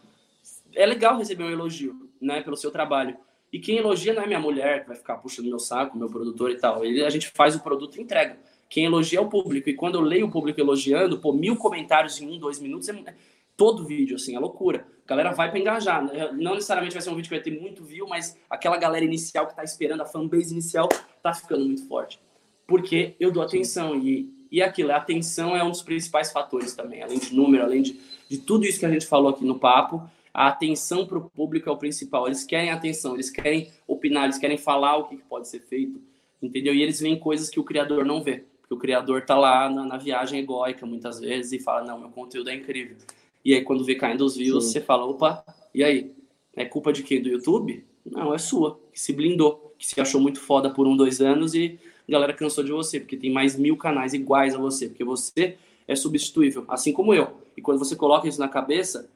É 0.74 0.84
legal 0.84 1.16
receber 1.16 1.44
um 1.44 1.50
elogio, 1.50 2.10
né, 2.20 2.42
pelo 2.42 2.56
seu 2.56 2.70
trabalho. 2.70 3.16
E 3.52 3.58
quem 3.58 3.78
elogia 3.78 4.12
não 4.12 4.22
é 4.22 4.26
minha 4.26 4.40
mulher, 4.40 4.82
que 4.82 4.88
vai 4.88 4.96
ficar 4.96 5.16
puxando 5.16 5.46
meu 5.46 5.58
saco, 5.58 5.96
meu 5.96 6.10
produtor 6.10 6.50
e 6.50 6.56
tal. 6.56 6.84
Ele, 6.84 7.04
a 7.04 7.10
gente 7.10 7.28
faz 7.28 7.54
o 7.54 7.60
produto 7.60 7.96
e 7.96 8.02
entrega. 8.02 8.38
Quem 8.68 8.84
elogia 8.84 9.18
é 9.18 9.22
o 9.22 9.28
público. 9.28 9.70
E 9.70 9.74
quando 9.74 9.94
eu 9.94 10.02
leio 10.02 10.26
o 10.26 10.30
público 10.30 10.60
elogiando, 10.60 11.18
pô, 11.18 11.32
mil 11.32 11.56
comentários 11.56 12.20
em 12.20 12.28
um, 12.28 12.38
dois 12.38 12.58
minutos, 12.58 12.88
é, 12.88 13.14
todo 13.56 13.86
vídeo, 13.86 14.16
assim, 14.16 14.34
é 14.34 14.38
loucura. 14.38 14.86
A 15.04 15.08
galera 15.08 15.32
vai 15.32 15.48
para 15.48 15.58
engajar. 15.58 16.04
Não 16.34 16.54
necessariamente 16.54 16.92
vai 16.92 17.00
ser 17.00 17.10
um 17.10 17.14
vídeo 17.14 17.28
que 17.28 17.34
vai 17.36 17.42
ter 17.42 17.58
muito 17.58 17.84
view, 17.84 18.06
mas 18.08 18.36
aquela 18.50 18.76
galera 18.76 19.04
inicial 19.04 19.46
que 19.46 19.54
tá 19.54 19.62
esperando, 19.62 20.02
a 20.02 20.04
fanbase 20.04 20.52
inicial, 20.52 20.88
tá 21.22 21.32
ficando 21.32 21.64
muito 21.64 21.86
forte. 21.86 22.20
Porque 22.66 23.14
eu 23.20 23.30
dou 23.30 23.42
atenção 23.42 23.96
e, 23.96 24.28
e 24.50 24.62
aquilo, 24.62 24.92
a 24.92 24.96
atenção 24.96 25.56
é 25.56 25.62
um 25.62 25.70
dos 25.70 25.82
principais 25.82 26.32
fatores 26.32 26.74
também, 26.74 27.02
além 27.02 27.18
de 27.18 27.34
número, 27.34 27.62
além 27.62 27.82
de, 27.82 28.00
de 28.28 28.38
tudo 28.38 28.64
isso 28.64 28.80
que 28.80 28.86
a 28.86 28.90
gente 28.90 29.06
falou 29.06 29.30
aqui 29.30 29.44
no 29.44 29.58
papo, 29.58 30.02
a 30.34 30.48
atenção 30.48 31.06
para 31.06 31.16
o 31.16 31.30
público 31.30 31.68
é 31.68 31.72
o 31.72 31.76
principal. 31.76 32.26
Eles 32.26 32.44
querem 32.44 32.70
atenção, 32.70 33.14
eles 33.14 33.30
querem 33.30 33.70
opinar, 33.86 34.24
eles 34.24 34.38
querem 34.38 34.58
falar 34.58 34.96
o 34.96 35.08
que 35.08 35.16
pode 35.16 35.48
ser 35.48 35.60
feito, 35.60 36.00
entendeu? 36.42 36.74
E 36.74 36.82
eles 36.82 37.00
veem 37.00 37.18
coisas 37.18 37.48
que 37.48 37.58
o 37.58 37.64
criador 37.64 38.04
não 38.04 38.22
vê. 38.22 38.44
Porque 38.60 38.74
o 38.74 38.78
criador 38.78 39.22
tá 39.22 39.38
lá 39.38 39.70
na, 39.70 39.86
na 39.86 39.96
viagem 39.96 40.40
egóica 40.40 40.84
muitas 40.84 41.20
vezes 41.20 41.52
e 41.52 41.58
fala: 41.58 41.86
Não, 41.86 42.00
meu 42.00 42.10
conteúdo 42.10 42.50
é 42.50 42.54
incrível. 42.54 42.96
E 43.44 43.54
aí, 43.54 43.62
quando 43.62 43.84
vê 43.84 43.94
caindo 43.94 44.24
os 44.24 44.36
views, 44.36 44.64
Sim. 44.64 44.72
você 44.72 44.80
fala: 44.80 45.06
opa, 45.06 45.44
e 45.72 45.84
aí? 45.84 46.12
É 46.54 46.64
culpa 46.64 46.92
de 46.92 47.02
quem? 47.02 47.22
Do 47.22 47.28
YouTube? 47.28 47.84
Não, 48.04 48.34
é 48.34 48.38
sua, 48.38 48.80
que 48.92 49.00
se 49.00 49.12
blindou, 49.12 49.74
que 49.78 49.86
se 49.86 50.00
achou 50.00 50.20
muito 50.20 50.40
foda 50.40 50.68
por 50.68 50.86
um, 50.86 50.96
dois 50.96 51.20
anos 51.20 51.54
e 51.54 51.78
a 52.08 52.12
galera 52.12 52.32
cansou 52.32 52.62
de 52.62 52.72
você, 52.72 53.00
porque 53.00 53.16
tem 53.16 53.32
mais 53.32 53.56
mil 53.56 53.76
canais 53.76 54.14
iguais 54.14 54.54
a 54.54 54.58
você, 54.58 54.88
porque 54.88 55.04
você 55.04 55.56
é 55.86 55.94
substituível, 55.94 56.64
assim 56.68 56.92
como 56.92 57.14
eu. 57.14 57.40
E 57.56 57.62
quando 57.62 57.78
você 57.78 57.96
coloca 57.96 58.28
isso 58.28 58.40
na 58.40 58.48
cabeça, 58.48 59.08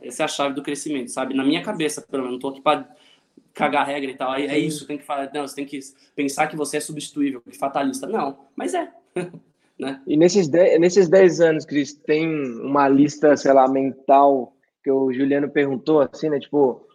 essa 0.00 0.22
é 0.22 0.24
a 0.24 0.28
chave 0.28 0.54
do 0.54 0.62
crescimento, 0.62 1.10
sabe? 1.10 1.34
Na 1.34 1.44
minha 1.44 1.62
cabeça, 1.62 2.02
pelo 2.02 2.24
menos, 2.24 2.34
não 2.34 2.40
tô 2.40 2.48
aqui 2.48 2.60
para 2.60 2.88
cagar 3.54 3.86
regra 3.86 4.10
e 4.10 4.14
tal. 4.14 4.34
É, 4.34 4.46
é 4.46 4.58
isso, 4.58 4.86
tem 4.86 4.98
que 4.98 5.04
falar, 5.04 5.30
não, 5.32 5.46
você 5.46 5.56
tem 5.56 5.64
que 5.64 5.80
pensar 6.14 6.46
que 6.46 6.56
você 6.56 6.76
é 6.76 6.80
substituível, 6.80 7.40
que 7.40 7.56
fatalista. 7.56 8.06
Não, 8.06 8.38
mas 8.54 8.74
é. 8.74 8.90
Né? 9.78 10.00
E 10.06 10.16
nesses 10.16 10.48
10 10.48 10.80
nesses 10.80 11.06
dez 11.06 11.38
anos, 11.38 11.66
Cris, 11.66 11.92
tem 11.92 12.26
uma 12.62 12.88
lista, 12.88 13.36
sei 13.36 13.52
lá, 13.52 13.68
mental 13.68 14.56
que 14.82 14.90
o 14.90 15.12
Juliano 15.12 15.50
perguntou, 15.50 16.00
assim, 16.00 16.30
né? 16.30 16.40
Tipo, 16.40 16.85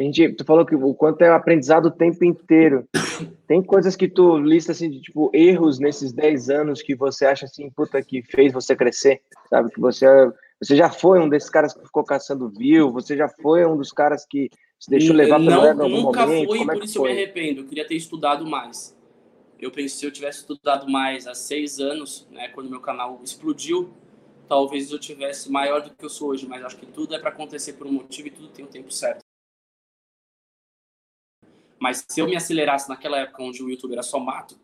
a 0.00 0.02
gente, 0.02 0.32
tu 0.32 0.44
falou 0.46 0.64
que 0.64 0.74
o 0.74 0.94
quanto 0.94 1.20
é 1.22 1.28
aprendizado 1.28 1.86
o 1.86 1.90
tempo 1.90 2.24
inteiro. 2.24 2.88
Tem 3.46 3.62
coisas 3.62 3.94
que 3.94 4.08
tu 4.08 4.38
lista, 4.38 4.72
assim, 4.72 4.88
de, 4.88 5.02
tipo, 5.02 5.30
erros 5.34 5.78
nesses 5.78 6.10
10 6.10 6.48
anos 6.48 6.80
que 6.80 6.94
você 6.94 7.26
acha, 7.26 7.44
assim, 7.44 7.68
puta, 7.68 8.02
que 8.02 8.22
fez 8.22 8.50
você 8.50 8.74
crescer, 8.74 9.20
sabe? 9.50 9.70
Que 9.70 9.78
você, 9.78 10.06
você 10.58 10.74
já 10.74 10.88
foi 10.88 11.20
um 11.20 11.28
desses 11.28 11.50
caras 11.50 11.74
que 11.74 11.82
ficou 11.82 12.02
caçando 12.02 12.48
view, 12.48 12.90
você 12.90 13.14
já 13.14 13.28
foi 13.28 13.66
um 13.66 13.76
dos 13.76 13.92
caras 13.92 14.24
que 14.24 14.48
se 14.78 14.88
deixou 14.88 15.14
levar 15.14 15.38
pelo 15.38 15.50
não, 15.50 15.64
em 15.64 15.68
algum 15.68 15.88
nunca 15.88 16.26
momento. 16.26 16.48
Nunca 16.48 16.56
fui, 16.56 16.62
é 16.62 16.78
por 16.78 16.84
isso 16.84 16.98
foi? 16.98 17.10
eu 17.10 17.14
me 17.14 17.22
arrependo. 17.22 17.60
Eu 17.60 17.66
queria 17.66 17.86
ter 17.86 17.96
estudado 17.96 18.46
mais. 18.46 18.96
Eu 19.58 19.70
penso 19.70 19.98
se 19.98 20.06
eu 20.06 20.10
tivesse 20.10 20.38
estudado 20.38 20.90
mais 20.90 21.26
há 21.26 21.34
seis 21.34 21.78
anos, 21.78 22.26
né, 22.30 22.48
quando 22.48 22.70
meu 22.70 22.80
canal 22.80 23.20
explodiu, 23.22 23.90
talvez 24.48 24.90
eu 24.90 24.98
tivesse 24.98 25.52
maior 25.52 25.82
do 25.82 25.90
que 25.90 26.02
eu 26.02 26.08
sou 26.08 26.28
hoje. 26.28 26.46
Mas 26.46 26.64
acho 26.64 26.78
que 26.78 26.86
tudo 26.86 27.14
é 27.14 27.18
para 27.18 27.28
acontecer 27.28 27.74
por 27.74 27.86
um 27.86 27.92
motivo 27.92 28.28
e 28.28 28.30
tudo 28.30 28.48
tem 28.48 28.64
o 28.64 28.68
um 28.68 28.70
tempo 28.70 28.90
certo. 28.90 29.29
Mas 31.80 32.04
se 32.06 32.20
eu 32.20 32.28
me 32.28 32.36
acelerasse 32.36 32.88
naquela 32.88 33.18
época 33.18 33.42
onde 33.42 33.62
o 33.62 33.70
YouTube 33.70 33.94
era 33.94 34.02
só 34.02 34.20
mato, 34.20 34.56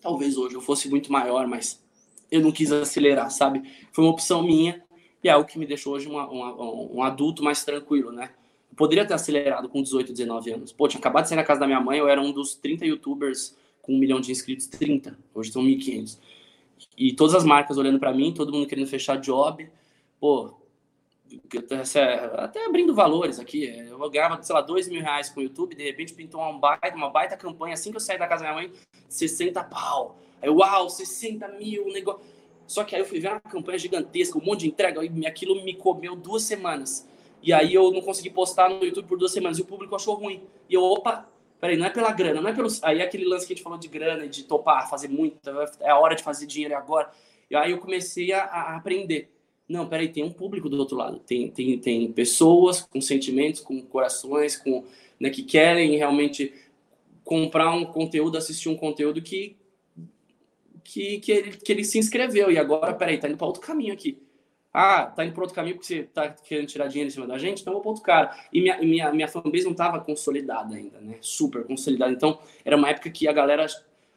talvez 0.00 0.36
hoje 0.36 0.54
eu 0.54 0.60
fosse 0.60 0.90
muito 0.90 1.10
maior, 1.10 1.46
mas 1.46 1.82
eu 2.30 2.42
não 2.42 2.52
quis 2.52 2.70
acelerar, 2.70 3.30
sabe? 3.30 3.62
Foi 3.90 4.04
uma 4.04 4.12
opção 4.12 4.42
minha 4.42 4.82
e 5.24 5.28
é 5.28 5.32
algo 5.32 5.48
que 5.48 5.58
me 5.58 5.66
deixou 5.66 5.94
hoje 5.94 6.06
uma, 6.06 6.28
uma, 6.28 6.54
um 6.92 7.02
adulto 7.02 7.42
mais 7.42 7.64
tranquilo, 7.64 8.12
né? 8.12 8.30
Eu 8.70 8.76
poderia 8.76 9.06
ter 9.06 9.14
acelerado 9.14 9.68
com 9.70 9.82
18, 9.82 10.12
19 10.12 10.52
anos. 10.52 10.72
Pô, 10.72 10.86
tinha 10.86 11.00
acabado 11.00 11.24
de 11.24 11.30
sair 11.30 11.36
na 11.36 11.44
casa 11.44 11.60
da 11.60 11.66
minha 11.66 11.80
mãe, 11.80 11.98
eu 11.98 12.06
era 12.06 12.20
um 12.20 12.30
dos 12.30 12.54
30 12.54 12.84
youtubers 12.84 13.56
com 13.80 13.94
um 13.94 13.98
milhão 13.98 14.20
de 14.20 14.30
inscritos, 14.30 14.66
30. 14.66 15.18
Hoje 15.34 15.50
são 15.50 15.62
1.500. 15.62 16.18
E 16.96 17.14
todas 17.14 17.34
as 17.34 17.44
marcas 17.44 17.78
olhando 17.78 17.98
para 17.98 18.12
mim, 18.12 18.32
todo 18.32 18.52
mundo 18.52 18.66
querendo 18.66 18.86
fechar 18.86 19.16
job. 19.16 19.68
Pô, 20.20 20.54
até 22.38 22.64
abrindo 22.66 22.94
valores 22.94 23.38
aqui, 23.38 23.64
eu 23.64 24.10
ganhava, 24.10 24.42
sei 24.42 24.54
lá, 24.54 24.60
dois 24.60 24.88
mil 24.88 25.00
reais 25.00 25.28
com 25.28 25.40
o 25.40 25.42
YouTube, 25.42 25.74
de 25.74 25.84
repente 25.84 26.12
pintou 26.12 26.40
uma 26.40 26.58
baita, 26.58 26.96
uma 26.96 27.10
baita 27.10 27.36
campanha, 27.36 27.74
assim 27.74 27.90
que 27.90 27.96
eu 27.96 28.00
saí 28.00 28.18
da 28.18 28.26
casa 28.26 28.44
da 28.44 28.52
minha 28.52 28.62
mãe, 28.68 28.72
60 29.08 29.62
pau. 29.64 30.16
Aí, 30.42 30.48
uau, 30.48 30.88
60 30.88 31.48
mil, 31.48 31.86
negócio. 31.92 32.22
Só 32.66 32.84
que 32.84 32.94
aí 32.94 33.02
eu 33.02 33.06
fui 33.06 33.18
ver 33.18 33.28
uma 33.28 33.40
campanha 33.40 33.78
gigantesca, 33.78 34.38
um 34.38 34.44
monte 34.44 34.60
de 34.60 34.68
entrega, 34.68 35.04
e 35.04 35.26
aquilo 35.26 35.62
me 35.64 35.74
comeu 35.74 36.14
duas 36.14 36.44
semanas. 36.44 37.06
E 37.42 37.52
aí 37.52 37.74
eu 37.74 37.90
não 37.90 38.00
consegui 38.00 38.30
postar 38.30 38.68
no 38.68 38.84
YouTube 38.84 39.06
por 39.06 39.18
duas 39.18 39.32
semanas, 39.32 39.58
e 39.58 39.62
o 39.62 39.64
público 39.64 39.94
achou 39.96 40.14
ruim. 40.14 40.42
E 40.68 40.74
eu, 40.74 40.82
opa, 40.82 41.28
peraí, 41.60 41.76
não 41.76 41.86
é 41.86 41.90
pela 41.90 42.12
grana, 42.12 42.40
não 42.40 42.48
é 42.48 42.52
pelo. 42.52 42.68
Aí 42.82 43.00
é 43.00 43.02
aquele 43.02 43.24
lance 43.24 43.46
que 43.46 43.52
a 43.52 43.56
gente 43.56 43.64
falou 43.64 43.78
de 43.78 43.88
grana, 43.88 44.28
de 44.28 44.44
topar, 44.44 44.88
fazer 44.88 45.08
muito, 45.08 45.38
é 45.80 45.90
a 45.90 45.98
hora 45.98 46.14
de 46.14 46.22
fazer 46.22 46.46
dinheiro 46.46 46.76
agora. 46.76 47.10
E 47.50 47.56
aí 47.56 47.72
eu 47.72 47.78
comecei 47.78 48.32
a, 48.32 48.44
a, 48.44 48.76
aprender. 48.76 49.28
Não, 49.70 49.88
peraí, 49.88 50.08
tem 50.08 50.24
um 50.24 50.32
público 50.32 50.68
do 50.68 50.76
outro 50.76 50.96
lado. 50.96 51.20
Tem, 51.20 51.48
tem, 51.48 51.78
tem 51.78 52.12
pessoas 52.12 52.80
com 52.80 53.00
sentimentos, 53.00 53.60
com 53.60 53.80
corações, 53.80 54.56
com, 54.56 54.84
né, 55.18 55.30
que 55.30 55.44
querem 55.44 55.96
realmente 55.96 56.52
comprar 57.22 57.70
um 57.70 57.84
conteúdo, 57.84 58.36
assistir 58.36 58.68
um 58.68 58.76
conteúdo 58.76 59.22
que, 59.22 59.56
que, 60.82 61.20
que, 61.20 61.30
ele, 61.30 61.52
que 61.52 61.70
ele 61.70 61.84
se 61.84 62.00
inscreveu. 62.00 62.50
E 62.50 62.58
agora, 62.58 62.92
peraí, 62.92 63.16
tá 63.16 63.28
indo 63.28 63.36
para 63.36 63.46
outro 63.46 63.62
caminho 63.62 63.94
aqui. 63.94 64.20
Ah, 64.74 65.06
tá 65.06 65.24
indo 65.24 65.34
para 65.34 65.42
outro 65.42 65.54
caminho 65.54 65.76
porque 65.76 65.86
você 65.86 66.02
tá 66.02 66.30
querendo 66.30 66.66
tirar 66.66 66.88
dinheiro 66.88 67.06
em 67.06 67.12
cima 67.12 67.28
da 67.28 67.38
gente, 67.38 67.60
então 67.60 67.72
eu 67.72 67.74
vou 67.76 67.82
para 67.82 67.90
outro 67.90 68.02
cara. 68.02 68.36
E 68.52 68.60
minha, 68.60 68.76
minha, 68.78 69.12
minha 69.12 69.28
fanbase 69.28 69.64
não 69.66 69.74
tava 69.74 70.00
consolidada 70.00 70.74
ainda, 70.74 71.00
né? 71.00 71.18
Super 71.20 71.62
consolidada. 71.62 72.10
Então, 72.10 72.40
era 72.64 72.76
uma 72.76 72.90
época 72.90 73.08
que 73.08 73.28
a 73.28 73.32
galera 73.32 73.66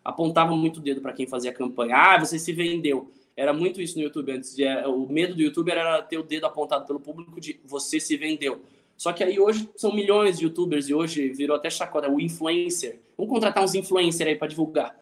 apontava 0.04 0.56
muito 0.56 0.78
o 0.78 0.82
dedo 0.82 1.00
para 1.00 1.14
quem 1.14 1.28
fazia 1.28 1.54
campanha. 1.54 1.96
Ah, 1.96 2.20
você 2.20 2.40
se 2.40 2.52
vendeu. 2.52 3.12
Era 3.36 3.54
muito 3.54 3.82
isso 3.82 3.98
no 3.98 4.04
YouTube 4.04 4.32
antes. 4.32 4.56
De, 4.56 4.64
é, 4.64 4.88
o 4.88 5.08
medo 5.08 5.36
do 5.36 5.42
youtuber 5.42 5.76
era 5.78 6.02
ter 6.02 6.18
o 6.18 6.24
dedo 6.24 6.46
apontado 6.46 6.86
pelo 6.86 7.00
público 7.00 7.40
de 7.40 7.60
você 7.66 8.00
se 8.00 8.16
vendeu. 8.16 8.62
Só 8.96 9.12
que 9.12 9.24
aí 9.24 9.40
hoje 9.40 9.70
são 9.76 9.94
milhões 9.94 10.38
de 10.38 10.46
youtubers 10.46 10.88
e 10.88 10.94
hoje 10.94 11.30
virou 11.30 11.56
até 11.56 11.70
chacota, 11.70 12.10
o 12.10 12.22
influencer. 12.22 13.00
Vamos 13.18 13.32
contratar 13.32 13.64
uns 13.64 13.76
influencers 13.76 14.30
aí 14.30 14.36
para 14.36 14.48
divulgar. 14.48 14.98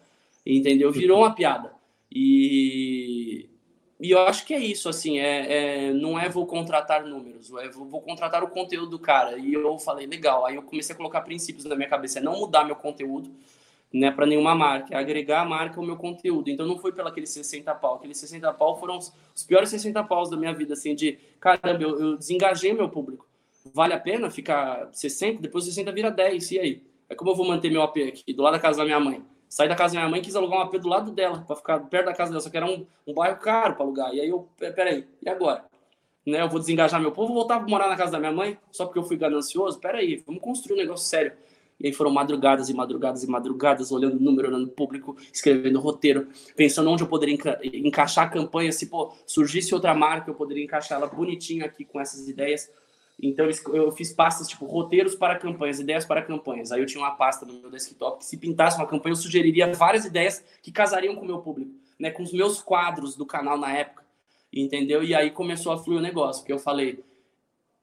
Entendeu? 0.45 0.91
Virou 0.91 1.19
uma 1.19 1.36
piada. 1.36 1.71
E 2.09 3.49
e 4.01 4.09
eu 4.09 4.19
acho 4.21 4.47
que 4.47 4.53
é 4.55 4.57
isso, 4.59 4.89
assim, 4.89 5.19
é, 5.19 5.89
é, 5.89 5.93
não 5.93 6.19
é 6.19 6.27
vou 6.27 6.47
contratar 6.47 7.05
números, 7.05 7.53
é 7.59 7.69
vou, 7.69 7.86
vou, 7.86 8.01
contratar 8.01 8.43
o 8.43 8.47
conteúdo 8.47 8.89
do 8.89 8.97
cara. 8.97 9.38
E 9.38 9.53
eu 9.53 9.77
falei, 9.77 10.07
legal. 10.07 10.43
Aí 10.43 10.55
eu 10.55 10.63
comecei 10.63 10.95
a 10.95 10.97
colocar 10.97 11.21
princípios 11.21 11.65
na 11.65 11.75
minha 11.75 11.88
cabeça, 11.88 12.17
é 12.17 12.21
não 12.21 12.39
mudar 12.39 12.63
meu 12.63 12.75
conteúdo, 12.75 13.29
né, 13.93 14.09
para 14.09 14.25
nenhuma 14.25 14.55
marca, 14.55 14.93
é 14.93 14.97
agregar 14.97 15.41
a 15.41 15.45
marca 15.45 15.79
ao 15.79 15.85
meu 15.85 15.97
conteúdo. 15.97 16.49
Então 16.49 16.65
não 16.65 16.77
foi 16.79 16.91
pelo 16.91 17.07
aqueles 17.07 17.29
60 17.29 17.73
pau, 17.75 17.95
aqueles 17.95 18.17
60 18.17 18.53
pau 18.53 18.79
foram 18.79 18.97
os, 18.97 19.13
os 19.35 19.43
piores 19.43 19.69
60 19.69 20.03
paus 20.05 20.29
da 20.29 20.37
minha 20.37 20.53
vida, 20.53 20.73
assim, 20.73 20.95
de 20.95 21.17
caramba, 21.39 21.83
eu, 21.83 21.99
eu 21.99 22.17
desengajei 22.17 22.73
meu 22.73 22.89
público. 22.89 23.27
Vale 23.73 23.93
a 23.93 23.99
pena 23.99 24.29
ficar 24.31 24.89
60, 24.91 25.41
depois 25.41 25.65
60 25.65 25.91
vira 25.91 26.09
10, 26.09 26.51
e 26.51 26.59
aí? 26.59 26.83
É 27.09 27.15
como 27.15 27.31
eu 27.31 27.35
vou 27.35 27.45
manter 27.45 27.69
meu 27.69 27.81
AP 27.81 27.97
aqui, 27.97 28.33
do 28.33 28.41
lado 28.41 28.53
da 28.53 28.59
casa 28.59 28.77
da 28.77 28.85
minha 28.85 28.99
mãe? 28.99 29.23
Saí 29.49 29.67
da 29.67 29.75
casa 29.75 29.93
da 29.93 29.99
minha 29.99 30.09
mãe 30.09 30.21
quis 30.21 30.33
alugar 30.33 30.59
um 30.59 30.61
AP 30.61 30.75
do 30.75 30.87
lado 30.87 31.11
dela, 31.11 31.43
para 31.45 31.57
ficar 31.57 31.79
perto 31.81 32.05
da 32.05 32.13
casa 32.13 32.31
dela, 32.31 32.41
só 32.41 32.49
que 32.49 32.55
era 32.55 32.65
um, 32.65 32.87
um 33.05 33.13
bairro 33.13 33.37
caro 33.37 33.75
para 33.75 33.83
alugar. 33.83 34.13
E 34.15 34.21
aí 34.21 34.29
eu, 34.29 34.47
peraí, 34.57 35.05
e 35.21 35.29
agora? 35.29 35.65
Né, 36.25 36.41
eu 36.41 36.47
vou 36.47 36.59
desengajar 36.59 37.01
meu 37.01 37.11
povo, 37.11 37.33
voltar 37.33 37.55
a 37.55 37.59
morar 37.59 37.89
na 37.89 37.97
casa 37.97 38.13
da 38.13 38.19
minha 38.19 38.31
mãe, 38.31 38.57
só 38.71 38.85
porque 38.85 38.99
eu 38.99 39.03
fui 39.03 39.17
ganancioso? 39.17 39.79
Peraí, 39.79 40.23
vamos 40.25 40.41
construir 40.41 40.75
um 40.75 40.79
negócio 40.79 41.05
sério. 41.05 41.33
E 41.82 41.88
aí 41.88 41.93
foram 41.93 42.11
madrugadas 42.11 42.69
e 42.69 42.73
madrugadas 42.73 43.23
e 43.23 43.27
madrugadas, 43.27 43.91
olhando 43.91 44.17
o 44.17 44.19
número, 44.19 44.49
olhando 44.49 44.65
o 44.65 44.71
público, 44.71 45.17
escrevendo 45.34 45.79
roteiro, 45.79 46.27
pensando 46.55 46.89
onde 46.91 47.01
eu 47.01 47.07
poderia 47.07 47.34
enca 47.34 47.59
encaixar 47.63 48.27
a 48.27 48.29
campanha. 48.29 48.71
Se 48.71 48.86
pô, 48.86 49.11
surgisse 49.25 49.73
outra 49.73 49.93
marca, 49.95 50.29
eu 50.29 50.36
poderia 50.36 50.63
encaixar 50.63 50.99
ela 50.99 51.07
bonitinho 51.07 51.65
aqui 51.65 51.84
com 51.84 51.99
essas 51.99 52.27
ideias. 52.27 52.69
Então 53.19 53.47
eu 53.73 53.91
fiz 53.91 54.13
pastas 54.13 54.47
tipo 54.47 54.65
roteiros 54.65 55.15
para 55.15 55.38
campanhas, 55.38 55.79
ideias 55.79 56.05
para 56.05 56.21
campanhas. 56.21 56.71
Aí 56.71 56.82
eu 56.82 56.86
tinha 56.86 57.03
uma 57.03 57.11
pasta 57.11 57.45
no 57.45 57.53
meu 57.53 57.69
desktop 57.71 58.19
que 58.19 58.25
se 58.25 58.38
pintasse 58.38 58.77
uma 58.77 58.88
campanha 58.88 59.13
eu 59.13 59.17
sugeriria 59.17 59.73
várias 59.73 60.05
ideias 60.05 60.43
que 60.61 60.71
casariam 60.71 61.15
com 61.15 61.21
o 61.21 61.27
meu 61.27 61.39
público, 61.39 61.71
né, 61.99 62.11
com 62.11 62.21
os 62.23 62.32
meus 62.32 62.61
quadros 62.61 63.15
do 63.15 63.25
canal 63.25 63.57
na 63.57 63.71
época, 63.73 64.03
entendeu? 64.51 65.03
E 65.03 65.13
aí 65.13 65.32
começou 65.32 65.71
a 65.71 65.77
fluir 65.77 65.99
o 65.99 66.01
negócio, 66.01 66.41
porque 66.41 66.53
eu 66.53 66.59
falei 66.59 67.03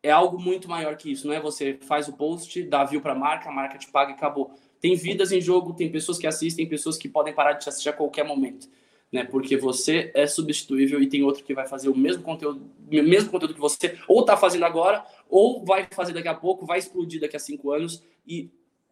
é 0.03 0.11
algo 0.11 0.40
muito 0.40 0.68
maior 0.68 0.96
que 0.96 1.11
isso, 1.11 1.26
não 1.26 1.34
é 1.34 1.40
você 1.40 1.78
faz 1.82 2.09
o 2.09 2.12
post, 2.12 2.62
dá 2.64 2.84
view 2.84 3.01
para 3.01 3.12
a 3.12 3.18
marca, 3.18 3.49
a 3.49 3.53
marca 3.53 3.78
te 3.78 3.88
paga 3.88 4.12
e 4.12 4.14
acabou. 4.14 4.53
Tem 4.80 4.94
vidas 4.94 5.32
em 5.32 5.40
jogo, 5.40 5.74
tem 5.74 5.90
pessoas 5.90 6.18
que 6.18 6.26
assistem, 6.26 6.68
pessoas 6.68 6.96
que 6.96 7.09
podem 7.09 7.34
parar 7.34 7.55
de 7.55 7.64
te 7.64 7.68
assistir 7.68 7.88
a 7.88 7.92
qualquer 7.92 8.24
momento 8.24 8.68
né? 9.11 9.24
Porque 9.24 9.57
você 9.57 10.11
é 10.14 10.26
substituível 10.26 11.01
e 11.01 11.09
tem 11.09 11.22
outro 11.22 11.42
que 11.42 11.55
vai 11.55 11.66
fazer 11.66 11.88
o 11.88 11.96
mesmo 11.96 12.22
conteúdo, 12.22 12.70
mesmo 12.80 13.30
conteúdo 13.30 13.55
que 13.55 13.61
você 13.61 13.99
ou 14.07 14.20
está 14.20 14.36
fazendo 14.36 14.64
agora, 14.64 15.05
ou 15.28 15.64
vai 15.64 15.88
fazer 15.90 16.12
daqui 16.12 16.28
a 16.28 16.34
pouco, 16.34 16.66
vai 16.66 16.78
explodir 16.78 17.20
daqui 17.20 17.36
a 17.36 17.40
cinco 17.40 17.70
anos 17.72 18.03
e 18.26 18.51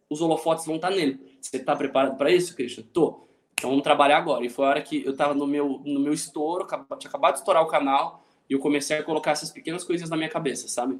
os 0.09 0.21
holofotes 0.21 0.65
vão 0.65 0.77
estar 0.77 0.89
tá 0.89 0.95
nele. 0.95 1.19
Você 1.39 1.57
está 1.57 1.75
preparado 1.75 2.17
para 2.17 2.31
isso, 2.31 2.55
Christian? 2.55 2.83
Tô. 2.91 3.27
Então 3.53 3.69
vamos 3.69 3.83
trabalhar 3.83 4.17
agora. 4.17 4.45
E 4.45 4.49
foi 4.49 4.65
a 4.65 4.69
hora 4.69 4.81
que 4.81 5.03
eu 5.05 5.11
estava 5.11 5.33
no 5.33 5.45
meu, 5.45 5.81
no 5.85 5.99
meu 5.99 6.13
estouro, 6.13 6.65
tinha 6.97 7.09
acabado 7.09 7.33
de 7.33 7.39
estourar 7.39 7.63
o 7.63 7.67
canal, 7.67 8.25
e 8.49 8.53
eu 8.53 8.59
comecei 8.59 8.97
a 8.97 9.03
colocar 9.03 9.31
essas 9.31 9.51
pequenas 9.51 9.83
coisas 9.83 10.09
na 10.09 10.17
minha 10.17 10.29
cabeça, 10.29 10.67
sabe? 10.67 10.99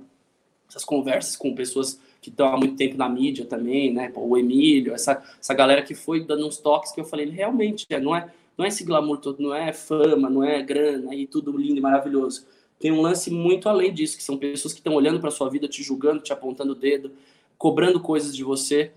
Essas 0.69 0.83
conversas 0.83 1.35
com 1.35 1.55
pessoas 1.55 1.99
que 2.21 2.29
estão 2.29 2.47
há 2.47 2.57
muito 2.57 2.75
tempo 2.75 2.97
na 2.97 3.07
mídia 3.07 3.45
também, 3.45 3.93
né? 3.93 4.11
o 4.15 4.37
Emílio, 4.37 4.93
essa, 4.93 5.23
essa 5.39 5.53
galera 5.53 5.81
que 5.81 5.95
foi 5.95 6.25
dando 6.25 6.45
uns 6.45 6.57
toques 6.57 6.91
que 6.91 6.99
eu 6.99 7.05
falei, 7.05 7.29
realmente, 7.29 7.85
é, 7.89 7.99
não 7.99 8.15
é 8.15 8.29
não 8.57 8.65
é 8.65 8.69
esse 8.69 8.83
glamour 8.83 9.17
todo, 9.17 9.41
não 9.41 9.53
é 9.53 9.71
fama, 9.71 10.29
não 10.29 10.43
é 10.43 10.61
grana 10.63 11.13
e 11.13 11.27
tudo 11.27 11.55
lindo 11.55 11.77
e 11.77 11.81
maravilhoso. 11.81 12.45
Tem 12.79 12.91
um 12.91 13.01
lance 13.01 13.29
muito 13.29 13.69
além 13.69 13.93
disso, 13.93 14.17
que 14.17 14.23
são 14.23 14.37
pessoas 14.37 14.73
que 14.73 14.79
estão 14.79 14.95
olhando 14.95 15.19
para 15.19 15.29
sua 15.29 15.49
vida, 15.49 15.67
te 15.67 15.83
julgando, 15.83 16.21
te 16.21 16.33
apontando 16.33 16.71
o 16.71 16.75
dedo, 16.75 17.11
cobrando 17.57 17.99
coisas 17.99 18.35
de 18.35 18.43
você, 18.43 18.91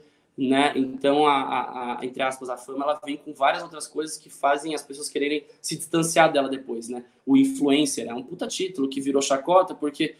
né? 0.48 0.72
Então, 0.74 1.26
a, 1.26 1.34
a, 1.34 2.00
a, 2.00 2.04
entre 2.06 2.22
aspas, 2.22 2.48
a 2.48 2.56
fama, 2.56 2.84
ela 2.84 2.98
vem 3.04 3.18
com 3.18 3.34
várias 3.34 3.62
outras 3.62 3.86
coisas 3.86 4.16
que 4.16 4.30
fazem 4.30 4.74
as 4.74 4.82
pessoas 4.82 5.10
quererem 5.10 5.44
se 5.60 5.76
distanciar 5.76 6.32
dela 6.32 6.48
depois, 6.48 6.88
né? 6.88 7.04
O 7.26 7.36
influencer 7.36 8.08
é 8.08 8.14
um 8.14 8.22
puta 8.22 8.46
título 8.46 8.88
que 8.88 9.02
virou 9.02 9.20
chacota 9.20 9.74
porque 9.74 10.14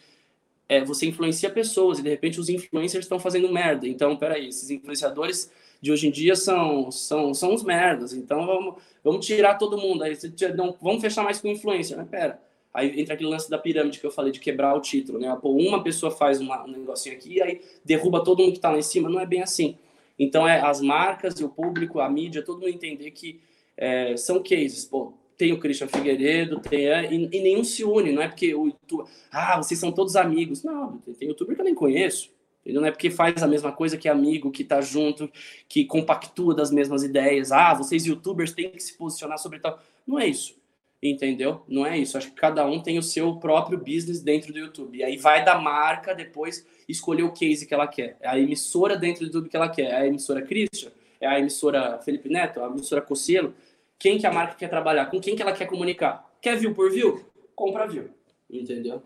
é, 0.68 0.84
você 0.84 1.06
influencia 1.06 1.48
pessoas 1.48 1.98
e 1.98 2.02
de 2.02 2.10
repente 2.10 2.38
os 2.38 2.50
influencers 2.50 3.06
estão 3.06 3.18
fazendo 3.18 3.50
merda. 3.50 3.88
Então, 3.88 4.14
peraí, 4.14 4.48
esses 4.48 4.68
influenciadores 4.68 5.50
de 5.80 5.90
hoje 5.90 6.08
em 6.08 6.10
dia 6.10 6.36
são, 6.36 6.90
são, 6.90 7.32
são 7.32 7.54
uns 7.54 7.62
merdas. 7.62 8.12
Então 8.12 8.44
vamos, 8.44 8.74
vamos 9.02 9.24
tirar 9.24 9.54
todo 9.54 9.78
mundo. 9.78 10.04
Aí 10.04 10.18
não, 10.54 10.76
vamos 10.82 11.00
fechar 11.00 11.24
mais 11.24 11.40
com 11.40 11.48
influência, 11.48 11.96
né? 11.96 12.06
Pera. 12.08 12.38
Aí 12.74 13.00
entra 13.00 13.14
aquele 13.14 13.30
lance 13.30 13.48
da 13.48 13.56
pirâmide 13.56 13.98
que 13.98 14.06
eu 14.06 14.10
falei 14.10 14.30
de 14.30 14.38
quebrar 14.38 14.76
o 14.76 14.80
título, 14.80 15.18
né? 15.18 15.34
Pô, 15.40 15.50
uma 15.52 15.82
pessoa 15.82 16.12
faz 16.12 16.42
uma, 16.42 16.62
um 16.64 16.72
negocinho 16.72 17.16
aqui, 17.16 17.40
aí 17.40 17.62
derruba 17.82 18.22
todo 18.22 18.40
mundo 18.40 18.52
que 18.52 18.58
está 18.58 18.70
lá 18.70 18.78
em 18.78 18.82
cima. 18.82 19.08
Não 19.08 19.18
é 19.18 19.24
bem 19.24 19.42
assim. 19.42 19.78
Então 20.20 20.46
é 20.46 20.60
as 20.60 20.82
marcas 20.82 21.40
e 21.40 21.44
o 21.44 21.48
público, 21.48 21.98
a 21.98 22.10
mídia, 22.10 22.42
todo 22.42 22.60
mundo 22.60 22.68
entender 22.68 23.10
que 23.10 23.40
é, 23.74 24.14
são 24.18 24.42
cases. 24.42 24.84
Pô, 24.84 25.14
tem 25.34 25.50
o 25.50 25.58
Christian 25.58 25.88
Figueiredo, 25.88 26.60
tem, 26.60 26.86
é, 26.86 27.10
e, 27.10 27.30
e, 27.32 27.40
nenhum 27.40 27.64
se 27.64 27.82
une, 27.82 28.12
não 28.12 28.20
é 28.20 28.28
porque 28.28 28.54
o 28.54 28.66
YouTube, 28.66 29.08
ah, 29.32 29.56
vocês 29.56 29.80
são 29.80 29.90
todos 29.90 30.16
amigos. 30.16 30.62
Não, 30.62 30.98
tem 30.98 31.28
youtuber 31.28 31.56
que 31.56 31.62
eu 31.62 31.64
nem 31.64 31.74
conheço. 31.74 32.30
Entendeu? 32.60 32.82
Não 32.82 32.88
é 32.88 32.90
porque 32.90 33.08
faz 33.08 33.42
a 33.42 33.46
mesma 33.46 33.72
coisa 33.72 33.96
que 33.96 34.06
amigo, 34.06 34.50
que 34.50 34.62
tá 34.62 34.82
junto, 34.82 35.30
que 35.66 35.86
compactua 35.86 36.54
das 36.54 36.70
mesmas 36.70 37.02
ideias. 37.02 37.50
Ah, 37.50 37.72
vocês 37.72 38.04
youtubers 38.04 38.52
têm 38.52 38.70
que 38.70 38.82
se 38.82 38.98
posicionar 38.98 39.38
sobre 39.38 39.58
tal. 39.58 39.80
Não 40.06 40.18
é 40.18 40.26
isso. 40.26 40.54
Entendeu? 41.02 41.62
Não 41.66 41.86
é 41.86 41.96
isso. 41.96 42.18
Acho 42.18 42.28
que 42.28 42.34
cada 42.34 42.66
um 42.66 42.82
tem 42.82 42.98
o 42.98 43.02
seu 43.02 43.36
próprio 43.36 43.78
business 43.78 44.20
dentro 44.20 44.52
do 44.52 44.58
YouTube. 44.58 44.98
E 44.98 45.02
aí 45.02 45.16
vai 45.16 45.42
da 45.42 45.58
marca 45.58 46.14
depois 46.14 46.66
escolher 46.90 47.22
o 47.22 47.32
case 47.32 47.66
que 47.66 47.74
ela 47.74 47.86
quer. 47.86 48.16
É 48.20 48.28
a 48.28 48.38
emissora 48.38 48.96
dentro 48.96 49.20
do 49.20 49.26
YouTube 49.26 49.48
que 49.48 49.56
ela 49.56 49.68
quer. 49.68 49.90
É 49.90 49.96
a 49.96 50.06
emissora 50.06 50.42
Christian? 50.42 50.90
É 51.20 51.26
a 51.26 51.38
emissora 51.38 51.98
Felipe 51.98 52.28
Neto? 52.28 52.60
É 52.60 52.64
a 52.64 52.66
emissora 52.66 53.00
Cossielo? 53.02 53.54
Quem 53.98 54.18
que 54.18 54.26
a 54.26 54.32
marca 54.32 54.54
quer 54.54 54.68
trabalhar? 54.68 55.06
Com 55.06 55.20
quem 55.20 55.36
que 55.36 55.42
ela 55.42 55.52
quer 55.52 55.66
comunicar? 55.66 56.28
Quer 56.40 56.56
view 56.56 56.74
por 56.74 56.90
view? 56.90 57.24
Compra 57.54 57.86
view. 57.86 58.08
Entendeu? 58.48 59.02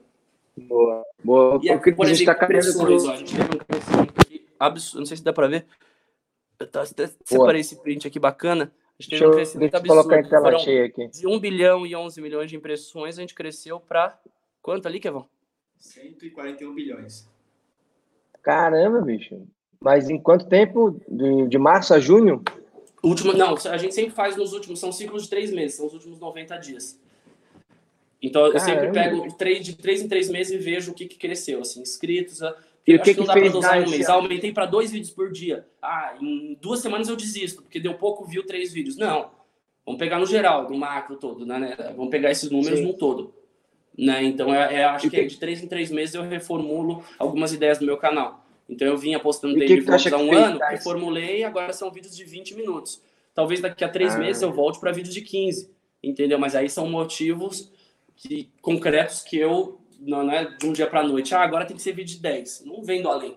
Boa. 0.57 1.05
Boa. 1.23 1.61
E, 1.63 1.69
Porque 1.73 1.93
por 1.93 2.07
a 2.07 2.09
gente 2.09 2.21
está 2.21 2.35
caminhando 2.35 2.79
pro... 2.79 3.09
ó, 3.09 3.11
a 3.11 3.17
gente 3.17 3.37
teve 3.37 3.57
um 3.57 3.59
crescimento 3.59 4.21
aqui 4.21 4.47
absurdo. 4.59 4.99
Não 5.01 5.07
sei 5.07 5.17
se 5.17 5.25
dá 5.25 5.33
para 5.33 5.49
ver. 5.49 5.67
Eu 6.61 6.67
tá, 6.69 6.83
até 6.83 7.11
separei 7.25 7.61
esse 7.61 7.77
print 7.83 8.07
aqui 8.07 8.21
bacana. 8.21 8.73
A 8.99 9.03
gente 9.03 9.11
teve 9.11 9.27
um 9.27 9.33
crescimento 9.33 9.73
deixa 9.73 9.79
absurdo. 9.79 10.03
colocar 10.03 10.21
em 10.21 10.29
tela 10.29 10.43
Foram 10.43 10.59
cheia 10.61 10.87
aqui. 10.87 11.09
De 11.09 11.27
1 11.27 11.41
bilhão 11.41 11.85
e 11.85 11.97
11 11.97 12.21
milhões 12.21 12.49
de 12.49 12.57
impressões, 12.57 13.19
a 13.19 13.21
gente 13.21 13.35
cresceu 13.35 13.81
para 13.81 14.17
quanto 14.63 14.87
ali, 14.87 15.01
Kevin? 15.01 15.25
141 15.79 16.73
bilhões. 16.73 17.29
Caramba, 18.45 19.01
bicho. 19.01 19.43
Mas 19.81 20.09
em 20.09 20.19
quanto 20.19 20.47
tempo? 20.47 21.01
De, 21.09 21.49
de 21.49 21.59
março 21.59 21.95
a 21.95 21.99
junho? 21.99 22.43
Último, 23.03 23.33
não, 23.33 23.55
a 23.55 23.77
gente 23.77 23.95
sempre 23.95 24.15
faz 24.15 24.37
nos 24.37 24.53
últimos, 24.53 24.79
são 24.79 24.93
ciclos 24.93 25.25
de 25.25 25.31
três 25.31 25.53
meses, 25.53 25.77
são 25.77 25.87
os 25.87 25.93
últimos 25.93 26.19
90 26.19 26.57
dias. 26.59 26.99
Então, 28.23 28.47
eu 28.47 28.59
sempre 28.59 28.91
pego 28.91 29.31
três, 29.37 29.65
de 29.65 29.77
três 29.77 30.01
em 30.01 30.09
três 30.09 30.31
meses 30.31 30.55
e 30.55 30.57
vejo 30.57 30.93
o 30.93 30.95
que, 30.95 31.07
que 31.07 31.19
cresceu, 31.19 31.61
assim, 31.61 31.83
inscritos. 31.83 32.41
E 32.87 32.95
o 32.95 33.03
que, 33.03 33.13
que, 33.13 33.21
não 33.21 33.27
dá 33.27 33.35
para 33.35 33.59
usar 33.59 33.79
um 33.83 33.91
mês. 33.91 34.09
Aumentei 34.09 34.53
para 34.53 34.65
dois 34.65 34.91
vídeos 34.91 35.11
por 35.11 35.31
dia. 35.31 35.67
Ah, 35.83 36.17
em 36.21 36.57
duas 36.61 36.81
semanas 36.81 37.09
eu 37.09 37.17
desisto, 37.17 37.63
porque 37.63 37.79
deu 37.79 37.95
pouco 37.95 38.25
viu 38.25 38.47
três 38.47 38.73
vídeos. 38.73 38.97
Não. 38.97 39.31
Vamos 39.85 39.99
pegar 39.99 40.19
no 40.19 40.25
geral, 40.25 40.67
do 40.67 40.75
macro 40.75 41.17
todo, 41.17 41.45
né? 41.45 41.77
Vamos 41.95 42.11
pegar 42.11 42.31
esses 42.31 42.51
números 42.51 42.79
Sim. 42.79 42.87
no 42.87 42.95
todo. 42.95 43.35
Né? 43.97 44.25
Então, 44.25 44.53
é, 44.53 44.77
é 44.77 44.85
acho 44.85 45.09
que, 45.09 45.17
que 45.17 45.27
de 45.27 45.39
três 45.39 45.63
em 45.63 45.69
três 45.69 45.91
meses 45.91 46.15
eu 46.15 46.23
reformulo 46.23 47.05
algumas 47.19 47.53
ideias 47.53 47.79
do 47.79 47.87
meu 47.87 47.97
canal. 47.97 48.45
Então, 48.69 48.89
eu 48.89 48.97
vinha 48.97 49.21
postando 49.21 49.57
daily 49.57 49.81
vlogs 49.81 50.13
há 50.13 50.19
um 50.19 50.33
ano, 50.33 50.59
reformulei 50.59 51.41
e 51.41 51.45
agora 51.45 51.73
são 51.73 51.91
vídeos 51.91 52.17
de 52.17 52.25
20 52.25 52.55
minutos. 52.55 53.01
Talvez 53.35 53.61
daqui 53.61 53.85
a 53.85 53.89
três 53.89 54.15
ah. 54.15 54.19
meses 54.19 54.43
eu 54.43 54.53
volte 54.53 54.81
para 54.81 54.93
vídeos 54.93 55.15
de 55.15 55.21
15, 55.21 55.71
entendeu? 56.03 56.39
Mas 56.39 56.55
aí 56.55 56.71
são 56.71 56.89
motivos 56.89 57.71
que, 58.17 58.49
concretos 58.63 59.23
que 59.23 59.37
eu, 59.37 59.81
não 60.01 60.31
é 60.31 60.45
de 60.45 60.67
um 60.67 60.73
dia 60.73 60.87
para 60.87 61.03
noite, 61.03 61.35
ah, 61.35 61.43
agora 61.43 61.65
tem 61.67 61.77
que 61.77 61.83
ser 61.83 61.93
vídeo 61.93 62.17
de 62.17 62.23
10. 62.23 62.65
Não 62.65 62.83
vendo 62.83 63.09
além 63.09 63.37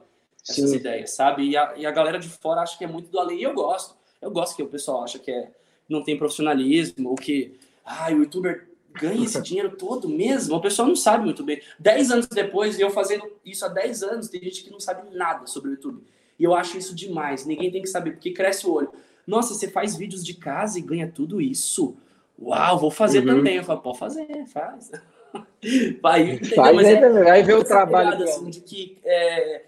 essas 0.50 0.70
Sim. 0.70 0.78
ideias, 0.78 1.12
sabe? 1.12 1.50
E 1.50 1.58
a, 1.58 1.74
e 1.76 1.86
a 1.86 1.92
galera 1.92 2.18
de 2.18 2.30
fora 2.30 2.62
acha 2.62 2.78
que 2.78 2.84
é 2.84 2.88
muito 2.88 3.10
do 3.10 3.20
além, 3.20 3.40
e 3.40 3.44
eu 3.44 3.54
gosto. 3.54 3.96
Eu 4.22 4.32
gosto 4.32 4.56
que 4.56 4.64
o 4.64 4.68
pessoal 4.68 5.04
acha 5.04 5.20
que 5.20 5.30
é, 5.30 5.52
não 5.90 6.04
tem 6.04 6.18
profissionalismo, 6.18 7.10
ou 7.10 7.16
que, 7.16 7.60
ah, 7.84 8.08
o 8.10 8.20
youtuber 8.20 8.67
ganha 9.00 9.24
esse 9.24 9.42
dinheiro 9.42 9.76
todo 9.78 10.10
mesmo. 10.10 10.56
O 10.56 10.62
pessoal 10.62 10.88
não 10.88 10.96
sabe 10.96 11.24
muito 11.24 11.44
bem. 11.44 11.62
Dez 11.80 12.12
anos 12.12 12.28
depois, 12.28 12.80
eu 12.80 12.90
fazendo 12.90 13.30
isso 13.46 13.66
há 13.66 13.68
10 13.68 14.04
anos, 14.04 14.30
tem 14.30 14.42
gente 14.42 14.64
que 14.64 14.72
não 14.72 14.80
sabe 14.80 15.16
nada 15.16 15.48
sobre 15.48 15.70
o 15.70 15.74
YouTube. 15.74 16.04
E 16.40 16.44
eu 16.44 16.54
acho 16.54 16.78
isso 16.78 16.96
demais. 16.96 17.46
Ninguém 17.46 17.72
tem 17.72 17.82
que 17.82 17.88
saber, 17.88 18.12
porque 18.12 18.32
cresce 18.32 18.68
o 18.68 18.74
olho. 18.74 18.92
Nossa, 19.26 19.54
você 19.54 19.68
faz 19.68 19.96
vídeos 19.96 20.24
de 20.24 20.34
casa 20.34 20.80
e 20.80 20.82
ganha 20.82 21.12
tudo 21.14 21.42
isso? 21.42 21.98
Uau, 22.40 22.80
vou 22.80 22.92
fazer 22.92 23.20
uhum. 23.20 23.38
também. 23.38 23.58
Eu 23.58 23.64
falo, 23.64 23.82
pode 23.82 24.00
fazer, 24.00 24.46
faz. 24.48 24.92
Vai, 26.02 26.38
faz 26.38 26.76
Mas 26.76 26.88
é, 26.88 27.32
aí 27.32 27.44
vê 27.44 27.54
o 27.54 27.64
trabalho. 27.64 28.24
Assim, 28.24 28.50
de 28.50 28.62
que 28.62 28.98
é, 29.04 29.66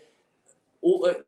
o, 0.82 1.06
é, 1.08 1.22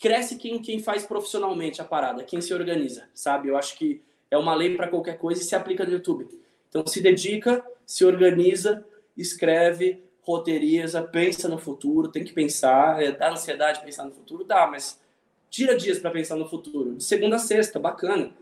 cresce 0.00 0.36
quem, 0.36 0.60
quem 0.60 0.80
faz 0.80 1.04
profissionalmente 1.04 1.80
a 1.80 1.84
parada, 1.84 2.24
quem 2.24 2.40
se 2.40 2.52
organiza, 2.52 3.04
sabe? 3.14 3.48
Eu 3.48 3.56
acho 3.56 3.76
que 3.76 4.02
é 4.30 4.38
uma 4.38 4.54
lei 4.54 4.76
para 4.76 4.88
qualquer 4.88 5.18
coisa 5.18 5.40
e 5.40 5.44
se 5.44 5.54
aplica 5.54 5.84
no 5.84 5.92
YouTube. 5.92 6.28
Então 6.70 6.86
se 6.86 7.02
dedica, 7.02 7.62
se 7.84 8.04
organiza, 8.04 8.82
escreve, 9.16 10.02
roteiriza, 10.22 11.02
pensa 11.02 11.48
no 11.48 11.58
futuro, 11.58 12.08
tem 12.08 12.24
que 12.24 12.32
pensar, 12.32 13.02
é, 13.02 13.12
dá 13.12 13.30
ansiedade 13.30 13.82
pensar 13.84 14.04
no 14.04 14.12
futuro, 14.12 14.44
dá, 14.44 14.66
mas 14.66 14.98
tira 15.50 15.76
dias 15.76 15.98
para 15.98 16.10
pensar 16.10 16.36
no 16.36 16.48
futuro. 16.48 16.94
De 16.94 17.04
segunda 17.04 17.36
a 17.36 17.38
sexta, 17.38 17.78
bacana 17.78 18.32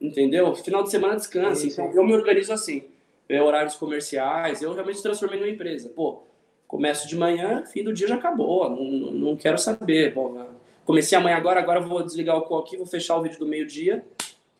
entendeu? 0.00 0.54
Final 0.54 0.82
de 0.82 0.90
semana 0.90 1.16
descansa. 1.16 1.66
Então, 1.66 1.90
eu 1.92 2.04
me 2.04 2.14
organizo 2.14 2.52
assim. 2.52 2.84
É, 3.28 3.42
horários 3.42 3.74
comerciais, 3.74 4.62
eu 4.62 4.72
realmente 4.72 5.02
transformei 5.02 5.40
numa 5.40 5.50
empresa. 5.50 5.88
Pô, 5.88 6.22
começo 6.68 7.08
de 7.08 7.16
manhã, 7.16 7.64
fim 7.64 7.82
do 7.82 7.92
dia 7.92 8.06
já 8.06 8.14
acabou. 8.14 8.70
Não, 8.70 9.10
não 9.10 9.36
quero 9.36 9.58
saber. 9.58 10.14
Bom, 10.14 10.46
comecei 10.84 11.18
amanhã 11.18 11.36
agora, 11.36 11.58
agora 11.58 11.80
vou 11.80 12.04
desligar 12.04 12.36
o 12.36 12.42
call 12.42 12.60
aqui, 12.60 12.76
vou 12.76 12.86
fechar 12.86 13.16
o 13.16 13.22
vídeo 13.22 13.38
do 13.38 13.46
meio-dia. 13.46 14.04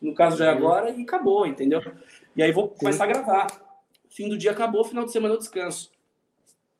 No 0.01 0.13
caso 0.13 0.37
já 0.37 0.45
é 0.45 0.49
agora 0.49 0.91
e 0.91 1.01
acabou, 1.01 1.45
entendeu? 1.45 1.81
E 2.35 2.43
aí 2.43 2.51
vou 2.51 2.69
começar 2.69 3.05
a 3.05 3.07
gravar. 3.07 3.47
Fim 4.09 4.29
do 4.29 4.37
dia 4.37 4.51
acabou, 4.51 4.83
final 4.83 5.05
de 5.05 5.11
semana 5.11 5.33
eu 5.33 5.39
descanso. 5.39 5.91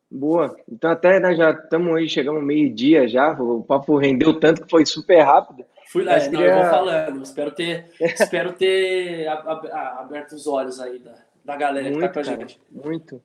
Boa. 0.10 0.56
Então 0.72 0.90
até 0.90 1.20
né, 1.20 1.36
já 1.36 1.52
estamos 1.52 1.96
aí, 1.96 2.08
chegamos 2.08 2.44
meio-dia 2.44 3.08
já. 3.08 3.32
O 3.34 3.64
papo 3.64 3.98
rendeu 3.98 4.40
tanto 4.40 4.64
que 4.64 4.70
foi 4.70 4.86
super 4.86 5.22
rápido. 5.22 5.66
Fui 5.88 6.04
lá, 6.04 6.18
não, 6.30 6.42
eu 6.42 6.56
vou 6.56 6.66
falando. 6.66 7.24
Espero 7.24 7.52
ter, 7.52 7.90
espero 8.00 8.54
ter 8.54 9.28
aberto 9.28 10.34
os 10.34 10.48
olhos 10.48 10.80
aí 10.80 11.00
da, 11.00 11.16
da 11.44 11.56
galera 11.56 11.90
muito, 11.90 12.00
que 12.00 12.08
tá 12.08 12.14
com 12.14 12.20
a 12.20 12.24
gente. 12.24 12.60
muito. 12.72 13.22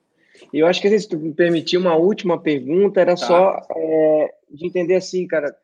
E 0.51 0.59
eu 0.59 0.67
acho 0.67 0.81
que 0.81 0.99
se 0.99 1.07
tu 1.07 1.17
me 1.17 1.33
permitir 1.33 1.77
uma 1.77 1.95
última 1.95 2.41
pergunta, 2.41 2.99
era 2.99 3.15
tá. 3.15 3.17
só 3.17 3.61
é, 3.75 4.33
de 4.49 4.65
entender 4.65 4.95
assim, 4.95 5.27
cara. 5.27 5.55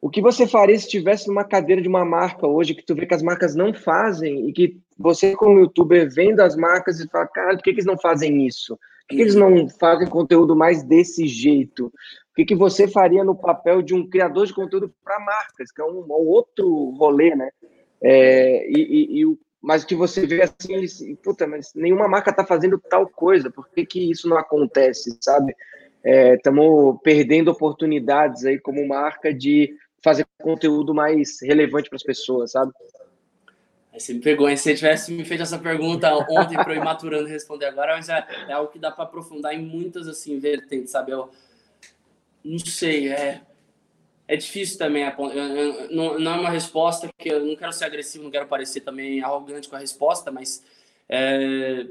O 0.00 0.08
que 0.08 0.22
você 0.22 0.46
faria 0.46 0.78
se 0.78 0.84
estivesse 0.84 1.26
numa 1.26 1.44
cadeira 1.44 1.82
de 1.82 1.88
uma 1.88 2.04
marca 2.04 2.46
hoje, 2.46 2.74
que 2.74 2.84
tu 2.84 2.94
vê 2.94 3.04
que 3.04 3.14
as 3.14 3.22
marcas 3.22 3.56
não 3.56 3.74
fazem, 3.74 4.48
e 4.48 4.52
que 4.52 4.78
você, 4.96 5.34
como 5.34 5.58
youtuber, 5.58 6.08
vendo 6.08 6.40
as 6.40 6.56
marcas 6.56 7.00
e 7.00 7.08
fala, 7.08 7.26
cara, 7.26 7.56
por 7.56 7.62
que, 7.62 7.72
que 7.72 7.76
eles 7.76 7.86
não 7.86 7.98
fazem 7.98 8.46
isso? 8.46 8.78
Por 9.08 9.16
que 9.16 9.22
eles 9.22 9.34
não 9.34 9.68
fazem 9.68 10.06
conteúdo 10.06 10.54
mais 10.54 10.84
desse 10.84 11.26
jeito? 11.26 11.86
O 11.86 12.34
que, 12.36 12.44
que 12.44 12.54
você 12.54 12.86
faria 12.86 13.24
no 13.24 13.34
papel 13.34 13.82
de 13.82 13.94
um 13.94 14.08
criador 14.08 14.46
de 14.46 14.54
conteúdo 14.54 14.94
para 15.02 15.18
marcas, 15.18 15.72
que 15.72 15.80
é 15.80 15.84
um, 15.84 16.04
um, 16.04 16.28
outro 16.28 16.90
rolê, 16.90 17.34
né? 17.34 17.50
É, 18.00 18.70
e, 18.70 18.78
e, 18.78 19.22
e, 19.22 19.38
mas 19.60 19.84
que 19.84 19.96
você 19.96 20.24
vê 20.24 20.42
assim, 20.42 21.16
puta, 21.16 21.44
mas 21.48 21.72
nenhuma 21.74 22.06
marca 22.06 22.30
está 22.30 22.44
fazendo 22.44 22.78
tal 22.78 23.08
coisa, 23.08 23.50
por 23.50 23.68
que, 23.68 23.84
que 23.84 24.10
isso 24.10 24.28
não 24.28 24.38
acontece, 24.38 25.18
sabe? 25.20 25.52
Estamos 26.04 26.94
é, 26.94 26.98
perdendo 27.02 27.50
oportunidades 27.50 28.44
aí 28.44 28.58
como 28.60 28.86
marca 28.86 29.34
de 29.34 29.74
fazer 30.02 30.26
conteúdo 30.40 30.94
mais 30.94 31.40
relevante 31.42 31.88
para 31.88 31.96
as 31.96 32.02
pessoas, 32.02 32.52
sabe? 32.52 32.72
Aí 33.92 34.00
você 34.00 34.14
me 34.14 34.20
pegou, 34.20 34.48
hein? 34.48 34.56
Se 34.56 34.64
você 34.64 34.74
tivesse 34.74 35.12
me 35.12 35.24
feito 35.24 35.42
essa 35.42 35.58
pergunta 35.58 36.14
ontem 36.30 36.54
para 36.54 36.72
eu 36.74 36.80
ir 36.80 36.84
maturando 36.84 37.28
responder 37.28 37.66
agora, 37.66 37.96
mas 37.96 38.08
é, 38.08 38.26
é 38.48 38.52
algo 38.52 38.70
que 38.70 38.78
dá 38.78 38.90
para 38.90 39.04
aprofundar 39.04 39.54
em 39.54 39.64
muitas 39.64 40.06
assim 40.06 40.38
vertentes, 40.38 40.90
sabe? 40.90 41.12
Eu 41.12 41.30
não 42.44 42.58
sei, 42.58 43.08
é 43.08 43.42
é 44.28 44.36
difícil 44.36 44.76
também, 44.76 45.04
eu, 45.04 45.90
não, 45.90 46.18
não 46.18 46.34
é 46.34 46.40
uma 46.40 46.50
resposta 46.50 47.08
que 47.16 47.30
eu 47.30 47.42
não 47.42 47.56
quero 47.56 47.72
ser 47.72 47.86
agressivo, 47.86 48.24
não 48.24 48.30
quero 48.30 48.46
parecer 48.46 48.82
também 48.82 49.22
arrogante 49.22 49.70
com 49.70 49.74
a 49.74 49.78
resposta, 49.78 50.30
mas 50.30 50.62
é, 51.08 51.86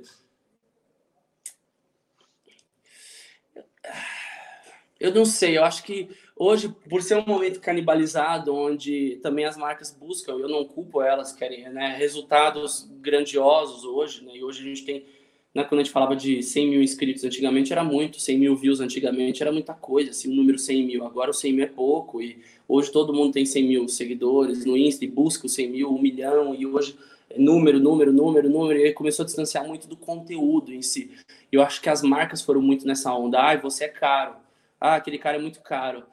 eu 4.99 5.12
não 5.12 5.26
sei, 5.26 5.58
eu 5.58 5.64
acho 5.64 5.84
que 5.84 6.16
hoje, 6.39 6.73
por 6.89 7.01
ser 7.01 7.17
um 7.17 7.25
momento 7.25 7.59
canibalizado, 7.59 8.53
onde 8.53 9.19
também 9.21 9.45
as 9.45 9.57
marcas 9.57 9.91
buscam, 9.91 10.33
eu 10.33 10.47
não 10.47 10.65
culpo 10.65 11.01
elas, 11.01 11.33
querem 11.33 11.69
né, 11.69 11.95
resultados 11.97 12.89
grandiosos 13.01 13.83
hoje, 13.83 14.23
né, 14.23 14.33
e 14.35 14.43
hoje 14.43 14.61
a 14.61 14.63
gente 14.63 14.85
tem, 14.85 15.05
né, 15.53 15.63
quando 15.63 15.81
a 15.81 15.83
gente 15.83 15.91
falava 15.91 16.15
de 16.15 16.43
100 16.43 16.69
mil 16.69 16.81
inscritos 16.81 17.23
antigamente 17.23 17.71
era 17.71 17.83
muito, 17.83 18.19
100 18.19 18.38
mil 18.38 18.55
views 18.55 18.79
antigamente 18.79 19.41
era 19.41 19.51
muita 19.51 19.73
coisa, 19.73 20.11
assim, 20.11 20.29
o 20.29 20.31
um 20.31 20.35
número 20.35 20.59
100 20.59 20.85
mil, 20.85 21.05
agora 21.05 21.31
o 21.31 21.33
100 21.33 21.53
mil 21.53 21.65
é 21.65 21.67
pouco, 21.67 22.21
e 22.21 22.41
hoje 22.67 22.91
todo 22.91 23.13
mundo 23.13 23.33
tem 23.33 23.45
100 23.45 23.63
mil 23.67 23.88
seguidores 23.88 24.65
no 24.65 24.77
Insta 24.77 25.05
e 25.05 25.07
busca 25.07 25.45
os 25.45 25.53
100 25.53 25.69
mil, 25.69 25.89
um 25.89 26.01
milhão, 26.01 26.53
e 26.53 26.65
hoje 26.65 26.97
é 27.29 27.39
número, 27.39 27.79
número, 27.79 28.13
número, 28.13 28.49
número, 28.49 28.79
e 28.79 28.83
aí 28.85 28.93
começou 28.93 29.23
a 29.23 29.25
distanciar 29.25 29.67
muito 29.67 29.88
do 29.88 29.97
conteúdo 29.97 30.73
em 30.73 30.81
si. 30.81 31.11
Eu 31.51 31.61
acho 31.61 31.81
que 31.81 31.89
as 31.89 32.01
marcas 32.01 32.41
foram 32.41 32.61
muito 32.61 32.85
nessa 32.85 33.13
onda, 33.13 33.39
ah, 33.39 33.57
você 33.57 33.85
é 33.85 33.89
caro, 33.89 34.35
ah, 34.79 34.95
aquele 34.95 35.17
cara 35.17 35.38
é 35.38 35.41
muito 35.41 35.61
caro. 35.61 36.03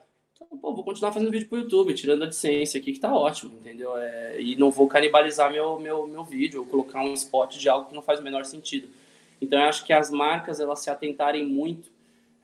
Pô, 0.60 0.74
vou 0.74 0.84
continuar 0.84 1.12
fazendo 1.12 1.30
vídeo 1.30 1.48
pro 1.48 1.58
YouTube, 1.58 1.94
tirando 1.94 2.22
a 2.22 2.26
licença 2.26 2.78
aqui, 2.78 2.92
que 2.92 3.00
tá 3.00 3.14
ótimo, 3.14 3.54
entendeu? 3.54 3.96
É, 3.96 4.40
e 4.40 4.56
não 4.56 4.70
vou 4.70 4.86
canibalizar 4.88 5.50
meu, 5.50 5.78
meu, 5.78 6.06
meu 6.06 6.24
vídeo, 6.24 6.60
ou 6.60 6.66
colocar 6.66 7.02
um 7.02 7.12
spot 7.12 7.56
de 7.56 7.68
algo 7.68 7.88
que 7.88 7.94
não 7.94 8.02
faz 8.02 8.20
o 8.20 8.22
menor 8.22 8.44
sentido. 8.44 8.88
Então, 9.40 9.58
eu 9.58 9.66
acho 9.66 9.84
que 9.84 9.92
as 9.92 10.10
marcas, 10.10 10.60
elas 10.60 10.80
se 10.80 10.90
atentarem 10.90 11.44
muito 11.44 11.94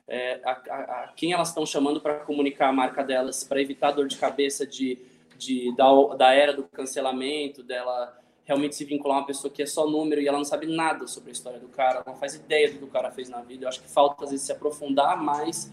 é, 0.07 0.41
a, 0.43 0.51
a, 0.51 1.03
a, 1.03 1.07
quem 1.15 1.31
elas 1.31 1.47
estão 1.47 1.65
chamando 1.65 2.01
para 2.01 2.15
comunicar 2.19 2.67
a 2.67 2.73
marca 2.73 3.01
delas, 3.01 3.45
para 3.45 3.61
evitar 3.61 3.91
dor 3.91 4.07
de 4.07 4.17
cabeça 4.17 4.67
de, 4.67 4.97
de, 5.37 5.73
da, 5.75 5.87
da 6.17 6.33
era 6.33 6.53
do 6.53 6.63
cancelamento, 6.63 7.63
dela 7.63 8.17
realmente 8.43 8.75
se 8.75 8.83
vincular 8.83 9.17
a 9.17 9.19
uma 9.21 9.25
pessoa 9.25 9.49
que 9.49 9.61
é 9.61 9.65
só 9.65 9.87
número 9.87 10.19
e 10.19 10.27
ela 10.27 10.37
não 10.37 10.43
sabe 10.43 10.67
nada 10.67 11.07
sobre 11.07 11.29
a 11.29 11.31
história 11.31 11.59
do 11.59 11.69
cara, 11.69 12.03
não 12.05 12.15
faz 12.15 12.35
ideia 12.35 12.69
do 12.71 12.79
que 12.79 12.83
o 12.83 12.87
cara 12.87 13.09
fez 13.09 13.29
na 13.29 13.41
vida. 13.41 13.63
Eu 13.63 13.69
acho 13.69 13.81
que 13.81 13.89
falta, 13.89 14.25
às 14.25 14.31
vezes, 14.31 14.45
se 14.45 14.51
aprofundar 14.51 15.15
mais 15.15 15.71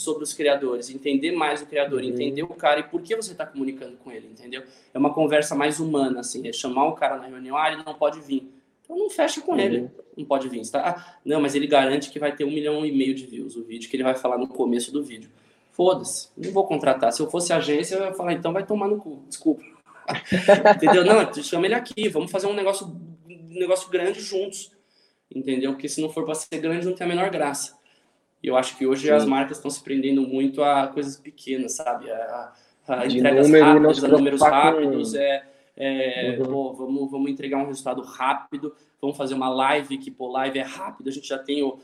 sobre 0.00 0.24
os 0.24 0.32
criadores, 0.32 0.90
entender 0.90 1.32
mais 1.32 1.62
o 1.62 1.66
criador, 1.66 2.00
uhum. 2.00 2.08
entender 2.08 2.42
o 2.42 2.48
cara 2.48 2.80
e 2.80 2.82
por 2.84 3.02
que 3.02 3.14
você 3.14 3.32
está 3.32 3.44
comunicando 3.44 3.96
com 3.98 4.10
ele, 4.10 4.28
entendeu? 4.28 4.62
É 4.92 4.98
uma 4.98 5.12
conversa 5.12 5.54
mais 5.54 5.78
humana, 5.78 6.20
assim, 6.20 6.48
é 6.48 6.52
chamar 6.52 6.86
o 6.86 6.94
cara 6.94 7.16
na 7.16 7.26
reunião, 7.26 7.56
ah, 7.56 7.70
ele 7.70 7.82
não 7.84 7.94
pode 7.94 8.20
vir. 8.20 8.50
Então 8.82 8.96
não 8.96 9.10
fecha 9.10 9.40
com 9.40 9.52
uhum. 9.52 9.60
ele, 9.60 9.90
não 10.16 10.24
pode 10.24 10.48
vir. 10.48 10.66
Tá? 10.68 10.80
Ah, 10.88 11.18
não, 11.24 11.40
mas 11.40 11.54
ele 11.54 11.66
garante 11.66 12.10
que 12.10 12.18
vai 12.18 12.34
ter 12.34 12.44
um 12.44 12.50
milhão 12.50 12.84
e 12.84 12.90
meio 12.90 13.14
de 13.14 13.26
views 13.26 13.56
o 13.56 13.62
vídeo 13.62 13.88
que 13.88 13.96
ele 13.96 14.02
vai 14.02 14.14
falar 14.14 14.38
no 14.38 14.48
começo 14.48 14.90
do 14.90 15.02
vídeo. 15.02 15.30
Foda-se, 15.70 16.28
não 16.36 16.50
vou 16.50 16.66
contratar. 16.66 17.12
Se 17.12 17.20
eu 17.20 17.30
fosse 17.30 17.52
agência, 17.52 17.96
eu 17.96 18.04
ia 18.06 18.14
falar, 18.14 18.32
então 18.32 18.52
vai 18.52 18.64
tomar 18.64 18.88
no 18.88 18.98
cu, 18.98 19.22
desculpa. 19.28 19.62
entendeu? 20.76 21.04
Não, 21.04 21.32
chama 21.42 21.66
ele 21.66 21.74
aqui, 21.74 22.08
vamos 22.08 22.30
fazer 22.30 22.46
um 22.46 22.54
negócio, 22.54 22.86
um 23.28 23.58
negócio 23.58 23.88
grande 23.90 24.20
juntos, 24.20 24.72
entendeu? 25.32 25.72
Porque 25.72 25.88
se 25.88 26.00
não 26.00 26.08
for 26.08 26.24
para 26.24 26.34
ser 26.34 26.58
grande, 26.58 26.86
não 26.86 26.94
tem 26.94 27.06
a 27.06 27.08
menor 27.08 27.30
graça. 27.30 27.79
E 28.42 28.48
eu 28.48 28.56
acho 28.56 28.76
que 28.76 28.86
hoje 28.86 29.08
Sim. 29.08 29.12
as 29.12 29.24
marcas 29.24 29.58
estão 29.58 29.70
se 29.70 29.82
prendendo 29.82 30.22
muito 30.22 30.62
a 30.62 30.88
coisas 30.88 31.16
pequenas, 31.16 31.72
sabe? 31.72 32.10
A, 32.10 32.52
a 32.88 33.06
entregas 33.06 33.46
número 33.46 33.64
rápidas, 33.64 34.04
a 34.04 34.08
números 34.08 34.40
rápidos, 34.40 35.12
com... 35.12 35.18
é, 35.18 35.44
é 35.76 36.38
uhum. 36.38 36.46
pô, 36.46 36.72
vamos, 36.72 37.10
vamos 37.10 37.30
entregar 37.30 37.58
um 37.58 37.66
resultado 37.66 38.02
rápido, 38.02 38.74
vamos 39.00 39.16
fazer 39.16 39.34
uma 39.34 39.48
live, 39.48 39.98
que 39.98 40.10
pô, 40.10 40.28
live 40.28 40.58
é 40.58 40.62
rápido, 40.62 41.08
a 41.08 41.12
gente 41.12 41.28
já 41.28 41.38
tem 41.38 41.62
o, 41.62 41.78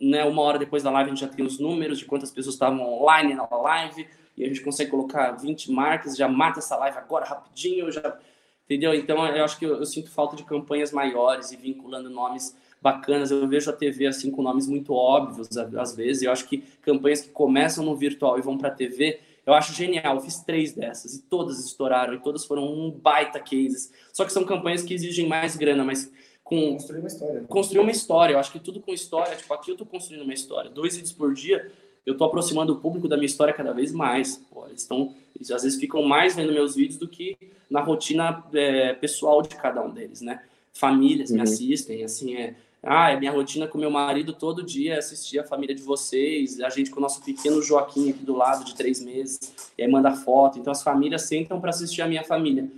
né, 0.00 0.24
uma 0.24 0.42
hora 0.42 0.58
depois 0.58 0.82
da 0.82 0.90
live 0.90 1.10
a 1.10 1.14
gente 1.14 1.24
já 1.24 1.28
tem 1.28 1.44
os 1.44 1.58
números 1.58 1.98
de 1.98 2.04
quantas 2.04 2.30
pessoas 2.30 2.54
estavam 2.54 2.80
online 2.80 3.34
na 3.34 3.46
live, 3.46 4.06
e 4.36 4.44
a 4.44 4.48
gente 4.48 4.60
consegue 4.62 4.90
colocar 4.90 5.30
20 5.32 5.70
marcas, 5.70 6.16
já 6.16 6.28
mata 6.28 6.58
essa 6.58 6.76
live 6.76 6.98
agora 6.98 7.24
rapidinho, 7.24 7.90
já 7.90 8.18
entendeu? 8.64 8.94
Então 8.94 9.24
eu 9.26 9.44
acho 9.44 9.58
que 9.58 9.64
eu, 9.64 9.76
eu 9.76 9.86
sinto 9.86 10.10
falta 10.10 10.34
de 10.34 10.42
campanhas 10.42 10.90
maiores 10.90 11.52
e 11.52 11.56
vinculando 11.56 12.10
nomes 12.10 12.56
bacanas. 12.84 13.30
Eu 13.30 13.48
vejo 13.48 13.70
a 13.70 13.72
TV 13.72 14.06
assim 14.06 14.30
com 14.30 14.42
nomes 14.42 14.66
muito 14.66 14.92
óbvios 14.92 15.48
às 15.56 15.96
vezes. 15.96 16.22
Eu 16.22 16.30
acho 16.30 16.46
que 16.46 16.58
campanhas 16.82 17.22
que 17.22 17.30
começam 17.30 17.82
no 17.82 17.96
virtual 17.96 18.38
e 18.38 18.42
vão 18.42 18.58
para 18.58 18.68
a 18.68 18.70
TV, 18.70 19.20
eu 19.46 19.54
acho 19.54 19.72
genial. 19.72 20.16
Eu 20.16 20.20
fiz 20.20 20.40
três 20.40 20.74
dessas 20.74 21.14
e 21.14 21.22
todas 21.22 21.64
estouraram 21.64 22.12
e 22.12 22.20
todas 22.20 22.44
foram 22.44 22.70
um 22.70 22.90
baita 22.90 23.40
cases. 23.40 23.90
Só 24.12 24.26
que 24.26 24.32
são 24.32 24.44
campanhas 24.44 24.82
que 24.82 24.92
exigem 24.92 25.26
mais 25.26 25.56
grana, 25.56 25.82
mas 25.82 26.12
com 26.44 26.74
construir 26.74 26.98
uma 26.98 27.08
história. 27.08 27.40
Né? 27.40 27.46
Construir 27.48 27.80
uma 27.80 27.90
história. 27.90 28.34
Eu 28.34 28.38
acho 28.38 28.52
que 28.52 28.60
tudo 28.60 28.80
com 28.80 28.92
história. 28.92 29.34
Tipo, 29.34 29.54
aqui 29.54 29.70
eu 29.70 29.76
tô 29.76 29.86
construindo 29.86 30.22
uma 30.22 30.34
história. 30.34 30.70
Dois 30.70 30.94
vídeos 30.94 31.12
por 31.12 31.32
dia, 31.32 31.72
eu 32.04 32.18
tô 32.18 32.24
aproximando 32.24 32.74
o 32.74 32.76
público 32.76 33.08
da 33.08 33.16
minha 33.16 33.26
história 33.26 33.54
cada 33.54 33.72
vez 33.72 33.92
mais. 33.92 34.36
Pô, 34.52 34.66
eles 34.66 34.82
estão, 34.82 35.14
às 35.40 35.62
vezes 35.62 35.80
ficam 35.80 36.02
mais 36.02 36.36
vendo 36.36 36.52
meus 36.52 36.74
vídeos 36.74 36.98
do 36.98 37.08
que 37.08 37.34
na 37.70 37.80
rotina 37.80 38.44
é, 38.52 38.92
pessoal 38.92 39.40
de 39.40 39.48
cada 39.48 39.82
um 39.82 39.90
deles, 39.90 40.20
né? 40.20 40.42
Famílias 40.74 41.30
uhum. 41.30 41.36
me 41.36 41.42
assistem, 41.42 42.04
assim 42.04 42.36
é 42.36 42.54
ah, 42.86 43.10
é 43.10 43.18
minha 43.18 43.32
rotina 43.32 43.66
com 43.66 43.78
meu 43.78 43.90
marido 43.90 44.32
todo 44.32 44.62
dia 44.62 44.98
assistir 44.98 45.38
a 45.38 45.44
família 45.44 45.74
de 45.74 45.82
vocês, 45.82 46.60
a 46.60 46.68
gente 46.68 46.90
com 46.90 46.98
o 46.98 47.02
nosso 47.02 47.22
pequeno 47.22 47.62
Joaquim 47.62 48.10
aqui 48.10 48.24
do 48.24 48.36
lado 48.36 48.64
de 48.64 48.74
três 48.74 49.00
meses, 49.02 49.72
e 49.76 49.82
aí 49.82 49.90
manda 49.90 50.12
foto. 50.12 50.58
Então 50.58 50.70
as 50.70 50.82
famílias 50.82 51.22
sentam 51.22 51.60
para 51.60 51.70
assistir 51.70 52.02
a 52.02 52.06
minha 52.06 52.24
família. 52.24 52.68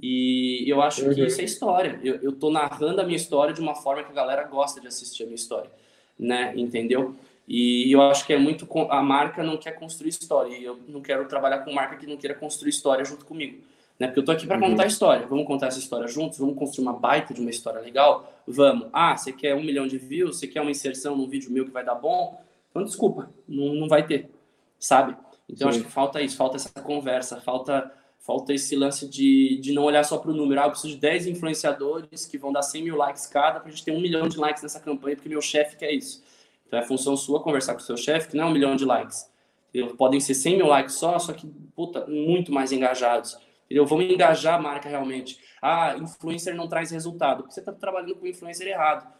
E 0.00 0.64
eu 0.66 0.82
acho 0.82 1.04
uhum. 1.04 1.14
que 1.14 1.24
isso 1.24 1.40
é 1.40 1.44
história. 1.44 2.00
Eu, 2.02 2.16
eu 2.16 2.32
tô 2.32 2.50
narrando 2.50 3.00
a 3.00 3.04
minha 3.04 3.16
história 3.16 3.54
de 3.54 3.60
uma 3.60 3.74
forma 3.74 4.02
que 4.02 4.10
a 4.10 4.14
galera 4.14 4.42
gosta 4.44 4.80
de 4.80 4.88
assistir 4.88 5.22
a 5.22 5.26
minha 5.26 5.36
história, 5.36 5.70
né? 6.18 6.52
Entendeu? 6.56 7.14
E 7.46 7.92
eu 7.92 8.00
acho 8.02 8.26
que 8.26 8.32
é 8.32 8.38
muito. 8.38 8.66
A 8.88 9.02
marca 9.02 9.42
não 9.42 9.56
quer 9.56 9.72
construir 9.72 10.08
história. 10.08 10.56
E 10.56 10.64
eu 10.64 10.80
não 10.88 11.00
quero 11.00 11.26
trabalhar 11.26 11.58
com 11.58 11.72
marca 11.72 11.96
que 11.96 12.06
não 12.06 12.16
queira 12.16 12.34
construir 12.34 12.70
história 12.70 13.04
junto 13.04 13.24
comigo. 13.24 13.62
Né? 14.02 14.08
Porque 14.08 14.18
eu 14.18 14.24
tô 14.24 14.32
aqui 14.32 14.48
para 14.48 14.58
uhum. 14.58 14.70
contar 14.70 14.82
a 14.82 14.86
história. 14.86 15.28
Vamos 15.28 15.46
contar 15.46 15.68
essa 15.68 15.78
história 15.78 16.08
juntos? 16.08 16.36
Vamos 16.36 16.58
construir 16.58 16.86
uma 16.86 16.92
baita 16.92 17.32
de 17.32 17.40
uma 17.40 17.50
história 17.50 17.80
legal? 17.80 18.34
Vamos. 18.48 18.88
Ah, 18.92 19.16
você 19.16 19.30
quer 19.32 19.54
um 19.54 19.62
milhão 19.62 19.86
de 19.86 19.96
views? 19.96 20.40
Você 20.40 20.48
quer 20.48 20.60
uma 20.60 20.72
inserção 20.72 21.14
num 21.14 21.28
vídeo 21.28 21.52
meu 21.52 21.64
que 21.64 21.70
vai 21.70 21.84
dar 21.84 21.94
bom? 21.94 22.42
Então, 22.68 22.82
desculpa, 22.82 23.30
não, 23.46 23.74
não 23.74 23.86
vai 23.86 24.04
ter, 24.04 24.28
sabe? 24.76 25.16
Então, 25.48 25.70
Sim. 25.70 25.78
acho 25.78 25.86
que 25.86 25.92
falta 25.92 26.20
isso, 26.20 26.36
falta 26.36 26.56
essa 26.56 26.68
conversa, 26.82 27.40
falta, 27.40 27.92
falta 28.18 28.52
esse 28.52 28.74
lance 28.74 29.08
de, 29.08 29.60
de 29.60 29.72
não 29.72 29.84
olhar 29.84 30.02
só 30.04 30.18
para 30.18 30.32
o 30.32 30.34
número. 30.34 30.60
Ah, 30.60 30.64
eu 30.64 30.70
preciso 30.70 30.94
de 30.94 31.00
10 31.00 31.28
influenciadores 31.28 32.26
que 32.26 32.36
vão 32.36 32.52
dar 32.52 32.62
100 32.62 32.82
mil 32.82 32.96
likes 32.96 33.28
cada 33.28 33.60
para 33.60 33.68
a 33.68 33.70
gente 33.70 33.84
ter 33.84 33.92
um 33.92 34.00
milhão 34.00 34.26
de 34.26 34.36
likes 34.36 34.64
nessa 34.64 34.80
campanha, 34.80 35.14
porque 35.14 35.28
meu 35.28 35.40
chefe 35.40 35.76
quer 35.76 35.92
isso. 35.92 36.24
Então, 36.66 36.76
é 36.76 36.82
função 36.82 37.16
sua 37.16 37.40
conversar 37.40 37.74
com 37.74 37.80
o 37.80 37.84
seu 37.84 37.96
chefe, 37.96 38.30
que 38.30 38.36
não 38.36 38.46
é 38.46 38.46
um 38.48 38.52
milhão 38.52 38.74
de 38.74 38.84
likes. 38.84 39.30
Podem 39.96 40.18
ser 40.18 40.34
100 40.34 40.56
mil 40.56 40.66
likes 40.66 40.96
só, 40.96 41.16
só 41.20 41.32
que, 41.32 41.46
puta, 41.76 42.04
muito 42.08 42.50
mais 42.50 42.72
engajados 42.72 43.38
Entendeu? 43.72 43.86
Vamos 43.86 44.04
engajar 44.04 44.56
a 44.56 44.60
marca 44.60 44.86
realmente. 44.86 45.38
Ah, 45.62 45.96
influencer 45.98 46.54
não 46.54 46.68
traz 46.68 46.90
resultado. 46.90 47.44
Você 47.48 47.60
está 47.60 47.72
trabalhando 47.72 48.16
com 48.16 48.26
influencer 48.26 48.66
errado. 48.68 49.10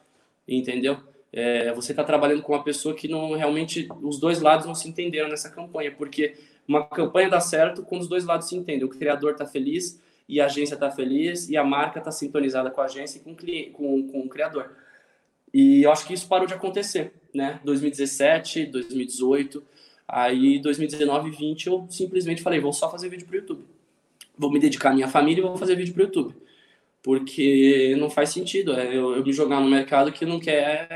Entendeu? 0.47 0.99
É, 1.33 1.73
você 1.73 1.93
está 1.93 2.05
trabalhando 2.05 2.43
com 2.43 2.53
uma 2.53 2.63
pessoa 2.63 2.95
que 2.95 3.09
não 3.09 3.33
realmente 3.33 3.89
os 4.03 4.21
dois 4.21 4.43
lados 4.43 4.67
não 4.67 4.75
se 4.75 4.87
entenderam 4.87 5.31
nessa 5.31 5.49
campanha, 5.49 5.91
porque 5.91 6.35
uma 6.69 6.87
campanha 6.87 7.31
dá 7.31 7.41
certo 7.41 7.83
quando 7.83 8.03
os 8.03 8.09
dois 8.09 8.27
lados 8.27 8.47
se 8.47 8.55
entendem. 8.55 8.85
O 8.85 8.91
criador 8.91 9.33
está 9.33 9.47
feliz 9.47 9.99
e 10.29 10.39
a 10.39 10.45
agência 10.45 10.75
está 10.75 10.91
feliz 10.91 11.49
e 11.49 11.57
a 11.57 11.65
marca 11.65 11.99
está 11.99 12.11
sintonizada 12.11 12.71
com 12.71 12.83
a 12.83 12.85
agência 12.85 13.19
e 13.19 13.23
com 13.23 13.33
o, 13.33 13.37
cliente, 13.37 13.71
com, 13.71 14.07
com 14.07 14.21
o 14.21 14.29
criador. 14.29 14.71
E 15.55 15.83
eu 15.83 15.91
acho 15.91 16.07
que 16.07 16.13
isso 16.13 16.29
parou 16.29 16.47
de 16.47 16.53
acontecer, 16.53 17.15
né? 17.35 17.59
2017, 17.65 18.67
2018, 18.67 19.65
aí 20.07 20.59
2019 20.59 21.29
e 21.29 21.33
20 21.33 21.67
eu 21.69 21.87
simplesmente 21.89 22.43
falei, 22.43 22.61
vou 22.61 22.75
só 22.75 22.91
fazer 22.91 23.09
vídeo 23.09 23.27
para 23.27 23.37
o 23.37 23.39
YouTube 23.39 23.72
vou 24.37 24.51
me 24.51 24.59
dedicar 24.59 24.91
à 24.91 24.95
minha 24.95 25.09
família 25.09 25.41
e 25.41 25.45
vou 25.45 25.57
fazer 25.57 25.77
vídeo 25.77 25.95
para 25.95 26.03
o 26.03 26.07
YouTube. 26.07 26.35
Porque 27.03 27.97
não 27.99 28.09
faz 28.09 28.31
sentido 28.31 28.75
é, 28.75 28.87
eu, 28.87 29.17
eu, 29.17 29.25
me 29.25 29.33
jogar 29.33 29.61
no 29.61 29.69
mercado 29.69 30.13
que 30.13 30.25
não 30.25 30.39
quer 30.39 30.89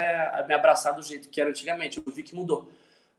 me 0.47 0.55
abraçar 0.55 0.95
do 0.95 1.03
jeito 1.03 1.29
que 1.29 1.41
era 1.41 1.51
antigamente. 1.51 1.99
Eu 1.99 2.13
vi 2.13 2.23
que 2.23 2.35
mudou, 2.35 2.71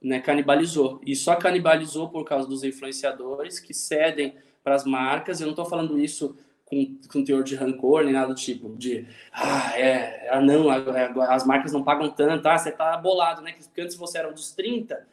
né? 0.01 0.19
canibalizou. 0.21 1.01
E 1.05 1.15
só 1.15 1.35
canibalizou 1.35 2.09
por 2.09 2.23
causa 2.23 2.47
dos 2.47 2.63
influenciadores 2.63 3.59
que 3.59 3.73
cedem 3.73 4.35
para 4.63 4.75
as 4.75 4.85
marcas. 4.85 5.41
Eu 5.41 5.47
não 5.47 5.51
estou 5.51 5.65
falando 5.65 5.99
isso 5.99 6.37
com, 6.67 6.97
com 7.11 7.23
teor 7.23 7.43
de 7.43 7.55
rancor, 7.55 8.03
nem 8.03 8.13
nada 8.13 8.27
do 8.27 8.35
tipo, 8.35 8.75
de, 8.77 9.07
ah, 9.31 9.79
é, 9.79 10.29
ah, 10.29 10.41
não, 10.41 10.69
as 10.69 11.45
marcas 11.45 11.71
não 11.71 11.81
pagam 11.81 12.09
tanto, 12.09 12.45
ah, 12.45 12.57
você 12.57 12.71
tá 12.71 12.95
bolado, 12.97 13.41
né? 13.41 13.55
Porque 13.57 13.81
antes 13.81 13.95
você 13.95 14.17
era 14.17 14.29
um 14.29 14.33
dos 14.33 14.51
30 14.51 15.07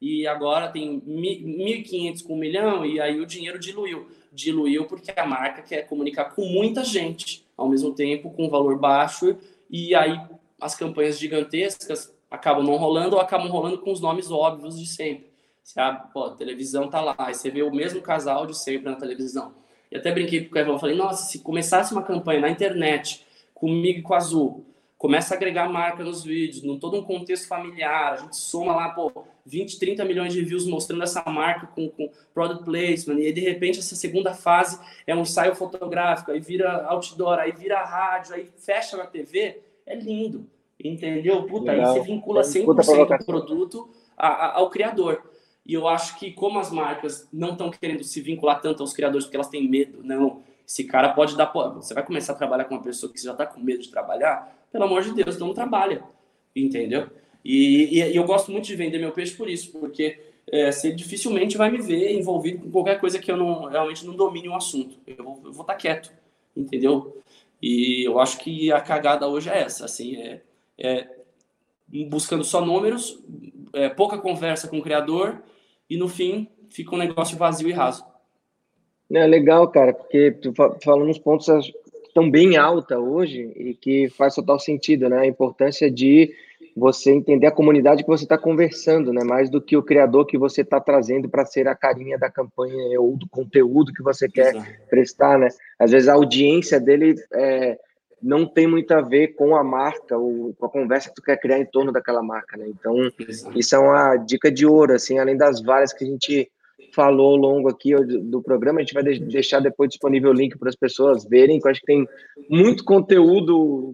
e 0.00 0.26
agora 0.26 0.68
tem 0.68 1.00
1.500 1.00 2.22
com 2.22 2.34
um 2.34 2.38
milhão 2.38 2.84
e 2.84 3.00
aí 3.00 3.20
o 3.20 3.26
dinheiro 3.26 3.58
diluiu. 3.58 4.08
Diluiu 4.32 4.86
porque 4.86 5.12
a 5.16 5.26
marca 5.26 5.62
quer 5.62 5.82
comunicar 5.86 6.26
com 6.26 6.44
muita 6.44 6.84
gente 6.84 7.44
ao 7.56 7.68
mesmo 7.68 7.94
tempo, 7.94 8.30
com 8.30 8.48
valor 8.48 8.78
baixo, 8.78 9.36
e 9.68 9.94
aí 9.94 10.20
as 10.60 10.74
campanhas 10.74 11.18
gigantescas 11.18 12.14
acabam 12.30 12.64
não 12.64 12.76
rolando 12.76 13.16
ou 13.16 13.22
acabam 13.22 13.48
rolando 13.48 13.78
com 13.78 13.90
os 13.90 14.00
nomes 14.00 14.30
óbvios 14.30 14.78
de 14.78 14.86
sempre. 14.86 15.28
Você 15.62 15.80
abre, 15.80 16.08
pô, 16.12 16.24
a 16.24 16.36
televisão 16.36 16.88
tá 16.88 17.00
lá, 17.00 17.16
e 17.30 17.34
você 17.34 17.50
vê 17.50 17.62
o 17.62 17.74
mesmo 17.74 18.00
casal 18.00 18.46
de 18.46 18.56
sempre 18.56 18.90
na 18.90 18.96
televisão. 18.96 19.52
E 19.90 19.96
até 19.96 20.12
brinquei 20.12 20.44
com 20.44 20.50
o 20.50 20.52
Kevin, 20.52 20.78
falei, 20.78 20.96
nossa, 20.96 21.24
se 21.24 21.40
começasse 21.40 21.92
uma 21.92 22.02
campanha 22.02 22.40
na 22.40 22.50
internet, 22.50 23.26
comigo 23.54 23.98
e 23.98 24.02
com 24.02 24.14
a 24.14 24.18
Azul, 24.18 24.64
começa 24.98 25.32
a 25.32 25.36
agregar 25.36 25.68
marca 25.68 26.02
nos 26.02 26.24
vídeos, 26.24 26.64
num 26.64 26.76
todo 26.76 26.98
um 26.98 27.04
contexto 27.04 27.46
familiar, 27.46 28.14
a 28.14 28.16
gente 28.16 28.36
soma 28.36 28.74
lá, 28.74 28.88
pô, 28.88 29.24
20, 29.46 29.78
30 29.78 30.04
milhões 30.04 30.32
de 30.32 30.44
views 30.44 30.66
mostrando 30.66 31.04
essa 31.04 31.22
marca 31.30 31.68
com, 31.68 31.88
com 31.88 32.10
product 32.34 32.64
placement, 32.64 33.20
e 33.20 33.26
aí, 33.26 33.32
de 33.32 33.40
repente 33.40 33.78
essa 33.78 33.94
segunda 33.94 34.34
fase 34.34 34.78
é 35.06 35.14
um 35.14 35.20
ensaio 35.20 35.54
fotográfico, 35.54 36.32
aí 36.32 36.40
vira 36.40 36.84
outdoor, 36.86 37.38
aí 37.38 37.52
vira 37.52 37.82
rádio, 37.84 38.34
aí 38.34 38.50
fecha 38.56 38.96
na 38.96 39.06
TV, 39.06 39.62
é 39.86 39.94
lindo, 39.94 40.44
entendeu? 40.82 41.44
Puta, 41.44 41.70
Legal. 41.70 41.94
aí 41.94 42.00
você 42.00 42.04
vincula 42.04 42.42
100% 42.42 43.18
do 43.18 43.24
produto 43.24 43.88
a, 44.16 44.28
a, 44.28 44.56
ao 44.56 44.68
criador. 44.68 45.22
E 45.64 45.74
eu 45.74 45.86
acho 45.86 46.18
que 46.18 46.32
como 46.32 46.58
as 46.58 46.72
marcas 46.72 47.28
não 47.32 47.52
estão 47.52 47.70
querendo 47.70 48.02
se 48.02 48.20
vincular 48.20 48.60
tanto 48.60 48.82
aos 48.82 48.92
criadores 48.92 49.26
porque 49.26 49.36
elas 49.36 49.48
têm 49.48 49.68
medo, 49.68 50.02
não, 50.02 50.42
esse 50.66 50.84
cara 50.84 51.10
pode 51.10 51.36
dar, 51.36 51.52
você 51.52 51.94
vai 51.94 52.04
começar 52.04 52.32
a 52.32 52.36
trabalhar 52.36 52.64
com 52.64 52.74
uma 52.74 52.82
pessoa 52.82 53.12
que 53.12 53.22
já 53.22 53.32
está 53.32 53.46
com 53.46 53.60
medo 53.60 53.82
de 53.82 53.90
trabalhar, 53.90 54.57
pelo 54.72 54.84
amor 54.84 55.02
de 55.02 55.12
Deus, 55.12 55.38
não 55.38 55.54
trabalha, 55.54 56.02
entendeu? 56.54 57.08
E, 57.44 57.98
e, 57.98 58.12
e 58.12 58.16
eu 58.16 58.24
gosto 58.24 58.50
muito 58.50 58.66
de 58.66 58.76
vender 58.76 58.98
meu 58.98 59.12
peixe 59.12 59.36
por 59.36 59.48
isso, 59.48 59.72
porque 59.72 60.18
é, 60.50 60.70
você 60.70 60.92
dificilmente 60.92 61.56
vai 61.56 61.70
me 61.70 61.78
ver 61.78 62.12
envolvido 62.12 62.64
com 62.64 62.70
qualquer 62.70 63.00
coisa 63.00 63.18
que 63.18 63.30
eu 63.30 63.36
não 63.36 63.66
realmente 63.66 64.06
não 64.06 64.14
domine 64.14 64.48
um 64.48 64.56
assunto. 64.56 64.98
Eu 65.06 65.24
vou, 65.24 65.40
eu 65.44 65.52
vou 65.52 65.62
estar 65.62 65.74
tá 65.74 65.74
quieto, 65.74 66.12
entendeu? 66.56 67.22
E 67.60 68.06
eu 68.06 68.18
acho 68.18 68.38
que 68.38 68.70
a 68.72 68.80
cagada 68.80 69.26
hoje 69.26 69.50
é 69.50 69.62
essa, 69.62 69.84
assim, 69.84 70.16
é, 70.16 70.40
é 70.78 71.08
buscando 72.08 72.44
só 72.44 72.64
números, 72.64 73.22
é, 73.72 73.88
pouca 73.88 74.18
conversa 74.18 74.68
com 74.68 74.78
o 74.78 74.82
criador 74.82 75.42
e 75.88 75.96
no 75.96 76.08
fim 76.08 76.48
fica 76.68 76.94
um 76.94 76.98
negócio 76.98 77.36
vazio 77.36 77.68
e 77.68 77.72
raso. 77.72 78.04
É 79.10 79.26
legal, 79.26 79.66
cara, 79.68 79.94
porque 79.94 80.32
tu 80.32 80.52
falando 80.82 81.08
uns 81.08 81.18
pontos 81.18 81.48
estão 82.18 82.30
bem 82.30 82.56
alta 82.56 82.98
hoje 82.98 83.52
e 83.56 83.74
que 83.74 84.08
faz 84.10 84.34
total 84.34 84.58
sentido, 84.58 85.08
né? 85.08 85.20
A 85.20 85.26
importância 85.26 85.90
de 85.90 86.34
você 86.76 87.12
entender 87.12 87.46
a 87.46 87.52
comunidade 87.52 88.02
que 88.02 88.08
você 88.08 88.24
está 88.24 88.36
conversando, 88.36 89.12
né? 89.12 89.22
Mais 89.24 89.48
do 89.48 89.60
que 89.60 89.76
o 89.76 89.82
criador 89.82 90.26
que 90.26 90.36
você 90.36 90.62
está 90.62 90.80
trazendo 90.80 91.28
para 91.28 91.44
ser 91.44 91.68
a 91.68 91.74
carinha 91.74 92.18
da 92.18 92.30
campanha 92.30 93.00
ou 93.00 93.16
do 93.16 93.28
conteúdo 93.28 93.92
que 93.92 94.02
você 94.02 94.28
quer 94.28 94.54
Exato. 94.54 94.68
prestar, 94.90 95.38
né? 95.38 95.48
Às 95.78 95.92
vezes 95.92 96.08
a 96.08 96.14
audiência 96.14 96.80
dele 96.80 97.14
é, 97.32 97.78
não 98.22 98.46
tem 98.46 98.66
muito 98.66 98.92
a 98.92 99.00
ver 99.00 99.28
com 99.28 99.56
a 99.56 99.62
marca 99.62 100.16
ou 100.16 100.54
com 100.54 100.66
a 100.66 100.70
conversa 100.70 101.08
que 101.08 101.14
tu 101.14 101.22
quer 101.22 101.38
criar 101.38 101.58
em 101.58 101.66
torno 101.66 101.92
daquela 101.92 102.22
marca, 102.22 102.56
né? 102.56 102.66
Então, 102.68 102.94
Exato. 103.18 103.58
isso 103.58 103.74
é 103.74 103.78
uma 103.78 104.16
dica 104.16 104.50
de 104.50 104.66
ouro, 104.66 104.92
assim, 104.92 105.18
além 105.18 105.36
das 105.36 105.60
várias 105.62 105.92
que 105.92 106.04
a 106.04 106.06
gente 106.06 106.50
falou 106.94 107.32
ao 107.32 107.36
longo 107.36 107.68
aqui 107.68 107.94
do 107.94 108.42
programa. 108.42 108.80
A 108.80 108.82
gente 108.82 108.94
vai 108.94 109.02
deixar 109.02 109.60
depois 109.60 109.90
disponível 109.90 110.30
o 110.30 110.34
link 110.34 110.58
para 110.58 110.68
as 110.68 110.76
pessoas 110.76 111.24
verem, 111.24 111.60
que 111.60 111.66
eu 111.66 111.70
acho 111.70 111.80
que 111.80 111.86
tem 111.86 112.06
muito 112.48 112.84
conteúdo 112.84 113.92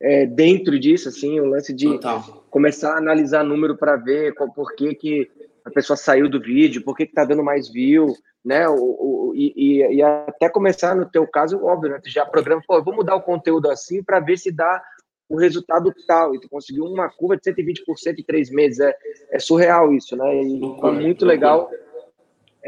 é, 0.00 0.26
dentro 0.26 0.78
disso, 0.78 1.08
assim, 1.08 1.40
o 1.40 1.46
lance 1.46 1.72
de 1.72 1.86
Total. 1.86 2.44
começar 2.50 2.94
a 2.94 2.98
analisar 2.98 3.44
número 3.44 3.76
para 3.76 3.96
ver 3.96 4.34
qual, 4.34 4.52
por 4.52 4.74
que, 4.74 4.94
que 4.94 5.30
a 5.64 5.70
pessoa 5.70 5.96
saiu 5.96 6.28
do 6.28 6.40
vídeo, 6.40 6.82
por 6.84 6.96
que 6.96 7.04
está 7.04 7.24
dando 7.24 7.42
mais 7.42 7.68
view, 7.68 8.14
né? 8.44 8.68
O, 8.68 8.74
o, 8.74 9.32
e, 9.34 9.82
e, 9.96 10.02
até 10.02 10.48
começar, 10.48 10.94
no 10.94 11.10
teu 11.10 11.26
caso, 11.26 11.64
óbvio, 11.64 11.90
né? 11.90 12.00
Tu 12.02 12.10
já 12.10 12.24
programa, 12.24 12.62
pô, 12.66 12.82
vou 12.82 12.94
mudar 12.94 13.16
o 13.16 13.22
conteúdo 13.22 13.68
assim 13.68 14.02
para 14.02 14.20
ver 14.20 14.38
se 14.38 14.52
dá 14.52 14.82
o 15.28 15.36
resultado 15.36 15.92
tal. 16.06 16.34
E 16.34 16.40
tu 16.40 16.48
conseguiu 16.48 16.84
uma 16.84 17.08
curva 17.08 17.36
de 17.36 17.42
120% 17.42 18.18
em 18.18 18.22
três 18.24 18.50
meses. 18.50 18.80
É, 18.80 18.94
é 19.32 19.38
surreal 19.38 19.92
isso, 19.92 20.16
né? 20.16 20.42
E 20.42 20.60
foi 20.80 20.92
muito 20.92 21.24
legal. 21.24 21.70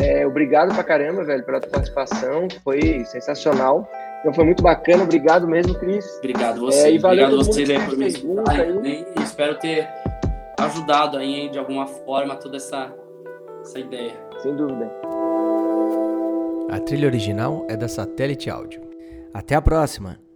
É, 0.01 0.27
obrigado 0.27 0.73
pra 0.75 0.85
caramba, 0.85 1.25
velho, 1.25 1.45
pela 1.45 1.61
tua 1.61 1.71
participação. 1.71 2.49
Foi 2.63 3.05
sensacional. 3.07 3.89
Então 4.21 4.33
foi 4.33 4.45
muito 4.45 4.63
bacana. 4.63 5.05
Obrigado 5.05 5.47
mesmo, 5.47 5.75
Cris. 5.75 6.07
Obrigado 6.19 6.61
você. 6.61 6.89
É, 6.89 6.93
e 6.93 6.99
valeu 6.99 7.27
obrigado 7.27 7.45
você 7.45 7.67
né, 7.67 7.85
por 7.85 7.97
me 7.97 8.07
escutar. 8.07 8.57
Espero 9.23 9.59
ter 9.59 9.89
ajudado 10.59 11.17
aí 11.17 11.49
de 11.49 11.59
alguma 11.59 11.87
forma 11.87 12.37
toda 12.37 12.57
essa, 12.57 12.93
essa 13.61 13.79
ideia. 13.79 14.13
Sem 14.43 14.55
dúvida. 14.55 14.91
A 16.71 16.79
trilha 16.81 17.07
original 17.07 17.65
é 17.69 17.77
da 17.77 17.89
Satélite 17.89 18.51
Áudio. 18.51 18.83
Até 19.33 19.55
a 19.55 19.63
próxima! 19.63 20.28